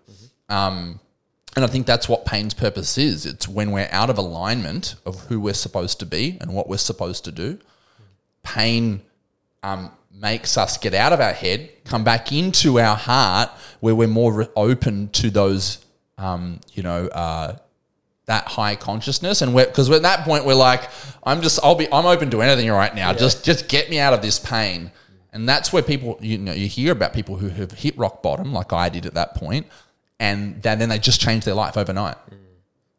Um, 0.48 1.00
and 1.56 1.64
I 1.64 1.68
think 1.68 1.86
that's 1.86 2.08
what 2.08 2.24
pain's 2.24 2.54
purpose 2.54 2.96
is. 2.96 3.26
It's 3.26 3.46
when 3.48 3.72
we're 3.72 3.88
out 3.90 4.08
of 4.08 4.18
alignment 4.18 4.94
of 5.04 5.26
who 5.26 5.40
we're 5.40 5.54
supposed 5.54 5.98
to 6.00 6.06
be 6.06 6.38
and 6.40 6.54
what 6.54 6.68
we're 6.68 6.78
supposed 6.78 7.24
to 7.24 7.32
do. 7.32 7.58
Pain 8.42 9.02
um, 9.62 9.90
makes 10.12 10.56
us 10.56 10.78
get 10.78 10.94
out 10.94 11.12
of 11.12 11.20
our 11.20 11.32
head, 11.32 11.70
come 11.84 12.04
back 12.04 12.32
into 12.32 12.78
our 12.80 12.96
heart, 12.96 13.50
where 13.80 13.94
we're 13.94 14.08
more 14.08 14.32
re- 14.32 14.48
open 14.56 15.08
to 15.10 15.30
those, 15.30 15.84
um, 16.18 16.60
you 16.72 16.82
know, 16.82 17.06
uh, 17.08 17.56
that 18.26 18.46
high 18.46 18.76
consciousness. 18.76 19.42
And 19.42 19.54
because 19.54 19.90
at 19.90 20.02
that 20.02 20.24
point 20.24 20.44
we're 20.44 20.54
like, 20.54 20.88
I'm 21.24 21.42
just, 21.42 21.58
I'll 21.62 21.74
be, 21.74 21.92
I'm 21.92 22.06
open 22.06 22.30
to 22.30 22.42
anything 22.42 22.70
right 22.70 22.94
now. 22.94 23.12
Just, 23.12 23.44
just 23.44 23.68
get 23.68 23.90
me 23.90 23.98
out 23.98 24.12
of 24.12 24.22
this 24.22 24.38
pain. 24.38 24.92
And 25.32 25.48
that's 25.48 25.72
where 25.72 25.82
people, 25.82 26.18
you 26.20 26.38
know, 26.38 26.52
you 26.52 26.66
hear 26.66 26.92
about 26.92 27.12
people 27.12 27.36
who 27.36 27.48
have 27.48 27.72
hit 27.72 27.96
rock 27.96 28.22
bottom, 28.22 28.52
like 28.52 28.72
I 28.72 28.88
did 28.88 29.06
at 29.06 29.14
that 29.14 29.34
point, 29.34 29.66
and 30.18 30.60
then, 30.62 30.78
then 30.78 30.88
they 30.88 30.98
just 30.98 31.20
change 31.20 31.44
their 31.44 31.54
life 31.54 31.76
overnight 31.76 32.16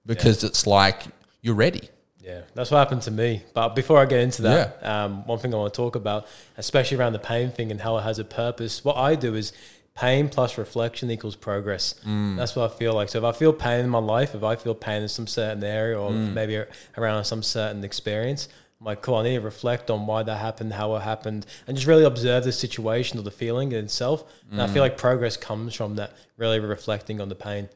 because 0.06 0.44
it's 0.44 0.66
like 0.66 1.04
you're 1.42 1.56
ready. 1.56 1.90
Yeah, 2.24 2.42
that's 2.54 2.72
what 2.72 2.78
happened 2.78 3.02
to 3.04 3.12
me. 3.12 3.44
But 3.54 3.76
before 3.76 4.00
I 4.00 4.06
get 4.06 4.20
into 4.20 4.44
that, 4.44 4.86
um, 4.86 5.26
one 5.26 5.40
thing 5.40 5.54
I 5.54 5.58
want 5.58 5.74
to 5.74 5.78
talk 5.78 5.96
about, 5.96 6.28
especially 6.58 6.98
around 6.98 7.14
the 7.14 7.20
pain 7.20 7.52
thing 7.52 7.72
and 7.72 7.82
how 7.82 7.98
it 7.98 8.02
has 8.02 8.20
a 8.20 8.24
purpose, 8.24 8.86
what 8.86 8.98
I 8.98 9.16
do 9.16 9.36
is 9.36 9.54
pain 9.96 10.30
plus 10.30 10.58
reflection 10.58 11.10
equals 11.12 11.36
progress. 11.36 11.96
Mm. 12.06 12.38
That's 12.38 12.56
what 12.56 12.72
I 12.72 12.76
feel 12.76 12.94
like. 12.94 13.10
So 13.10 13.20
if 13.20 13.24
I 13.24 13.38
feel 13.38 13.54
pain 13.54 13.84
in 13.84 13.90
my 13.90 14.00
life, 14.00 14.36
if 14.36 14.44
I 14.44 14.56
feel 14.56 14.76
pain 14.76 15.02
in 15.02 15.08
some 15.08 15.28
certain 15.28 15.64
area 15.64 16.00
or 16.00 16.12
mm. 16.12 16.34
maybe 16.34 16.64
around 16.98 17.24
some 17.26 17.44
certain 17.44 17.84
experience, 17.84 18.48
I'm 18.80 18.86
like, 18.86 19.02
cool, 19.02 19.16
I 19.16 19.24
need 19.24 19.36
to 19.36 19.42
reflect 19.42 19.92
on 19.92 20.08
why 20.08 20.24
that 20.24 20.38
happened, 20.38 20.74
how 20.74 20.96
it 20.96 21.02
happened, 21.02 21.46
and 21.68 21.78
just 21.78 21.88
really 21.88 22.04
observe 22.04 22.44
the 22.44 22.52
situation 22.52 23.20
or 23.20 23.22
the 23.22 23.32
feeling 23.32 23.72
in 23.72 23.86
itself. 23.86 24.24
And 24.50 24.62
I 24.62 24.68
feel 24.68 24.78
mm. 24.78 24.88
like 24.88 24.98
progress 24.98 25.38
comes 25.38 25.76
from 25.76 25.96
that, 25.96 26.14
really 26.38 26.60
reflecting 26.60 27.22
on 27.22 27.30
the 27.30 27.36
pain. 27.36 27.70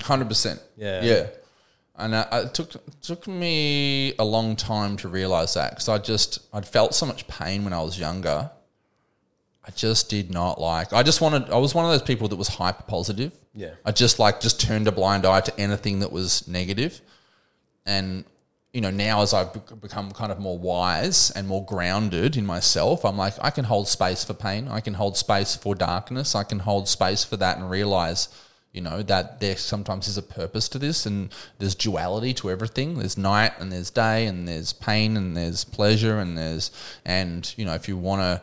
Hundred 0.00 0.28
percent. 0.28 0.62
Yeah. 0.76 1.02
yeah. 1.02 1.26
And 1.98 2.14
uh, 2.14 2.26
it 2.32 2.54
took 2.54 3.00
took 3.02 3.26
me 3.26 4.14
a 4.18 4.24
long 4.24 4.54
time 4.54 4.96
to 4.98 5.08
realize 5.08 5.54
that 5.54 5.70
because 5.70 5.88
I 5.88 5.98
just 5.98 6.38
I'd 6.52 6.66
felt 6.66 6.94
so 6.94 7.04
much 7.06 7.26
pain 7.26 7.64
when 7.64 7.72
I 7.72 7.82
was 7.82 7.98
younger. 7.98 8.50
I 9.66 9.70
just 9.72 10.08
did 10.08 10.30
not 10.30 10.60
like. 10.60 10.92
I 10.92 11.02
just 11.02 11.20
wanted. 11.20 11.50
I 11.50 11.58
was 11.58 11.74
one 11.74 11.84
of 11.84 11.90
those 11.90 12.02
people 12.02 12.28
that 12.28 12.36
was 12.36 12.48
hyper 12.48 12.84
positive. 12.84 13.32
Yeah. 13.52 13.74
I 13.84 13.90
just 13.90 14.20
like 14.20 14.40
just 14.40 14.60
turned 14.60 14.86
a 14.86 14.92
blind 14.92 15.26
eye 15.26 15.40
to 15.40 15.60
anything 15.60 15.98
that 15.98 16.12
was 16.12 16.46
negative, 16.46 17.00
and 17.84 18.24
you 18.72 18.80
know 18.80 18.92
now 18.92 19.22
as 19.22 19.34
I've 19.34 19.52
become 19.80 20.12
kind 20.12 20.30
of 20.30 20.38
more 20.38 20.56
wise 20.56 21.32
and 21.32 21.48
more 21.48 21.64
grounded 21.64 22.36
in 22.36 22.46
myself, 22.46 23.04
I'm 23.04 23.18
like 23.18 23.34
I 23.42 23.50
can 23.50 23.64
hold 23.64 23.88
space 23.88 24.22
for 24.22 24.34
pain. 24.34 24.68
I 24.68 24.80
can 24.80 24.94
hold 24.94 25.16
space 25.16 25.56
for 25.56 25.74
darkness. 25.74 26.36
I 26.36 26.44
can 26.44 26.60
hold 26.60 26.88
space 26.88 27.24
for 27.24 27.36
that 27.38 27.58
and 27.58 27.68
realize 27.68 28.28
you 28.78 28.84
know 28.84 29.02
that 29.02 29.40
there 29.40 29.56
sometimes 29.56 30.06
is 30.06 30.16
a 30.16 30.22
purpose 30.22 30.68
to 30.68 30.78
this 30.78 31.04
and 31.04 31.34
there's 31.58 31.74
duality 31.74 32.32
to 32.34 32.48
everything. 32.48 32.96
There's 32.96 33.18
night 33.18 33.54
and 33.58 33.72
there's 33.72 33.90
day 33.90 34.26
and 34.26 34.46
there's 34.46 34.72
pain 34.72 35.16
and 35.16 35.36
there's 35.36 35.64
pleasure 35.64 36.20
and 36.20 36.38
there's 36.38 36.70
and 37.04 37.52
you 37.56 37.64
know 37.64 37.74
if 37.74 37.88
you 37.88 37.96
want 37.96 38.22
to 38.22 38.40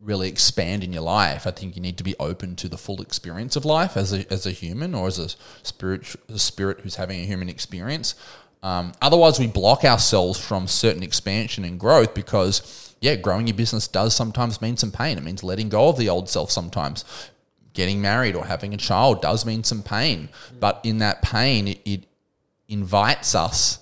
really 0.00 0.28
expand 0.28 0.84
in 0.84 0.92
your 0.92 1.02
life 1.02 1.46
i 1.46 1.50
think 1.50 1.74
you 1.74 1.80
need 1.80 1.96
to 1.96 2.04
be 2.04 2.14
open 2.20 2.54
to 2.54 2.68
the 2.68 2.76
full 2.76 3.00
experience 3.00 3.56
of 3.56 3.64
life 3.64 3.96
as 3.96 4.12
a, 4.12 4.30
as 4.30 4.44
a 4.44 4.50
human 4.50 4.94
or 4.94 5.06
as 5.06 5.18
a 5.18 5.28
spirit 5.66 6.14
a 6.28 6.38
spirit 6.38 6.80
who's 6.82 6.96
having 6.96 7.20
a 7.20 7.24
human 7.24 7.48
experience. 7.48 8.14
Um, 8.62 8.92
otherwise 9.02 9.38
we 9.38 9.46
block 9.46 9.84
ourselves 9.84 10.38
from 10.38 10.68
certain 10.68 11.02
expansion 11.02 11.64
and 11.64 11.78
growth 11.80 12.14
because 12.14 12.94
yeah 13.00 13.16
growing 13.16 13.46
your 13.46 13.56
business 13.56 13.88
does 13.88 14.14
sometimes 14.14 14.62
mean 14.62 14.76
some 14.76 14.92
pain. 14.92 15.18
It 15.18 15.24
means 15.24 15.42
letting 15.42 15.70
go 15.70 15.88
of 15.88 15.96
the 15.98 16.08
old 16.08 16.28
self 16.28 16.50
sometimes 16.50 17.04
getting 17.74 18.00
married 18.00 18.34
or 18.34 18.44
having 18.44 18.72
a 18.72 18.76
child 18.76 19.20
does 19.20 19.44
mean 19.44 19.62
some 19.64 19.82
pain. 19.82 20.28
But 20.58 20.80
in 20.84 20.98
that 20.98 21.22
pain, 21.22 21.68
it, 21.68 21.80
it 21.84 22.04
invites 22.68 23.34
us 23.34 23.80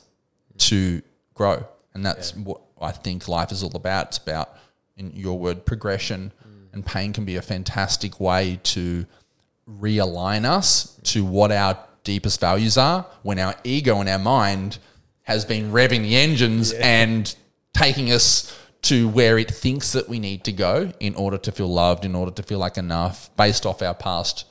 to 0.59 1.03
grow. 1.34 1.66
And 1.95 2.05
that's 2.05 2.34
what 2.34 2.61
I 2.80 2.90
think 2.90 3.28
life 3.28 3.53
is 3.53 3.62
all 3.62 3.76
about. 3.76 4.09
It's 4.09 4.18
about, 4.18 4.57
in 4.97 5.12
your 5.14 5.38
word, 5.38 5.64
progression. 5.64 6.32
Mm. 6.47 6.74
And 6.74 6.86
pain 6.86 7.12
can 7.12 7.24
be 7.24 7.36
a 7.36 7.43
fantastic 7.43 8.18
way 8.18 8.59
to 8.64 9.07
realign 9.70 10.45
us 10.45 10.99
to 11.05 11.24
what 11.24 11.53
our 11.53 11.78
deepest 12.05 12.40
values 12.40 12.76
are 12.76 13.07
when 13.22 13.38
our 13.38 13.55
ego 13.62 14.01
and 14.01 14.09
our 14.09 14.18
mind 14.18 14.78
has 15.22 15.45
been 15.45 15.70
revving 15.70 16.03
the 16.03 16.16
engines 16.16 16.72
and 16.72 17.34
taking 17.72 18.11
us 18.11 18.57
to 18.83 19.09
where 19.09 19.39
it 19.39 19.51
thinks 19.51 19.93
that 19.93 20.09
we 20.09 20.18
need 20.18 20.45
to 20.45 20.53
go 20.53 20.93
in 20.99 21.14
order 21.14 21.39
to 21.39 21.53
feel 21.53 21.72
loved, 21.72 22.05
in 22.05 22.14
order 22.14 22.33
to 22.33 22.43
feel 22.43 22.59
like 22.59 22.76
enough, 22.76 23.30
based 23.37 23.64
off 23.64 23.80
our 23.80 23.95
past 23.95 24.45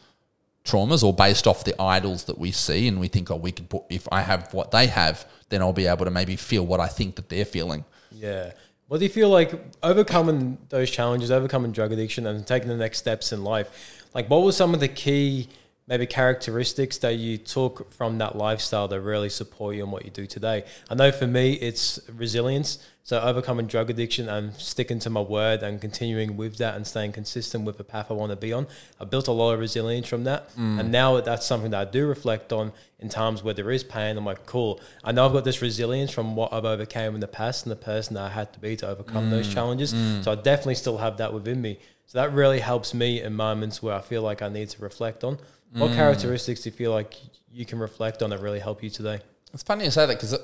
traumas 0.63 1.03
or 1.03 1.13
based 1.13 1.47
off 1.47 1.63
the 1.63 1.79
idols 1.81 2.25
that 2.25 2.37
we 2.37 2.51
see, 2.51 2.87
and 2.87 2.99
we 2.99 3.07
think, 3.07 3.29
oh, 3.29 3.35
we 3.35 3.51
could 3.51 3.69
put 3.69 3.83
if 3.89 4.07
I 4.11 4.21
have 4.21 4.53
what 4.53 4.71
they 4.71 4.87
have, 4.87 5.27
then 5.49 5.61
I'll 5.61 5.73
be 5.73 5.87
able 5.87 6.05
to 6.05 6.11
maybe 6.11 6.35
feel 6.35 6.65
what 6.65 6.79
I 6.79 6.87
think 6.87 7.15
that 7.15 7.29
they're 7.29 7.45
feeling. 7.45 7.83
Yeah. 8.11 8.51
well 8.87 8.99
do 8.99 9.05
you 9.05 9.11
feel 9.11 9.29
like 9.29 9.53
overcoming 9.83 10.57
those 10.69 10.89
challenges, 10.89 11.31
overcoming 11.31 11.71
drug 11.71 11.91
addiction, 11.91 12.25
and 12.25 12.45
taking 12.45 12.69
the 12.69 12.77
next 12.77 12.99
steps 12.99 13.33
in 13.33 13.43
life? 13.43 14.07
Like, 14.13 14.29
what 14.29 14.43
were 14.43 14.51
some 14.51 14.73
of 14.73 14.79
the 14.79 14.87
key, 14.87 15.49
maybe 15.87 16.05
characteristics 16.05 16.97
that 16.99 17.15
you 17.15 17.37
took 17.37 17.91
from 17.93 18.17
that 18.19 18.37
lifestyle 18.37 18.87
that 18.87 19.01
really 19.01 19.29
support 19.29 19.75
you 19.75 19.83
in 19.83 19.91
what 19.91 20.05
you 20.05 20.11
do 20.11 20.25
today? 20.25 20.63
I 20.89 20.95
know 20.95 21.11
for 21.11 21.27
me, 21.27 21.53
it's 21.53 21.99
resilience. 22.13 22.79
So 23.03 23.19
overcoming 23.19 23.65
drug 23.65 23.89
addiction 23.89 24.29
and 24.29 24.53
sticking 24.55 24.99
to 24.99 25.09
my 25.09 25.21
word 25.21 25.63
and 25.63 25.81
continuing 25.81 26.37
with 26.37 26.57
that 26.57 26.75
and 26.75 26.85
staying 26.85 27.13
consistent 27.13 27.65
with 27.65 27.77
the 27.77 27.83
path 27.83 28.11
I 28.11 28.13
want 28.13 28.31
to 28.31 28.35
be 28.35 28.53
on, 28.53 28.67
I 28.99 29.05
built 29.05 29.27
a 29.27 29.31
lot 29.31 29.53
of 29.53 29.59
resilience 29.59 30.07
from 30.07 30.23
that. 30.25 30.55
Mm. 30.55 30.79
And 30.79 30.91
now 30.91 31.19
that's 31.19 31.45
something 31.45 31.71
that 31.71 31.87
I 31.87 31.89
do 31.89 32.07
reflect 32.07 32.53
on 32.53 32.71
in 32.99 33.09
times 33.09 33.43
where 33.43 33.55
there 33.55 33.71
is 33.71 33.83
pain. 33.83 34.17
I'm 34.17 34.25
like, 34.25 34.45
cool. 34.45 34.79
I 35.03 35.11
know 35.11 35.25
I've 35.25 35.33
got 35.33 35.45
this 35.45 35.61
resilience 35.61 36.11
from 36.11 36.35
what 36.35 36.53
I've 36.53 36.65
overcame 36.65 37.15
in 37.15 37.21
the 37.21 37.27
past 37.27 37.65
and 37.65 37.71
the 37.71 37.75
person 37.75 38.13
that 38.13 38.23
I 38.23 38.29
had 38.29 38.53
to 38.53 38.59
be 38.59 38.75
to 38.77 38.87
overcome 38.87 39.31
those 39.31 39.47
mm. 39.47 39.53
challenges. 39.53 39.93
Mm. 39.93 40.23
So 40.23 40.31
I 40.31 40.35
definitely 40.35 40.75
still 40.75 40.99
have 40.99 41.17
that 41.17 41.33
within 41.33 41.61
me. 41.61 41.79
So 42.05 42.19
that 42.19 42.33
really 42.33 42.59
helps 42.59 42.93
me 42.93 43.21
in 43.21 43.33
moments 43.33 43.81
where 43.81 43.95
I 43.95 44.01
feel 44.01 44.21
like 44.21 44.41
I 44.41 44.49
need 44.49 44.69
to 44.69 44.81
reflect 44.81 45.23
on. 45.23 45.39
What 45.73 45.93
characteristics 45.93 46.63
do 46.63 46.69
you 46.69 46.75
feel 46.75 46.91
like 46.91 47.15
you 47.49 47.65
can 47.65 47.79
reflect 47.79 48.21
on 48.21 48.31
that 48.31 48.41
really 48.41 48.59
help 48.59 48.83
you 48.83 48.89
today? 48.89 49.21
It's 49.53 49.63
funny 49.63 49.85
you 49.85 49.91
say 49.91 50.05
that 50.05 50.15
because 50.15 50.37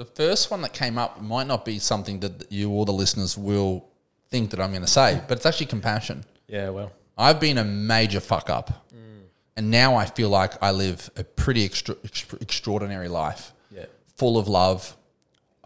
the 0.00 0.06
first 0.06 0.50
one 0.50 0.62
that 0.62 0.72
came 0.72 0.96
up 0.96 1.20
might 1.20 1.46
not 1.46 1.62
be 1.62 1.78
something 1.78 2.20
that 2.20 2.50
you 2.50 2.70
or 2.70 2.86
the 2.86 2.92
listeners 2.92 3.36
will 3.36 3.86
think 4.30 4.48
that 4.50 4.58
I'm 4.58 4.70
going 4.70 4.80
to 4.80 4.88
say, 4.88 5.20
but 5.28 5.36
it's 5.36 5.44
actually 5.44 5.66
compassion. 5.66 6.24
Yeah, 6.46 6.70
well, 6.70 6.90
I've 7.18 7.38
been 7.38 7.58
a 7.58 7.64
major 7.64 8.20
fuck 8.20 8.48
up, 8.48 8.86
and 9.56 9.70
now 9.70 9.96
I 9.96 10.06
feel 10.06 10.30
like 10.30 10.54
I 10.62 10.70
live 10.70 11.10
a 11.18 11.24
pretty 11.24 11.66
extra, 11.66 11.96
extra, 12.02 12.38
extraordinary 12.40 13.08
life, 13.08 13.52
yeah, 13.70 13.84
full 14.16 14.38
of 14.38 14.48
love, 14.48 14.96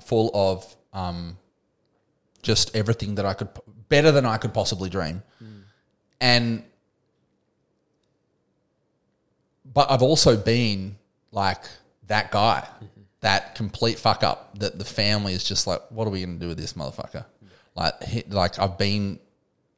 full 0.03 0.32
of 0.35 0.76
um, 0.93 1.39
just 2.43 2.74
everything 2.74 3.14
that 3.14 3.24
I 3.24 3.35
could, 3.35 3.51
better 3.89 4.11
than 4.11 4.26
I 4.26 4.39
could 4.39 4.53
possibly 4.53 4.91
dream, 4.91 5.22
and 6.20 6.64
but 9.72 9.93
I've 9.93 10.03
also 10.03 10.37
been 10.37 10.97
like 11.30 11.62
that 12.09 12.32
guy, 12.32 12.66
that 13.25 13.55
complete 13.55 13.99
fuck 13.99 14.22
up 14.22 14.59
that 14.59 14.79
the 14.79 14.85
family 14.85 15.33
is 15.33 15.43
just 15.43 15.66
like, 15.66 15.81
what 15.89 16.07
are 16.07 16.11
we 16.11 16.22
going 16.22 16.39
to 16.39 16.41
do 16.41 16.49
with 16.49 16.59
this 16.59 16.75
motherfucker? 16.75 17.25
Like, 17.75 18.03
he, 18.03 18.22
like 18.29 18.59
I've 18.59 18.77
been, 18.77 19.18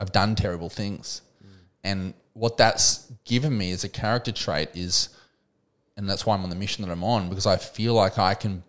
I've 0.01 0.11
done 0.11 0.34
terrible 0.34 0.68
things, 0.68 1.22
and 1.84 2.12
what 2.32 2.57
that's 2.57 3.11
given 3.24 3.57
me 3.57 3.70
as 3.70 3.84
a 3.84 3.88
character 3.88 4.32
trait 4.32 4.70
is, 4.74 5.11
and 5.97 6.11
that's 6.11 6.26
why 6.26 6.34
I'm 6.34 6.42
on 6.42 6.51
the 6.51 6.57
mission 6.57 6.84
that 6.84 6.90
I'm 6.90 7.05
on 7.05 7.28
because 7.28 7.47
I 7.47 7.57
feel 7.57 7.94
like 7.94 8.18
I 8.18 8.34
can, 8.34 8.64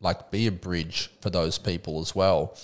like, 0.00 0.30
be 0.30 0.46
a 0.46 0.50
bridge 0.50 1.10
for 1.20 1.28
those 1.28 1.58
people 1.58 2.00
as 2.00 2.14
well. 2.14 2.56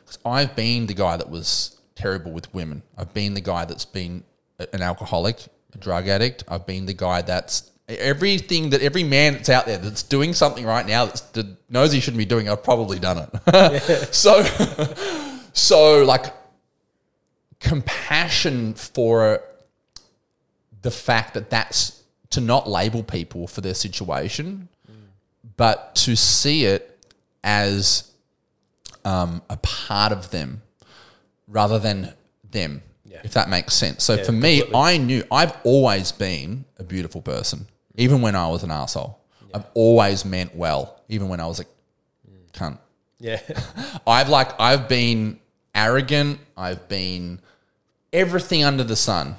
Because 0.00 0.18
I've 0.26 0.56
been 0.56 0.86
the 0.86 0.94
guy 0.94 1.16
that 1.16 1.30
was 1.30 1.80
terrible 1.94 2.32
with 2.32 2.52
women. 2.52 2.82
I've 2.98 3.14
been 3.14 3.34
the 3.34 3.40
guy 3.40 3.64
that's 3.64 3.84
been 3.84 4.24
an 4.58 4.82
alcoholic, 4.82 5.46
a 5.72 5.78
drug 5.78 6.08
addict. 6.08 6.42
I've 6.48 6.66
been 6.66 6.84
the 6.86 6.94
guy 6.94 7.22
that's 7.22 7.70
everything 7.98 8.70
that 8.70 8.82
every 8.82 9.04
man 9.04 9.34
that's 9.34 9.48
out 9.48 9.66
there 9.66 9.78
that's 9.78 10.02
doing 10.02 10.34
something 10.34 10.64
right 10.64 10.86
now 10.86 11.06
that's, 11.06 11.20
that 11.32 11.46
knows 11.70 11.92
he 11.92 12.00
shouldn't 12.00 12.18
be 12.18 12.24
doing. 12.24 12.48
I've 12.48 12.62
probably 12.62 12.98
done 12.98 13.28
it. 13.46 14.14
so, 14.14 14.42
so 15.52 16.04
like 16.04 16.26
compassion 17.60 18.74
for 18.74 19.42
the 20.82 20.90
fact 20.90 21.34
that 21.34 21.50
that's 21.50 22.02
to 22.30 22.40
not 22.40 22.68
label 22.68 23.02
people 23.02 23.46
for 23.46 23.60
their 23.60 23.74
situation, 23.74 24.68
but 25.56 25.94
to 25.94 26.16
see 26.16 26.64
it 26.64 26.88
as 27.44 28.10
um, 29.04 29.42
a 29.50 29.56
part 29.58 30.12
of 30.12 30.30
them 30.30 30.62
rather 31.46 31.78
than 31.78 32.12
them, 32.50 32.82
if 33.22 33.32
that 33.34 33.48
makes 33.48 33.74
sense. 33.74 34.02
So 34.04 34.16
for 34.24 34.32
me, 34.32 34.62
I 34.74 34.96
knew 34.96 35.22
I've 35.30 35.54
always 35.64 36.10
been 36.12 36.64
a 36.78 36.84
beautiful 36.84 37.20
person, 37.20 37.66
even 37.96 38.22
when 38.22 38.34
I 38.34 38.48
was 38.48 38.62
an 38.62 38.70
asshole. 38.70 39.18
I've 39.54 39.66
always 39.74 40.24
meant 40.24 40.54
well, 40.54 41.00
even 41.08 41.28
when 41.28 41.38
I 41.38 41.46
was 41.46 41.60
a 41.60 41.64
cunt. 42.52 42.78
yeah, 43.18 43.40
I've 44.06 44.28
like 44.28 44.58
I've 44.60 44.88
been 44.88 45.38
arrogant. 45.74 46.40
I've 46.56 46.88
been 46.88 47.40
everything 48.12 48.64
under 48.64 48.84
the 48.84 48.96
sun. 48.96 49.36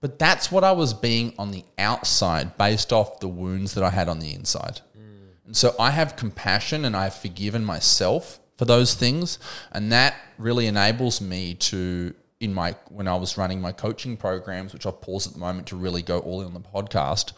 But 0.00 0.18
that's 0.18 0.50
what 0.50 0.64
I 0.64 0.72
was 0.72 0.92
being 0.94 1.32
on 1.38 1.52
the 1.52 1.64
outside 1.78 2.58
based 2.58 2.92
off 2.92 3.20
the 3.20 3.28
wounds 3.28 3.74
that 3.74 3.84
I 3.84 3.90
had 3.90 4.08
on 4.08 4.18
the 4.18 4.34
inside. 4.34 4.80
Mm. 4.98 5.46
And 5.46 5.56
so 5.56 5.74
I 5.78 5.92
have 5.92 6.16
compassion 6.16 6.84
and 6.84 6.96
I've 6.96 7.14
forgiven 7.14 7.64
myself 7.64 8.40
for 8.56 8.64
those 8.64 8.94
things. 8.94 9.38
And 9.70 9.92
that 9.92 10.16
really 10.38 10.66
enables 10.66 11.20
me 11.20 11.54
to, 11.54 12.12
in 12.40 12.52
my, 12.52 12.74
when 12.88 13.06
I 13.06 13.14
was 13.14 13.38
running 13.38 13.60
my 13.60 13.70
coaching 13.70 14.16
programs, 14.16 14.72
which 14.72 14.86
I've 14.86 15.00
paused 15.00 15.28
at 15.28 15.34
the 15.34 15.38
moment 15.38 15.68
to 15.68 15.76
really 15.76 16.02
go 16.02 16.18
all 16.18 16.40
in 16.40 16.48
on 16.48 16.54
the 16.54 16.60
podcast. 16.60 17.32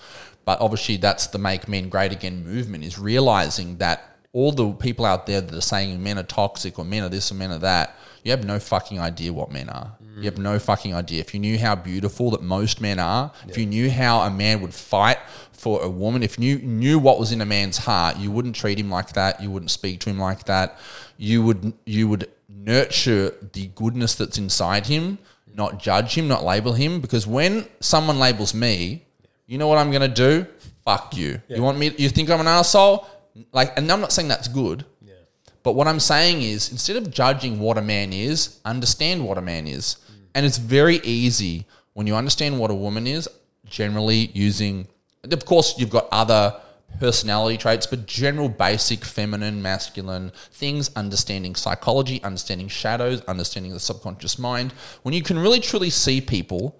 But 0.45 0.61
obviously, 0.61 0.97
that's 0.97 1.29
the 1.29 1.39
Make 1.39 1.69
Men 1.69 1.89
Great 1.89 2.13
Again 2.13 2.45
movement 2.45 2.85
is 2.85 2.99
realizing 2.99 3.79
that 3.79 4.17
all 4.33 4.53
the 4.53 4.73
people 4.73 5.05
out 5.05 5.27
there 5.27 5.41
that 5.41 5.55
are 5.55 5.61
saying 5.61 6.03
men 6.03 6.19
are 6.19 6.25
toxic 6.25 6.79
or 6.79 6.85
men 6.85 7.05
are 7.05 7.09
this 7.09 7.31
or 7.31 7.37
men 7.37 7.53
are 7.53 7.59
that, 7.59 7.97
you 8.25 8.33
have 8.33 8.45
no 8.45 8.59
fucking 8.59 8.99
idea 8.99 9.33
what 9.33 9.51
men 9.51 9.69
are. 9.69 9.93
You 10.17 10.25
have 10.25 10.39
no 10.39 10.59
fucking 10.59 10.95
idea. 10.95 11.21
If 11.21 11.35
you 11.35 11.41
knew 11.41 11.59
how 11.59 11.75
beautiful 11.75 12.31
that 12.31 12.43
most 12.43 12.81
men 12.81 12.99
are, 13.01 13.33
if 13.49 13.59
you 13.59 13.67
knew 13.67 13.91
how 13.91 14.21
a 14.21 14.31
man 14.31 14.61
would 14.61 14.73
fight 14.73 15.19
for 15.53 15.83
a 15.83 15.91
woman, 15.91 16.23
if 16.23 16.39
you 16.39 16.59
knew 16.59 16.99
what 16.99 17.19
was 17.19 17.33
in 17.33 17.41
a 17.41 17.47
man's 17.47 17.79
heart, 17.79 18.17
you 18.19 18.31
wouldn't 18.31 18.55
treat 18.55 18.79
him 18.79 18.91
like 18.91 19.13
that. 19.15 19.43
You 19.43 19.51
wouldn't 19.51 19.71
speak 19.71 20.01
to 20.01 20.11
him 20.11 20.19
like 20.19 20.45
that. 20.45 20.79
You 21.17 21.43
would 21.43 21.75
you 21.85 22.09
would 22.09 22.31
nurture 22.49 23.35
the 23.53 23.67
goodness 23.75 24.15
that's 24.15 24.39
inside 24.39 24.87
him, 24.87 25.19
not 25.53 25.79
judge 25.79 26.17
him, 26.17 26.29
not 26.29 26.45
label 26.45 26.75
him. 26.75 27.01
Because 27.01 27.27
when 27.27 27.67
someone 27.81 28.19
labels 28.19 28.55
me, 28.55 29.04
you 29.47 29.59
know 29.59 29.69
what 29.69 29.79
I'm 29.79 29.91
gonna 29.91 30.09
do? 30.09 30.47
Fuck 30.85 31.17
you. 31.17 31.41
You 31.49 31.63
want 31.63 31.79
me? 31.79 31.93
You 31.97 32.09
think 32.09 32.31
I'm 32.31 32.41
an 32.41 32.47
asshole? 32.47 33.07
Like, 33.53 33.77
and 33.77 33.91
I'm 33.91 34.01
not 34.01 34.13
saying 34.13 34.29
that's 34.29 34.49
good. 34.49 34.85
Yeah. 35.03 35.15
But 35.63 35.73
what 35.73 35.89
I'm 35.89 36.01
saying 36.01 36.43
is, 36.43 36.71
instead 36.71 36.97
of 36.97 37.11
judging 37.11 37.59
what 37.59 37.79
a 37.79 37.83
man 37.83 38.13
is, 38.13 38.61
understand 38.65 39.25
what 39.25 39.39
a 39.39 39.43
man 39.43 39.67
is. 39.67 39.97
Mm. 40.07 40.17
And 40.35 40.47
it's 40.47 40.59
very 40.59 40.97
easy 40.99 41.67
when 41.95 42.07
you 42.07 42.15
understand 42.15 42.59
what 42.59 42.71
a 42.71 42.75
woman 42.75 43.07
is, 43.07 43.29
generally 43.67 44.31
using, 44.35 44.87
of 45.31 45.45
course, 45.45 45.79
you've 45.79 45.91
got 45.91 46.07
other 46.13 46.61
personality 47.01 47.57
traits, 47.57 47.87
but 47.87 48.07
general 48.07 48.49
basic 48.49 49.05
feminine, 49.05 49.61
masculine 49.61 50.31
things, 50.53 50.91
understanding 50.97 51.55
psychology, 51.55 52.23
understanding 52.23 52.69
shadows, 52.69 53.21
understanding 53.23 53.73
the 53.73 53.81
subconscious 53.81 54.39
mind. 54.39 54.73
When 55.03 55.15
you 55.15 55.23
can 55.23 55.39
really 55.39 55.61
truly 55.61 55.91
see 55.91 56.21
people 56.21 56.79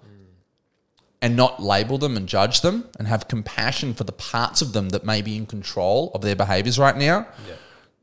and 1.21 1.35
not 1.35 1.61
label 1.61 1.97
them 1.97 2.17
and 2.17 2.27
judge 2.27 2.61
them 2.61 2.87
and 2.99 3.07
have 3.07 3.27
compassion 3.27 3.93
for 3.93 4.03
the 4.03 4.11
parts 4.11 4.61
of 4.61 4.73
them 4.73 4.89
that 4.89 5.05
may 5.05 5.21
be 5.21 5.35
in 5.35 5.45
control 5.45 6.11
of 6.13 6.21
their 6.21 6.35
behaviors 6.35 6.77
right 6.77 6.95
now, 6.97 7.27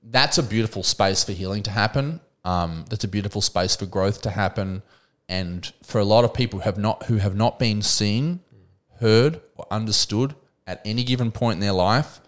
that's 0.03 0.39
a 0.39 0.43
beautiful 0.43 0.83
space 0.83 1.23
for 1.23 1.33
healing 1.33 1.63
to 1.63 1.71
happen. 1.71 2.21
Um, 2.45 2.85
that's 2.89 3.05
a 3.05 3.09
beautiful 3.09 3.41
space 3.41 3.77
for 3.77 3.87
growth 3.87 4.23
to 4.23 4.31
happen. 4.31 4.83
And 5.29 5.71
for 5.83 6.01
a 6.01 6.05
lot 6.05 6.25
of 6.25 6.35
people 6.35 6.61
who 6.61 6.65
have 6.65 6.79
not 6.79 7.05
who 7.05 7.17
have 7.19 7.37
not 7.37 7.59
been 7.59 7.83
seen, 7.83 8.41
heard, 8.99 9.41
or 9.57 9.67
understood 9.71 10.35
at 10.67 10.81
any 10.85 11.05
given 11.05 11.31
point 11.31 11.55
in 11.55 11.61
their 11.61 11.73
life, 11.73 12.21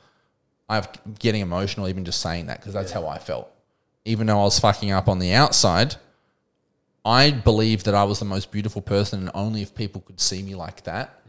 I'm 0.69 0.85
getting 1.19 1.41
emotional 1.41 1.89
even 1.89 2.05
just 2.05 2.21
saying 2.21 2.47
that 2.47 2.61
because 2.61 2.73
that's 2.73 2.93
how 2.93 3.07
I 3.07 3.19
felt. 3.19 3.51
Even 4.05 4.27
though 4.27 4.41
I 4.41 4.45
was 4.45 4.59
fucking 4.59 4.91
up 4.91 5.09
on 5.09 5.19
the 5.19 5.33
outside, 5.33 5.97
I 7.05 7.31
believed 7.31 7.85
that 7.87 7.95
I 7.95 8.05
was 8.05 8.19
the 8.19 8.25
most 8.25 8.51
beautiful 8.51 8.81
person, 8.81 9.21
and 9.21 9.31
only 9.35 9.63
if 9.63 9.75
people 9.75 10.01
could 10.01 10.21
see 10.21 10.43
me 10.43 10.55
like 10.55 10.85
that. 10.85 11.21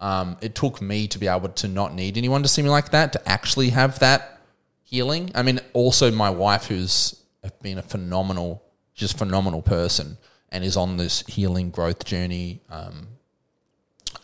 Um, 0.00 0.36
it 0.40 0.56
took 0.56 0.82
me 0.82 1.06
to 1.06 1.18
be 1.18 1.28
able 1.28 1.48
to 1.50 1.68
not 1.68 1.94
need 1.94 2.18
anyone 2.18 2.42
to 2.42 2.48
see 2.48 2.60
me 2.60 2.68
like 2.68 2.90
that, 2.90 3.12
to 3.12 3.28
actually 3.28 3.70
have 3.70 4.00
that 4.00 4.40
healing. 4.82 5.30
I 5.34 5.42
mean, 5.42 5.60
also 5.74 6.10
my 6.10 6.28
wife, 6.30 6.66
who's 6.66 7.22
been 7.62 7.78
a 7.78 7.82
phenomenal, 7.82 8.64
just 8.94 9.16
phenomenal 9.16 9.62
person, 9.62 10.18
and 10.50 10.64
is 10.64 10.76
on 10.76 10.96
this 10.96 11.24
healing 11.28 11.70
growth 11.70 12.04
journey 12.04 12.60
um, 12.68 13.06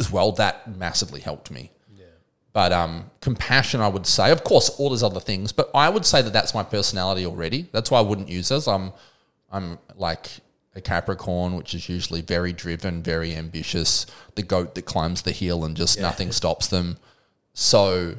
as 0.01 0.11
well. 0.11 0.32
That 0.32 0.76
massively 0.76 1.20
helped 1.20 1.51
me. 1.53 1.70
But 2.53 2.72
um, 2.72 3.11
compassion, 3.20 3.80
I 3.80 3.86
would 3.86 4.07
say, 4.07 4.32
of 4.32 4.42
course, 4.42 4.68
all 4.70 4.90
those 4.90 5.05
other 5.05 5.20
things. 5.20 5.53
But 5.53 5.70
I 5.74 5.88
would 5.88 6.05
say 6.05 6.22
that 6.22 6.32
that's 6.32 6.55
my 6.55 6.64
personality 6.64 7.24
already. 7.24 7.68
That's 7.70 7.88
why 7.88 7.99
I 7.99 8.03
wouldn't 8.03 8.28
use 8.28 8.49
this. 8.49 8.66
I'm, 8.66 8.92
I'm 9.53 9.78
like 9.96 10.28
a 10.78 10.80
Capricorn, 10.80 11.54
which 11.54 11.74
is 11.74 11.88
usually 11.88 12.22
very 12.22 12.52
driven, 12.52 13.02
very 13.02 13.34
ambitious. 13.34 14.06
The 14.36 14.42
goat 14.42 14.74
that 14.74 14.82
climbs 14.82 15.22
the 15.22 15.32
hill 15.32 15.64
and 15.64 15.76
just 15.76 16.00
nothing 16.00 16.32
stops 16.32 16.68
them. 16.68 16.96
So, 17.52 18.16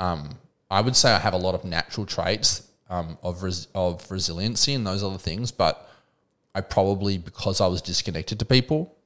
um, 0.00 0.38
I 0.70 0.80
would 0.80 0.96
say 0.96 1.12
I 1.12 1.18
have 1.18 1.34
a 1.34 1.38
lot 1.38 1.54
of 1.54 1.64
natural 1.64 2.06
traits 2.06 2.66
um, 2.90 3.18
of 3.22 3.42
res- 3.42 3.68
of 3.74 4.10
resiliency 4.10 4.74
and 4.74 4.86
those 4.86 5.04
other 5.04 5.18
things. 5.18 5.52
But 5.52 5.88
I 6.54 6.60
probably 6.62 7.18
because 7.18 7.60
I 7.60 7.66
was 7.66 7.82
disconnected 7.82 8.38
to 8.40 8.44
people, 8.44 8.96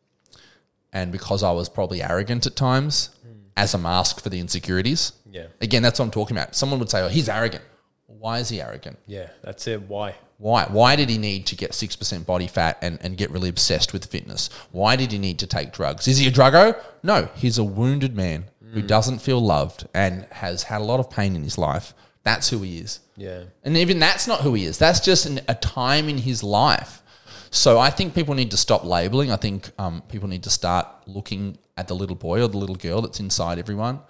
and 0.93 1.13
because 1.13 1.43
I 1.43 1.51
was 1.51 1.69
probably 1.69 2.03
arrogant 2.03 2.47
at 2.47 2.57
times, 2.57 3.11
as 3.57 3.75
a 3.75 3.79
mask 3.79 4.21
for 4.21 4.29
the 4.29 4.39
insecurities. 4.39 5.13
Yeah. 5.31 5.47
Again, 5.61 5.83
that's 5.83 5.99
what 5.99 6.07
I'm 6.07 6.11
talking 6.13 6.37
about. 6.37 6.55
Someone 6.55 6.79
would 6.79 6.91
say, 6.91 7.03
"Oh, 7.03 7.09
he's 7.09 7.29
arrogant." 7.29 7.65
Why 8.07 8.39
is 8.39 8.49
he 8.49 8.63
arrogant? 8.63 8.99
Yeah, 9.07 9.31
that's 9.43 9.67
it. 9.67 9.83
Why? 9.83 10.15
Why? 10.39 10.65
Why 10.65 10.97
did 10.97 11.09
he 11.09 11.19
need 11.19 11.47
to 11.47 11.57
get 11.57 11.73
6% 11.73 12.27
body 12.27 12.47
fat 12.47 12.79
and, 12.83 12.99
and 13.01 13.17
get 13.17 13.31
really 13.31 13.49
obsessed 13.49 13.93
with 13.93 14.05
fitness? 14.05 14.51
Why 14.71 14.97
did 14.97 15.13
he 15.13 15.19
need 15.19 15.39
to 15.39 15.47
take 15.47 15.73
drugs? 15.73 16.07
Is 16.07 16.19
he 16.19 16.29
a 16.29 16.31
druggo? 16.31 16.79
No, 17.03 17.29
he's 17.35 17.59
a 17.59 17.65
wounded 17.65 18.15
man 18.15 18.47
who 18.73 18.83
doesn't 18.83 19.21
feel 19.21 19.41
loved 19.41 19.87
and 19.95 20.27
has 20.33 20.65
had 20.65 20.83
a 20.83 20.85
lot 20.85 21.01
of 21.01 21.09
pain 21.09 21.35
in 21.35 21.43
his 21.43 21.57
life. 21.57 21.95
That's 22.25 22.51
who 22.51 22.59
he 22.63 22.79
is. 22.79 23.01
Yeah. 23.17 23.45
And 23.65 23.77
even 23.77 23.99
that's 23.99 24.27
not 24.27 24.41
who 24.41 24.53
he 24.55 24.65
is. 24.65 24.79
That's 24.79 25.01
just 25.01 25.25
an, 25.25 25.41
a 25.49 25.55
time 25.55 26.09
in 26.09 26.19
his 26.19 26.43
life. 26.43 27.03
So 27.51 27.79
I 27.79 27.89
think 27.89 28.15
people 28.15 28.35
need 28.35 28.51
to 28.51 28.57
stop 28.57 28.85
labeling. 28.85 29.31
I 29.31 29.37
think 29.37 29.71
um, 29.79 30.03
people 30.09 30.29
need 30.29 30.43
to 30.43 30.51
start 30.51 30.89
looking 31.07 31.57
at 31.77 31.89
the 31.89 31.95
little 31.95 32.17
boy 32.17 32.43
or 32.43 32.49
the 32.49 32.59
little 32.59 32.77
girl 32.77 33.01
that's 33.01 33.21
inside 33.21 33.59
everyone. 33.59 34.01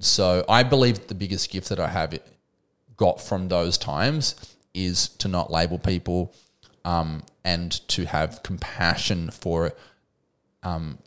So 0.00 0.44
I 0.48 0.64
believe 0.64 1.06
the 1.06 1.14
biggest 1.14 1.50
gift 1.50 1.68
that 1.68 1.78
I 1.78 1.88
have 1.88 2.18
got 2.96 3.20
from 3.20 3.48
those 3.48 3.78
times 3.78 4.51
is 4.74 5.08
to 5.08 5.28
not 5.28 5.50
label 5.50 5.78
people 5.78 6.34
um, 6.84 7.22
and 7.44 7.72
to 7.88 8.06
have 8.06 8.42
compassion 8.42 9.30
for 9.30 9.72
um, 10.62 10.98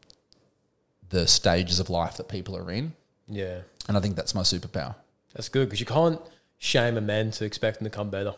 the 1.09 1.27
stages 1.27 1.79
of 1.79 1.89
life 1.89 2.17
that 2.17 2.27
people 2.27 2.55
are 2.57 2.71
in. 2.71 2.93
Yeah. 3.27 3.59
And 3.87 3.97
I 3.97 3.99
think 3.99 4.15
that's 4.15 4.35
my 4.35 4.41
superpower. 4.41 4.95
That's 5.33 5.49
good 5.49 5.67
because 5.67 5.79
you 5.79 5.85
can't 5.85 6.21
shame 6.57 6.97
a 6.97 7.01
man 7.01 7.31
to 7.31 7.45
expect 7.45 7.79
them 7.79 7.85
to 7.85 7.89
come 7.89 8.09
better. 8.09 8.35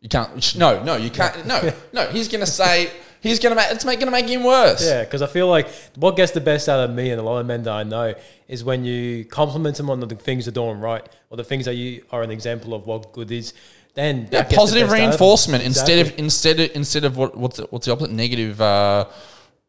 You 0.00 0.08
can't. 0.08 0.56
No, 0.56 0.82
no, 0.82 0.96
you 0.96 1.10
can't. 1.10 1.46
No, 1.46 1.72
no. 1.92 2.08
He's 2.08 2.26
gonna 2.26 2.44
say 2.44 2.90
he's 3.20 3.38
gonna 3.38 3.54
make 3.54 3.70
it's 3.70 3.84
make, 3.84 4.00
gonna 4.00 4.10
make 4.10 4.28
him 4.28 4.42
worse. 4.42 4.84
Yeah, 4.84 5.04
because 5.04 5.22
I 5.22 5.28
feel 5.28 5.46
like 5.46 5.68
what 5.94 6.16
gets 6.16 6.32
the 6.32 6.40
best 6.40 6.68
out 6.68 6.80
of 6.80 6.94
me 6.94 7.10
and 7.10 7.20
a 7.20 7.22
lot 7.22 7.38
of 7.38 7.46
men 7.46 7.62
that 7.62 7.72
I 7.72 7.84
know 7.84 8.14
is 8.48 8.64
when 8.64 8.84
you 8.84 9.24
compliment 9.24 9.76
them 9.76 9.88
on 9.90 10.00
the 10.00 10.08
things 10.16 10.46
they're 10.46 10.52
doing 10.52 10.80
right 10.80 11.08
or 11.30 11.36
the 11.36 11.44
things 11.44 11.66
that 11.66 11.74
you 11.74 12.04
are 12.10 12.24
an 12.24 12.32
example 12.32 12.74
of 12.74 12.84
what 12.86 13.12
good 13.12 13.30
is. 13.30 13.54
Then 13.94 14.28
Yeah, 14.30 14.42
the 14.42 14.54
positive 14.54 14.88
best 14.88 14.92
out 14.92 14.94
of 14.94 15.00
them. 15.00 15.08
reinforcement 15.08 15.64
instead 15.64 16.06
of 16.06 16.18
instead 16.18 16.60
of 16.60 16.70
instead 16.74 17.04
of 17.04 17.16
what 17.16 17.36
what's 17.36 17.56
the, 17.58 17.64
what's 17.64 17.86
the 17.86 17.92
opposite 17.92 18.12
negative 18.12 18.60
uh, 18.60 19.04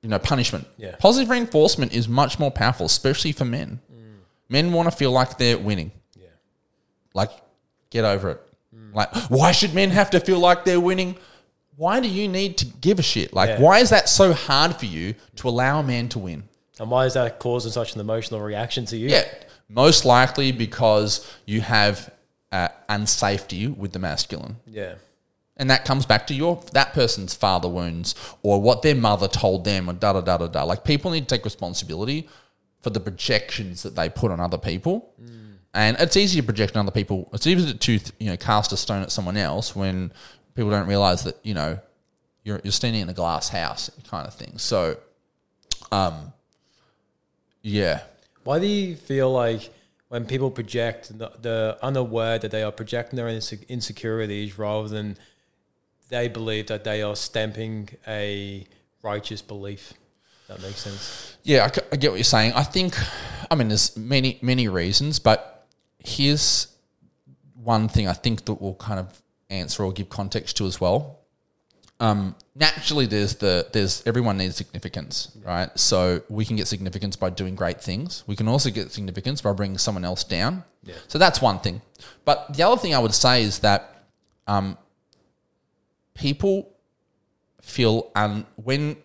you 0.01 0.09
know 0.09 0.19
punishment. 0.19 0.65
Yeah. 0.77 0.95
Positive 0.97 1.29
reinforcement 1.29 1.93
is 1.93 2.07
much 2.07 2.39
more 2.39 2.51
powerful, 2.51 2.85
especially 2.85 3.31
for 3.33 3.45
men. 3.45 3.79
Men 4.49 4.71
want 4.73 4.89
to 4.91 4.95
feel 4.95 5.11
like 5.11 5.37
they're 5.37 5.57
winning. 5.57 5.91
Yeah. 6.19 6.27
Like, 7.13 7.31
get 7.89 8.05
over 8.05 8.31
it. 8.31 8.41
Like, 8.93 9.13
why 9.29 9.51
should 9.51 9.73
men 9.73 9.89
have 9.89 10.11
to 10.11 10.19
feel 10.19 10.37
like 10.39 10.65
they're 10.65 10.79
winning? 10.79 11.15
Why 11.77 11.99
do 11.99 12.07
you 12.07 12.27
need 12.27 12.57
to 12.59 12.65
give 12.65 12.99
a 12.99 13.01
shit? 13.01 13.33
Like, 13.33 13.49
Yeah. 13.49 13.61
why 13.61 13.79
is 13.79 13.89
that 13.89 14.07
so 14.09 14.31
hard 14.33 14.75
for 14.75 14.85
you 14.85 15.15
to 15.37 15.49
allow 15.49 15.79
a 15.79 15.83
man 15.83 16.09
to 16.09 16.19
win? 16.19 16.43
And 16.79 16.91
why 16.91 17.05
is 17.07 17.13
that 17.15 17.39
causing 17.39 17.71
such 17.71 17.95
an 17.95 18.01
emotional 18.01 18.41
reaction 18.41 18.85
to 18.87 18.97
you? 18.97 19.09
Yeah, 19.09 19.23
most 19.69 20.05
likely 20.05 20.51
because 20.51 21.25
you 21.47 21.61
have 21.61 22.11
uh, 22.53 22.69
unsafety 22.87 23.75
with 23.75 23.91
the 23.91 23.99
masculine. 23.99 24.57
Yeah. 24.67 24.93
And 25.57 25.69
that 25.69 25.85
comes 25.85 26.05
back 26.05 26.27
to 26.27 26.33
your 26.33 26.63
that 26.73 26.93
person's 26.93 27.33
father 27.33 27.67
wounds 27.67 28.15
or 28.43 28.61
what 28.61 28.81
their 28.83 28.95
mother 28.95 29.27
told 29.27 29.65
them 29.65 29.89
or 29.89 29.93
da 29.93 30.13
da 30.13 30.21
da 30.21 30.37
da 30.37 30.47
da. 30.47 30.63
Like 30.63 30.83
people 30.83 31.11
need 31.11 31.27
to 31.27 31.35
take 31.35 31.43
responsibility 31.43 32.29
for 32.81 32.91
the 32.91 32.99
projections 32.99 33.83
that 33.83 33.95
they 33.95 34.09
put 34.09 34.31
on 34.31 34.39
other 34.39 34.57
people. 34.57 35.13
And 35.75 35.97
it's 35.99 36.15
easy 36.15 36.39
to 36.39 36.45
project 36.45 36.77
on 36.77 36.85
other 36.85 36.91
people. 36.91 37.29
It's 37.33 37.47
easy 37.47 37.73
to 37.73 37.99
you 38.19 38.29
know 38.29 38.37
cast 38.37 38.71
a 38.71 38.77
stone 38.77 39.01
at 39.01 39.11
someone 39.11 39.37
else 39.37 39.75
when 39.75 40.11
people 40.53 40.69
don't 40.69 40.87
realize 40.87 41.23
that 41.23 41.37
you 41.43 41.55
know 41.55 41.79
you're 42.43 42.61
you're 42.63 42.71
standing 42.71 43.01
in 43.01 43.09
a 43.09 43.13
glass 43.13 43.49
house 43.49 43.89
kind 44.07 44.27
of 44.27 44.35
thing. 44.35 44.59
So, 44.59 44.97
um, 45.91 46.33
yeah, 47.63 48.01
Why 48.43 48.59
do 48.59 48.67
you 48.67 48.95
feel 48.95 49.31
like 49.31 49.73
when 50.13 50.25
people 50.25 50.51
project 50.51 51.17
the, 51.17 51.31
the 51.41 51.75
unaware 51.81 52.37
that 52.37 52.51
they 52.51 52.61
are 52.61 52.71
projecting 52.71 53.17
their 53.17 53.27
insecurities 53.27 54.59
rather 54.59 54.87
than 54.87 55.17
they 56.09 56.27
believe 56.27 56.67
that 56.67 56.83
they 56.83 57.01
are 57.01 57.15
stamping 57.15 57.89
a 58.07 58.63
righteous 59.01 59.41
belief? 59.41 59.93
That 60.47 60.61
makes 60.61 60.81
sense. 60.81 61.35
Yeah, 61.41 61.67
I 61.91 61.95
get 61.95 62.11
what 62.11 62.17
you're 62.17 62.23
saying. 62.25 62.53
I 62.53 62.61
think, 62.61 62.95
I 63.49 63.55
mean, 63.55 63.69
there's 63.69 63.97
many, 63.97 64.37
many 64.43 64.67
reasons, 64.67 65.17
but 65.17 65.65
here's 65.97 66.67
one 67.55 67.87
thing 67.87 68.07
I 68.07 68.13
think 68.13 68.45
that 68.45 68.61
will 68.61 68.75
kind 68.75 68.99
of 68.99 69.19
answer 69.49 69.83
or 69.83 69.91
give 69.91 70.09
context 70.09 70.57
to 70.57 70.67
as 70.67 70.79
well. 70.79 71.21
Um, 71.99 72.35
naturally, 72.55 73.05
there's 73.05 73.35
the 73.35 73.67
there's 73.71 74.03
everyone 74.05 74.37
needs 74.37 74.55
significance, 74.55 75.31
right? 75.43 75.69
So 75.77 76.21
we 76.29 76.43
can 76.43 76.55
get 76.55 76.67
significance 76.67 77.15
by 77.15 77.29
doing 77.29 77.55
great 77.55 77.81
things. 77.81 78.23
We 78.27 78.35
can 78.35 78.47
also 78.47 78.69
get 78.69 78.91
significance 78.91 79.41
by 79.41 79.53
bringing 79.53 79.77
someone 79.77 80.03
else 80.03 80.23
down. 80.23 80.63
Yeah. 80.83 80.95
So 81.07 81.17
that's 81.17 81.41
one 81.41 81.59
thing. 81.59 81.81
But 82.25 82.53
the 82.53 82.63
other 82.63 82.77
thing 82.81 82.93
I 82.93 82.99
would 82.99 83.13
say 83.13 83.43
is 83.43 83.59
that 83.59 84.05
um, 84.47 84.77
people 86.13 86.69
feel 87.61 88.11
un- 88.15 88.45
when 88.55 88.97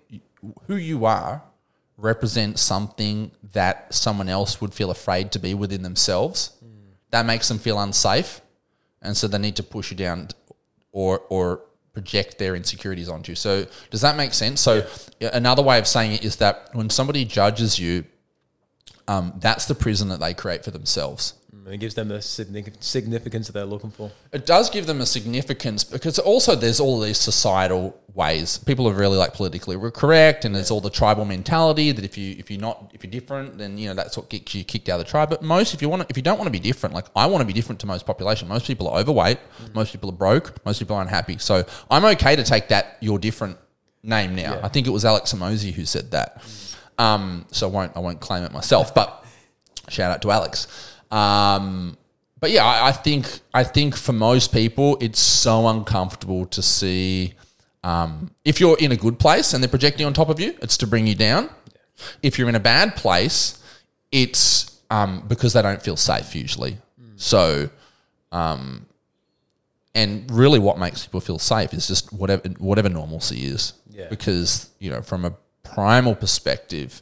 who 0.67 0.77
you 0.77 1.05
are 1.05 1.43
represents 1.97 2.63
something 2.63 3.31
that 3.53 3.93
someone 3.93 4.29
else 4.29 4.61
would 4.61 4.73
feel 4.73 4.91
afraid 4.91 5.33
to 5.33 5.39
be 5.39 5.55
within 5.55 5.83
themselves. 5.83 6.53
That 7.11 7.27
makes 7.27 7.49
them 7.49 7.59
feel 7.59 7.81
unsafe, 7.81 8.41
and 9.01 9.17
so 9.17 9.29
they 9.29 9.39
need 9.39 9.57
to 9.57 9.63
push 9.63 9.91
you 9.91 9.97
down 9.97 10.29
or 10.93 11.23
or 11.31 11.63
project 11.99 12.39
their 12.39 12.55
insecurities 12.55 13.09
onto 13.09 13.33
you. 13.33 13.37
So 13.37 13.67
does 13.91 14.03
that 14.03 14.17
make 14.17 14.33
sense? 14.33 14.61
So 14.61 14.87
another 15.21 15.63
way 15.63 15.79
of 15.81 15.87
saying 15.87 16.13
it 16.13 16.25
is 16.25 16.37
that 16.37 16.69
when 16.73 16.91
somebody 16.91 17.25
judges 17.25 17.79
you, 17.79 18.05
um, 19.09 19.35
that's 19.41 19.67
the 19.67 19.75
prison 19.75 20.09
that 20.11 20.21
they 20.21 20.33
create 20.33 20.63
for 20.65 20.71
themselves. 20.71 21.35
And 21.53 21.75
it 21.75 21.79
gives 21.79 21.95
them 21.95 22.09
the 22.09 22.23
significance 22.23 23.47
that 23.49 23.53
they're 23.53 23.65
looking 23.65 23.91
for. 23.91 24.13
It 24.33 24.47
does 24.47 24.71
give 24.71 24.87
them 24.87 25.01
a 25.01 25.07
significance 25.07 25.83
because 25.83 26.19
also 26.21 26.55
there's 26.55 26.79
all 26.79 27.01
these 27.01 27.19
societal 27.19 27.99
ways. 28.19 28.59
People 28.59 28.87
are 28.89 28.93
really 28.93 29.17
like 29.17 29.33
politically 29.33 29.77
correct, 29.93 30.45
and 30.45 30.55
there's 30.55 30.71
all 30.71 30.81
the 30.81 30.91
tribal 30.91 31.25
mentality 31.25 31.93
that 31.93 32.05
if 32.05 32.19
you 32.19 32.35
if 32.39 32.51
you're 32.51 32.61
not 32.61 32.91
if 32.93 33.03
you're 33.03 33.11
different, 33.11 33.57
then 33.57 33.79
you 33.79 33.89
know 33.89 33.95
that's 33.95 34.17
what 34.17 34.29
gets 34.29 34.55
you 34.55 34.65
kicked 34.65 34.89
out 34.89 35.01
of 35.01 35.07
the 35.07 35.11
tribe. 35.11 35.31
But 35.31 35.43
most 35.43 35.73
if 35.73 35.81
you 35.81 35.89
want 35.89 36.03
to, 36.03 36.07
if 36.11 36.17
you 36.17 36.23
don't 36.23 36.37
want 36.37 36.49
to 36.49 36.53
be 36.53 36.61
different, 36.61 36.95
like 36.95 37.07
I 37.17 37.25
want 37.27 37.41
to 37.41 37.47
be 37.47 37.55
different 37.55 37.81
to 37.81 37.87
most 37.87 38.05
population. 38.05 38.49
Most 38.49 38.67
people 38.67 38.89
are 38.89 38.99
overweight. 39.01 39.39
Most 39.73 39.93
people 39.93 40.11
are 40.11 40.19
broke. 40.25 40.63
Most 40.67 40.81
people 40.81 40.97
are 40.97 41.03
unhappy. 41.03 41.39
So 41.39 41.65
I'm 41.91 42.05
okay 42.05 42.37
to 42.37 42.43
take 42.43 42.69
that 42.69 42.99
you're 43.01 43.19
different 43.19 43.57
name 44.03 44.35
now. 44.35 44.55
Yeah. 44.55 44.61
I 44.63 44.69
think 44.69 44.87
it 44.87 44.91
was 44.91 45.05
Alex 45.05 45.33
Hormozi 45.33 45.73
who 45.73 45.87
said 45.87 46.11
that. 46.11 46.43
Um, 46.99 47.47
so 47.53 47.69
I 47.69 47.71
won't 47.71 47.97
I 47.97 48.01
won't 48.01 48.21
claim 48.21 48.43
it 48.43 48.53
myself, 48.53 48.95
but 48.95 49.25
shout 49.89 50.11
out 50.11 50.23
to 50.23 50.31
Alex. 50.31 50.67
Um, 51.11 51.97
but 52.41 52.51
yeah, 52.51 52.65
I, 52.65 52.89
I 52.89 52.93
think 52.93 53.41
I 53.55 53.65
think 53.65 53.97
for 53.97 54.13
most 54.13 54.53
people, 54.53 54.99
it's 55.01 55.21
so 55.21 55.69
uncomfortable 55.69 56.47
to 56.47 56.63
see. 56.63 57.35
Um, 57.89 58.31
if 58.45 58.61
you're 58.61 58.77
in 58.79 58.93
a 58.93 58.97
good 58.97 59.19
place 59.19 59.55
and 59.55 59.63
they're 59.63 59.69
projecting 59.69 60.05
on 60.05 60.13
top 60.13 60.29
of 60.29 60.39
you, 60.39 60.55
it's 60.61 60.77
to 60.79 60.87
bring 60.87 61.07
you 61.07 61.15
down. 61.15 61.49
If 62.23 62.39
you're 62.39 62.49
in 62.49 62.55
a 62.55 62.61
bad 62.61 62.97
place, 62.97 63.63
it's 64.13 64.79
um, 64.91 65.25
because 65.27 65.55
they 65.55 65.63
don't 65.63 65.83
feel 65.83 65.97
safe 65.97 66.35
usually. 66.35 66.77
So, 67.17 67.71
um, 68.31 68.87
and 69.95 70.31
really, 70.31 70.59
what 70.59 70.79
makes 70.79 71.05
people 71.05 71.21
feel 71.21 71.39
safe 71.39 71.73
is 71.73 71.89
just 71.89 72.13
whatever 72.13 72.47
whatever 72.59 72.91
normalcy 72.91 73.47
is. 73.47 73.73
Yeah. 73.91 74.09
Because 74.09 74.69
you 74.79 74.91
know, 74.91 75.01
from 75.01 75.25
a 75.25 75.33
primal 75.63 76.15
perspective, 76.15 77.01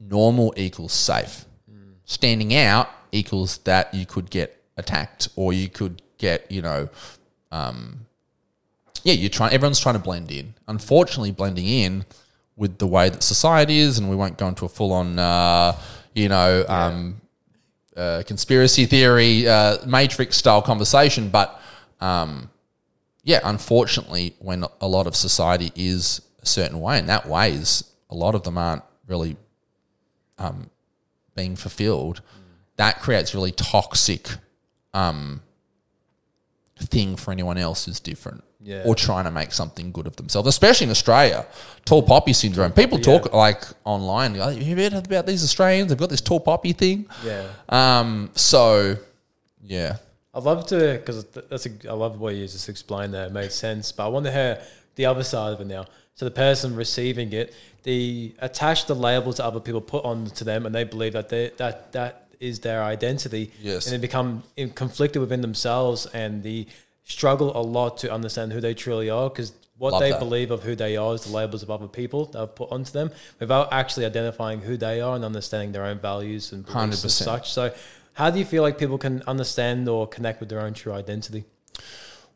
normal 0.00 0.54
equals 0.56 0.92
safe. 0.92 1.44
Standing 2.06 2.54
out 2.54 2.88
equals 3.12 3.58
that 3.58 3.92
you 3.92 4.06
could 4.06 4.30
get 4.30 4.62
attacked 4.76 5.28
or 5.36 5.52
you 5.52 5.68
could 5.68 6.02
get, 6.18 6.50
you 6.50 6.62
know, 6.62 6.88
um, 7.50 8.06
yeah, 9.06 9.12
you're 9.12 9.30
trying. 9.30 9.52
Everyone's 9.52 9.78
trying 9.78 9.94
to 9.94 10.00
blend 10.00 10.32
in. 10.32 10.52
Unfortunately, 10.66 11.30
blending 11.30 11.66
in 11.66 12.04
with 12.56 12.78
the 12.78 12.88
way 12.88 13.08
that 13.08 13.22
society 13.22 13.78
is, 13.78 13.98
and 13.98 14.10
we 14.10 14.16
won't 14.16 14.36
go 14.36 14.48
into 14.48 14.64
a 14.64 14.68
full 14.68 14.92
on, 14.92 15.16
uh, 15.16 15.78
you 16.12 16.28
know, 16.28 16.64
um, 16.68 17.20
uh, 17.96 18.24
conspiracy 18.26 18.84
theory, 18.84 19.46
uh, 19.46 19.76
matrix 19.86 20.36
style 20.36 20.60
conversation. 20.60 21.28
But 21.28 21.60
um, 22.00 22.50
yeah, 23.22 23.38
unfortunately, 23.44 24.34
when 24.40 24.64
a 24.80 24.88
lot 24.88 25.06
of 25.06 25.14
society 25.14 25.70
is 25.76 26.20
a 26.42 26.46
certain 26.46 26.80
way, 26.80 26.98
and 26.98 27.08
that 27.08 27.28
way 27.28 27.52
is 27.52 27.84
a 28.10 28.14
lot 28.16 28.34
of 28.34 28.42
them 28.42 28.58
aren't 28.58 28.82
really 29.06 29.36
um, 30.36 30.68
being 31.36 31.54
fulfilled, 31.54 32.22
that 32.74 33.00
creates 33.00 33.36
really 33.36 33.52
toxic 33.52 34.30
um, 34.94 35.42
thing 36.80 37.14
for 37.14 37.30
anyone 37.30 37.56
else 37.56 37.84
who's 37.84 38.00
different. 38.00 38.42
Yeah. 38.66 38.82
Or 38.84 38.96
trying 38.96 39.26
to 39.26 39.30
make 39.30 39.52
something 39.52 39.92
good 39.92 40.08
of 40.08 40.16
themselves, 40.16 40.48
especially 40.48 40.86
in 40.86 40.90
Australia. 40.90 41.46
Tall 41.84 42.02
poppy 42.02 42.32
syndrome. 42.32 42.72
People 42.72 42.98
talk 42.98 43.32
like 43.32 43.62
online. 43.84 44.34
Like, 44.34 44.56
Have 44.56 44.66
you 44.66 44.90
heard 44.90 45.06
about 45.06 45.24
these 45.24 45.44
Australians? 45.44 45.88
They've 45.88 45.96
got 45.96 46.10
this 46.10 46.20
tall 46.20 46.40
poppy 46.40 46.72
thing. 46.72 47.06
Yeah. 47.24 47.46
Um. 47.68 48.30
So, 48.34 48.96
yeah. 49.62 49.98
I'd 50.34 50.42
love 50.42 50.66
to, 50.66 50.98
because 50.98 51.24
that's 51.24 51.66
a, 51.66 51.70
I 51.88 51.92
love 51.92 52.14
the 52.14 52.18
way 52.18 52.34
you 52.34 52.46
just 52.48 52.68
explained 52.68 53.14
that. 53.14 53.28
It 53.28 53.32
makes 53.32 53.54
sense. 53.54 53.92
But 53.92 54.06
I 54.06 54.08
want 54.08 54.26
to 54.26 54.32
hear 54.32 54.60
the 54.96 55.06
other 55.06 55.22
side 55.22 55.52
of 55.52 55.60
it 55.60 55.68
now. 55.68 55.86
So 56.16 56.24
the 56.24 56.32
person 56.32 56.74
receiving 56.74 57.32
it, 57.32 57.54
they 57.84 58.32
attach 58.40 58.86
the 58.86 58.96
labels 58.96 59.36
that 59.36 59.44
other 59.44 59.60
people 59.60 59.80
put 59.80 60.04
on 60.04 60.26
to 60.26 60.42
them, 60.42 60.66
and 60.66 60.74
they 60.74 60.82
believe 60.82 61.12
that 61.12 61.28
they, 61.28 61.52
that 61.58 61.92
that 61.92 62.26
is 62.40 62.60
their 62.60 62.82
identity. 62.82 63.52
Yes. 63.62 63.86
And 63.86 63.94
they 63.94 64.00
become 64.04 64.42
conflicted 64.74 65.20
within 65.20 65.40
themselves, 65.40 66.06
and 66.06 66.42
they 66.42 66.66
struggle 67.06 67.56
a 67.56 67.62
lot 67.62 67.96
to 67.98 68.12
understand 68.12 68.52
who 68.52 68.60
they 68.60 68.74
truly 68.74 69.08
are, 69.08 69.30
because 69.30 69.52
what 69.78 69.92
Love 69.92 70.00
they 70.00 70.10
that. 70.10 70.18
believe 70.18 70.50
of 70.50 70.64
who 70.64 70.74
they 70.74 70.96
are 70.96 71.14
is 71.14 71.22
the 71.22 71.32
labels 71.32 71.62
of 71.62 71.70
other 71.70 71.86
people 71.86 72.26
that 72.26 72.38
have 72.38 72.54
put 72.56 72.70
onto 72.72 72.90
them, 72.90 73.12
without 73.38 73.72
actually 73.72 74.04
identifying 74.04 74.60
who 74.60 74.76
they 74.76 75.00
are 75.00 75.14
and 75.14 75.24
understanding 75.24 75.70
their 75.70 75.84
own 75.84 76.00
values 76.00 76.52
and 76.52 76.66
beliefs 76.66 77.04
100%. 77.04 77.10
such. 77.10 77.52
So, 77.52 77.72
how 78.14 78.30
do 78.30 78.40
you 78.40 78.44
feel 78.44 78.62
like 78.62 78.76
people 78.76 78.98
can 78.98 79.22
understand 79.26 79.88
or 79.88 80.08
connect 80.08 80.40
with 80.40 80.48
their 80.48 80.60
own 80.60 80.74
true 80.74 80.92
identity? 80.92 81.44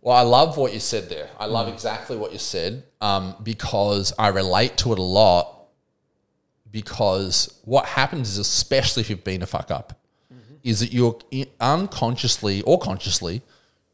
Well, 0.02 0.16
I 0.16 0.22
love 0.22 0.56
what 0.56 0.72
you 0.72 0.80
said 0.80 1.08
there. 1.08 1.28
I 1.38 1.46
love 1.46 1.68
exactly 1.68 2.16
what 2.16 2.32
you 2.32 2.38
said 2.38 2.84
um, 3.00 3.34
because 3.42 4.12
I 4.18 4.28
relate 4.28 4.76
to 4.78 4.92
it 4.92 4.98
a 4.98 5.02
lot. 5.02 5.56
Because 6.70 7.58
what 7.64 7.86
happens 7.86 8.28
is, 8.28 8.38
especially 8.38 9.00
if 9.00 9.10
you've 9.10 9.24
been 9.24 9.42
a 9.42 9.46
fuck 9.46 9.72
up, 9.72 9.98
is 10.62 10.78
that 10.80 10.92
you're 10.92 11.18
unconsciously 11.58 12.62
or 12.62 12.78
consciously 12.78 13.42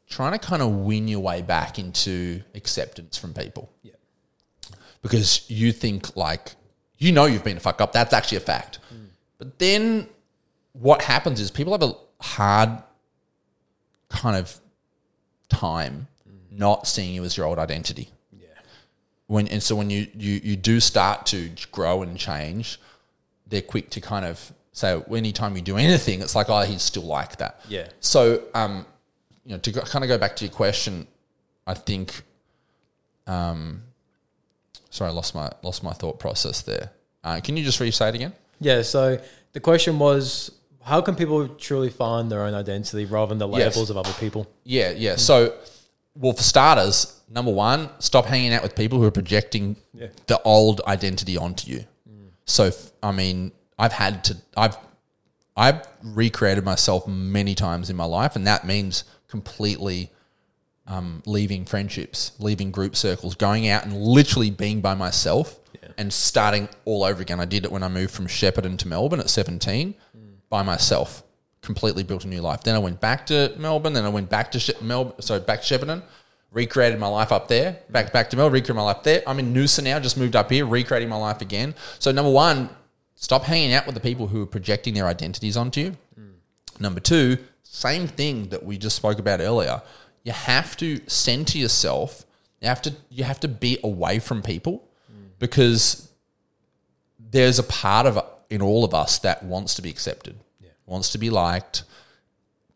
trying 0.09 0.32
to 0.32 0.38
kind 0.38 0.62
of 0.62 0.70
win 0.70 1.09
your 1.09 1.20
way 1.20 1.42
back 1.42 1.78
into 1.78 2.42
acceptance 2.54 3.16
from 3.16 3.34
people. 3.34 3.70
Yeah. 3.82 3.92
Because 5.02 5.48
you 5.48 5.72
think 5.72 6.16
like 6.16 6.54
you 6.98 7.12
know 7.12 7.26
you've 7.26 7.44
been 7.44 7.57
a 7.57 7.61
fuck 7.61 7.80
up. 7.80 7.92
That's 7.92 8.12
actually 8.12 8.38
a 8.38 8.40
fact. 8.40 8.78
But 9.38 9.59
then 9.59 10.09
what 10.72 11.02
happens 11.02 11.40
is 11.40 11.50
people 11.50 11.72
have 11.72 11.82
a 11.82 11.94
hard 12.20 12.82
kind 14.09 14.36
of 14.36 14.59
time 15.48 16.09
not 16.50 16.86
seeing 16.86 17.14
you 17.14 17.24
as 17.24 17.36
your 17.36 17.46
old 17.46 17.59
identity. 17.59 18.11
Yeah. 18.32 18.48
When 19.26 19.48
and 19.48 19.62
so 19.62 19.76
when 19.76 19.90
you 19.90 20.07
you 20.14 20.40
you 20.42 20.57
do 20.57 20.80
start 20.80 21.26
to 21.26 21.50
grow 21.70 22.02
and 22.02 22.16
change, 22.16 22.80
they're 23.46 23.62
quick 23.62 23.90
to 23.90 24.00
kind 24.00 24.24
of 24.24 24.52
say 24.72 25.02
anytime 25.11 25.57
you 25.57 25.62
do 25.62 25.76
anything, 25.76 26.20
it's 26.20 26.34
like 26.34 26.48
oh 26.48 26.62
he's 26.62 26.82
still 26.82 27.04
like 27.04 27.36
that. 27.36 27.61
Yeah. 27.68 27.88
So 28.00 28.42
um, 28.54 28.86
you 29.47 29.53
know 29.53 29.59
to 29.59 29.72
kind 29.72 30.05
of 30.05 30.09
go 30.09 30.18
back 30.18 30.36
to 30.36 30.44
your 30.44 30.53
question, 30.53 31.07
I 31.66 31.74
think. 31.74 32.22
Um, 33.26 33.82
sorry, 34.90 35.11
I 35.11 35.14
lost 35.14 35.34
my 35.34 35.51
lost 35.62 35.82
my 35.82 35.92
thought 35.92 36.18
process 36.18 36.62
there. 36.62 36.90
Uh, 37.24 37.40
can 37.42 37.57
you 37.57 37.64
just 37.64 37.80
re-say 37.80 38.09
it 38.09 38.14
again? 38.14 38.32
Yeah. 38.61 38.82
So 38.82 39.20
the 39.53 39.61
question 39.61 39.99
was, 39.99 40.51
how 40.82 41.01
can 41.01 41.14
people 41.16 41.49
truly 41.49 41.90
find 41.90 42.30
their 42.30 42.42
own 42.42 42.55
identity 42.55 43.05
rather 43.05 43.30
than 43.30 43.38
the 43.38 43.49
Yes. 43.49 43.74
labels 43.74 43.90
of 43.90 43.97
other 43.97 44.12
people? 44.20 44.47
Yeah, 44.64 44.90
yeah. 44.90 45.16
So, 45.16 45.55
well, 46.14 46.32
for 46.34 46.42
starters, 46.44 47.20
number 47.28 47.53
one, 47.53 47.90
stop 47.99 48.26
hanging 48.26 48.53
out 48.53 48.62
with 48.62 48.76
people 48.76 48.99
who 49.01 49.05
are 49.07 49.11
projecting 49.11 49.76
Yeah. 49.92 50.09
the 50.26 50.40
old 50.42 50.80
identity 50.86 51.36
onto 51.36 51.70
you. 51.70 51.84
So, 52.44 52.70
I 53.03 53.11
mean, 53.11 53.51
I've 53.76 53.92
had 53.92 54.22
to, 54.24 54.36
I've, 54.57 54.76
I've 55.57 55.82
recreated 56.05 56.64
myself 56.64 57.09
many 57.09 57.57
times 57.57 57.90
in 57.90 57.97
my 57.97 58.05
life, 58.05 58.36
and 58.36 58.47
that 58.47 58.64
means 58.64 59.03
completely 59.29 60.11
um, 60.87 61.22
leaving 61.27 61.64
friendships, 61.64 62.33
leaving 62.39 62.70
group 62.70 62.95
circles, 62.97 63.35
going 63.35 63.68
out 63.68 63.85
and 63.85 63.97
literally 63.97 64.51
being 64.51 64.81
by 64.81 64.95
myself 64.95 65.59
and 65.99 66.12
starting 66.12 66.68
all 66.85 67.03
over 67.05 67.22
again. 67.22 67.41
I 67.41 67.45
did 67.45 67.64
it 67.64 67.72
when 67.72 67.83
I 67.83 67.89
moved 67.89 68.12
from 68.14 68.27
Shepparton 68.27 68.79
to 68.79 68.89
Melbourne 68.89 69.20
at 69.20 69.31
17 69.31 69.95
by 70.49 70.62
myself. 70.62 71.22
Completely 71.62 72.05
built 72.05 72.24
a 72.24 72.29
new 72.29 72.41
life. 72.41 72.62
Then 72.62 72.77
I 72.77 72.79
went 72.79 73.01
back 73.01 73.27
to 73.27 73.53
Melbourne. 73.59 73.93
Then 73.93 74.05
I 74.05 74.09
went 74.09 74.31
back 74.31 74.53
to 74.53 74.61
Shep- 74.61 74.81
Melbourne. 74.83 75.20
Sorry, 75.20 75.41
back 75.41 75.62
to 75.62 75.79
Shepparton. 75.79 76.03
Recreated 76.53 77.01
my 77.01 77.09
life 77.09 77.33
up 77.33 77.49
there. 77.49 77.79
Back 77.91 78.12
back 78.12 78.31
to 78.31 78.37
Melbourne. 78.37 78.53
Recreated 78.53 78.77
my 78.77 78.83
life 78.83 79.03
there. 79.03 79.22
I'm 79.27 79.41
in 79.41 79.53
Noosa 79.53 79.83
now. 79.83 79.99
Just 79.99 80.16
moved 80.16 80.37
up 80.37 80.51
here. 80.51 80.64
Recreating 80.64 81.09
my 81.09 81.16
life 81.16 81.41
again. 81.41 81.74
So 81.99 82.12
number 82.12 82.31
one, 82.31 82.70
stop 83.16 83.43
hanging 83.43 83.72
out 83.72 83.85
with 83.87 83.97
the 83.97 84.01
people 84.01 84.29
who 84.29 84.43
are 84.43 84.47
projecting 84.47 84.95
their 84.95 85.07
identities 85.09 85.57
onto 85.57 85.81
you. 85.81 85.97
Number 86.79 87.01
two, 87.01 87.39
same 87.77 88.09
thing 88.09 88.49
that 88.49 88.64
we 88.64 88.79
just 88.79 88.97
spoke 88.97 89.18
about 89.18 89.41
earlier. 89.41 89.83
You 90.22 90.33
have 90.33 90.79
to 90.79 90.99
center 91.07 91.59
yourself. 91.59 92.24
You 92.62 92.68
have 92.68 92.81
to 92.83 92.95
you 93.11 93.24
have 93.24 93.39
to 93.41 93.49
be 93.49 93.79
away 93.85 94.18
from 94.18 94.41
people 94.41 94.89
because 95.39 96.11
there's 97.18 97.59
a 97.59 97.62
part 97.62 98.07
of 98.07 98.18
in 98.49 98.62
all 98.62 98.83
of 98.83 98.95
us 98.95 99.18
that 99.18 99.43
wants 99.43 99.74
to 99.74 99.83
be 99.83 99.91
accepted, 99.91 100.37
wants 100.87 101.11
to 101.11 101.18
be 101.18 101.29
liked. 101.29 101.85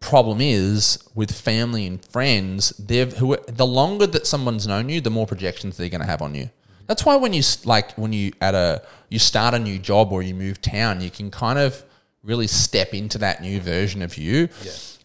Problem 0.01 0.39
is 0.41 0.99
with 1.15 1.31
family 1.33 1.87
and 1.87 2.05
friends, 2.05 2.71
they've 2.79 3.13
who 3.17 3.39
the 3.49 3.67
longer 3.67 4.07
that 4.07 4.27
someone's 4.27 4.67
known 4.67 4.91
you, 4.91 5.01
the 5.01 5.11
more 5.11 5.27
projections 5.27 5.79
they're 5.79 5.89
going 5.89 6.03
to 6.03 6.07
have 6.07 6.21
on 6.21 6.35
you. 6.35 6.51
That's 6.87 7.07
why 7.07 7.17
when 7.17 7.33
you 7.33 7.43
like 7.65 7.95
when 7.95 8.13
you 8.13 8.33
at 8.43 8.55
a 8.55 8.83
you 9.09 9.19
start 9.19 9.55
a 9.55 9.59
new 9.59 9.79
job 9.79 10.13
or 10.13 10.23
you 10.23 10.35
move 10.35 10.61
town, 10.61 11.01
you 11.01 11.11
can 11.11 11.31
kind 11.31 11.59
of 11.59 11.85
really 12.23 12.47
step 12.47 12.95
into 12.95 13.19
that 13.19 13.41
new 13.43 13.61
version 13.61 14.03
of 14.03 14.17
you, 14.19 14.49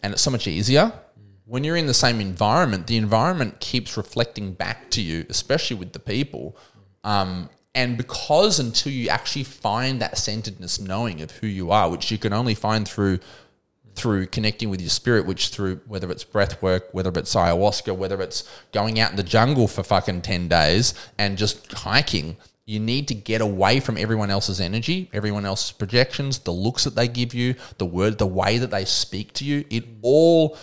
and 0.02 0.12
it's 0.12 0.22
so 0.22 0.30
much 0.30 0.46
easier. 0.46 0.92
When 1.44 1.62
you're 1.64 1.76
in 1.76 1.86
the 1.86 1.94
same 1.94 2.20
environment, 2.20 2.86
the 2.86 2.96
environment 2.96 3.60
keeps 3.60 3.96
reflecting 3.96 4.52
back 4.52 4.90
to 4.90 5.00
you, 5.02 5.24
especially 5.28 5.76
with 5.76 5.92
the 5.92 6.00
people. 6.00 6.56
Um, 7.04 7.48
and 7.74 7.96
because 7.96 8.58
until 8.58 8.90
you 8.92 9.08
actually 9.10 9.44
find 9.44 10.00
that 10.00 10.18
centeredness, 10.18 10.80
knowing 10.80 11.20
of 11.20 11.30
who 11.30 11.46
you 11.46 11.70
are, 11.70 11.90
which 11.90 12.10
you 12.10 12.18
can 12.18 12.32
only 12.32 12.54
find 12.54 12.88
through 12.88 13.20
through 13.96 14.26
connecting 14.26 14.68
with 14.68 14.80
your 14.80 14.90
spirit, 14.90 15.26
which 15.26 15.48
through 15.48 15.80
whether 15.86 16.10
it's 16.10 16.22
breath 16.22 16.60
work, 16.62 16.88
whether 16.92 17.10
it's 17.18 17.34
ayahuasca, 17.34 17.96
whether 17.96 18.20
it's 18.20 18.48
going 18.72 19.00
out 19.00 19.10
in 19.10 19.16
the 19.16 19.22
jungle 19.22 19.66
for 19.66 19.82
fucking 19.82 20.20
10 20.20 20.48
days 20.48 20.92
and 21.18 21.38
just 21.38 21.72
hiking, 21.72 22.36
you 22.66 22.80
need 22.80 23.06
to 23.08 23.14
get 23.14 23.40
away 23.40 23.78
from 23.78 23.96
everyone 23.96 24.28
else's 24.28 24.60
energy, 24.60 25.08
everyone 25.12 25.46
else's 25.46 25.70
projections, 25.70 26.40
the 26.40 26.52
looks 26.52 26.82
that 26.82 26.96
they 26.96 27.06
give 27.06 27.32
you, 27.32 27.54
the 27.78 27.86
word, 27.86 28.18
the 28.18 28.26
way 28.26 28.58
that 28.58 28.72
they 28.72 28.84
speak 28.84 29.32
to 29.34 29.44
you. 29.44 29.64
It 29.70 29.84
all 30.02 30.58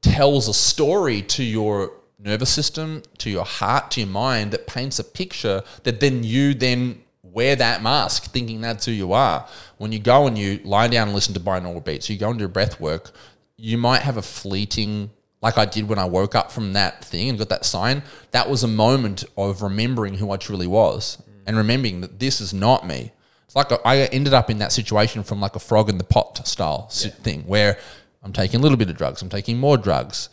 tells 0.00 0.48
a 0.48 0.54
story 0.54 1.20
to 1.20 1.44
your 1.44 1.92
nervous 2.18 2.48
system, 2.48 3.02
to 3.18 3.28
your 3.28 3.44
heart, 3.44 3.90
to 3.92 4.00
your 4.00 4.08
mind 4.08 4.52
that 4.52 4.66
paints 4.66 4.98
a 4.98 5.04
picture 5.04 5.62
that 5.82 6.00
then 6.00 6.24
you 6.24 6.54
then 6.54 7.02
wear 7.22 7.54
that 7.56 7.82
mask 7.82 8.32
thinking 8.32 8.62
that's 8.62 8.86
who 8.86 8.92
you 8.92 9.12
are. 9.12 9.46
When 9.76 9.92
you 9.92 9.98
go 9.98 10.26
and 10.26 10.38
you 10.38 10.60
lie 10.64 10.88
down 10.88 11.08
and 11.08 11.14
listen 11.14 11.34
to 11.34 11.40
binaural 11.40 11.84
beats, 11.84 12.08
you 12.08 12.16
go 12.16 12.32
do 12.32 12.48
breath 12.48 12.80
work, 12.80 13.10
you 13.58 13.76
might 13.76 14.00
have 14.00 14.16
a 14.16 14.22
fleeting 14.22 15.10
like 15.42 15.58
I 15.58 15.64
did 15.64 15.88
when 15.88 15.98
I 15.98 16.06
woke 16.06 16.34
up 16.34 16.50
from 16.50 16.72
that 16.72 17.04
thing 17.04 17.28
and 17.28 17.38
got 17.38 17.48
that 17.50 17.64
sign, 17.64 18.02
that 18.30 18.48
was 18.48 18.62
a 18.62 18.68
moment 18.68 19.24
of 19.36 19.62
remembering 19.62 20.14
who 20.14 20.30
I 20.30 20.36
truly 20.36 20.66
was 20.66 21.22
and 21.46 21.56
remembering 21.56 22.00
that 22.00 22.18
this 22.18 22.40
is 22.40 22.52
not 22.52 22.86
me. 22.86 23.12
It's 23.44 23.54
like 23.54 23.70
I 23.84 24.04
ended 24.06 24.34
up 24.34 24.50
in 24.50 24.58
that 24.58 24.72
situation 24.72 25.22
from 25.22 25.40
like 25.40 25.54
a 25.54 25.60
frog 25.60 25.88
in 25.88 25.98
the 25.98 26.04
pot 26.04 26.46
style 26.46 26.88
si- 26.90 27.10
thing 27.10 27.42
where 27.42 27.78
I'm 28.22 28.32
taking 28.32 28.58
a 28.58 28.62
little 28.62 28.78
bit 28.78 28.90
of 28.90 28.96
drugs, 28.96 29.22
I'm 29.22 29.28
taking 29.28 29.58
more 29.58 29.76
drugs, 29.76 30.30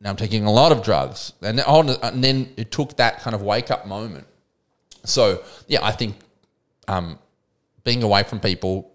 now 0.00 0.10
I'm 0.10 0.16
taking 0.16 0.44
a 0.44 0.52
lot 0.52 0.70
of 0.70 0.84
drugs, 0.84 1.32
and 1.42 1.58
then, 1.58 1.64
oh, 1.66 1.80
and 2.02 2.22
then 2.22 2.52
it 2.56 2.70
took 2.70 2.96
that 2.98 3.20
kind 3.20 3.34
of 3.34 3.42
wake 3.42 3.70
up 3.72 3.88
moment. 3.88 4.26
So 5.04 5.42
yeah, 5.66 5.84
I 5.84 5.90
think 5.90 6.14
um, 6.86 7.18
being 7.82 8.04
away 8.04 8.22
from 8.22 8.38
people, 8.38 8.92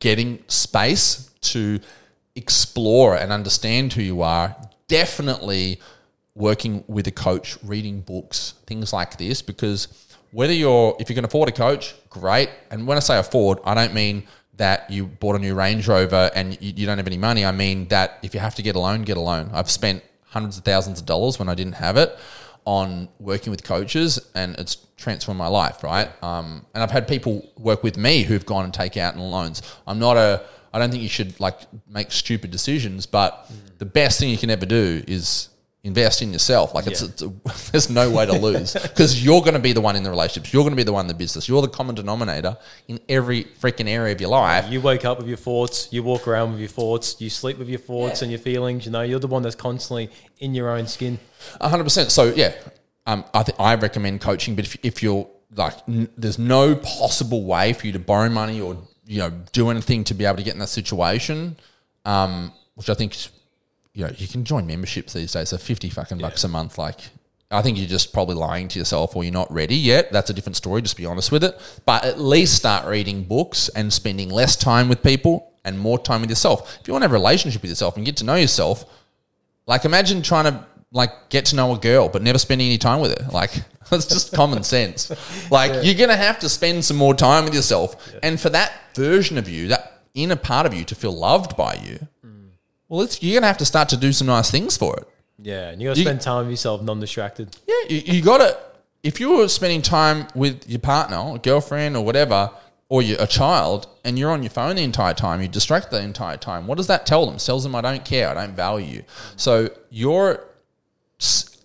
getting 0.00 0.42
space 0.48 1.30
to 1.42 1.78
explore 2.34 3.16
and 3.16 3.32
understand 3.32 3.92
who 3.92 4.02
you 4.02 4.22
are, 4.22 4.56
definitely 4.88 5.80
working 6.34 6.84
with 6.88 7.06
a 7.06 7.10
coach, 7.10 7.58
reading 7.62 8.00
books, 8.00 8.54
things 8.66 8.92
like 8.92 9.18
this, 9.18 9.42
because 9.42 9.88
whether 10.30 10.52
you're 10.52 10.96
if 10.98 11.08
you 11.10 11.14
can 11.14 11.24
afford 11.24 11.48
a 11.48 11.52
coach, 11.52 11.94
great. 12.08 12.48
And 12.70 12.86
when 12.86 12.96
I 12.96 13.00
say 13.00 13.18
afford, 13.18 13.58
I 13.64 13.74
don't 13.74 13.94
mean 13.94 14.24
that 14.56 14.90
you 14.90 15.06
bought 15.06 15.36
a 15.36 15.38
new 15.38 15.54
Range 15.54 15.86
Rover 15.86 16.30
and 16.34 16.60
you, 16.60 16.72
you 16.76 16.86
don't 16.86 16.98
have 16.98 17.06
any 17.06 17.18
money. 17.18 17.44
I 17.44 17.52
mean 17.52 17.88
that 17.88 18.18
if 18.22 18.34
you 18.34 18.40
have 18.40 18.54
to 18.56 18.62
get 18.62 18.76
a 18.76 18.78
loan, 18.80 19.02
get 19.02 19.16
a 19.16 19.20
loan. 19.20 19.50
I've 19.52 19.70
spent 19.70 20.02
hundreds 20.24 20.56
of 20.56 20.64
thousands 20.64 21.00
of 21.00 21.06
dollars 21.06 21.38
when 21.38 21.48
I 21.48 21.54
didn't 21.54 21.74
have 21.74 21.96
it 21.96 22.16
on 22.64 23.08
working 23.18 23.50
with 23.50 23.64
coaches, 23.64 24.20
and 24.34 24.54
it's 24.56 24.76
transformed 24.96 25.38
my 25.38 25.48
life, 25.48 25.82
right? 25.82 26.08
Um, 26.22 26.64
and 26.74 26.82
I've 26.82 26.92
had 26.92 27.08
people 27.08 27.50
work 27.58 27.82
with 27.82 27.96
me 27.96 28.22
who've 28.22 28.46
gone 28.46 28.64
and 28.64 28.72
take 28.72 28.96
out 28.96 29.16
loans. 29.16 29.62
I'm 29.86 29.98
not 29.98 30.16
a 30.16 30.44
I 30.72 30.78
don't 30.78 30.90
think 30.90 31.02
you 31.02 31.08
should 31.08 31.38
like 31.40 31.60
make 31.88 32.12
stupid 32.12 32.50
decisions, 32.50 33.06
but 33.06 33.50
the 33.78 33.84
best 33.84 34.18
thing 34.18 34.30
you 34.30 34.38
can 34.38 34.50
ever 34.50 34.66
do 34.66 35.02
is 35.06 35.48
invest 35.84 36.22
in 36.22 36.32
yourself. 36.32 36.74
Like 36.74 36.86
it's, 36.86 37.02
it's 37.02 37.22
a, 37.22 37.28
there's 37.72 37.90
no 37.90 38.08
way 38.10 38.24
to 38.26 38.32
lose 38.32 38.74
because 38.74 39.24
you're 39.24 39.40
going 39.40 39.54
to 39.54 39.60
be 39.60 39.72
the 39.72 39.80
one 39.80 39.96
in 39.96 40.02
the 40.02 40.10
relationships. 40.10 40.52
You're 40.52 40.62
going 40.62 40.72
to 40.72 40.76
be 40.76 40.84
the 40.84 40.92
one 40.92 41.04
in 41.04 41.08
the 41.08 41.14
business. 41.14 41.48
You're 41.48 41.62
the 41.62 41.68
common 41.68 41.94
denominator 41.94 42.56
in 42.88 43.00
every 43.08 43.44
freaking 43.44 43.88
area 43.88 44.14
of 44.14 44.20
your 44.20 44.30
life. 44.30 44.70
You 44.70 44.80
wake 44.80 45.04
up 45.04 45.18
with 45.18 45.28
your 45.28 45.36
thoughts, 45.36 45.88
you 45.92 46.02
walk 46.02 46.28
around 46.28 46.52
with 46.52 46.60
your 46.60 46.68
thoughts, 46.68 47.20
you 47.20 47.28
sleep 47.30 47.58
with 47.58 47.68
your 47.68 47.80
thoughts 47.80 48.22
and 48.22 48.30
your 48.30 48.40
feelings. 48.40 48.86
You 48.86 48.92
know, 48.92 49.02
you're 49.02 49.20
the 49.20 49.26
one 49.26 49.42
that's 49.42 49.56
constantly 49.56 50.10
in 50.38 50.54
your 50.54 50.70
own 50.70 50.86
skin. 50.86 51.18
A 51.60 51.68
hundred 51.68 51.84
percent. 51.84 52.12
So 52.12 52.32
yeah, 52.34 52.54
um, 53.06 53.24
I 53.34 53.42
think 53.42 53.58
I 53.58 53.74
recommend 53.74 54.20
coaching, 54.20 54.54
but 54.54 54.64
if, 54.64 54.76
if 54.84 55.02
you're 55.02 55.28
like, 55.54 55.74
n- 55.88 56.08
there's 56.16 56.38
no 56.38 56.76
possible 56.76 57.44
way 57.44 57.72
for 57.72 57.86
you 57.86 57.92
to 57.92 57.98
borrow 57.98 58.28
money 58.28 58.60
or 58.60 58.76
you 59.06 59.18
know 59.18 59.30
do 59.52 59.70
anything 59.70 60.04
to 60.04 60.14
be 60.14 60.24
able 60.24 60.36
to 60.36 60.42
get 60.42 60.54
in 60.54 60.60
that 60.60 60.68
situation, 60.68 61.56
um, 62.04 62.52
which 62.74 62.88
I 62.90 62.94
think, 62.94 63.16
you 63.94 64.04
know, 64.06 64.12
you 64.16 64.28
can 64.28 64.44
join 64.44 64.66
memberships 64.66 65.12
these 65.12 65.32
days. 65.32 65.50
So 65.50 65.58
fifty 65.58 65.90
fucking 65.90 66.18
bucks 66.18 66.44
a 66.44 66.48
month, 66.48 66.78
like. 66.78 67.00
I 67.54 67.60
think 67.60 67.76
you're 67.76 67.86
just 67.86 68.14
probably 68.14 68.34
lying 68.34 68.68
to 68.68 68.78
yourself 68.78 69.14
or 69.14 69.24
you're 69.24 69.32
not 69.32 69.52
ready 69.52 69.76
yet. 69.76 70.10
That's 70.10 70.30
a 70.30 70.32
different 70.32 70.56
story, 70.56 70.80
just 70.80 70.96
be 70.96 71.04
honest 71.04 71.30
with 71.30 71.44
it. 71.44 71.54
But 71.84 72.02
at 72.02 72.18
least 72.18 72.56
start 72.56 72.86
reading 72.86 73.24
books 73.24 73.68
and 73.68 73.92
spending 73.92 74.30
less 74.30 74.56
time 74.56 74.88
with 74.88 75.02
people 75.02 75.52
and 75.62 75.78
more 75.78 75.98
time 75.98 76.22
with 76.22 76.30
yourself. 76.30 76.78
If 76.80 76.88
you 76.88 76.94
want 76.94 77.02
to 77.02 77.08
have 77.08 77.12
a 77.12 77.14
relationship 77.14 77.60
with 77.60 77.70
yourself 77.70 77.98
and 77.98 78.06
get 78.06 78.16
to 78.16 78.24
know 78.24 78.36
yourself, 78.36 78.86
like 79.66 79.84
imagine 79.84 80.22
trying 80.22 80.44
to 80.44 80.64
like 80.92 81.28
get 81.28 81.44
to 81.46 81.56
know 81.56 81.74
a 81.74 81.78
girl 81.78 82.08
but 82.08 82.22
never 82.22 82.38
spending 82.38 82.68
any 82.68 82.78
time 82.78 83.00
with 83.00 83.18
her. 83.18 83.30
Like 83.30 83.62
that's 83.98 84.06
just 84.06 84.32
common 84.32 84.62
sense. 84.64 85.10
Like 85.50 85.84
you're 85.84 85.94
gonna 85.94 86.16
have 86.16 86.38
to 86.40 86.48
spend 86.48 86.84
some 86.84 86.96
more 86.96 87.14
time 87.14 87.44
with 87.44 87.54
yourself. 87.54 88.12
And 88.22 88.40
for 88.40 88.48
that 88.50 88.72
version 88.94 89.38
of 89.38 89.48
you, 89.48 89.68
that 89.68 90.00
inner 90.14 90.36
part 90.36 90.66
of 90.66 90.74
you 90.74 90.84
to 90.84 90.94
feel 90.94 91.12
loved 91.12 91.56
by 91.56 91.74
you, 91.74 92.08
well 92.88 93.02
it's 93.02 93.22
you're 93.22 93.34
gonna 93.38 93.46
have 93.46 93.58
to 93.58 93.64
start 93.64 93.88
to 93.90 93.96
do 93.96 94.12
some 94.12 94.26
nice 94.26 94.50
things 94.50 94.76
for 94.76 94.96
it. 94.96 95.08
Yeah, 95.38 95.70
and 95.70 95.80
you 95.82 95.88
got 95.88 95.94
to 95.94 96.00
You- 96.00 96.06
spend 96.06 96.20
time 96.20 96.44
with 96.44 96.52
yourself, 96.52 96.82
non-distracted. 96.82 97.56
Yeah, 97.66 97.74
you, 97.88 98.14
you 98.14 98.22
got 98.22 98.38
to. 98.38 98.56
If 99.02 99.18
you're 99.18 99.48
spending 99.48 99.82
time 99.82 100.28
with 100.36 100.68
your 100.68 100.78
partner, 100.78 101.16
or 101.18 101.38
girlfriend, 101.38 101.96
or 101.96 102.04
whatever, 102.04 102.50
or 102.88 103.02
you 103.02 103.16
a 103.18 103.26
child, 103.26 103.88
and 104.04 104.16
you're 104.16 104.30
on 104.30 104.44
your 104.44 104.50
phone 104.50 104.76
the 104.76 104.82
entire 104.84 105.14
time, 105.14 105.42
you 105.42 105.48
distract 105.48 105.90
the 105.90 106.00
entire 106.00 106.36
time. 106.36 106.68
What 106.68 106.76
does 106.78 106.86
that 106.86 107.06
tell 107.06 107.26
them? 107.26 107.34
It 107.36 107.40
tells 107.40 107.64
them 107.64 107.74
I 107.74 107.80
don't 107.80 108.04
care, 108.04 108.28
I 108.28 108.34
don't 108.34 108.54
value 108.54 108.86
you. 108.98 109.02
So 109.36 109.70
your 109.90 110.46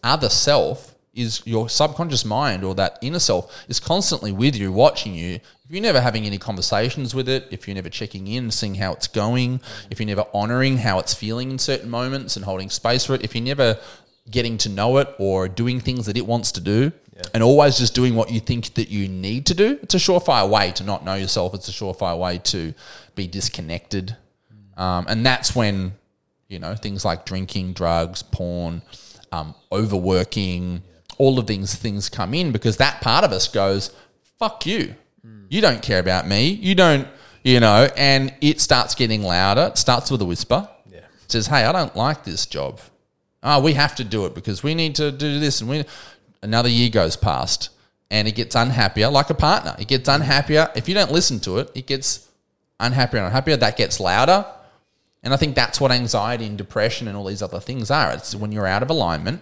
other 0.04 0.30
self 0.30 0.96
is 1.18 1.42
your 1.46 1.68
subconscious 1.68 2.24
mind 2.24 2.64
or 2.64 2.76
that 2.76 2.98
inner 3.02 3.20
self 3.20 3.66
is 3.68 3.80
constantly 3.80 4.32
with 4.32 4.56
you, 4.56 4.72
watching 4.72 5.14
you. 5.14 5.36
If 5.36 5.72
you're 5.72 5.82
never 5.82 6.00
having 6.00 6.26
any 6.26 6.38
conversations 6.38 7.14
with 7.14 7.28
it, 7.28 7.48
if 7.52 7.68
you're 7.68 7.76
never 7.76 7.90
checking 7.90 8.28
in, 8.28 8.52
seeing 8.52 8.76
how 8.76 8.94
it's 8.94 9.08
going, 9.08 9.60
if 9.90 10.00
you're 10.00 10.08
never 10.08 10.26
honoring 10.34 10.78
how 10.78 11.00
it's 11.00 11.14
feeling 11.14 11.52
in 11.52 11.60
certain 11.60 11.90
moments 11.90 12.36
and 12.36 12.46
holding 12.46 12.70
space 12.70 13.06
for 13.06 13.16
it, 13.16 13.24
if 13.24 13.36
you're 13.36 13.44
never 13.44 13.78
getting 14.30 14.58
to 14.60 14.70
know 14.70 14.98
it 14.98 15.14
or 15.20 15.48
doing 15.50 15.80
things 15.80 16.06
that 16.06 16.18
it 16.18 16.26
wants 16.26 16.52
to 16.54 16.62
do, 16.62 16.92
and 17.34 17.42
always 17.42 17.78
just 17.78 17.96
doing 17.96 18.16
what 18.16 18.32
you 18.32 18.40
think 18.40 18.74
that 18.76 18.90
you 18.90 19.08
need 19.08 19.46
to 19.48 19.54
do, 19.54 19.80
it's 19.82 19.96
a 19.96 19.98
surefire 19.98 20.48
way 20.48 20.72
to 20.72 20.84
not 20.84 21.04
know 21.04 21.16
yourself. 21.16 21.54
It's 21.54 21.68
a 21.68 21.72
surefire 21.72 22.18
way 22.18 22.38
to 22.40 22.74
be 23.16 23.28
disconnected. 23.28 24.16
Um, 24.78 25.06
and 25.10 25.26
that's 25.26 25.56
when, 25.56 25.94
you 26.48 26.60
know, 26.60 26.76
things 26.76 27.04
like 27.04 27.26
drinking, 27.26 27.74
drugs, 27.74 28.22
porn, 28.22 28.84
um, 29.32 29.56
overworking, 29.72 30.84
all 31.18 31.40
of 31.40 31.48
these 31.48 31.76
things 31.76 32.10
come 32.10 32.34
in 32.34 32.52
because 32.52 32.78
that 32.78 33.02
part 33.02 33.24
of 33.24 33.32
us 33.32 33.48
goes, 33.48 33.96
fuck 34.38 34.66
you. 34.66 34.96
You 35.50 35.62
don't 35.62 35.82
care 35.82 36.00
about 36.00 36.28
me. 36.28 36.50
You 36.50 36.76
don't, 36.76 37.08
you 37.44 37.60
know, 37.60 37.90
and 37.96 38.34
it 38.42 38.60
starts 38.60 38.96
getting 38.96 39.24
louder. 39.24 39.68
It 39.72 39.78
starts 39.78 40.12
with 40.12 40.22
a 40.22 40.26
whisper. 40.26 40.68
Yeah. 40.90 41.00
It 41.00 41.32
says, 41.32 41.48
hey, 41.48 41.64
I 41.64 41.72
don't 41.72 41.96
like 41.96 42.24
this 42.24 42.46
job. 42.46 42.80
Oh, 43.44 43.62
we 43.62 43.74
have 43.74 43.96
to 43.96 44.04
do 44.04 44.26
it 44.26 44.36
because 44.36 44.64
we 44.64 44.76
need 44.76 44.96
to 44.96 45.12
do 45.12 45.40
this. 45.40 45.62
And 45.62 45.70
we, 45.70 45.86
another 46.42 46.70
year 46.70 46.90
goes 46.90 47.16
past 47.16 47.70
and 48.12 48.28
it 48.28 48.36
gets 48.36 48.56
unhappier, 48.56 49.10
like 49.10 49.30
a 49.30 49.34
partner. 49.34 49.76
It 49.80 49.88
gets 49.88 50.10
unhappier. 50.10 50.70
If 50.76 50.90
you 50.90 50.96
don't 50.96 51.12
listen 51.12 51.40
to 51.42 51.60
it, 51.60 51.72
it 51.76 51.88
gets 51.88 52.28
unhappier 52.80 53.20
and 53.20 53.28
unhappier. 53.28 53.58
That 53.58 53.78
gets 53.78 54.00
louder. 54.00 54.46
And 55.24 55.34
I 55.34 55.38
think 55.38 55.56
that's 55.56 55.80
what 55.80 55.92
anxiety 55.92 56.46
and 56.46 56.58
depression 56.58 57.08
and 57.08 57.18
all 57.18 57.26
these 57.26 57.42
other 57.42 57.60
things 57.60 57.90
are. 57.90 58.12
It's 58.14 58.36
when 58.36 58.52
you're 58.52 58.68
out 58.68 58.84
of 58.84 58.90
alignment 58.90 59.42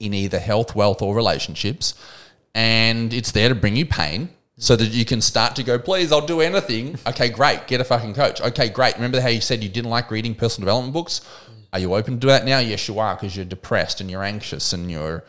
in 0.00 0.14
either 0.14 0.38
health, 0.38 0.74
wealth, 0.74 1.02
or 1.02 1.14
relationships, 1.14 1.94
and 2.54 3.12
it's 3.12 3.32
there 3.32 3.48
to 3.48 3.54
bring 3.54 3.76
you 3.76 3.86
pain 3.86 4.30
so 4.58 4.74
that 4.76 4.86
you 4.86 5.04
can 5.04 5.20
start 5.20 5.54
to 5.56 5.62
go, 5.62 5.78
please, 5.78 6.10
I'll 6.12 6.24
do 6.26 6.40
anything. 6.40 6.98
Okay, 7.06 7.28
great. 7.28 7.66
Get 7.66 7.80
a 7.80 7.84
fucking 7.84 8.14
coach. 8.14 8.40
Okay, 8.40 8.70
great. 8.70 8.94
Remember 8.94 9.20
how 9.20 9.28
you 9.28 9.42
said 9.42 9.62
you 9.62 9.68
didn't 9.68 9.90
like 9.90 10.10
reading 10.10 10.34
personal 10.34 10.64
development 10.64 10.94
books? 10.94 11.20
Are 11.74 11.78
you 11.78 11.94
open 11.94 12.18
to 12.20 12.26
that 12.28 12.46
now? 12.46 12.58
Yes, 12.60 12.88
you 12.88 12.98
are 12.98 13.14
because 13.14 13.36
you're 13.36 13.44
depressed 13.44 14.00
and 14.00 14.10
you're 14.10 14.24
anxious 14.24 14.72
and 14.72 14.90
you're, 14.90 15.24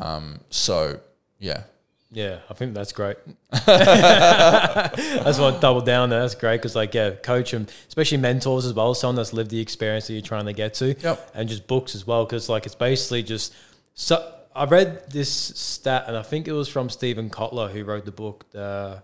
um, 0.00 0.38
so 0.50 1.00
yeah. 1.40 1.64
Yeah, 2.12 2.38
I 2.48 2.54
think 2.54 2.72
that's 2.72 2.92
great. 2.92 3.16
I 3.52 4.90
just 5.24 5.40
want 5.40 5.56
to 5.56 5.60
double 5.60 5.80
down 5.80 6.10
there. 6.10 6.20
That's 6.20 6.34
great 6.34 6.58
because, 6.58 6.74
like, 6.76 6.94
yeah, 6.94 7.10
coach 7.10 7.52
and 7.52 7.70
especially 7.88 8.18
mentors 8.18 8.64
as 8.64 8.72
well, 8.72 8.94
someone 8.94 9.16
that's 9.16 9.32
lived 9.32 9.50
the 9.50 9.60
experience 9.60 10.06
that 10.06 10.12
you're 10.14 10.22
trying 10.22 10.46
to 10.46 10.52
get 10.52 10.74
to, 10.74 10.94
Yep. 10.98 11.30
and 11.34 11.48
just 11.48 11.66
books 11.66 11.94
as 11.94 12.06
well 12.06 12.24
because, 12.24 12.48
like, 12.48 12.64
it's 12.66 12.74
basically 12.74 13.22
just. 13.22 13.52
So 14.00 14.32
I 14.54 14.64
read 14.64 15.10
this 15.10 15.28
stat, 15.30 16.04
and 16.06 16.16
I 16.16 16.22
think 16.22 16.46
it 16.46 16.52
was 16.52 16.68
from 16.68 16.88
Steven 16.88 17.30
Kotler 17.30 17.68
who 17.72 17.82
wrote 17.82 18.04
the 18.04 18.12
book, 18.12 18.44
The 18.52 19.02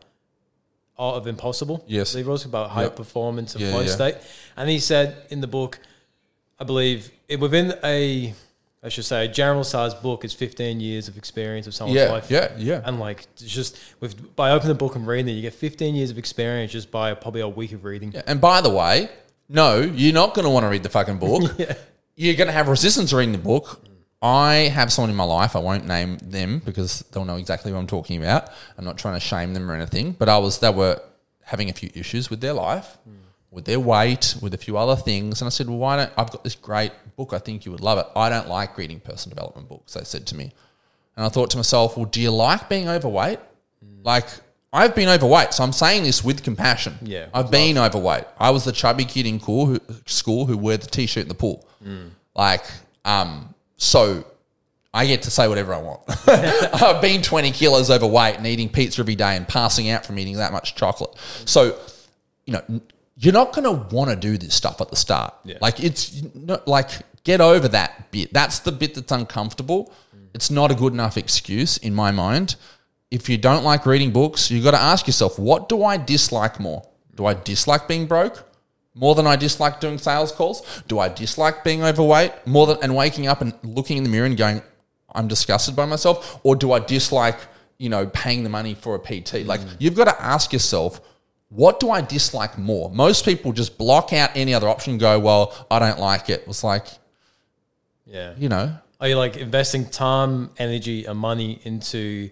Art 0.96 1.16
of 1.16 1.26
Impossible. 1.26 1.84
Yes. 1.88 2.12
he 2.14 2.22
wrote 2.22 2.44
about 2.44 2.70
high 2.70 2.84
Yep. 2.84 2.94
performance 2.96 3.56
and 3.56 3.64
Yeah, 3.64 3.72
flow 3.72 3.80
yeah. 3.80 3.90
state, 3.90 4.14
and 4.56 4.70
he 4.70 4.78
said 4.78 5.16
in 5.30 5.40
the 5.40 5.48
book, 5.48 5.80
I 6.60 6.64
believe 6.64 7.10
it, 7.28 7.40
within 7.40 7.74
a, 7.82 8.32
I 8.84 8.88
should 8.88 9.04
say, 9.04 9.24
a 9.24 9.28
general 9.28 9.64
size 9.64 9.94
book 9.94 10.24
is 10.24 10.32
15 10.32 10.78
years 10.78 11.08
of 11.08 11.18
experience 11.18 11.66
of 11.66 11.74
someone's 11.74 11.98
Yeah, 12.00 12.12
life. 12.12 12.30
yeah, 12.30 12.52
yeah. 12.56 12.80
And 12.84 13.00
like 13.00 13.26
just 13.34 13.76
with 13.98 14.36
by 14.36 14.52
opening 14.52 14.68
the 14.68 14.78
book 14.78 14.94
and 14.94 15.04
reading 15.08 15.26
it, 15.26 15.32
you 15.32 15.42
get 15.42 15.54
15 15.54 15.96
years 15.96 16.10
of 16.12 16.18
experience 16.18 16.70
just 16.70 16.92
by 16.92 17.12
probably 17.14 17.40
a 17.40 17.48
week 17.48 17.72
of 17.72 17.82
reading. 17.84 18.12
Yeah, 18.12 18.22
And 18.28 18.40
by 18.40 18.60
the 18.60 18.70
way, 18.70 19.08
no, 19.48 19.80
you're 19.80 20.14
not 20.14 20.34
going 20.34 20.44
to 20.44 20.50
want 20.50 20.62
to 20.62 20.68
read 20.68 20.84
the 20.84 20.88
fucking 20.88 21.18
book. 21.18 21.52
yeah. 21.58 21.74
You're 22.14 22.36
going 22.36 22.46
to 22.46 22.52
have 22.52 22.68
resistance 22.68 23.12
reading 23.12 23.32
the 23.32 23.38
book. 23.38 23.83
I 24.24 24.54
have 24.72 24.90
someone 24.90 25.10
in 25.10 25.16
my 25.16 25.24
life. 25.24 25.54
I 25.54 25.58
won't 25.58 25.86
name 25.86 26.16
them 26.22 26.60
because 26.64 27.04
they'll 27.12 27.26
know 27.26 27.36
exactly 27.36 27.70
what 27.70 27.78
I'm 27.78 27.86
talking 27.86 28.16
about. 28.22 28.48
I'm 28.78 28.84
not 28.86 28.96
trying 28.96 29.14
to 29.14 29.20
shame 29.20 29.52
them 29.52 29.70
or 29.70 29.74
anything, 29.74 30.12
but 30.12 30.30
I 30.30 30.38
was 30.38 30.58
they 30.60 30.70
were 30.70 30.98
having 31.44 31.68
a 31.68 31.74
few 31.74 31.90
issues 31.94 32.30
with 32.30 32.40
their 32.40 32.54
life, 32.54 32.96
with 33.50 33.66
their 33.66 33.78
weight, 33.78 34.34
with 34.40 34.54
a 34.54 34.56
few 34.56 34.78
other 34.78 34.96
things, 34.96 35.42
and 35.42 35.46
I 35.46 35.50
said, 35.50 35.68
"Well, 35.68 35.76
why 35.76 35.96
don't 35.98 36.12
I've 36.16 36.30
got 36.30 36.42
this 36.42 36.54
great 36.54 36.92
book? 37.16 37.34
I 37.34 37.38
think 37.38 37.66
you 37.66 37.72
would 37.72 37.82
love 37.82 37.98
it. 37.98 38.06
I 38.16 38.30
don't 38.30 38.48
like 38.48 38.78
reading 38.78 38.98
personal 38.98 39.34
development 39.34 39.68
books." 39.68 39.92
They 39.92 40.04
said 40.04 40.26
to 40.28 40.34
me, 40.36 40.52
and 41.16 41.26
I 41.26 41.28
thought 41.28 41.50
to 41.50 41.58
myself, 41.58 41.96
"Well, 41.98 42.06
do 42.06 42.20
you 42.20 42.30
like 42.30 42.68
being 42.70 42.88
overweight?" 42.88 43.40
Like 44.02 44.26
I've 44.72 44.94
been 44.94 45.08
overweight, 45.08 45.52
so 45.52 45.62
I'm 45.62 45.72
saying 45.72 46.02
this 46.02 46.24
with 46.24 46.42
compassion. 46.42 46.98
Yeah, 47.02 47.26
I've 47.34 47.50
been 47.50 47.76
overweight. 47.76 48.24
I 48.38 48.50
was 48.50 48.64
the 48.64 48.72
chubby 48.72 49.04
kid 49.04 49.26
in 49.26 49.38
cool 49.38 49.66
who, 49.66 49.80
school 50.06 50.46
who 50.46 50.56
wore 50.56 50.78
the 50.78 50.86
t-shirt 50.86 51.22
in 51.22 51.28
the 51.28 51.34
pool. 51.34 51.68
Like, 52.34 52.64
um, 53.04 53.53
so 53.76 54.24
I 54.94 55.06
get 55.06 55.22
to 55.22 55.30
say 55.30 55.48
whatever 55.48 55.74
I 55.74 55.80
want. 55.80 56.02
I've 56.82 57.02
been 57.02 57.20
20 57.20 57.50
kilos 57.50 57.90
overweight 57.90 58.36
and 58.36 58.46
eating 58.46 58.68
pizza 58.68 59.02
every 59.02 59.16
day 59.16 59.36
and 59.36 59.46
passing 59.46 59.90
out 59.90 60.06
from 60.06 60.18
eating 60.18 60.36
that 60.36 60.52
much 60.52 60.76
chocolate. 60.76 61.10
So, 61.44 61.76
you 62.46 62.52
know, 62.52 62.80
you're 63.16 63.32
not 63.32 63.52
going 63.52 63.64
to 63.64 63.94
want 63.94 64.10
to 64.10 64.16
do 64.16 64.38
this 64.38 64.54
stuff 64.54 64.80
at 64.80 64.90
the 64.90 64.96
start. 64.96 65.34
Yeah. 65.44 65.58
Like 65.60 65.82
it's 65.82 66.22
not 66.34 66.68
like 66.68 66.90
get 67.24 67.40
over 67.40 67.66
that 67.68 68.12
bit. 68.12 68.32
That's 68.32 68.60
the 68.60 68.70
bit 68.70 68.94
that's 68.94 69.10
uncomfortable. 69.10 69.92
It's 70.32 70.50
not 70.50 70.70
a 70.70 70.74
good 70.74 70.92
enough 70.92 71.16
excuse 71.16 71.76
in 71.76 71.94
my 71.94 72.12
mind. 72.12 72.56
If 73.10 73.28
you 73.28 73.36
don't 73.36 73.64
like 73.64 73.86
reading 73.86 74.12
books, 74.12 74.50
you've 74.50 74.64
got 74.64 74.72
to 74.72 74.80
ask 74.80 75.06
yourself, 75.06 75.38
what 75.38 75.68
do 75.68 75.84
I 75.84 75.96
dislike 75.96 76.58
more? 76.58 76.86
Do 77.14 77.26
I 77.26 77.34
dislike 77.34 77.86
being 77.86 78.06
broke? 78.06 78.44
More 78.94 79.14
than 79.14 79.26
I 79.26 79.36
dislike 79.36 79.80
doing 79.80 79.98
sales 79.98 80.30
calls? 80.30 80.82
Do 80.86 81.00
I 81.00 81.08
dislike 81.08 81.64
being 81.64 81.82
overweight 81.82 82.32
more 82.46 82.66
than 82.66 82.78
and 82.80 82.94
waking 82.94 83.26
up 83.26 83.40
and 83.40 83.52
looking 83.64 83.96
in 83.96 84.04
the 84.04 84.08
mirror 84.08 84.26
and 84.26 84.36
going, 84.36 84.62
I'm 85.12 85.26
disgusted 85.26 85.74
by 85.74 85.84
myself? 85.84 86.40
Or 86.44 86.54
do 86.54 86.72
I 86.72 86.78
dislike, 86.78 87.38
you 87.78 87.88
know, 87.88 88.06
paying 88.06 88.44
the 88.44 88.50
money 88.50 88.74
for 88.74 88.94
a 88.94 88.98
PT? 88.98 89.46
Like 89.46 89.60
mm. 89.60 89.76
you've 89.80 89.96
got 89.96 90.04
to 90.04 90.22
ask 90.22 90.52
yourself, 90.52 91.00
what 91.48 91.80
do 91.80 91.90
I 91.90 92.00
dislike 92.00 92.58
more? 92.58 92.90
Most 92.90 93.24
people 93.24 93.52
just 93.52 93.78
block 93.78 94.12
out 94.12 94.30
any 94.34 94.54
other 94.54 94.68
option 94.68 94.92
and 94.92 95.00
go, 95.00 95.18
Well, 95.18 95.54
I 95.70 95.78
don't 95.78 96.00
like 96.00 96.28
it. 96.28 96.44
It's 96.46 96.64
like, 96.64 96.86
Yeah. 98.06 98.34
you 98.36 98.48
know, 98.48 98.76
Are 99.00 99.08
you 99.08 99.16
like 99.16 99.36
investing 99.36 99.86
time, 99.88 100.50
energy, 100.58 101.04
and 101.04 101.18
money 101.18 101.60
into 101.64 102.30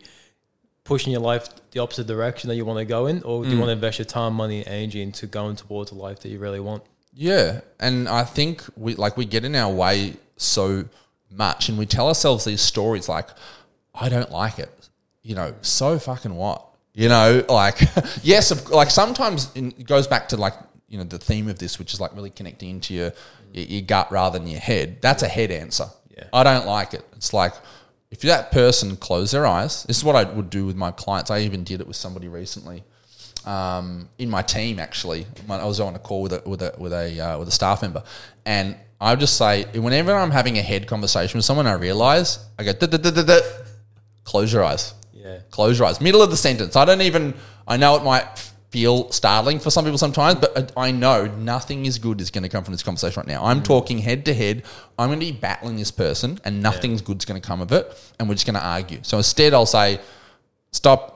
pushing 0.85 1.13
your 1.13 1.21
life 1.21 1.49
the 1.71 1.81
opposite 1.81 2.07
direction 2.07 2.49
that 2.49 2.57
you 2.57 2.65
want 2.65 2.79
to 2.79 2.85
go 2.85 3.07
in, 3.07 3.23
or 3.23 3.43
do 3.45 3.49
Mm. 3.49 3.53
you 3.53 3.59
want 3.59 3.69
to 3.69 3.73
invest 3.73 3.99
your 3.99 4.07
time, 4.07 4.35
money, 4.35 4.59
and 4.65 4.69
energy 4.75 5.01
into 5.03 5.27
going 5.27 5.57
towards 5.57 5.91
a 5.93 5.95
life 5.95 6.21
that 6.21 6.29
you 6.29 6.39
really 6.39 6.61
want? 6.61 6.83
Yeah, 7.15 7.61
and 7.79 8.09
I 8.09 8.25
think 8.25 8.65
we 8.77 8.95
like 8.95 9.17
we 9.17 9.25
get 9.25 9.45
in 9.45 9.55
our 9.55 9.73
way 9.73 10.15
so 10.37 10.85
much, 11.31 11.69
and 11.69 11.79
we 11.79 11.87
tell 11.87 12.09
ourselves 12.09 12.45
these 12.45 12.61
stories 12.61 13.09
like, 13.09 13.29
"I 13.95 14.09
don't 14.09 14.31
like 14.31 14.59
it," 14.59 14.71
you 15.23 15.35
know. 15.35 15.55
So 15.63 15.99
fucking 15.99 16.35
what? 16.35 16.67
You 16.95 17.09
know, 17.09 17.45
like 17.49 17.81
yes, 18.23 18.51
of, 18.51 18.69
like 18.71 18.91
sometimes 18.91 19.51
it 19.55 19.87
goes 19.87 20.07
back 20.07 20.29
to 20.31 20.37
like 20.37 20.55
you 20.89 20.99
know 20.99 21.05
the 21.05 21.19
theme 21.19 21.49
of 21.49 21.59
this, 21.59 21.79
which 21.79 21.93
is 21.95 22.01
like 22.01 22.15
really 22.15 22.31
connecting 22.31 22.71
into 22.71 22.93
your 22.95 23.13
your, 23.53 23.65
your 23.67 23.83
gut 23.83 24.11
rather 24.11 24.39
than 24.39 24.49
your 24.49 24.61
head. 24.61 24.99
That's 25.01 25.23
a 25.23 25.29
head 25.29 25.51
answer. 25.51 25.87
Yeah. 26.17 26.25
I 26.33 26.43
don't 26.45 26.67
like 26.67 26.93
it. 26.95 27.05
It's 27.17 27.33
like 27.33 27.55
if 28.13 28.21
that 28.21 28.53
person 28.53 28.97
close 28.97 29.31
their 29.33 29.47
eyes. 29.47 29.83
This 29.85 29.97
is 29.97 30.05
what 30.05 30.15
I 30.15 30.25
would 30.25 30.51
do 30.51 30.67
with 30.67 30.77
my 30.77 30.93
clients. 30.93 31.31
I 31.31 31.41
even 31.41 31.65
did 31.65 31.81
it 31.81 31.87
with 31.87 31.97
somebody 31.97 32.29
recently 32.29 32.85
um, 33.47 34.09
in 34.19 34.31
my 34.31 34.43
team 34.43 34.79
actually. 34.79 35.27
I 35.49 35.65
was 35.65 35.81
on 35.81 35.95
a 35.97 35.99
call 35.99 36.23
with 36.23 36.33
a 36.35 36.43
with 36.47 36.63
a 36.63 36.75
with 36.79 36.93
a 36.93 37.19
uh, 37.21 37.39
with 37.39 37.49
a 37.49 37.51
staff 37.51 37.83
member, 37.83 38.03
and 38.45 38.77
I 39.01 39.11
would 39.11 39.21
just 39.21 39.37
say 39.37 39.65
whenever 39.75 40.15
I'm 40.15 40.31
having 40.31 40.59
a 40.59 40.63
head 40.63 40.87
conversation 40.87 41.39
with 41.39 41.45
someone, 41.45 41.67
I 41.67 41.73
realize 41.73 42.39
I 42.59 42.65
go, 42.65 43.41
close 44.25 44.53
your 44.53 44.63
eyes, 44.63 44.95
Yeah. 45.13 45.39
close 45.51 45.79
your 45.79 45.89
eyes, 45.89 46.01
middle 46.01 46.23
of 46.23 46.31
the 46.31 46.37
sentence. 46.37 46.77
I 46.77 46.85
don't 46.85 47.01
even. 47.03 47.35
I 47.67 47.77
know 47.77 47.97
it 47.97 48.05
might 48.05 48.52
feel 48.73 49.11
startling 49.13 49.61
for 49.61 49.71
some 49.71 49.85
people 49.85 49.99
sometimes, 49.99 50.41
but 50.41 50.73
I 50.79 50.91
know 50.91 51.27
nothing 51.27 51.85
is 51.85 51.99
good 51.99 52.23
is 52.23 52.31
going 52.31 52.43
to 52.43 52.49
come 52.49 52.65
from 52.65 52.73
this 52.73 52.83
conversation 52.83 53.21
right 53.21 53.27
now. 53.27 53.45
I'm 53.45 53.63
talking 53.63 53.99
head 53.99 54.25
to 54.25 54.35
head. 54.35 54.63
I'm 54.99 55.11
going 55.11 55.21
to 55.21 55.27
be 55.27 55.33
battling 55.33 55.77
this 55.77 55.91
person, 55.91 56.41
and 56.43 56.63
nothing's 56.63 57.03
good's 57.03 57.27
going 57.27 57.41
to 57.41 57.47
come 57.47 57.61
of 57.61 57.71
it, 57.71 57.87
and 58.19 58.29
we're 58.29 58.35
just 58.35 58.47
going 58.47 58.55
to 58.55 58.65
argue. 58.65 59.01
So 59.03 59.19
instead, 59.19 59.53
I'll 59.53 59.67
say, 59.67 60.01
"Stop." 60.73 61.11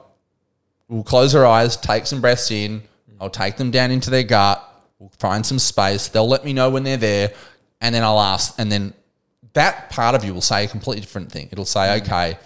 We'll 0.87 1.03
close 1.03 1.35
our 1.35 1.45
eyes, 1.45 1.75
take 1.75 2.05
some 2.05 2.21
breaths 2.21 2.49
in. 2.49 2.81
I'll 3.19 3.29
take 3.29 3.57
them 3.57 3.71
down 3.71 3.91
into 3.91 4.09
their 4.09 4.23
gut. 4.23 4.63
We'll 4.99 5.11
find 5.19 5.45
some 5.45 5.59
space. 5.59 6.07
They'll 6.07 6.29
let 6.29 6.45
me 6.45 6.53
know 6.53 6.69
when 6.69 6.83
they're 6.83 6.95
there, 6.95 7.33
and 7.81 7.93
then 7.93 8.03
I'll 8.03 8.21
ask. 8.21 8.53
And 8.57 8.71
then 8.71 8.93
that 9.51 9.89
part 9.89 10.15
of 10.15 10.23
you 10.23 10.33
will 10.33 10.41
say 10.41 10.63
a 10.63 10.67
completely 10.67 11.01
different 11.01 11.29
thing. 11.31 11.49
It'll 11.51 11.65
say, 11.65 11.97
"Okay." 12.01 12.37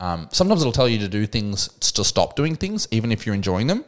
Um, 0.00 0.28
sometimes 0.32 0.60
it'll 0.62 0.72
tell 0.72 0.88
you 0.88 0.98
to 0.98 1.08
do 1.08 1.26
things 1.26 1.68
to 1.92 2.02
stop 2.02 2.34
doing 2.34 2.56
things, 2.56 2.88
even 2.90 3.12
if 3.12 3.24
you're 3.24 3.36
enjoying 3.36 3.68
them. 3.68 3.84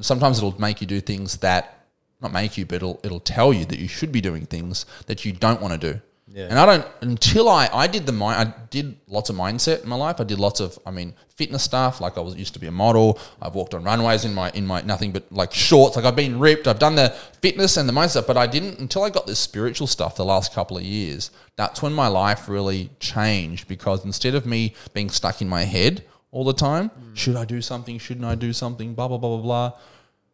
And 0.00 0.06
sometimes 0.06 0.38
it'll 0.38 0.58
make 0.58 0.80
you 0.80 0.86
do 0.86 0.98
things 0.98 1.36
that 1.40 1.84
not 2.22 2.32
make 2.32 2.56
you, 2.56 2.64
but 2.64 2.76
it'll 2.76 2.98
it'll 3.04 3.20
tell 3.20 3.52
you 3.52 3.66
that 3.66 3.78
you 3.78 3.86
should 3.86 4.10
be 4.10 4.22
doing 4.22 4.46
things 4.46 4.86
that 5.08 5.26
you 5.26 5.32
don't 5.32 5.60
want 5.60 5.78
to 5.78 5.92
do. 5.92 6.00
Yeah. 6.26 6.46
And 6.48 6.58
I 6.58 6.64
don't 6.64 6.86
until 7.02 7.50
I 7.50 7.68
I 7.70 7.86
did 7.86 8.06
the 8.06 8.12
mind 8.12 8.48
I 8.48 8.54
did 8.70 8.96
lots 9.08 9.28
of 9.28 9.36
mindset 9.36 9.82
in 9.82 9.90
my 9.90 9.96
life. 9.96 10.18
I 10.18 10.24
did 10.24 10.38
lots 10.38 10.58
of 10.58 10.78
I 10.86 10.90
mean 10.90 11.12
fitness 11.36 11.62
stuff. 11.62 12.00
Like 12.00 12.16
I 12.16 12.22
was 12.22 12.34
used 12.34 12.54
to 12.54 12.60
be 12.60 12.66
a 12.66 12.72
model. 12.72 13.18
I've 13.42 13.54
walked 13.54 13.74
on 13.74 13.84
runways 13.84 14.24
in 14.24 14.32
my 14.32 14.50
in 14.54 14.66
my 14.66 14.80
nothing 14.80 15.12
but 15.12 15.30
like 15.30 15.52
shorts. 15.52 15.96
Like 15.96 16.06
I've 16.06 16.16
been 16.16 16.38
ripped. 16.38 16.66
I've 16.66 16.78
done 16.78 16.94
the 16.94 17.10
fitness 17.42 17.76
and 17.76 17.86
the 17.86 17.92
mindset, 17.92 18.26
but 18.26 18.38
I 18.38 18.46
didn't 18.46 18.78
until 18.78 19.02
I 19.02 19.10
got 19.10 19.26
this 19.26 19.38
spiritual 19.38 19.86
stuff 19.86 20.16
the 20.16 20.24
last 20.24 20.54
couple 20.54 20.78
of 20.78 20.82
years. 20.82 21.30
That's 21.56 21.82
when 21.82 21.92
my 21.92 22.06
life 22.06 22.48
really 22.48 22.88
changed 23.00 23.68
because 23.68 24.02
instead 24.06 24.34
of 24.34 24.46
me 24.46 24.72
being 24.94 25.10
stuck 25.10 25.42
in 25.42 25.48
my 25.50 25.64
head 25.64 26.04
all 26.32 26.44
the 26.44 26.52
time, 26.54 26.90
should 27.14 27.36
I 27.36 27.44
do 27.44 27.60
something? 27.60 27.98
Shouldn't 27.98 28.26
I 28.26 28.34
do 28.34 28.52
something? 28.52 28.94
Blah 28.94 29.08
blah 29.08 29.18
blah 29.18 29.36
blah 29.36 29.42
blah 29.42 29.72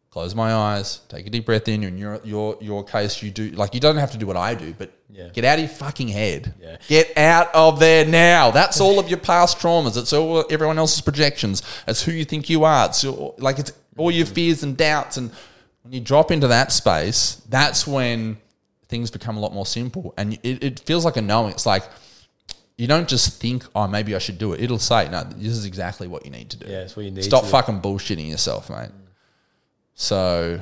close 0.09 0.33
my 0.33 0.51
eyes, 0.51 1.01
take 1.09 1.27
a 1.27 1.29
deep 1.29 1.45
breath 1.45 1.67
in. 1.67 1.83
In 1.83 1.95
your 1.97 2.19
your 2.23 2.57
your 2.59 2.83
case, 2.83 3.21
you 3.21 3.29
do 3.29 3.51
like 3.51 3.73
you 3.75 3.79
don't 3.79 3.97
have 3.97 4.11
to 4.11 4.17
do 4.17 4.25
what 4.25 4.37
I 4.37 4.55
do, 4.55 4.73
but 4.75 4.91
Yeah. 5.11 5.27
get 5.29 5.45
out 5.45 5.55
of 5.55 5.65
your 5.65 5.69
fucking 5.69 6.07
head. 6.07 6.53
Yeah. 6.59 6.77
Get 6.87 7.15
out 7.17 7.53
of 7.53 7.79
there 7.79 8.03
now. 8.05 8.49
That's 8.49 8.79
all 8.81 8.97
of 8.99 9.09
your 9.09 9.19
past 9.19 9.59
traumas. 9.59 9.95
It's 9.97 10.13
all 10.13 10.43
everyone 10.49 10.79
else's 10.79 11.01
projections. 11.01 11.61
It's 11.87 12.01
who 12.03 12.11
you 12.13 12.25
think 12.25 12.49
you 12.49 12.63
are. 12.63 12.87
It's 12.87 13.03
all, 13.05 13.35
like 13.37 13.59
it's 13.59 13.71
all 13.97 14.09
your 14.09 14.25
fears 14.25 14.63
and 14.63 14.75
doubts. 14.75 15.17
And 15.17 15.29
when 15.83 15.93
you 15.93 15.99
drop 15.99 16.31
into 16.31 16.47
that 16.47 16.71
space, 16.71 17.41
that's 17.49 17.85
when 17.85 18.37
things 18.87 19.11
become 19.11 19.37
a 19.37 19.39
lot 19.39 19.53
more 19.53 19.65
simple. 19.67 20.13
And 20.17 20.33
it, 20.41 20.63
it 20.63 20.79
feels 20.79 21.05
like 21.05 21.17
a 21.17 21.21
knowing. 21.21 21.51
It's 21.51 21.65
like 21.65 21.83
you 22.77 22.87
don't 22.87 23.09
just 23.09 23.41
think, 23.41 23.65
oh, 23.75 23.87
maybe 23.87 24.15
I 24.15 24.19
should 24.19 24.37
do 24.37 24.53
it. 24.53 24.61
It'll 24.61 24.77
say, 24.77 25.09
no, 25.09 25.23
this 25.23 25.51
is 25.51 25.65
exactly 25.65 26.07
what 26.07 26.25
you 26.25 26.31
need 26.31 26.51
to 26.51 26.57
do. 26.57 26.67
Yeah, 26.67 26.81
it's 26.81 26.95
what 26.95 27.05
you 27.05 27.11
need 27.11 27.23
Stop 27.23 27.41
to 27.41 27.47
do. 27.47 27.51
fucking 27.51 27.81
bullshitting 27.81 28.29
yourself, 28.29 28.69
mate. 28.69 28.91
So, 29.95 30.61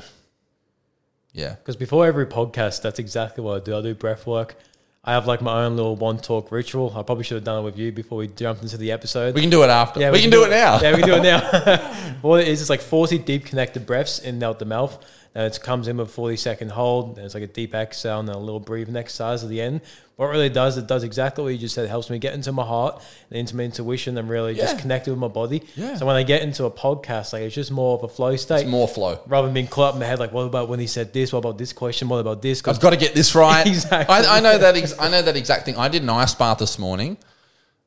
yeah. 1.34 1.56
Because 1.56 1.76
before 1.76 2.06
every 2.06 2.26
podcast, 2.26 2.82
that's 2.82 3.00
exactly 3.00 3.44
what 3.44 3.62
I 3.62 3.66
do. 3.66 3.78
I 3.78 3.82
do 3.82 3.94
breath 3.94 4.26
work. 4.26 4.56
I 5.04 5.12
have 5.12 5.28
like 5.28 5.42
my 5.42 5.66
own 5.66 5.76
little 5.76 5.96
one 5.98 6.18
talk 6.18 6.52
ritual. 6.52 6.90
I 6.96 7.04
probably 7.04 7.26
should 7.26 7.36
have 7.36 7.44
done 7.44 7.60
it 7.60 7.66
with 7.66 7.78
you 7.78 7.92
before 7.92 8.18
we 8.18 8.28
jumped 8.28 8.64
into 8.64 8.78
the 8.78 8.92
episode. 8.92 9.36
We 9.36 9.42
can 9.42 9.52
do 9.52 9.64
it 9.64 9.70
after. 9.70 10.00
Yeah, 10.00 10.10
we, 10.10 10.22
can, 10.22 10.32
do 10.32 10.46
it 10.46 10.50
now. 10.50 10.80
Yeah, 10.80 10.96
we 10.96 11.02
can 11.02 11.08
do 11.08 11.16
it 11.16 11.24
now. 11.24 12.16
what 12.22 12.40
it 12.40 12.48
is, 12.48 12.62
it's 12.62 12.70
like 12.70 12.82
40 12.82 13.20
deep 13.20 13.46
connected 13.46 13.86
breaths 13.86 14.20
in 14.20 14.36
and 14.36 14.44
out 14.44 14.58
the 14.58 14.66
mouth. 14.66 14.98
And 15.36 15.54
it 15.54 15.60
comes 15.62 15.90
in 15.90 15.98
with 15.98 16.08
a 16.08 16.12
40 16.12 16.38
second 16.38 16.72
hold. 16.72 17.18
And 17.18 17.26
it's 17.26 17.34
like 17.34 17.44
a 17.44 17.48
deep 17.48 17.76
exhale 17.76 18.22
and 18.22 18.30
a 18.30 18.38
little 18.38 18.60
breathe. 18.62 18.86
breathing 18.88 18.96
exercise 18.98 19.44
at 19.44 19.50
the 19.50 19.60
end. 19.62 19.82
What 20.16 20.28
it 20.28 20.30
really 20.30 20.48
does, 20.50 20.78
it 20.78 20.88
does 20.88 21.04
exactly 21.04 21.44
what 21.44 21.50
you 21.52 21.58
just 21.60 21.76
said. 21.76 21.84
It 21.84 21.90
helps 21.90 22.10
me 22.10 22.20
get 22.20 22.34
into 22.34 22.54
my 22.54 22.64
heart 22.64 23.04
and 23.30 23.38
into 23.38 23.54
my 23.54 23.64
intuition 23.64 24.18
and 24.18 24.30
really 24.30 24.56
just 24.56 24.76
Yeah. 24.76 24.82
connect 24.82 25.08
with 25.08 25.18
my 25.18 25.28
body. 25.28 25.62
Yeah. 25.76 25.98
So 25.98 26.06
when 26.06 26.16
I 26.16 26.24
get 26.24 26.42
into 26.42 26.64
a 26.64 26.72
podcast, 26.72 27.34
like 27.34 27.42
it's 27.42 27.54
just 27.54 27.70
more 27.70 27.98
of 27.98 28.04
a 28.04 28.08
flow 28.08 28.38
state. 28.38 28.62
It's 28.62 28.70
more 28.70 28.88
flow. 28.88 29.20
rather 29.28 29.48
than 29.48 29.54
being 29.54 29.68
caught 29.68 29.90
up 29.90 29.94
in 29.96 30.00
my 30.00 30.06
head, 30.06 30.20
like, 30.20 30.32
what 30.32 30.44
about 30.44 30.70
when 30.70 30.80
he 30.80 30.88
said 30.88 31.12
this? 31.12 31.34
What 31.34 31.40
about 31.40 31.58
this 31.58 31.74
question? 31.74 32.08
What 32.08 32.20
about 32.20 32.42
this? 32.42 32.66
I've 32.66 32.80
got 32.80 32.92
to 32.92 32.98
get 32.98 33.14
this 33.14 33.36
right. 33.36 33.68
Exactly. 33.68 34.16
I, 34.16 34.38
I 34.38 34.40
know 34.40 34.58
that. 34.58 34.78
Ex- 34.78 34.98
I 34.98 35.10
know 35.10 35.22
that 35.22 35.36
exact 35.36 35.66
thing. 35.66 35.76
I 35.76 35.90
did 35.90 36.02
an 36.02 36.10
ice 36.10 36.34
bath 36.34 36.60
this 36.60 36.80
morning. 36.80 37.18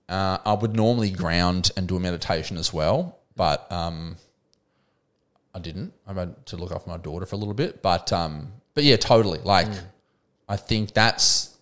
Uh, 0.07 0.37
I 0.45 0.53
would 0.53 0.77
normally 0.77 1.11
ground 1.11 1.71
and 1.79 1.89
do 1.89 1.97
a 1.97 2.01
meditation 2.01 2.59
as 2.59 2.73
well, 2.75 3.19
but 3.37 3.71
um, 3.73 4.17
I 5.55 5.59
didn't. 5.59 5.93
I 6.07 6.13
had 6.13 6.47
to 6.47 6.57
look 6.57 6.73
after 6.73 6.89
my 6.89 6.99
daughter 6.99 7.27
for 7.27 7.37
a 7.37 7.39
little 7.39 7.55
bit, 7.55 7.83
but 7.83 8.13
um, 8.13 8.53
but 8.75 8.85
yeah, 8.85 8.97
totally. 8.97 9.41
Like, 9.43 9.69
mm. 9.69 9.81
I 10.49 10.57
think 10.57 10.93
that's 10.93 11.57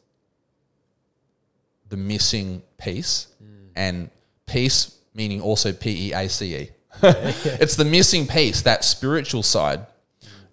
the 1.88 1.96
missing 1.96 2.62
piece, 2.78 3.28
mm. 3.42 3.68
and 3.74 4.10
peace 4.46 4.96
meaning 5.14 5.40
also 5.40 5.72
P 5.72 6.08
E 6.08 6.12
A 6.12 6.28
C 6.28 6.56
E. 6.56 6.70
It's 7.02 7.76
the 7.76 7.84
missing 7.84 8.26
piece, 8.26 8.62
that 8.62 8.84
spiritual 8.84 9.42
side, 9.42 9.86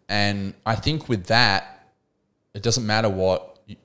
and 0.07 0.53
I 0.65 0.75
think 0.75 1.09
with 1.09 1.25
that, 1.27 1.89
it 2.53 2.61
doesn't 2.61 2.86
matter 2.86 3.09
what, 3.09 3.59
you, 3.65 3.77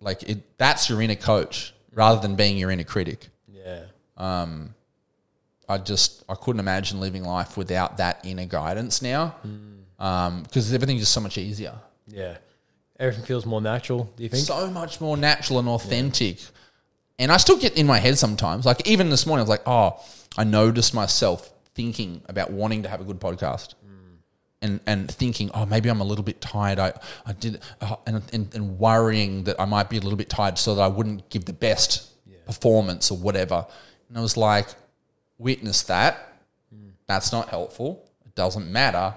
like 0.00 0.22
it. 0.24 0.58
That's 0.58 0.88
your 0.88 1.00
inner 1.00 1.14
coach 1.14 1.74
mm. 1.90 1.96
rather 1.98 2.20
than 2.20 2.36
being 2.36 2.58
your 2.58 2.70
inner 2.70 2.84
critic. 2.84 3.28
yeah. 3.50 3.84
Um, 4.16 4.74
I 5.68 5.78
just 5.78 6.24
I 6.28 6.34
couldn't 6.34 6.60
imagine 6.60 7.00
living 7.00 7.24
life 7.24 7.56
without 7.56 7.98
that 7.98 8.20
inner 8.24 8.44
guidance 8.44 9.02
now, 9.02 9.28
hmm. 9.42 10.04
um, 10.04 10.42
because 10.42 10.72
everything's 10.72 11.00
just 11.00 11.12
so 11.12 11.20
much 11.20 11.38
easier, 11.38 11.74
Yeah. 12.06 12.36
Everything 12.98 13.24
feels 13.24 13.44
more 13.44 13.60
natural, 13.60 14.08
do 14.16 14.22
you 14.22 14.28
think? 14.28 14.46
so 14.46 14.70
much 14.70 15.00
more 15.00 15.16
natural 15.16 15.58
and 15.58 15.68
authentic. 15.68 16.38
And 17.18 17.32
I 17.32 17.38
still 17.38 17.56
get 17.56 17.76
in 17.76 17.86
my 17.88 17.98
head 17.98 18.16
sometimes. 18.18 18.64
Like 18.64 18.86
even 18.86 19.10
this 19.10 19.26
morning, 19.26 19.40
I 19.40 19.42
was 19.42 19.48
like, 19.48 19.66
oh, 19.66 20.00
I 20.36 20.44
noticed 20.44 20.94
myself 20.94 21.52
thinking 21.74 22.22
about 22.28 22.52
wanting 22.52 22.84
to 22.84 22.88
have 22.88 23.00
a 23.00 23.04
good 23.04 23.18
podcast. 23.20 23.74
Hmm. 23.84 23.90
And, 24.62 24.80
and 24.86 25.10
thinking, 25.10 25.50
oh, 25.54 25.66
maybe 25.66 25.88
I'm 25.88 26.00
a 26.00 26.04
little 26.04 26.24
bit 26.24 26.40
tired. 26.40 26.78
I, 26.78 26.92
I 27.26 27.32
did, 27.32 27.60
uh, 27.80 27.96
and, 28.06 28.22
and, 28.32 28.54
and 28.54 28.78
worrying 28.78 29.44
that 29.44 29.60
I 29.60 29.64
might 29.64 29.90
be 29.90 29.96
a 29.96 30.00
little 30.00 30.16
bit 30.16 30.30
tired 30.30 30.56
so 30.56 30.76
that 30.76 30.82
I 30.82 30.88
wouldn't 30.88 31.28
give 31.30 31.46
the 31.46 31.52
best 31.52 32.10
performance 32.46 33.10
or 33.10 33.18
whatever. 33.18 33.66
And 34.08 34.18
I 34.18 34.20
was 34.20 34.36
like, 34.36 34.68
witness 35.38 35.82
that. 35.84 36.32
That's 37.06 37.32
not 37.32 37.48
helpful. 37.48 38.08
It 38.24 38.34
doesn't 38.34 38.70
matter. 38.70 39.14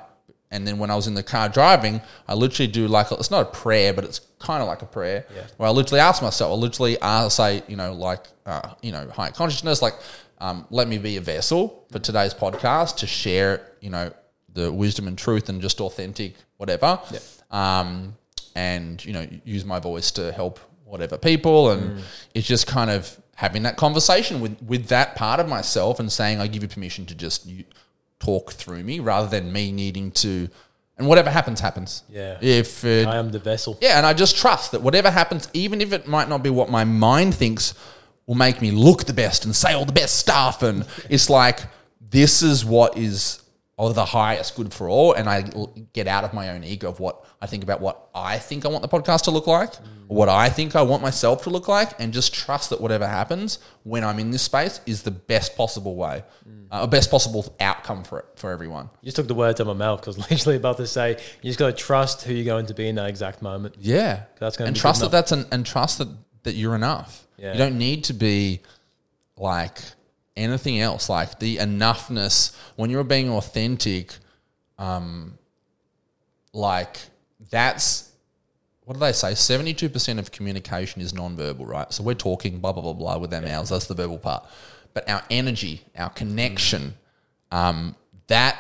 And 0.52 0.66
then 0.66 0.78
when 0.78 0.90
I 0.90 0.96
was 0.96 1.08
in 1.08 1.14
the 1.14 1.24
car 1.24 1.50
driving, 1.50 2.02
I 2.28 2.34
literally 2.34 2.72
do 2.72 2.88
like, 2.88 3.12
it's 3.12 3.32
not 3.32 3.42
a 3.42 3.50
prayer, 3.50 3.94
but 3.94 4.04
it's 4.06 4.20
kind 4.40 4.62
of 4.62 4.68
like 4.68 4.82
a 4.82 4.86
prayer. 4.86 5.26
Where 5.58 5.68
I 5.68 5.72
literally 5.72 6.00
ask 6.00 6.22
myself, 6.22 6.52
I 6.52 6.56
literally 6.56 7.00
ask, 7.02 7.36
say, 7.36 7.64
you 7.68 7.76
know, 7.76 7.94
like, 7.94 8.26
uh, 8.46 8.74
you 8.82 8.92
know, 8.92 9.10
high 9.10 9.32
consciousness, 9.32 9.82
like, 9.82 9.96
um, 10.40 10.66
let 10.70 10.88
me 10.88 10.98
be 11.00 11.18
a 11.18 11.22
vessel 11.22 11.86
for 11.92 12.00
today's 12.00 12.34
podcast 12.34 12.98
to 12.98 13.08
share, 13.08 13.74
you 13.82 13.90
know, 13.90 14.12
the 14.54 14.72
wisdom 14.72 15.08
and 15.08 15.18
truth 15.18 15.50
and 15.50 15.62
just 15.62 15.82
authentic 15.82 16.36
whatever. 16.58 17.00
Um, 17.52 18.16
and 18.56 19.04
you 19.06 19.14
know, 19.14 19.28
use 19.46 19.66
my 19.66 19.80
voice 19.80 20.12
to 20.12 20.32
help 20.32 20.60
whatever 20.84 21.18
people, 21.18 21.72
and 21.72 22.02
it's 22.34 22.48
just 22.48 22.66
kind 22.66 22.90
of 22.90 23.16
having 23.38 23.62
that 23.64 23.78
conversation 23.78 24.42
with 24.42 24.60
with 24.64 24.88
that 24.88 25.16
part 25.16 25.40
of 25.40 25.48
myself 25.48 26.00
and 26.00 26.12
saying, 26.12 26.40
I 26.40 26.48
give 26.48 26.64
you 26.64 26.70
permission 26.70 27.06
to 27.06 27.16
just 27.16 27.48
talk 28.20 28.52
through 28.52 28.84
me 28.84 29.00
rather 29.00 29.28
than 29.30 29.54
me 29.54 29.72
needing 29.72 30.12
to. 30.12 30.50
And 30.98 31.08
whatever 31.08 31.30
happens, 31.30 31.60
happens. 31.60 32.02
Yeah. 32.10 32.40
If 32.42 32.84
it, 32.84 33.08
I 33.08 33.18
am 33.18 33.30
the 33.30 33.38
vessel. 33.38 33.78
yeah, 33.82 33.98
and 33.98 34.06
I 34.06 34.14
just 34.14 34.36
trust 34.36 34.72
that 34.72 34.82
whatever 34.82 35.12
happens, 35.12 35.48
even 35.54 35.80
if 35.80 35.94
it 35.94 36.08
might 36.08 36.28
not 36.28 36.42
be 36.42 36.50
what 36.50 36.72
my 36.72 36.84
mind 36.86 37.36
thinks 37.36 37.76
will 38.26 38.34
make 38.34 38.60
me 38.62 38.72
look 38.72 39.04
the 39.06 39.14
best 39.14 39.46
and 39.46 39.56
say 39.56 39.74
all 39.74 39.86
the 39.86 39.94
best 39.94 40.18
stuff, 40.18 40.64
and 40.64 40.88
it's 41.08 41.30
like 41.30 41.60
this 42.02 42.42
is 42.42 42.66
what 42.66 42.98
is 42.98 43.42
of 43.78 43.94
the 43.94 44.06
highest 44.06 44.56
good 44.56 44.74
for 44.74 44.90
all, 44.90 45.14
and 45.14 45.30
I 45.30 45.44
get 45.94 46.08
out 46.08 46.24
of 46.24 46.34
my 46.34 46.50
own 46.50 46.64
ego 46.64 46.90
of 46.90 47.00
what 47.00 47.24
I 47.40 47.46
think 47.46 47.64
about 47.64 47.80
what 47.80 48.10
I 48.16 48.40
think 48.40 48.66
I 48.66 48.70
want 48.70 48.82
the 48.82 48.88
podcast 48.88 49.24
to 49.24 49.32
look 49.32 49.46
like, 49.46 49.76
or 50.08 50.18
what 50.18 50.30
I 50.30 50.50
think 50.50 50.76
I 50.76 50.82
want 50.82 51.04
myself 51.04 51.44
to 51.44 51.52
look 51.52 51.68
like, 51.68 51.92
and 52.00 52.12
just 52.12 52.34
trust 52.34 52.72
that 52.72 52.82
whatever 52.82 53.08
happens 53.08 53.60
when 53.84 54.04
I'm 54.04 54.18
in 54.18 54.32
this 54.32 54.42
space 54.42 54.82
is 54.88 55.04
the 55.04 55.12
best 55.12 55.56
possible 55.56 55.96
way, 55.96 56.24
uh, 56.72 56.88
best 56.88 57.12
possible 57.12 57.56
outcome 57.60 58.04
for 58.04 58.20
it 58.20 58.26
for 58.36 58.50
everyone. 58.50 58.90
You 59.02 59.08
just 59.08 59.18
took 59.18 59.28
the 59.28 59.36
words 59.36 59.62
out 59.62 59.68
of 59.68 59.78
my 59.78 59.86
mouth 59.86 60.02
because 60.02 60.18
literally 60.32 60.58
about 60.58 60.78
to 60.78 60.88
say, 60.88 61.12
you 61.44 61.50
just 61.50 61.60
got 61.60 61.68
to 61.68 61.74
trust 61.74 62.24
who 62.24 62.34
you're 62.34 62.46
going 62.46 62.66
to 62.66 62.74
be 62.74 62.88
in 62.88 62.96
that 62.96 63.10
exact 63.10 63.44
moment. 63.44 63.76
Yeah, 63.80 64.24
That's 64.40 64.58
gonna 64.58 64.70
and 64.70 64.74
be 64.76 64.80
trust 64.80 65.02
that 65.02 65.12
that's 65.12 65.32
an, 65.32 65.46
and 65.52 65.64
trust 65.64 66.00
that 66.00 66.08
that 66.44 66.56
you're 66.56 66.76
enough. 66.76 67.28
Yeah. 67.38 67.52
You 67.52 67.60
don't 67.60 67.78
need 67.78 68.06
to 68.06 68.14
be 68.14 68.62
like 69.38 69.80
anything 70.38 70.80
else. 70.80 71.10
Like 71.10 71.40
the 71.40 71.58
enoughness 71.58 72.56
when 72.76 72.90
you're 72.90 73.04
being 73.04 73.30
authentic, 73.30 74.14
um, 74.78 75.38
like 76.54 76.98
that's 77.50 78.12
what 78.86 78.94
do 78.94 79.00
they 79.02 79.12
say? 79.12 79.36
Seventy-two 79.36 79.90
percent 79.90 80.20
of 80.20 80.32
communication 80.32 81.02
is 81.02 81.14
non-verbal, 81.14 81.66
right? 81.66 81.92
So 81.92 82.04
we're 82.04 82.14
talking 82.14 82.60
blah 82.60 82.72
blah 82.72 82.84
blah 82.84 82.94
blah 82.94 83.18
with 83.18 83.34
our 83.34 83.42
mouths. 83.42 83.70
That's 83.70 83.88
the 83.88 83.96
verbal 83.96 84.18
part. 84.18 84.46
But 84.94 85.10
our 85.10 85.22
energy, 85.30 85.82
our 85.96 86.10
connection, 86.10 86.96
um, 87.52 87.96
that 88.28 88.58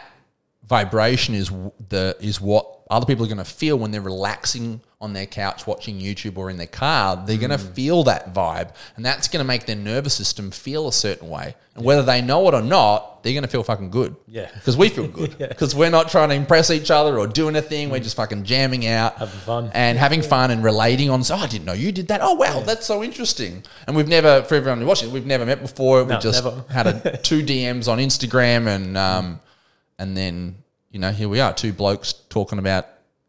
vibration 0.67 1.33
is 1.33 1.49
the 1.89 2.17
is 2.19 2.41
what 2.41 2.67
other 2.89 3.05
people 3.05 3.23
are 3.25 3.29
going 3.29 3.37
to 3.37 3.45
feel 3.45 3.77
when 3.79 3.91
they're 3.91 4.01
relaxing 4.01 4.81
on 4.99 5.13
their 5.13 5.27
couch 5.27 5.67
watching 5.67 5.99
YouTube 5.99 6.37
or 6.37 6.49
in 6.49 6.57
their 6.57 6.65
car. 6.65 7.23
They're 7.27 7.37
going 7.37 7.51
to 7.51 7.59
feel 7.59 8.03
that 8.05 8.33
vibe, 8.33 8.71
and 8.95 9.05
that's 9.05 9.27
going 9.27 9.41
to 9.43 9.47
make 9.47 9.67
their 9.67 9.75
nervous 9.75 10.15
system 10.15 10.49
feel 10.49 10.87
a 10.87 10.91
certain 10.93 11.29
way. 11.29 11.55
And 11.75 11.85
whether 11.85 12.01
they 12.01 12.19
know 12.23 12.47
it 12.47 12.55
or 12.55 12.63
not, 12.63 13.21
they're 13.21 13.33
going 13.33 13.43
to 13.43 13.47
feel 13.49 13.61
fucking 13.61 13.91
good. 13.91 14.15
Yeah. 14.25 14.49
because 14.55 14.75
we 14.75 14.89
feel 14.89 15.07
good 15.07 15.35
Yeah. 15.39 15.47
because 15.49 15.75
we're 15.75 15.91
not 15.91 16.09
trying 16.09 16.29
to 16.29 16.35
impress 16.35 16.71
each 16.71 16.89
other 16.89 17.19
or 17.19 17.27
do 17.27 17.47
anything. 17.47 17.91
We're 17.91 17.99
just 17.99 18.15
fucking 18.15 18.43
jamming 18.45 18.87
out, 18.87 19.17
Having 19.17 19.39
fun. 19.41 19.71
and 19.75 19.99
having 19.99 20.23
fun 20.23 20.49
and 20.49 20.63
relating 20.63 21.11
on. 21.11 21.23
So 21.23 21.35
oh, 21.35 21.39
I 21.39 21.45
didn't 21.47 21.65
know 21.65 21.73
you 21.73 21.91
did 21.91 22.07
that. 22.07 22.21
Oh 22.23 22.33
wow, 22.33 22.61
that's 22.61 22.87
so 22.87 23.03
interesting. 23.03 23.63
And 23.85 23.95
we've 23.95 24.07
never, 24.07 24.41
for 24.43 24.55
everyone 24.55 24.83
watching, 24.87 25.11
we've 25.11 25.27
never 25.27 25.45
met 25.45 25.61
before. 25.61 26.03
we 26.05 26.17
just 26.17 26.43
never. 26.43 26.65
had 26.69 26.87
a, 26.87 27.17
two 27.21 27.43
DMs 27.43 27.87
on 27.87 27.99
Instagram, 27.99 28.65
and 28.65 28.97
um, 28.97 29.39
and 29.99 30.17
then 30.17 30.55
you 30.89 30.99
know 30.99 31.11
here 31.11 31.29
we 31.29 31.39
are, 31.39 31.53
two 31.53 31.71
blokes 31.73 32.13
talking 32.29 32.57
about 32.57 32.87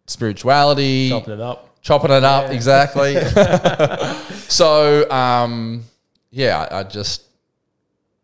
spirituality, 0.08 1.10
Chopping 1.10 1.34
it 1.34 1.40
up. 1.40 1.80
chopping 1.82 2.10
it 2.10 2.24
up 2.24 2.50
exactly. 2.50 3.14
so 4.48 5.08
um, 5.10 5.84
yeah, 6.30 6.66
I, 6.70 6.80
I 6.80 6.82
just 6.84 7.22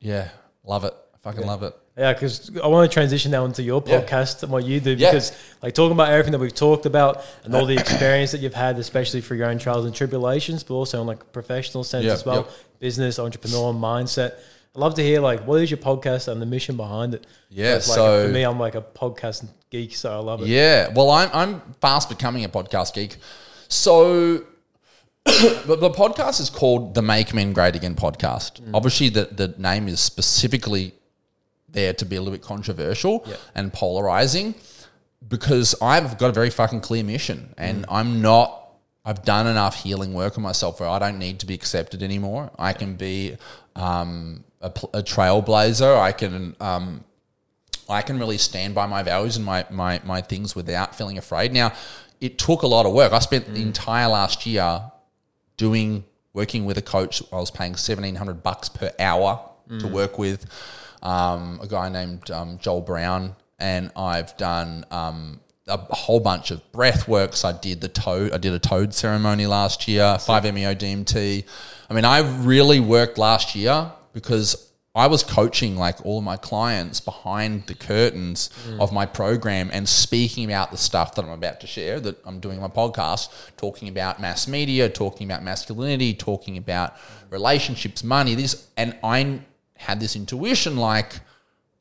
yeah 0.00 0.28
love 0.64 0.84
it. 0.84 0.94
I 1.14 1.18
Fucking 1.18 1.46
love 1.46 1.62
it. 1.62 1.74
Yeah, 1.96 2.12
because 2.12 2.50
I 2.62 2.66
want 2.66 2.90
to 2.90 2.92
transition 2.92 3.30
now 3.30 3.44
into 3.44 3.62
your 3.62 3.80
Yeah. 3.86 4.00
podcast 4.00 4.42
and 4.42 4.50
what 4.50 4.64
you 4.64 4.80
do 4.80 4.90
Yeah. 4.94 5.12
because, 5.12 5.30
like, 5.62 5.74
talking 5.74 5.92
about 5.92 6.08
everything 6.08 6.32
that 6.32 6.40
we've 6.40 6.52
talked 6.54 6.86
about 6.86 7.24
and 7.44 7.54
all 7.54 7.66
the 7.66 7.76
experience 7.76 8.32
that 8.32 8.40
you've 8.40 8.52
had, 8.52 8.78
especially 8.80 9.20
for 9.20 9.36
your 9.36 9.46
own 9.46 9.58
trials 9.58 9.84
and 9.86 9.94
tribulations, 9.94 10.64
but 10.64 10.74
also 10.74 11.00
in 11.00 11.06
like 11.06 11.22
a 11.22 11.26
professional 11.26 11.84
sense 11.84 12.04
Yeah, 12.04 12.14
as 12.14 12.26
well, 12.26 12.46
yeah. 12.48 12.54
business, 12.80 13.20
entrepreneur 13.20 13.72
mindset. 13.72 14.32
I'd 14.74 14.80
love 14.80 14.94
to 14.94 15.02
hear 15.02 15.20
like 15.20 15.46
what 15.46 15.62
is 15.62 15.70
your 15.70 15.78
podcast 15.78 16.26
and 16.28 16.42
the 16.42 16.46
mission 16.46 16.76
behind 16.76 17.14
it. 17.14 17.26
Yeah, 17.48 17.74
like, 17.74 17.82
so- 17.82 18.26
for 18.26 18.32
me, 18.32 18.42
I'm 18.42 18.58
like 18.58 18.74
a 18.74 18.82
podcast 18.82 19.46
geek, 19.70 19.94
so 19.94 20.12
I 20.12 20.18
love 20.18 20.42
it. 20.42 20.48
Yeah. 20.48 20.92
Well, 20.92 21.10
I'm 21.10 21.30
I'm 21.32 21.60
fast 21.80 22.08
becoming 22.08 22.44
a 22.44 22.48
podcast 22.48 22.94
geek. 22.94 23.16
So 23.68 24.38
the, 25.24 25.76
the 25.80 25.90
podcast 25.90 26.40
is 26.40 26.50
called 26.50 26.94
the 26.94 27.02
Make 27.02 27.32
Men 27.32 27.52
Great 27.52 27.76
Again 27.76 27.94
podcast. 27.94 28.60
Mm. 28.60 28.70
Obviously, 28.74 29.08
the, 29.08 29.24
the 29.26 29.54
name 29.58 29.88
is 29.88 30.00
specifically 30.00 30.92
there 31.68 31.92
to 31.94 32.04
be 32.04 32.16
a 32.16 32.20
little 32.20 32.32
bit 32.32 32.42
controversial 32.42 33.24
Yeah. 33.26 33.36
and 33.54 33.72
polarizing 33.72 34.54
because 35.26 35.74
I've 35.80 36.18
got 36.18 36.28
a 36.28 36.32
very 36.32 36.50
fucking 36.50 36.80
clear 36.80 37.02
mission 37.04 37.54
and 37.56 37.82
mm. 37.82 37.86
I'm 37.88 38.20
not. 38.22 38.60
I've 39.04 39.22
done 39.22 39.46
enough 39.46 39.82
healing 39.82 40.14
work 40.14 40.38
on 40.38 40.42
myself 40.42 40.80
where 40.80 40.88
I 40.88 40.98
don't 40.98 41.18
need 41.18 41.40
to 41.40 41.46
be 41.46 41.54
accepted 41.54 42.02
anymore. 42.02 42.50
I 42.58 42.72
can 42.72 42.94
be 42.96 43.36
um, 43.76 44.44
a, 44.62 44.68
a 44.68 45.02
trailblazer. 45.02 45.98
I 45.98 46.12
can 46.12 46.56
um, 46.60 47.04
I 47.88 48.00
can 48.00 48.18
really 48.18 48.38
stand 48.38 48.74
by 48.74 48.86
my 48.86 49.02
values 49.02 49.36
and 49.36 49.44
my, 49.44 49.66
my, 49.70 50.00
my 50.04 50.22
things 50.22 50.56
without 50.56 50.94
feeling 50.94 51.18
afraid. 51.18 51.52
Now, 51.52 51.74
it 52.18 52.38
took 52.38 52.62
a 52.62 52.66
lot 52.66 52.86
of 52.86 52.94
work. 52.94 53.12
I 53.12 53.18
spent 53.18 53.52
the 53.52 53.60
entire 53.60 54.08
last 54.08 54.46
year 54.46 54.80
doing 55.58 56.04
working 56.32 56.64
with 56.64 56.78
a 56.78 56.82
coach. 56.82 57.22
I 57.30 57.36
was 57.36 57.50
paying 57.50 57.76
seventeen 57.76 58.14
hundred 58.14 58.42
bucks 58.42 58.70
per 58.70 58.90
hour 58.98 59.50
to 59.80 59.88
work 59.88 60.18
with 60.18 60.46
um, 61.02 61.58
a 61.62 61.66
guy 61.66 61.88
named 61.88 62.30
um, 62.30 62.58
Joel 62.58 62.80
Brown, 62.80 63.36
and 63.58 63.90
I've 63.96 64.34
done 64.36 64.84
um, 64.90 65.40
a 65.66 65.78
whole 65.94 66.20
bunch 66.20 66.50
of 66.50 66.72
breath 66.72 67.08
works. 67.08 67.44
I 67.44 67.52
did 67.52 67.80
the 67.80 67.88
toad. 67.88 68.32
I 68.32 68.38
did 68.38 68.52
a 68.52 68.58
toad 68.58 68.92
ceremony 68.92 69.46
last 69.46 69.88
year. 69.88 70.18
Five 70.18 70.44
MEO 70.44 70.74
DMT. 70.74 71.44
I 71.88 71.94
mean, 71.94 72.04
I 72.04 72.18
really 72.42 72.80
worked 72.80 73.18
last 73.18 73.54
year 73.54 73.90
because 74.12 74.70
I 74.96 75.08
was 75.08 75.24
coaching 75.24 75.76
like 75.76 76.04
all 76.06 76.18
of 76.18 76.24
my 76.24 76.36
clients 76.36 77.00
behind 77.00 77.66
the 77.66 77.74
curtains 77.74 78.50
mm. 78.68 78.78
of 78.80 78.92
my 78.92 79.06
program 79.06 79.70
and 79.72 79.88
speaking 79.88 80.44
about 80.44 80.70
the 80.70 80.76
stuff 80.76 81.16
that 81.16 81.24
I'm 81.24 81.32
about 81.32 81.60
to 81.60 81.66
share 81.66 81.98
that 82.00 82.24
I'm 82.24 82.38
doing 82.38 82.60
my 82.60 82.68
podcast, 82.68 83.28
talking 83.56 83.88
about 83.88 84.20
mass 84.20 84.46
media, 84.46 84.88
talking 84.88 85.28
about 85.28 85.42
masculinity, 85.42 86.14
talking 86.14 86.58
about 86.58 86.94
relationships, 87.30 88.04
money, 88.04 88.36
this 88.36 88.68
and 88.76 88.96
I 89.02 89.40
had 89.76 89.98
this 89.98 90.14
intuition 90.14 90.76
like 90.76 91.18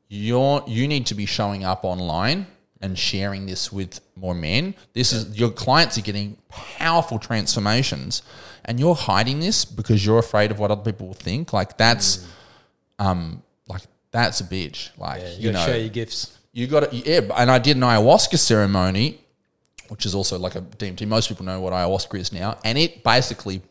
you're 0.08 0.64
you 0.66 0.88
need 0.88 1.06
to 1.06 1.14
be 1.14 1.26
showing 1.26 1.64
up 1.64 1.84
online 1.84 2.46
and 2.84 2.98
sharing 2.98 3.46
this 3.46 3.72
with 3.72 4.00
more 4.14 4.34
men. 4.34 4.74
This 4.92 5.12
is 5.12 5.38
your 5.38 5.50
clients 5.50 5.96
are 5.98 6.02
getting 6.10 6.36
powerful 6.48 7.18
transformations 7.18 8.22
and 8.66 8.78
you're 8.80 8.94
hiding 8.94 9.40
this 9.40 9.64
because 9.64 10.04
you're 10.06 10.18
afraid 10.18 10.50
of 10.50 10.58
what 10.58 10.70
other 10.70 10.84
people 10.92 11.06
will 11.08 11.14
think. 11.28 11.52
Like 11.52 11.76
that's 11.78 12.26
um 12.98 13.42
like 13.68 13.82
that's 14.10 14.40
a 14.40 14.44
bitch. 14.44 14.90
Like 14.98 15.20
Yeah, 15.22 15.30
you, 15.30 15.36
you 15.46 15.52
know 15.52 15.64
share 15.66 15.78
your 15.78 15.88
gifts. 16.00 16.38
you 16.52 16.66
got 16.66 16.82
to 16.90 16.96
yeah, 16.96 17.20
and 17.40 17.50
I 17.50 17.58
did 17.58 17.76
an 17.76 17.82
ayahuasca 17.82 18.38
ceremony, 18.38 19.06
which 19.88 20.04
is 20.06 20.14
also 20.14 20.38
like 20.38 20.54
a 20.54 20.60
DMT. 20.60 21.06
Most 21.08 21.28
people 21.30 21.44
know 21.46 21.60
what 21.60 21.72
ayahuasca 21.72 22.18
is 22.18 22.32
now, 22.32 22.58
and 22.64 22.76
it 22.78 23.02
basically 23.02 23.62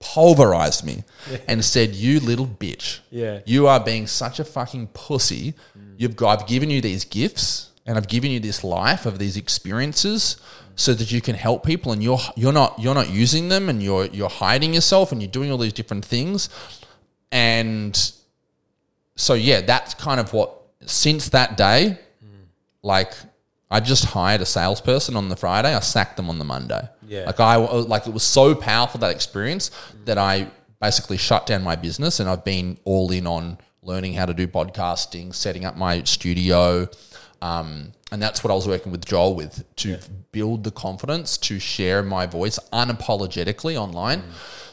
pulverized 0.00 0.84
me 0.84 1.02
and 1.48 1.64
said, 1.64 1.94
"You 1.94 2.20
little 2.20 2.46
bitch, 2.46 3.00
Yeah. 3.10 3.40
you 3.46 3.66
are 3.66 3.80
being 3.80 4.06
such 4.06 4.38
a 4.38 4.44
fucking 4.44 4.88
pussy. 4.88 5.54
You've 5.96 6.14
got, 6.14 6.42
I've 6.42 6.46
given 6.46 6.70
you 6.70 6.80
these 6.80 7.04
gifts, 7.04 7.67
and 7.88 7.96
I've 7.98 8.06
given 8.06 8.30
you 8.30 8.38
this 8.38 8.62
life 8.62 9.04
of 9.06 9.18
these 9.18 9.36
experiences." 9.36 10.36
So 10.76 10.94
that 10.94 11.10
you 11.10 11.20
can 11.20 11.34
help 11.34 11.66
people, 11.66 11.90
and 11.90 12.00
you're 12.00 12.20
you're 12.36 12.52
not 12.52 12.78
you're 12.78 12.94
not 12.94 13.10
using 13.10 13.48
them, 13.48 13.68
and 13.68 13.82
you're 13.82 14.04
you're 14.04 14.28
hiding 14.28 14.72
yourself, 14.74 15.10
and 15.10 15.20
you're 15.20 15.28
doing 15.28 15.50
all 15.50 15.58
these 15.58 15.72
different 15.72 16.04
things, 16.04 16.48
and 17.32 18.12
so 19.16 19.34
yeah, 19.34 19.60
that's 19.60 19.94
kind 19.94 20.20
of 20.20 20.32
what 20.32 20.54
since 20.86 21.30
that 21.30 21.56
day, 21.56 21.98
like 22.82 23.12
I 23.70 23.80
just 23.80 24.04
hired 24.06 24.40
a 24.40 24.46
salesperson 24.46 25.16
on 25.16 25.28
the 25.28 25.36
Friday. 25.36 25.74
I 25.74 25.80
sacked 25.80 26.16
them 26.16 26.30
on 26.30 26.38
the 26.38 26.44
Monday. 26.44 26.88
Yeah. 27.06 27.24
like 27.24 27.40
I 27.40 27.56
like 27.56 28.06
it 28.06 28.12
was 28.12 28.22
so 28.22 28.54
powerful 28.54 29.00
that 29.00 29.10
experience 29.10 29.70
that 30.04 30.18
I 30.18 30.50
basically 30.80 31.16
shut 31.16 31.46
down 31.46 31.62
my 31.62 31.76
business 31.76 32.20
and 32.20 32.28
I've 32.28 32.44
been 32.44 32.78
all 32.84 33.10
in 33.10 33.26
on 33.26 33.58
learning 33.82 34.14
how 34.14 34.26
to 34.26 34.34
do 34.34 34.46
podcasting, 34.46 35.34
setting 35.34 35.64
up 35.64 35.76
my 35.76 36.02
studio. 36.04 36.88
Um, 37.40 37.92
and 38.10 38.20
that's 38.22 38.42
what 38.42 38.50
I 38.50 38.54
was 38.54 38.66
working 38.66 38.90
with 38.92 39.04
Joel 39.04 39.34
with 39.34 39.64
to 39.76 39.98
build 40.32 40.64
the 40.64 40.70
confidence 40.70 41.36
to 41.38 41.58
share 41.58 42.02
my 42.02 42.26
voice 42.26 42.58
unapologetically 42.72 43.76
online. 43.76 44.22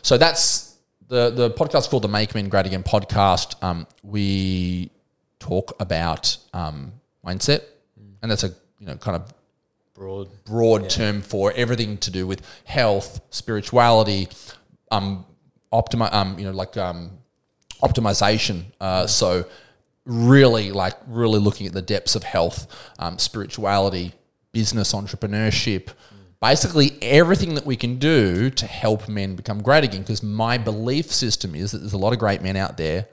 So 0.01 0.17
that's 0.17 0.75
the 1.07 1.29
the 1.29 1.51
podcast 1.51 1.89
called 1.89 2.03
the 2.03 2.07
Make 2.07 2.33
Men 2.33 2.49
Great 2.49 2.65
Again 2.65 2.83
podcast. 2.83 3.61
Um, 3.63 3.85
we 4.03 4.89
talk 5.39 5.75
about 5.79 6.37
um, 6.53 6.93
mindset, 7.25 7.61
and 8.21 8.31
that's 8.31 8.43
a 8.43 8.49
you 8.79 8.87
know 8.87 8.95
kind 8.95 9.15
of 9.17 9.31
Broad. 9.93 10.27
broad 10.43 10.89
term 10.89 11.21
for 11.21 11.53
everything 11.55 11.97
to 11.99 12.11
do 12.11 12.27
with 12.27 12.41
health, 12.65 13.21
spirituality, 13.29 14.27
um, 14.91 15.25
optimi- 15.71 16.11
um, 16.11 16.37
you 16.37 16.45
know, 16.45 16.51
like 16.51 16.75
um, 16.75 17.11
optimization. 17.81 18.65
Uh, 18.81 19.07
so 19.07 19.45
really, 20.05 20.71
like 20.71 20.93
really 21.07 21.39
looking 21.39 21.67
at 21.67 21.73
the 21.73 21.81
depths 21.81 22.15
of 22.15 22.23
health, 22.23 22.67
um, 22.99 23.17
spirituality, 23.17 24.13
business, 24.51 24.93
entrepreneurship. 24.93 25.89
Basically, 26.41 26.97
everything 27.01 27.55
that 27.55 27.65
we 27.65 27.75
can 27.75 27.97
do 27.97 28.49
to 28.51 28.65
help 28.67 29.07
men 29.09 29.35
become 29.35 29.61
great 29.63 29.83
again. 29.83 30.01
Because 30.01 30.21
my 30.21 30.57
belief 30.57 31.11
system 31.11 31.55
is 31.55 31.71
that 31.71 31.79
there's 31.79 31.93
a 31.93 31.97
lot 31.97 32.13
of 32.13 32.19
great 32.19 32.41
men 32.41 32.55
out 32.55 32.77
there, 32.77 33.07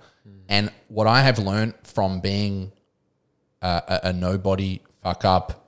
and 0.49 0.71
what 0.89 1.07
I 1.07 1.23
have 1.23 1.39
learned 1.39 1.75
from 1.83 2.21
being 2.21 2.73
a, 3.63 3.83
a, 3.89 4.01
a 4.09 4.13
nobody 4.13 4.81
fuck 5.03 5.25
up 5.25 5.67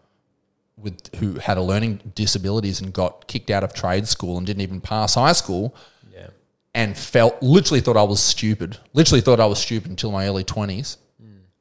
with 0.76 1.14
who 1.16 1.34
had 1.34 1.56
a 1.56 1.62
learning 1.62 2.12
disabilities 2.14 2.80
and 2.80 2.92
got 2.92 3.26
kicked 3.28 3.48
out 3.50 3.64
of 3.64 3.72
trade 3.72 4.06
school 4.08 4.36
and 4.36 4.46
didn't 4.46 4.60
even 4.60 4.80
pass 4.80 5.14
high 5.14 5.32
school 5.32 5.74
Yeah. 6.12 6.26
and 6.74 6.98
felt 6.98 7.40
literally 7.42 7.80
thought 7.80 7.96
I 7.96 8.02
was 8.02 8.20
stupid. 8.20 8.76
Literally 8.92 9.20
thought 9.22 9.38
I 9.40 9.46
was 9.46 9.60
stupid 9.60 9.90
until 9.90 10.10
my 10.10 10.26
early 10.26 10.44
twenties. 10.44 10.98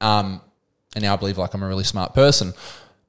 Um, 0.04 0.42
and 0.96 1.04
now 1.04 1.14
I 1.14 1.18
believe 1.18 1.38
like 1.38 1.54
I'm 1.54 1.64
a 1.64 1.68
really 1.68 1.84
smart 1.84 2.14
person. 2.14 2.54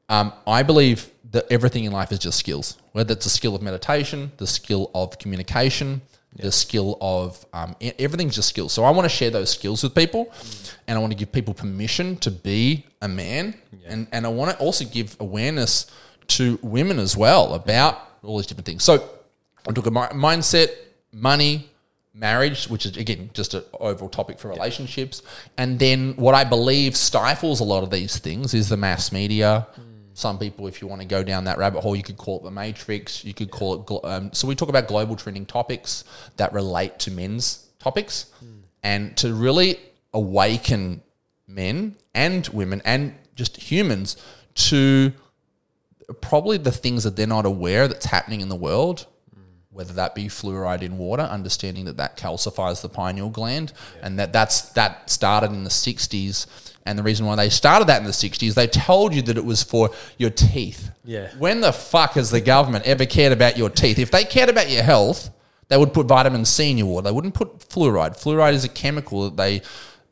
Um, 0.09 0.33
I 0.47 0.63
believe 0.63 1.11
that 1.33 1.47
everything 1.51 1.85
in 1.85 1.93
life 1.93 2.13
is 2.13 2.19
just 2.19 2.39
skills. 2.39 2.79
Whether 2.93 3.13
it's 3.13 3.27
a 3.27 3.31
skill 3.31 3.55
of 3.57 3.63
meditation, 3.63 4.33
the 4.37 4.47
skill 4.47 4.91
of 4.95 5.19
communication, 5.19 6.01
the 6.37 6.53
skill 6.53 6.97
of 7.01 7.45
um, 7.53 7.77
everything's 7.99 8.35
just 8.35 8.49
skills. 8.49 8.73
So 8.73 8.85
I 8.85 8.91
want 8.91 9.05
to 9.05 9.09
share 9.09 9.31
those 9.31 9.51
skills 9.51 9.83
with 9.83 9.95
people, 9.95 10.33
and 10.87 10.97
I 10.97 11.01
want 11.01 11.13
to 11.13 11.19
give 11.19 11.33
people 11.33 11.55
permission 11.55 12.17
to 12.19 12.31
be 12.31 12.87
a 13.03 13.09
man, 13.09 13.55
and 13.87 14.07
and 14.13 14.25
I 14.25 14.29
want 14.29 14.53
to 14.53 14.57
also 14.59 14.85
give 14.85 15.17
awareness 15.21 15.91
to 16.27 16.59
women 16.63 16.99
as 16.99 17.17
well 17.17 17.55
about 17.55 18.01
all 18.23 18.39
these 18.39 18.47
different 18.47 18.67
things. 18.67 18.83
So 18.83 19.09
I 19.69 19.73
took 19.73 19.87
a 19.87 19.91
mi- 19.91 20.15
mindset, 20.15 20.69
money, 21.13 21.71
marriage, 22.15 22.67
which 22.69 22.87
is 22.87 22.97
again 22.97 23.31
just 23.35 23.55
an 23.55 23.65
overall 23.81 24.09
topic 24.09 24.39
for 24.39 24.49
relationships, 24.49 25.23
and 25.59 25.79
then 25.79 26.15
what 26.17 26.35
I 26.35 26.45
believe 26.45 26.97
stifles 26.97 27.61
a 27.61 27.65
lot 27.65 27.83
of 27.83 27.91
these 27.91 28.19
things 28.19 28.55
is 28.55 28.69
the 28.69 28.77
mass 28.77 29.11
media. 29.13 29.67
Some 30.17 30.39
people, 30.39 30.69
if 30.69 30.81
you 30.81 30.87
want 30.87 31.01
to 31.03 31.09
go 31.09 31.25
down 31.25 31.43
that 31.47 31.59
rabbit 31.59 31.81
hole, 31.81 31.97
you 31.97 32.05
could 32.05 32.17
call 32.17 32.39
it 32.39 32.45
the 32.45 32.51
matrix. 32.53 33.25
You 33.25 33.35
could 33.35 33.51
call 33.51 33.75
it. 33.75 33.85
glo- 33.87 34.01
Um, 34.05 34.33
so 34.33 34.47
we 34.47 34.55
talk 34.55 34.69
about 34.69 34.87
global 34.87 35.17
trending 35.17 35.45
topics 35.45 36.05
that 36.37 36.53
relate 36.53 37.01
to 37.01 37.11
men's 37.11 37.67
topics, 37.81 38.27
and 38.85 39.17
to 39.17 39.35
really 39.35 39.81
awaken 40.13 41.03
men 41.49 41.97
and 42.15 42.47
women 42.49 42.81
and 42.85 43.13
just 43.35 43.57
humans 43.57 44.17
to 44.55 45.13
probably 46.21 46.59
the 46.59 46.71
things 46.71 47.03
that 47.05 47.17
they're 47.17 47.27
not 47.27 47.47
aware 47.47 47.89
that's 47.89 48.07
happening 48.07 48.41
in 48.41 48.49
the 48.49 48.55
world, 48.57 49.07
whether 49.75 49.93
that 49.93 50.15
be 50.15 50.27
fluoride 50.27 50.83
in 50.83 50.97
water, 50.97 51.25
understanding 51.25 51.85
that 51.85 51.97
that 51.97 52.17
calcifies 52.17 52.81
the 52.81 52.89
pineal 52.89 53.29
gland, 53.29 53.73
and 54.03 54.19
that 54.19 54.33
that's 54.33 54.63
that 54.73 55.11
started 55.11 55.51
in 55.51 55.65
the 55.65 55.71
'60s. 55.71 56.47
And 56.87 56.99
the 56.99 57.03
reason 57.03 57.27
why 57.27 57.35
they 57.35 57.49
started 57.49 57.89
that 57.89 57.99
in 57.99 58.05
the 58.05 58.13
'60s, 58.13 58.55
they 58.55 58.69
told 58.69 59.15
you 59.15 59.23
that 59.23 59.37
it 59.37 59.45
was 59.45 59.63
for 59.63 59.91
your 60.17 60.31
teeth. 60.31 60.91
Yeah. 61.05 61.31
When 61.39 61.61
the 61.61 61.73
fuck 61.73 62.13
has 62.13 62.31
the 62.31 62.41
government 62.41 62.87
ever 62.87 63.05
cared 63.05 63.33
about 63.33 63.59
your 63.59 63.69
teeth? 63.69 63.99
If 63.99 64.11
they 64.11 64.25
cared 64.25 64.49
about 64.49 64.71
your 64.71 64.85
health, 64.85 65.31
they 65.69 65.77
would 65.77 65.93
put 65.93 66.07
vitamin 66.07 66.45
C 66.45 66.71
in 66.71 66.79
your 66.79 66.87
water. 66.87 67.07
They 67.07 67.13
wouldn't 67.13 67.35
put 67.35 67.69
fluoride. 67.69 68.17
Fluoride 68.23 68.53
is 68.53 68.65
a 68.65 68.69
chemical 68.69 69.25
that 69.31 69.37
they 69.37 69.63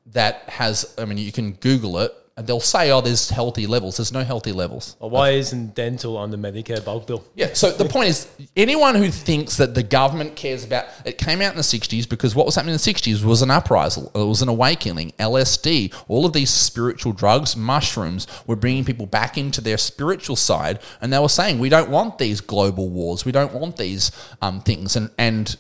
that 0.07 0.49
has. 0.49 0.93
I 0.99 1.05
mean, 1.05 1.19
you 1.19 1.33
can 1.33 1.53
Google 1.53 1.99
it. 1.99 2.13
They'll 2.37 2.61
say, 2.61 2.91
"Oh, 2.91 3.01
there's 3.01 3.31
healthy 3.31 3.67
levels." 3.67 3.97
There's 3.99 4.13
no 4.13 4.25
healthy 4.25 4.53
levels. 4.53 4.97
Or 5.01 5.11
why 5.11 5.31
isn't 5.31 5.75
dental 5.75 6.17
on 6.17 6.31
the 6.31 6.37
Medicare 6.37 6.85
bulk 6.85 7.07
bill? 7.07 7.25
Yeah. 7.35 7.53
So 7.53 7.71
the 7.71 7.85
point 7.85 8.09
is, 8.09 8.29
anyone 8.57 8.95
who 8.95 9.11
thinks 9.11 9.57
that 9.59 9.75
the 9.75 9.83
government 9.83 10.37
cares 10.37 10.65
about 10.65 10.87
it 11.05 11.19
came 11.19 11.41
out 11.41 11.51
in 11.51 11.57
the 11.57 11.63
'60s 11.63 12.09
because 12.09 12.35
what 12.35 12.47
was 12.47 12.55
happening 12.55 12.75
in 12.75 12.79
the 12.79 12.93
'60s 12.93 13.25
was 13.25 13.43
an 13.43 13.51
uprising, 13.51 14.05
it 14.15 14.19
was 14.19 14.43
an 14.43 14.49
awakening. 14.49 15.13
LSD, 15.19 15.93
all 16.09 16.25
of 16.25 16.33
these 16.33 16.51
spiritual 16.51 17.13
drugs, 17.13 17.57
mushrooms, 17.57 18.27
were 18.47 18.57
bringing 18.57 18.85
people 18.85 19.07
back 19.07 19.37
into 19.37 19.61
their 19.61 19.79
spiritual 19.79 20.37
side, 20.37 20.79
and 21.01 21.13
they 21.13 21.19
were 21.19 21.29
saying, 21.29 21.59
"We 21.59 21.69
don't 21.69 21.91
want 21.91 22.19
these 22.19 22.41
global 22.41 22.89
wars. 22.89 23.25
We 23.25 23.33
don't 23.33 23.53
want 23.53 23.77
these 23.77 24.11
um, 24.41 24.61
things." 24.61 24.97
And 24.97 25.11
and 25.19 25.55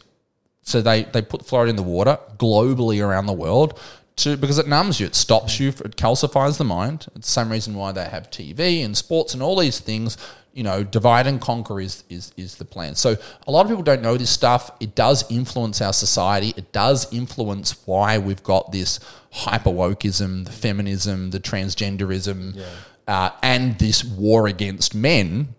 so 0.62 0.80
they 0.80 1.02
they 1.04 1.22
put 1.22 1.42
fluoride 1.42 1.70
in 1.70 1.76
the 1.76 1.82
water 1.82 2.18
globally 2.38 3.04
around 3.04 3.26
the 3.26 3.32
world. 3.32 3.78
To, 4.16 4.36
because 4.36 4.58
it 4.58 4.68
numbs 4.68 5.00
you, 5.00 5.06
it 5.06 5.14
stops 5.14 5.58
you, 5.58 5.68
it 5.68 5.96
calcifies 5.96 6.58
the 6.58 6.64
mind. 6.64 7.06
It's 7.16 7.26
the 7.26 7.40
same 7.40 7.50
reason 7.50 7.74
why 7.74 7.92
they 7.92 8.04
have 8.04 8.30
TV 8.30 8.84
and 8.84 8.96
sports 8.96 9.32
and 9.34 9.42
all 9.42 9.58
these 9.58 9.80
things. 9.80 10.18
You 10.52 10.64
know, 10.64 10.84
divide 10.84 11.26
and 11.26 11.40
conquer 11.40 11.80
is, 11.80 12.04
is 12.10 12.30
is 12.36 12.56
the 12.56 12.66
plan. 12.66 12.94
So 12.94 13.16
a 13.46 13.50
lot 13.50 13.62
of 13.62 13.68
people 13.68 13.82
don't 13.82 14.02
know 14.02 14.18
this 14.18 14.28
stuff. 14.28 14.70
It 14.80 14.94
does 14.94 15.24
influence 15.30 15.80
our 15.80 15.94
society. 15.94 16.52
It 16.58 16.72
does 16.72 17.10
influence 17.10 17.86
why 17.86 18.18
we've 18.18 18.42
got 18.42 18.70
this 18.70 19.00
hyper 19.30 19.70
wokeism, 19.70 20.44
the 20.44 20.52
feminism, 20.52 21.30
the 21.30 21.40
transgenderism, 21.40 22.62
uh, 23.08 23.30
and 23.42 23.78
this 23.78 24.04
war 24.04 24.46
against 24.46 24.94
men 24.94 25.54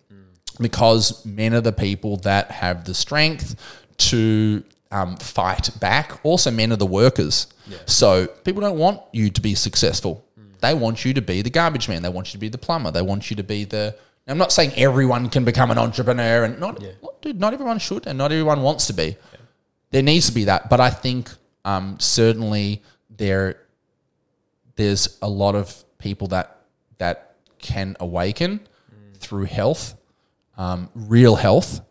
because 0.59 1.25
men 1.25 1.53
are 1.53 1.61
the 1.61 1.71
people 1.71 2.17
that 2.17 2.51
have 2.51 2.85
the 2.85 2.93
strength 2.93 3.55
to 3.97 4.63
um, 4.91 5.17
fight 5.17 5.69
back. 5.79 6.19
Also, 6.23 6.51
men 6.51 6.71
are 6.71 6.77
the 6.77 6.85
workers. 6.85 7.47
So 7.85 8.27
people 8.27 8.61
don't 8.61 8.77
want 8.77 9.01
you 9.11 9.29
to 9.29 9.41
be 9.41 9.55
successful. 9.55 10.25
They 10.61 10.73
want 10.73 11.03
you 11.03 11.13
to 11.13 11.21
be 11.21 11.41
the 11.41 11.49
garbage 11.49 11.89
man. 11.89 12.03
They 12.03 12.09
want 12.09 12.29
you 12.29 12.31
to 12.33 12.39
be 12.39 12.49
the 12.49 12.57
plumber. 12.57 12.91
They 12.91 13.01
want 13.01 13.29
you 13.29 13.35
to 13.35 13.43
be 13.43 13.65
the. 13.65 13.95
I'm 14.27 14.37
not 14.37 14.53
saying 14.53 14.71
everyone 14.77 15.29
can 15.29 15.43
become 15.43 15.69
an 15.71 15.77
entrepreneur, 15.77 16.45
and 16.45 16.57
not, 16.57 16.81
dude, 17.21 17.39
not 17.39 17.53
everyone 17.53 17.79
should, 17.79 18.07
and 18.07 18.17
not 18.17 18.31
everyone 18.31 18.61
wants 18.61 18.87
to 18.87 18.93
be. 18.93 19.17
There 19.91 20.01
needs 20.01 20.27
to 20.27 20.31
be 20.31 20.45
that, 20.45 20.69
but 20.69 20.79
I 20.79 20.89
think 20.89 21.29
um, 21.65 21.97
certainly 21.99 22.81
there 23.09 23.57
there's 24.75 25.17
a 25.21 25.27
lot 25.29 25.55
of 25.55 25.83
people 25.97 26.27
that 26.29 26.61
that 26.97 27.35
can 27.59 27.97
awaken 27.99 28.61
through 29.17 29.45
health, 29.45 29.95
um, 30.57 30.89
real 30.95 31.35
health, 31.35 31.81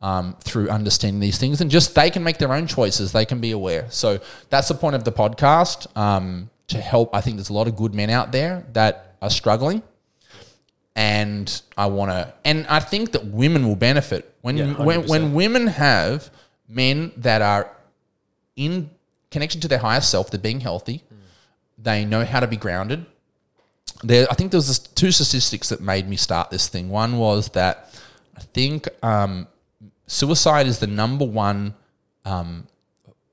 um, 0.00 0.36
through 0.40 0.68
understanding 0.70 1.20
these 1.20 1.38
things, 1.38 1.60
and 1.60 1.70
just 1.70 1.94
they 1.94 2.10
can 2.10 2.22
make 2.22 2.38
their 2.38 2.52
own 2.52 2.66
choices. 2.66 3.12
They 3.12 3.24
can 3.24 3.40
be 3.40 3.50
aware. 3.50 3.86
So 3.90 4.20
that's 4.50 4.68
the 4.68 4.74
point 4.74 4.94
of 4.94 5.04
the 5.04 5.12
podcast 5.12 5.94
um, 5.96 6.50
to 6.68 6.80
help. 6.80 7.14
I 7.14 7.20
think 7.20 7.36
there's 7.36 7.50
a 7.50 7.54
lot 7.54 7.68
of 7.68 7.76
good 7.76 7.94
men 7.94 8.10
out 8.10 8.32
there 8.32 8.64
that 8.74 9.16
are 9.20 9.30
struggling, 9.30 9.82
and 10.94 11.62
I 11.76 11.86
want 11.86 12.10
to. 12.10 12.32
And 12.44 12.66
I 12.68 12.80
think 12.80 13.12
that 13.12 13.26
women 13.26 13.66
will 13.66 13.76
benefit 13.76 14.34
when 14.42 14.56
Yeah, 14.56 14.72
when 14.82 15.06
when 15.06 15.34
women 15.34 15.66
have 15.66 16.30
men 16.68 17.12
that 17.16 17.42
are 17.42 17.70
in 18.54 18.90
connection 19.30 19.60
to 19.62 19.68
their 19.68 19.78
higher 19.78 20.00
self. 20.00 20.30
They're 20.30 20.40
being 20.40 20.60
healthy. 20.60 21.02
They 21.78 22.04
know 22.04 22.24
how 22.24 22.40
to 22.40 22.46
be 22.46 22.56
grounded. 22.56 23.06
There, 24.02 24.26
I 24.30 24.34
think 24.34 24.50
there 24.50 24.58
was 24.58 24.68
this 24.68 24.78
two 24.78 25.10
statistics 25.12 25.68
that 25.70 25.80
made 25.80 26.08
me 26.08 26.16
start 26.16 26.50
this 26.50 26.68
thing. 26.68 26.88
One 26.88 27.18
was 27.18 27.48
that 27.50 27.94
I 28.36 28.40
think 28.40 28.88
um, 29.02 29.48
suicide 30.08 30.66
is 30.66 30.80
the 30.80 30.86
number 30.88 31.24
one 31.24 31.74
um, 32.24 32.66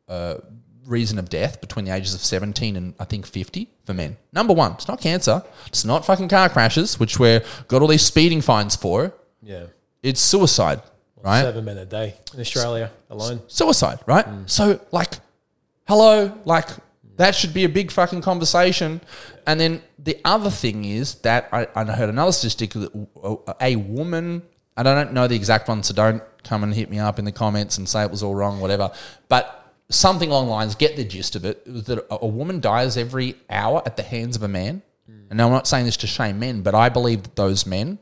uh, 0.07 0.35
reason 0.85 1.17
of 1.17 1.29
death 1.29 1.59
between 1.61 1.85
the 1.85 1.91
ages 1.91 2.13
of 2.13 2.21
17 2.21 2.75
and 2.75 2.93
I 2.99 3.05
think 3.05 3.25
50 3.25 3.67
for 3.85 3.93
men. 3.93 4.17
Number 4.31 4.53
one. 4.53 4.73
It's 4.73 4.87
not 4.87 5.01
cancer. 5.01 5.43
It's 5.65 5.83
not 5.83 6.05
fucking 6.05 6.27
car 6.29 6.49
crashes, 6.49 6.99
which 6.99 7.19
we're 7.19 7.43
got 7.67 7.81
all 7.81 7.87
these 7.87 8.03
speeding 8.03 8.41
fines 8.41 8.75
for. 8.75 9.13
Yeah. 9.41 9.65
It's 10.03 10.21
suicide, 10.21 10.81
right? 11.23 11.41
Seven 11.41 11.65
men 11.65 11.77
a 11.79 11.85
day 11.85 12.13
in 12.33 12.39
Australia 12.39 12.91
alone. 13.09 13.41
suicide, 13.47 13.99
right? 14.05 14.25
So, 14.45 14.79
like, 14.91 15.13
hello, 15.87 16.37
like, 16.45 16.69
that 17.17 17.33
should 17.33 17.53
be 17.53 17.63
a 17.63 17.69
big 17.69 17.91
fucking 17.91 18.21
conversation. 18.21 19.01
And 19.47 19.59
then 19.59 19.81
the 19.97 20.19
other 20.23 20.49
thing 20.51 20.85
is 20.85 21.15
that 21.21 21.49
I, 21.51 21.67
I 21.75 21.83
heard 21.85 22.09
another 22.09 22.31
statistic 22.31 22.71
that 22.73 23.55
a 23.61 23.75
woman, 23.77 24.43
and 24.77 24.87
I 24.87 24.95
don't 24.95 25.13
know 25.13 25.27
the 25.27 25.35
exact 25.35 25.67
one, 25.67 25.83
so 25.83 25.93
don't 25.93 26.23
come 26.43 26.63
and 26.63 26.73
hit 26.73 26.89
me 26.89 26.99
up 26.99 27.19
in 27.19 27.25
the 27.25 27.31
comments 27.31 27.77
and 27.77 27.87
say 27.87 28.03
it 28.03 28.11
was 28.11 28.23
all 28.23 28.35
wrong, 28.35 28.59
whatever. 28.59 28.91
But 29.29 29.73
something 29.89 30.29
along 30.29 30.47
the 30.47 30.51
lines, 30.51 30.75
get 30.75 30.95
the 30.95 31.03
gist 31.03 31.35
of 31.35 31.45
it, 31.45 31.63
that 31.65 32.05
a, 32.09 32.27
woman 32.27 32.59
dies 32.59 32.97
every 32.97 33.35
hour 33.49 33.81
at 33.85 33.97
the 33.97 34.03
hands 34.03 34.35
of 34.35 34.43
a 34.43 34.47
man. 34.47 34.81
Hmm. 35.07 35.27
And 35.29 35.37
now 35.37 35.47
I'm 35.47 35.53
not 35.53 35.67
saying 35.67 35.85
this 35.85 35.97
to 35.97 36.07
shame 36.07 36.39
men, 36.39 36.61
but 36.61 36.75
I 36.75 36.89
believe 36.89 37.23
that 37.23 37.35
those 37.35 37.65
men 37.65 37.99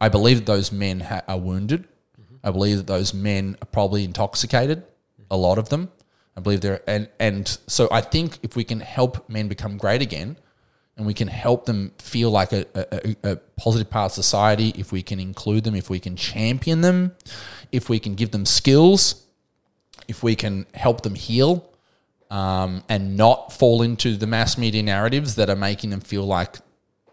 I 0.00 0.08
believe 0.08 0.38
that 0.38 0.46
those 0.46 0.70
men 0.70 1.00
ha- 1.00 1.22
are 1.26 1.38
wounded. 1.38 1.82
Mm-hmm. 1.82 2.36
I 2.44 2.50
believe 2.50 2.76
that 2.78 2.86
those 2.86 3.12
men 3.12 3.56
are 3.60 3.66
probably 3.66 4.04
intoxicated. 4.04 4.84
A 5.30 5.36
lot 5.36 5.58
of 5.58 5.68
them. 5.68 5.90
I 6.36 6.40
believe 6.40 6.60
they're 6.60 6.80
and 6.86 7.08
and 7.18 7.58
so 7.66 7.88
I 7.90 8.00
think 8.00 8.38
if 8.42 8.54
we 8.54 8.62
can 8.62 8.80
help 8.80 9.28
men 9.28 9.48
become 9.48 9.76
great 9.76 10.02
again, 10.02 10.36
and 10.98 11.06
we 11.06 11.14
can 11.14 11.28
help 11.28 11.64
them 11.64 11.92
feel 11.98 12.30
like 12.30 12.52
a, 12.52 12.66
a, 12.74 13.16
a- 13.32 13.36
positive 13.56 13.88
part 13.88 14.10
of 14.10 14.14
society, 14.14 14.74
if 14.76 14.92
we 14.92 15.00
can 15.02 15.18
include 15.20 15.64
them, 15.64 15.74
if 15.74 15.88
we 15.88 15.98
can 16.00 16.16
champion 16.16 16.80
them, 16.80 17.12
if 17.72 17.88
we 17.88 17.98
can 18.00 18.14
give 18.14 18.32
them 18.32 18.44
skills, 18.44 19.24
if 20.08 20.22
we 20.22 20.34
can 20.36 20.66
help 20.74 21.02
them 21.02 21.14
heal, 21.14 21.70
um, 22.30 22.82
and 22.88 23.16
not 23.16 23.52
fall 23.52 23.82
into 23.82 24.16
the 24.16 24.26
mass 24.26 24.58
media 24.58 24.82
narratives 24.82 25.36
that 25.36 25.48
are 25.48 25.56
making 25.56 25.90
them 25.90 26.00
feel 26.00 26.24
like 26.26 26.56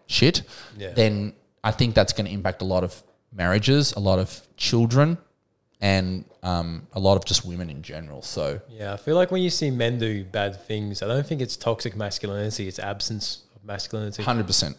shit, 0.08 0.42
Yeah. 0.76 0.92
then 0.92 1.32
I 1.64 1.70
think 1.70 1.94
that's 1.94 2.12
going 2.12 2.26
to 2.26 2.32
impact 2.32 2.62
a 2.62 2.64
lot 2.66 2.84
of 2.84 3.02
marriages, 3.32 3.92
a 3.92 4.00
lot 4.00 4.18
of 4.18 4.46
children, 4.56 5.18
and 5.80 6.24
um, 6.42 6.86
a 6.92 7.00
lot 7.00 7.16
of 7.16 7.24
just 7.24 7.44
women 7.44 7.70
in 7.70 7.82
general. 7.82 8.22
So 8.22 8.60
Yeah, 8.68 8.92
I 8.94 8.96
feel 8.96 9.14
like 9.14 9.30
when 9.30 9.42
you 9.42 9.50
see 9.50 9.70
men 9.70 9.98
do 9.98 10.24
bad 10.24 10.60
things, 10.66 11.02
I 11.02 11.06
don't 11.06 11.26
think 11.26 11.40
it's 11.40 11.56
toxic 11.56 11.94
masculinity; 11.96 12.66
it's 12.68 12.78
absence 12.78 13.42
masculinity. 13.66 14.22
hundred 14.22 14.46
percent. 14.46 14.76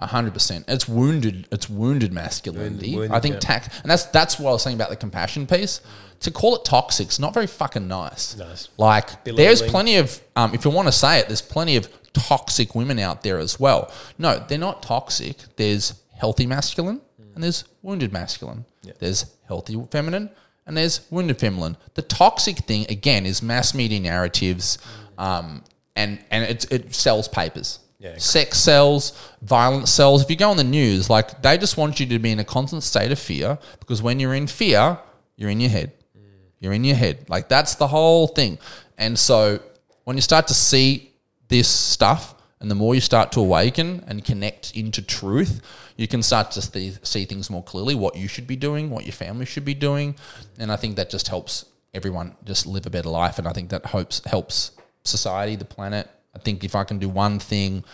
A 0.00 0.06
hundred 0.06 0.34
percent. 0.34 0.64
It's 0.68 0.88
wounded. 0.88 1.46
It's 1.52 1.70
wounded 1.70 2.12
masculinity. 2.12 2.96
Wounded, 2.96 3.12
I 3.12 3.20
think 3.20 3.42
yeah. 3.42 3.62
and 3.82 3.90
that's 3.90 4.04
that's 4.06 4.38
what 4.38 4.50
I 4.50 4.52
was 4.52 4.62
saying 4.62 4.76
about 4.76 4.90
the 4.90 4.96
compassion 4.96 5.46
piece. 5.46 5.80
To 6.20 6.30
call 6.30 6.56
it 6.56 6.64
toxic, 6.64 7.06
it's 7.06 7.18
not 7.18 7.32
very 7.34 7.46
fucking 7.46 7.88
nice. 7.88 8.36
Nice. 8.36 8.68
Like 8.76 9.24
Belittling. 9.24 9.36
there's 9.36 9.62
plenty 9.62 9.96
of, 9.96 10.20
um, 10.36 10.54
if 10.54 10.64
you 10.64 10.70
want 10.70 10.86
to 10.86 10.92
say 10.92 11.18
it, 11.18 11.26
there's 11.26 11.42
plenty 11.42 11.76
of 11.76 11.88
toxic 12.12 12.74
women 12.74 12.98
out 12.98 13.22
there 13.22 13.38
as 13.38 13.58
well. 13.58 13.92
No, 14.18 14.44
they're 14.48 14.58
not 14.58 14.82
toxic. 14.82 15.36
There's 15.56 15.94
healthy 16.14 16.46
masculine 16.46 17.00
and 17.34 17.42
there's 17.42 17.64
wounded 17.82 18.12
masculine. 18.12 18.64
There's 18.98 19.26
healthy 19.46 19.82
feminine 19.90 20.30
and 20.66 20.76
there's 20.76 21.10
wounded 21.10 21.38
feminine. 21.38 21.76
The 21.94 22.02
toxic 22.02 22.58
thing 22.58 22.86
again 22.88 23.26
is 23.26 23.42
mass 23.42 23.74
media 23.74 24.00
narratives, 24.00 24.78
um, 25.18 25.64
and 25.96 26.18
and 26.30 26.44
it, 26.44 26.70
it 26.70 26.94
sells 26.94 27.28
papers. 27.28 27.80
Yeah. 28.02 28.18
Sex 28.18 28.58
sells, 28.58 29.12
violence 29.42 29.92
sells. 29.92 30.22
If 30.22 30.28
you 30.28 30.34
go 30.34 30.50
on 30.50 30.56
the 30.56 30.64
news, 30.64 31.08
like 31.08 31.40
they 31.40 31.56
just 31.56 31.76
want 31.76 32.00
you 32.00 32.06
to 32.06 32.18
be 32.18 32.32
in 32.32 32.40
a 32.40 32.44
constant 32.44 32.82
state 32.82 33.12
of 33.12 33.18
fear 33.18 33.56
because 33.78 34.02
when 34.02 34.18
you're 34.18 34.34
in 34.34 34.48
fear, 34.48 34.98
you're 35.36 35.50
in 35.50 35.60
your 35.60 35.70
head. 35.70 35.92
You're 36.58 36.72
in 36.72 36.82
your 36.82 36.96
head. 36.96 37.26
Like 37.28 37.48
that's 37.48 37.76
the 37.76 37.86
whole 37.86 38.26
thing. 38.26 38.58
And 38.98 39.16
so 39.16 39.60
when 40.02 40.16
you 40.16 40.20
start 40.20 40.48
to 40.48 40.54
see 40.54 41.12
this 41.46 41.68
stuff 41.68 42.34
and 42.60 42.68
the 42.68 42.74
more 42.74 42.92
you 42.94 43.00
start 43.00 43.30
to 43.32 43.40
awaken 43.40 44.02
and 44.08 44.24
connect 44.24 44.76
into 44.76 45.00
truth, 45.00 45.60
you 45.96 46.08
can 46.08 46.24
start 46.24 46.50
to 46.52 46.62
see, 46.62 46.94
see 47.04 47.24
things 47.24 47.50
more 47.50 47.62
clearly, 47.62 47.94
what 47.94 48.16
you 48.16 48.26
should 48.26 48.48
be 48.48 48.56
doing, 48.56 48.90
what 48.90 49.04
your 49.04 49.12
family 49.12 49.46
should 49.46 49.64
be 49.64 49.74
doing. 49.74 50.16
And 50.58 50.72
I 50.72 50.76
think 50.76 50.96
that 50.96 51.08
just 51.08 51.28
helps 51.28 51.66
everyone 51.94 52.34
just 52.44 52.66
live 52.66 52.84
a 52.86 52.90
better 52.90 53.10
life. 53.10 53.38
And 53.38 53.46
I 53.46 53.52
think 53.52 53.70
that 53.70 53.86
hopes 53.86 54.22
helps 54.24 54.72
society, 55.04 55.54
the 55.54 55.64
planet. 55.64 56.08
I 56.34 56.38
think 56.38 56.64
if 56.64 56.74
I 56.74 56.84
can 56.84 56.98
do 56.98 57.08
one 57.08 57.38
thing, 57.38 57.84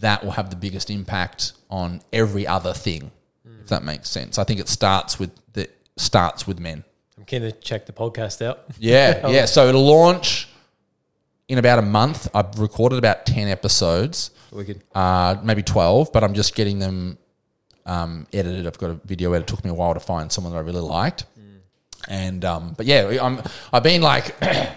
that 0.00 0.24
will 0.24 0.32
have 0.32 0.50
the 0.50 0.56
biggest 0.56 0.90
impact 0.90 1.52
on 1.70 2.02
every 2.12 2.46
other 2.46 2.72
thing, 2.72 3.10
if 3.60 3.68
that 3.68 3.82
makes 3.82 4.08
sense. 4.08 4.38
I 4.38 4.44
think 4.44 4.60
it 4.60 4.68
starts 4.68 5.18
with 5.18 5.30
the 5.52 5.68
starts 5.96 6.46
with 6.46 6.58
men. 6.58 6.84
I'm 7.16 7.24
keen 7.24 7.42
to 7.42 7.52
check 7.52 7.86
the 7.86 7.92
podcast 7.92 8.44
out. 8.44 8.64
Yeah, 8.78 9.28
yeah. 9.28 9.46
So 9.46 9.68
it'll 9.68 9.86
launch 9.86 10.48
in 11.48 11.58
about 11.58 11.78
a 11.78 11.82
month. 11.82 12.28
I've 12.34 12.58
recorded 12.58 12.98
about 12.98 13.24
ten 13.26 13.48
episodes, 13.48 14.32
could. 14.50 14.82
uh, 14.94 15.36
maybe 15.42 15.62
twelve, 15.62 16.12
but 16.12 16.24
I'm 16.24 16.34
just 16.34 16.54
getting 16.54 16.78
them 16.78 17.18
um, 17.86 18.26
edited. 18.32 18.66
I've 18.66 18.78
got 18.78 18.90
a 18.90 18.94
video 19.04 19.32
edit. 19.32 19.48
It 19.48 19.54
took 19.54 19.64
me 19.64 19.70
a 19.70 19.74
while 19.74 19.94
to 19.94 20.00
find 20.00 20.30
someone 20.30 20.52
that 20.52 20.58
I 20.58 20.62
really 20.62 20.80
liked, 20.80 21.24
and 22.08 22.44
um, 22.44 22.74
but 22.76 22.86
yeah, 22.86 23.18
I'm 23.22 23.40
I've 23.72 23.84
been 23.84 24.02
like. 24.02 24.34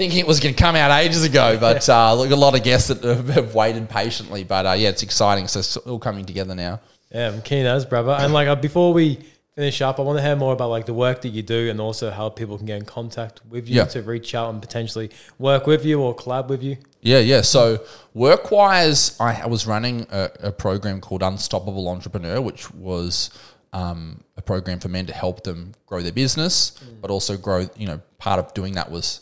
Thinking 0.00 0.20
it 0.20 0.26
was 0.26 0.40
going 0.40 0.54
to 0.54 0.58
come 0.58 0.76
out 0.76 0.90
ages 0.98 1.24
ago, 1.24 1.58
but 1.60 1.86
uh, 1.86 2.14
look, 2.14 2.30
a 2.30 2.34
lot 2.34 2.56
of 2.56 2.62
guests 2.64 2.88
that 2.88 3.04
have, 3.04 3.54
waited 3.54 3.86
patiently. 3.90 4.44
But 4.44 4.64
uh, 4.64 4.72
yeah, 4.72 4.88
it's 4.88 5.02
exciting. 5.02 5.46
So 5.46 5.58
it's 5.58 5.76
all 5.76 5.98
coming 5.98 6.24
together 6.24 6.54
now. 6.54 6.80
Yeah, 7.12 7.28
I'm 7.28 7.42
keen 7.42 7.66
as 7.66 7.84
brother. 7.84 8.12
And 8.12 8.32
like 8.32 8.48
uh, 8.48 8.56
before 8.56 8.94
we 8.94 9.18
finish 9.54 9.82
up, 9.82 9.98
I 10.00 10.02
want 10.02 10.16
to 10.16 10.22
hear 10.22 10.36
more 10.36 10.54
about 10.54 10.70
like 10.70 10.86
the 10.86 10.94
work 10.94 11.20
that 11.20 11.28
you 11.28 11.42
do 11.42 11.68
and 11.68 11.82
also 11.82 12.10
how 12.10 12.30
people 12.30 12.56
can 12.56 12.64
get 12.64 12.78
in 12.78 12.86
contact 12.86 13.42
with 13.46 13.68
you 13.68 13.76
Yeah. 13.76 13.84
to 13.88 14.00
reach 14.00 14.34
out 14.34 14.48
and 14.48 14.62
potentially 14.62 15.10
work 15.38 15.66
with 15.66 15.84
you 15.84 16.00
or 16.00 16.16
collab 16.16 16.48
with 16.48 16.62
you. 16.62 16.78
Yeah, 17.02 17.18
yeah. 17.18 17.42
So 17.42 17.84
work 18.14 18.50
wise, 18.50 19.20
I 19.20 19.46
was 19.48 19.66
running 19.66 20.06
a, 20.10 20.30
a 20.44 20.50
program 20.50 21.02
called 21.02 21.22
Unstoppable 21.22 21.86
Entrepreneur, 21.88 22.40
which 22.40 22.72
was 22.72 23.28
um, 23.74 24.24
a 24.38 24.40
program 24.40 24.78
for 24.78 24.88
men 24.88 25.04
to 25.04 25.12
help 25.12 25.44
them 25.44 25.74
grow 25.84 26.00
their 26.00 26.10
business, 26.10 26.72
but 27.02 27.10
also 27.10 27.36
grow. 27.36 27.68
You 27.76 27.86
know, 27.86 28.00
part 28.16 28.38
of 28.38 28.54
doing 28.54 28.72
that 28.76 28.90
was 28.90 29.20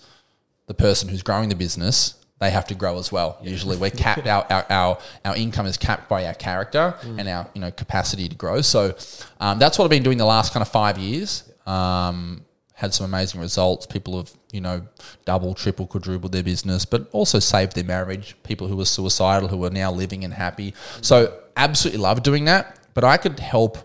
the 0.69 0.75
person 0.75 1.09
who's 1.09 1.23
growing 1.23 1.49
the 1.49 1.57
business. 1.57 2.15
They 2.39 2.51
have 2.51 2.67
to 2.69 2.77
grow 2.77 2.99
as 2.99 3.11
well. 3.11 3.37
Usually, 3.43 3.77
we're 3.77 3.91
capped. 3.91 4.29
Our, 4.29 4.47
our 4.49 4.65
our 4.71 4.99
our 5.25 5.37
income 5.37 5.67
is 5.67 5.77
capped 5.77 6.09
by 6.09 6.25
our 6.27 6.35
character 6.35 6.95
and 7.03 7.29
our 7.29 7.49
you 7.53 7.61
know 7.61 7.73
capacity 7.73 8.29
to 8.29 8.37
grow. 8.37 8.61
So 8.61 8.95
um, 9.41 9.59
that's 9.59 9.77
what 9.77 9.85
I've 9.87 9.91
been 9.91 10.05
doing 10.05 10.19
the 10.19 10.25
last 10.25 10.53
kind 10.53 10.63
of 10.63 10.69
five 10.69 10.99
years. 10.99 11.43
Um, 11.67 12.45
had 12.75 12.95
some 12.95 13.05
amazing 13.07 13.41
results. 13.41 13.87
People 13.87 14.19
have, 14.19 14.31
you 14.53 14.61
know, 14.61 14.87
double, 15.25 15.53
triple, 15.53 15.85
quadrupled 15.85 16.31
their 16.31 16.45
business, 16.45 16.85
but 16.85 17.09
also 17.11 17.41
saved 17.41 17.75
their 17.75 17.83
marriage. 17.83 18.37
People 18.45 18.69
who 18.69 18.77
were 18.77 18.85
suicidal 18.85 19.49
who 19.49 19.65
are 19.65 19.71
now 19.71 19.91
living 19.91 20.23
and 20.23 20.33
happy. 20.33 20.75
So 21.01 21.41
absolutely 21.57 22.01
love 22.01 22.23
doing 22.23 22.45
that. 22.45 22.79
But 22.95 23.03
I 23.03 23.17
could 23.17 23.41
help 23.41 23.79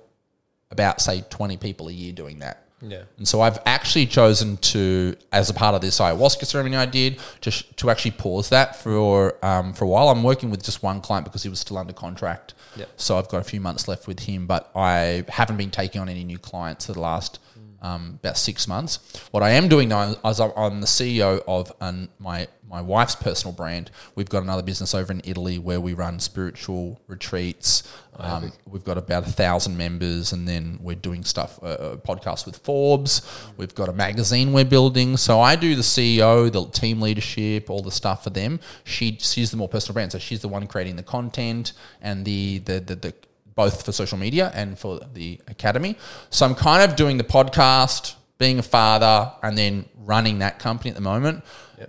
about 0.69 1.01
say 1.01 1.23
20 1.27 1.57
people 1.57 1.87
a 1.87 1.91
year 1.91 2.13
doing 2.13 2.37
that. 2.39 2.62
Yeah. 2.83 3.03
And 3.17 3.27
so 3.27 3.41
I've 3.41 3.59
actually 3.65 4.05
chosen 4.05 4.57
to, 4.57 5.15
as 5.31 5.49
a 5.49 5.53
part 5.53 5.73
of 5.73 5.81
this 5.81 5.99
ayahuasca 5.99 6.45
ceremony 6.45 6.75
I 6.75 6.85
did, 6.85 7.19
just 7.39 7.75
to 7.77 7.89
actually 7.89 8.11
pause 8.11 8.49
that 8.49 8.75
for 8.75 9.43
um, 9.43 9.73
for 9.73 9.85
a 9.85 9.87
while. 9.87 10.09
I'm 10.09 10.23
working 10.23 10.49
with 10.49 10.63
just 10.63 10.83
one 10.83 10.99
client 10.99 11.25
because 11.25 11.43
he 11.43 11.49
was 11.49 11.59
still 11.59 11.77
under 11.77 11.93
contract. 11.93 12.53
Yep. 12.75 12.89
So 12.97 13.17
I've 13.17 13.29
got 13.29 13.39
a 13.39 13.43
few 13.43 13.61
months 13.61 13.87
left 13.87 14.07
with 14.07 14.21
him, 14.21 14.47
but 14.47 14.69
I 14.75 15.23
haven't 15.29 15.57
been 15.57 15.71
taking 15.71 16.01
on 16.01 16.09
any 16.09 16.23
new 16.23 16.37
clients 16.37 16.87
for 16.87 16.93
the 16.93 16.99
last 16.99 17.39
um, 17.83 18.17
about 18.21 18.37
six 18.37 18.67
months. 18.67 18.99
What 19.31 19.43
I 19.43 19.51
am 19.51 19.67
doing 19.67 19.89
now 19.89 20.15
is 20.25 20.39
I'm, 20.39 20.81
the 20.81 20.87
CEO 20.87 21.43
of 21.47 21.71
an, 21.81 22.09
my 22.17 22.47
my 22.73 22.81
wife's 22.81 23.15
personal 23.15 23.53
brand. 23.53 23.91
We've 24.15 24.29
got 24.29 24.41
another 24.41 24.63
business 24.63 24.95
over 24.95 25.13
in 25.13 25.21
Italy 25.25 25.59
where 25.59 25.79
we 25.79 25.93
run 25.93 26.19
spiritual 26.19 26.99
retreats. 27.05 27.83
Um, 28.15 28.51
we've 28.65 28.83
got 28.83 28.97
about 28.97 29.27
a 29.27 29.29
thousand 29.29 29.77
members, 29.77 30.33
and 30.33 30.47
then 30.47 30.79
we're 30.81 30.95
doing 30.95 31.23
stuff, 31.23 31.59
uh, 31.61 31.65
uh, 31.65 31.95
podcasts 31.97 32.47
with 32.47 32.57
Forbes. 32.57 33.21
We've 33.57 33.75
got 33.75 33.89
a 33.89 33.93
magazine 33.93 34.53
we're 34.53 34.65
building. 34.65 35.17
So 35.17 35.39
I 35.39 35.55
do 35.55 35.75
the 35.75 35.83
CEO, 35.83 36.51
the 36.51 36.65
team 36.65 36.99
leadership, 36.99 37.69
all 37.69 37.83
the 37.83 37.91
stuff 37.91 38.23
for 38.23 38.31
them. 38.31 38.59
She 38.85 39.17
she's 39.19 39.51
the 39.51 39.57
more 39.57 39.69
personal 39.69 39.93
brand, 39.93 40.11
so 40.11 40.17
she's 40.17 40.41
the 40.41 40.47
one 40.47 40.65
creating 40.65 40.95
the 40.95 41.03
content 41.03 41.73
and 42.01 42.25
the 42.25 42.57
the 42.59 42.79
the. 42.79 42.95
the 42.95 43.13
both 43.55 43.85
for 43.85 43.91
social 43.91 44.17
media 44.17 44.51
and 44.53 44.77
for 44.77 44.99
the 45.13 45.39
academy. 45.47 45.97
So 46.29 46.45
I'm 46.45 46.55
kind 46.55 46.89
of 46.89 46.95
doing 46.95 47.17
the 47.17 47.23
podcast, 47.23 48.15
being 48.37 48.59
a 48.59 48.63
father, 48.63 49.31
and 49.43 49.57
then 49.57 49.85
running 50.05 50.39
that 50.39 50.59
company 50.59 50.89
at 50.89 50.95
the 50.95 51.01
moment. 51.01 51.43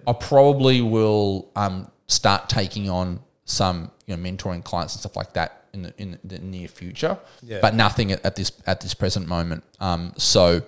I 0.07 0.13
probably 0.13 0.81
will 0.81 1.51
um, 1.57 1.91
start 2.07 2.49
taking 2.49 2.91
on 2.91 3.21
some 3.45 3.91
you 4.07 4.17
know 4.17 4.23
mentoring 4.23 4.65
clients 4.65 4.95
and 4.95 5.01
stuff 5.01 5.17
like 5.17 5.35
that 5.35 5.65
in 5.73 5.83
the 5.83 5.95
in 5.99 6.19
the 6.25 6.39
near 6.39 6.67
future, 6.69 7.17
Yeah. 7.43 7.59
but 7.61 7.75
nothing 7.75 8.11
at, 8.13 8.25
at 8.25 8.35
this 8.37 8.51
at 8.67 8.81
this 8.81 8.95
present 8.95 9.29
moment. 9.29 9.63
Um, 9.81 10.13
so, 10.17 10.63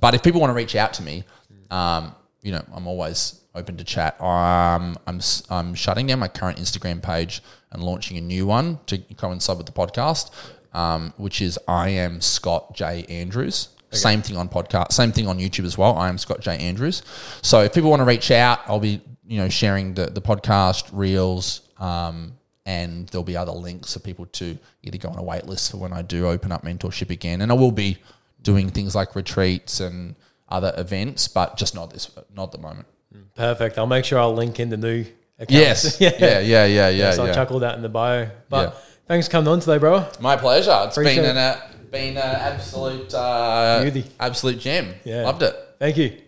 but 0.00 0.14
if 0.14 0.22
people 0.22 0.40
want 0.40 0.50
to 0.50 0.54
reach 0.54 0.76
out 0.76 0.92
to 0.94 1.02
me, 1.02 1.24
um, 1.70 2.14
you 2.42 2.52
know, 2.52 2.62
I'm 2.72 2.86
always 2.86 3.40
open 3.54 3.76
to 3.76 3.84
chat. 3.84 4.20
Um, 4.20 4.96
I'm 5.06 5.20
I'm 5.50 5.74
shutting 5.74 6.06
down 6.06 6.18
my 6.18 6.28
current 6.28 6.58
Instagram 6.58 7.02
page 7.02 7.42
and 7.70 7.82
launching 7.82 8.16
a 8.16 8.20
new 8.20 8.46
one 8.46 8.78
to 8.86 8.98
coincide 9.16 9.56
with 9.56 9.66
the 9.66 9.72
podcast, 9.72 10.30
um, 10.74 11.12
which 11.16 11.40
is 11.42 11.58
I 11.68 11.90
am 11.90 12.20
Scott 12.20 12.74
J 12.74 13.04
Andrews. 13.08 13.68
Same 13.90 14.22
thing 14.22 14.38
on 14.38 14.48
podcast, 14.48 14.92
same 14.92 15.12
thing 15.12 15.26
on 15.26 15.38
YouTube 15.38 15.66
as 15.66 15.76
well. 15.76 15.98
I 15.98 16.08
am 16.08 16.16
Scott 16.16 16.40
J 16.40 16.56
Andrews. 16.56 17.02
So 17.42 17.60
if 17.60 17.74
people 17.74 17.90
want 17.90 18.00
to 18.00 18.06
reach 18.06 18.30
out, 18.30 18.60
I'll 18.66 18.80
be 18.80 19.02
you 19.26 19.38
know 19.38 19.48
sharing 19.48 19.94
the 19.94 20.06
the 20.06 20.22
podcast 20.22 20.88
reels. 20.92 21.62
Um, 21.78 22.38
and 22.64 23.08
there'll 23.08 23.24
be 23.24 23.36
other 23.36 23.52
links 23.52 23.92
for 23.92 23.98
people 23.98 24.26
to 24.26 24.56
either 24.84 24.96
go 24.96 25.08
on 25.08 25.18
a 25.18 25.22
wait 25.22 25.46
list 25.46 25.72
for 25.72 25.78
when 25.78 25.92
I 25.92 26.02
do 26.02 26.28
open 26.28 26.52
up 26.52 26.62
mentorship 26.62 27.10
again. 27.10 27.40
And 27.40 27.50
I 27.50 27.56
will 27.56 27.72
be 27.72 27.98
doing 28.40 28.70
things 28.70 28.94
like 28.94 29.16
retreats 29.16 29.80
and 29.80 30.14
other 30.48 30.72
events, 30.76 31.26
but 31.28 31.56
just 31.56 31.74
not 31.74 31.92
this, 31.92 32.10
not 32.34 32.44
at 32.44 32.52
the 32.52 32.58
moment. 32.58 32.86
Perfect. 33.34 33.78
I'll 33.78 33.86
make 33.86 34.04
sure 34.04 34.18
I'll 34.18 34.34
link 34.34 34.60
in 34.60 34.68
the 34.70 34.76
new 34.76 35.04
accounts. 35.38 35.50
Yes. 35.50 36.00
yeah. 36.00 36.12
Yeah. 36.18 36.38
Yeah. 36.40 36.66
Yeah. 36.66 36.88
Yeah. 36.88 37.10
so 37.12 37.22
I'll 37.22 37.28
yeah. 37.28 37.34
chuck 37.34 37.50
all 37.50 37.60
that 37.60 37.76
in 37.76 37.82
the 37.82 37.88
bio. 37.88 38.28
But 38.48 38.74
Yeah. 38.74 38.80
thanks 39.06 39.26
for 39.26 39.32
coming 39.32 39.48
on 39.48 39.60
today, 39.60 39.78
bro. 39.78 40.06
My 40.20 40.36
pleasure. 40.36 40.82
It's 40.86 40.96
Appreciate 40.96 41.16
been 41.22 41.24
it. 41.24 41.30
an 41.30 41.36
uh, 41.38 41.60
been 41.90 42.16
an 42.16 42.22
absolute 42.22 43.12
uh, 43.14 43.90
absolute 44.20 44.58
gem. 44.58 44.94
Yeah. 45.04 45.22
Loved 45.22 45.42
it. 45.42 45.54
Thank 45.78 45.96
you. 45.96 46.22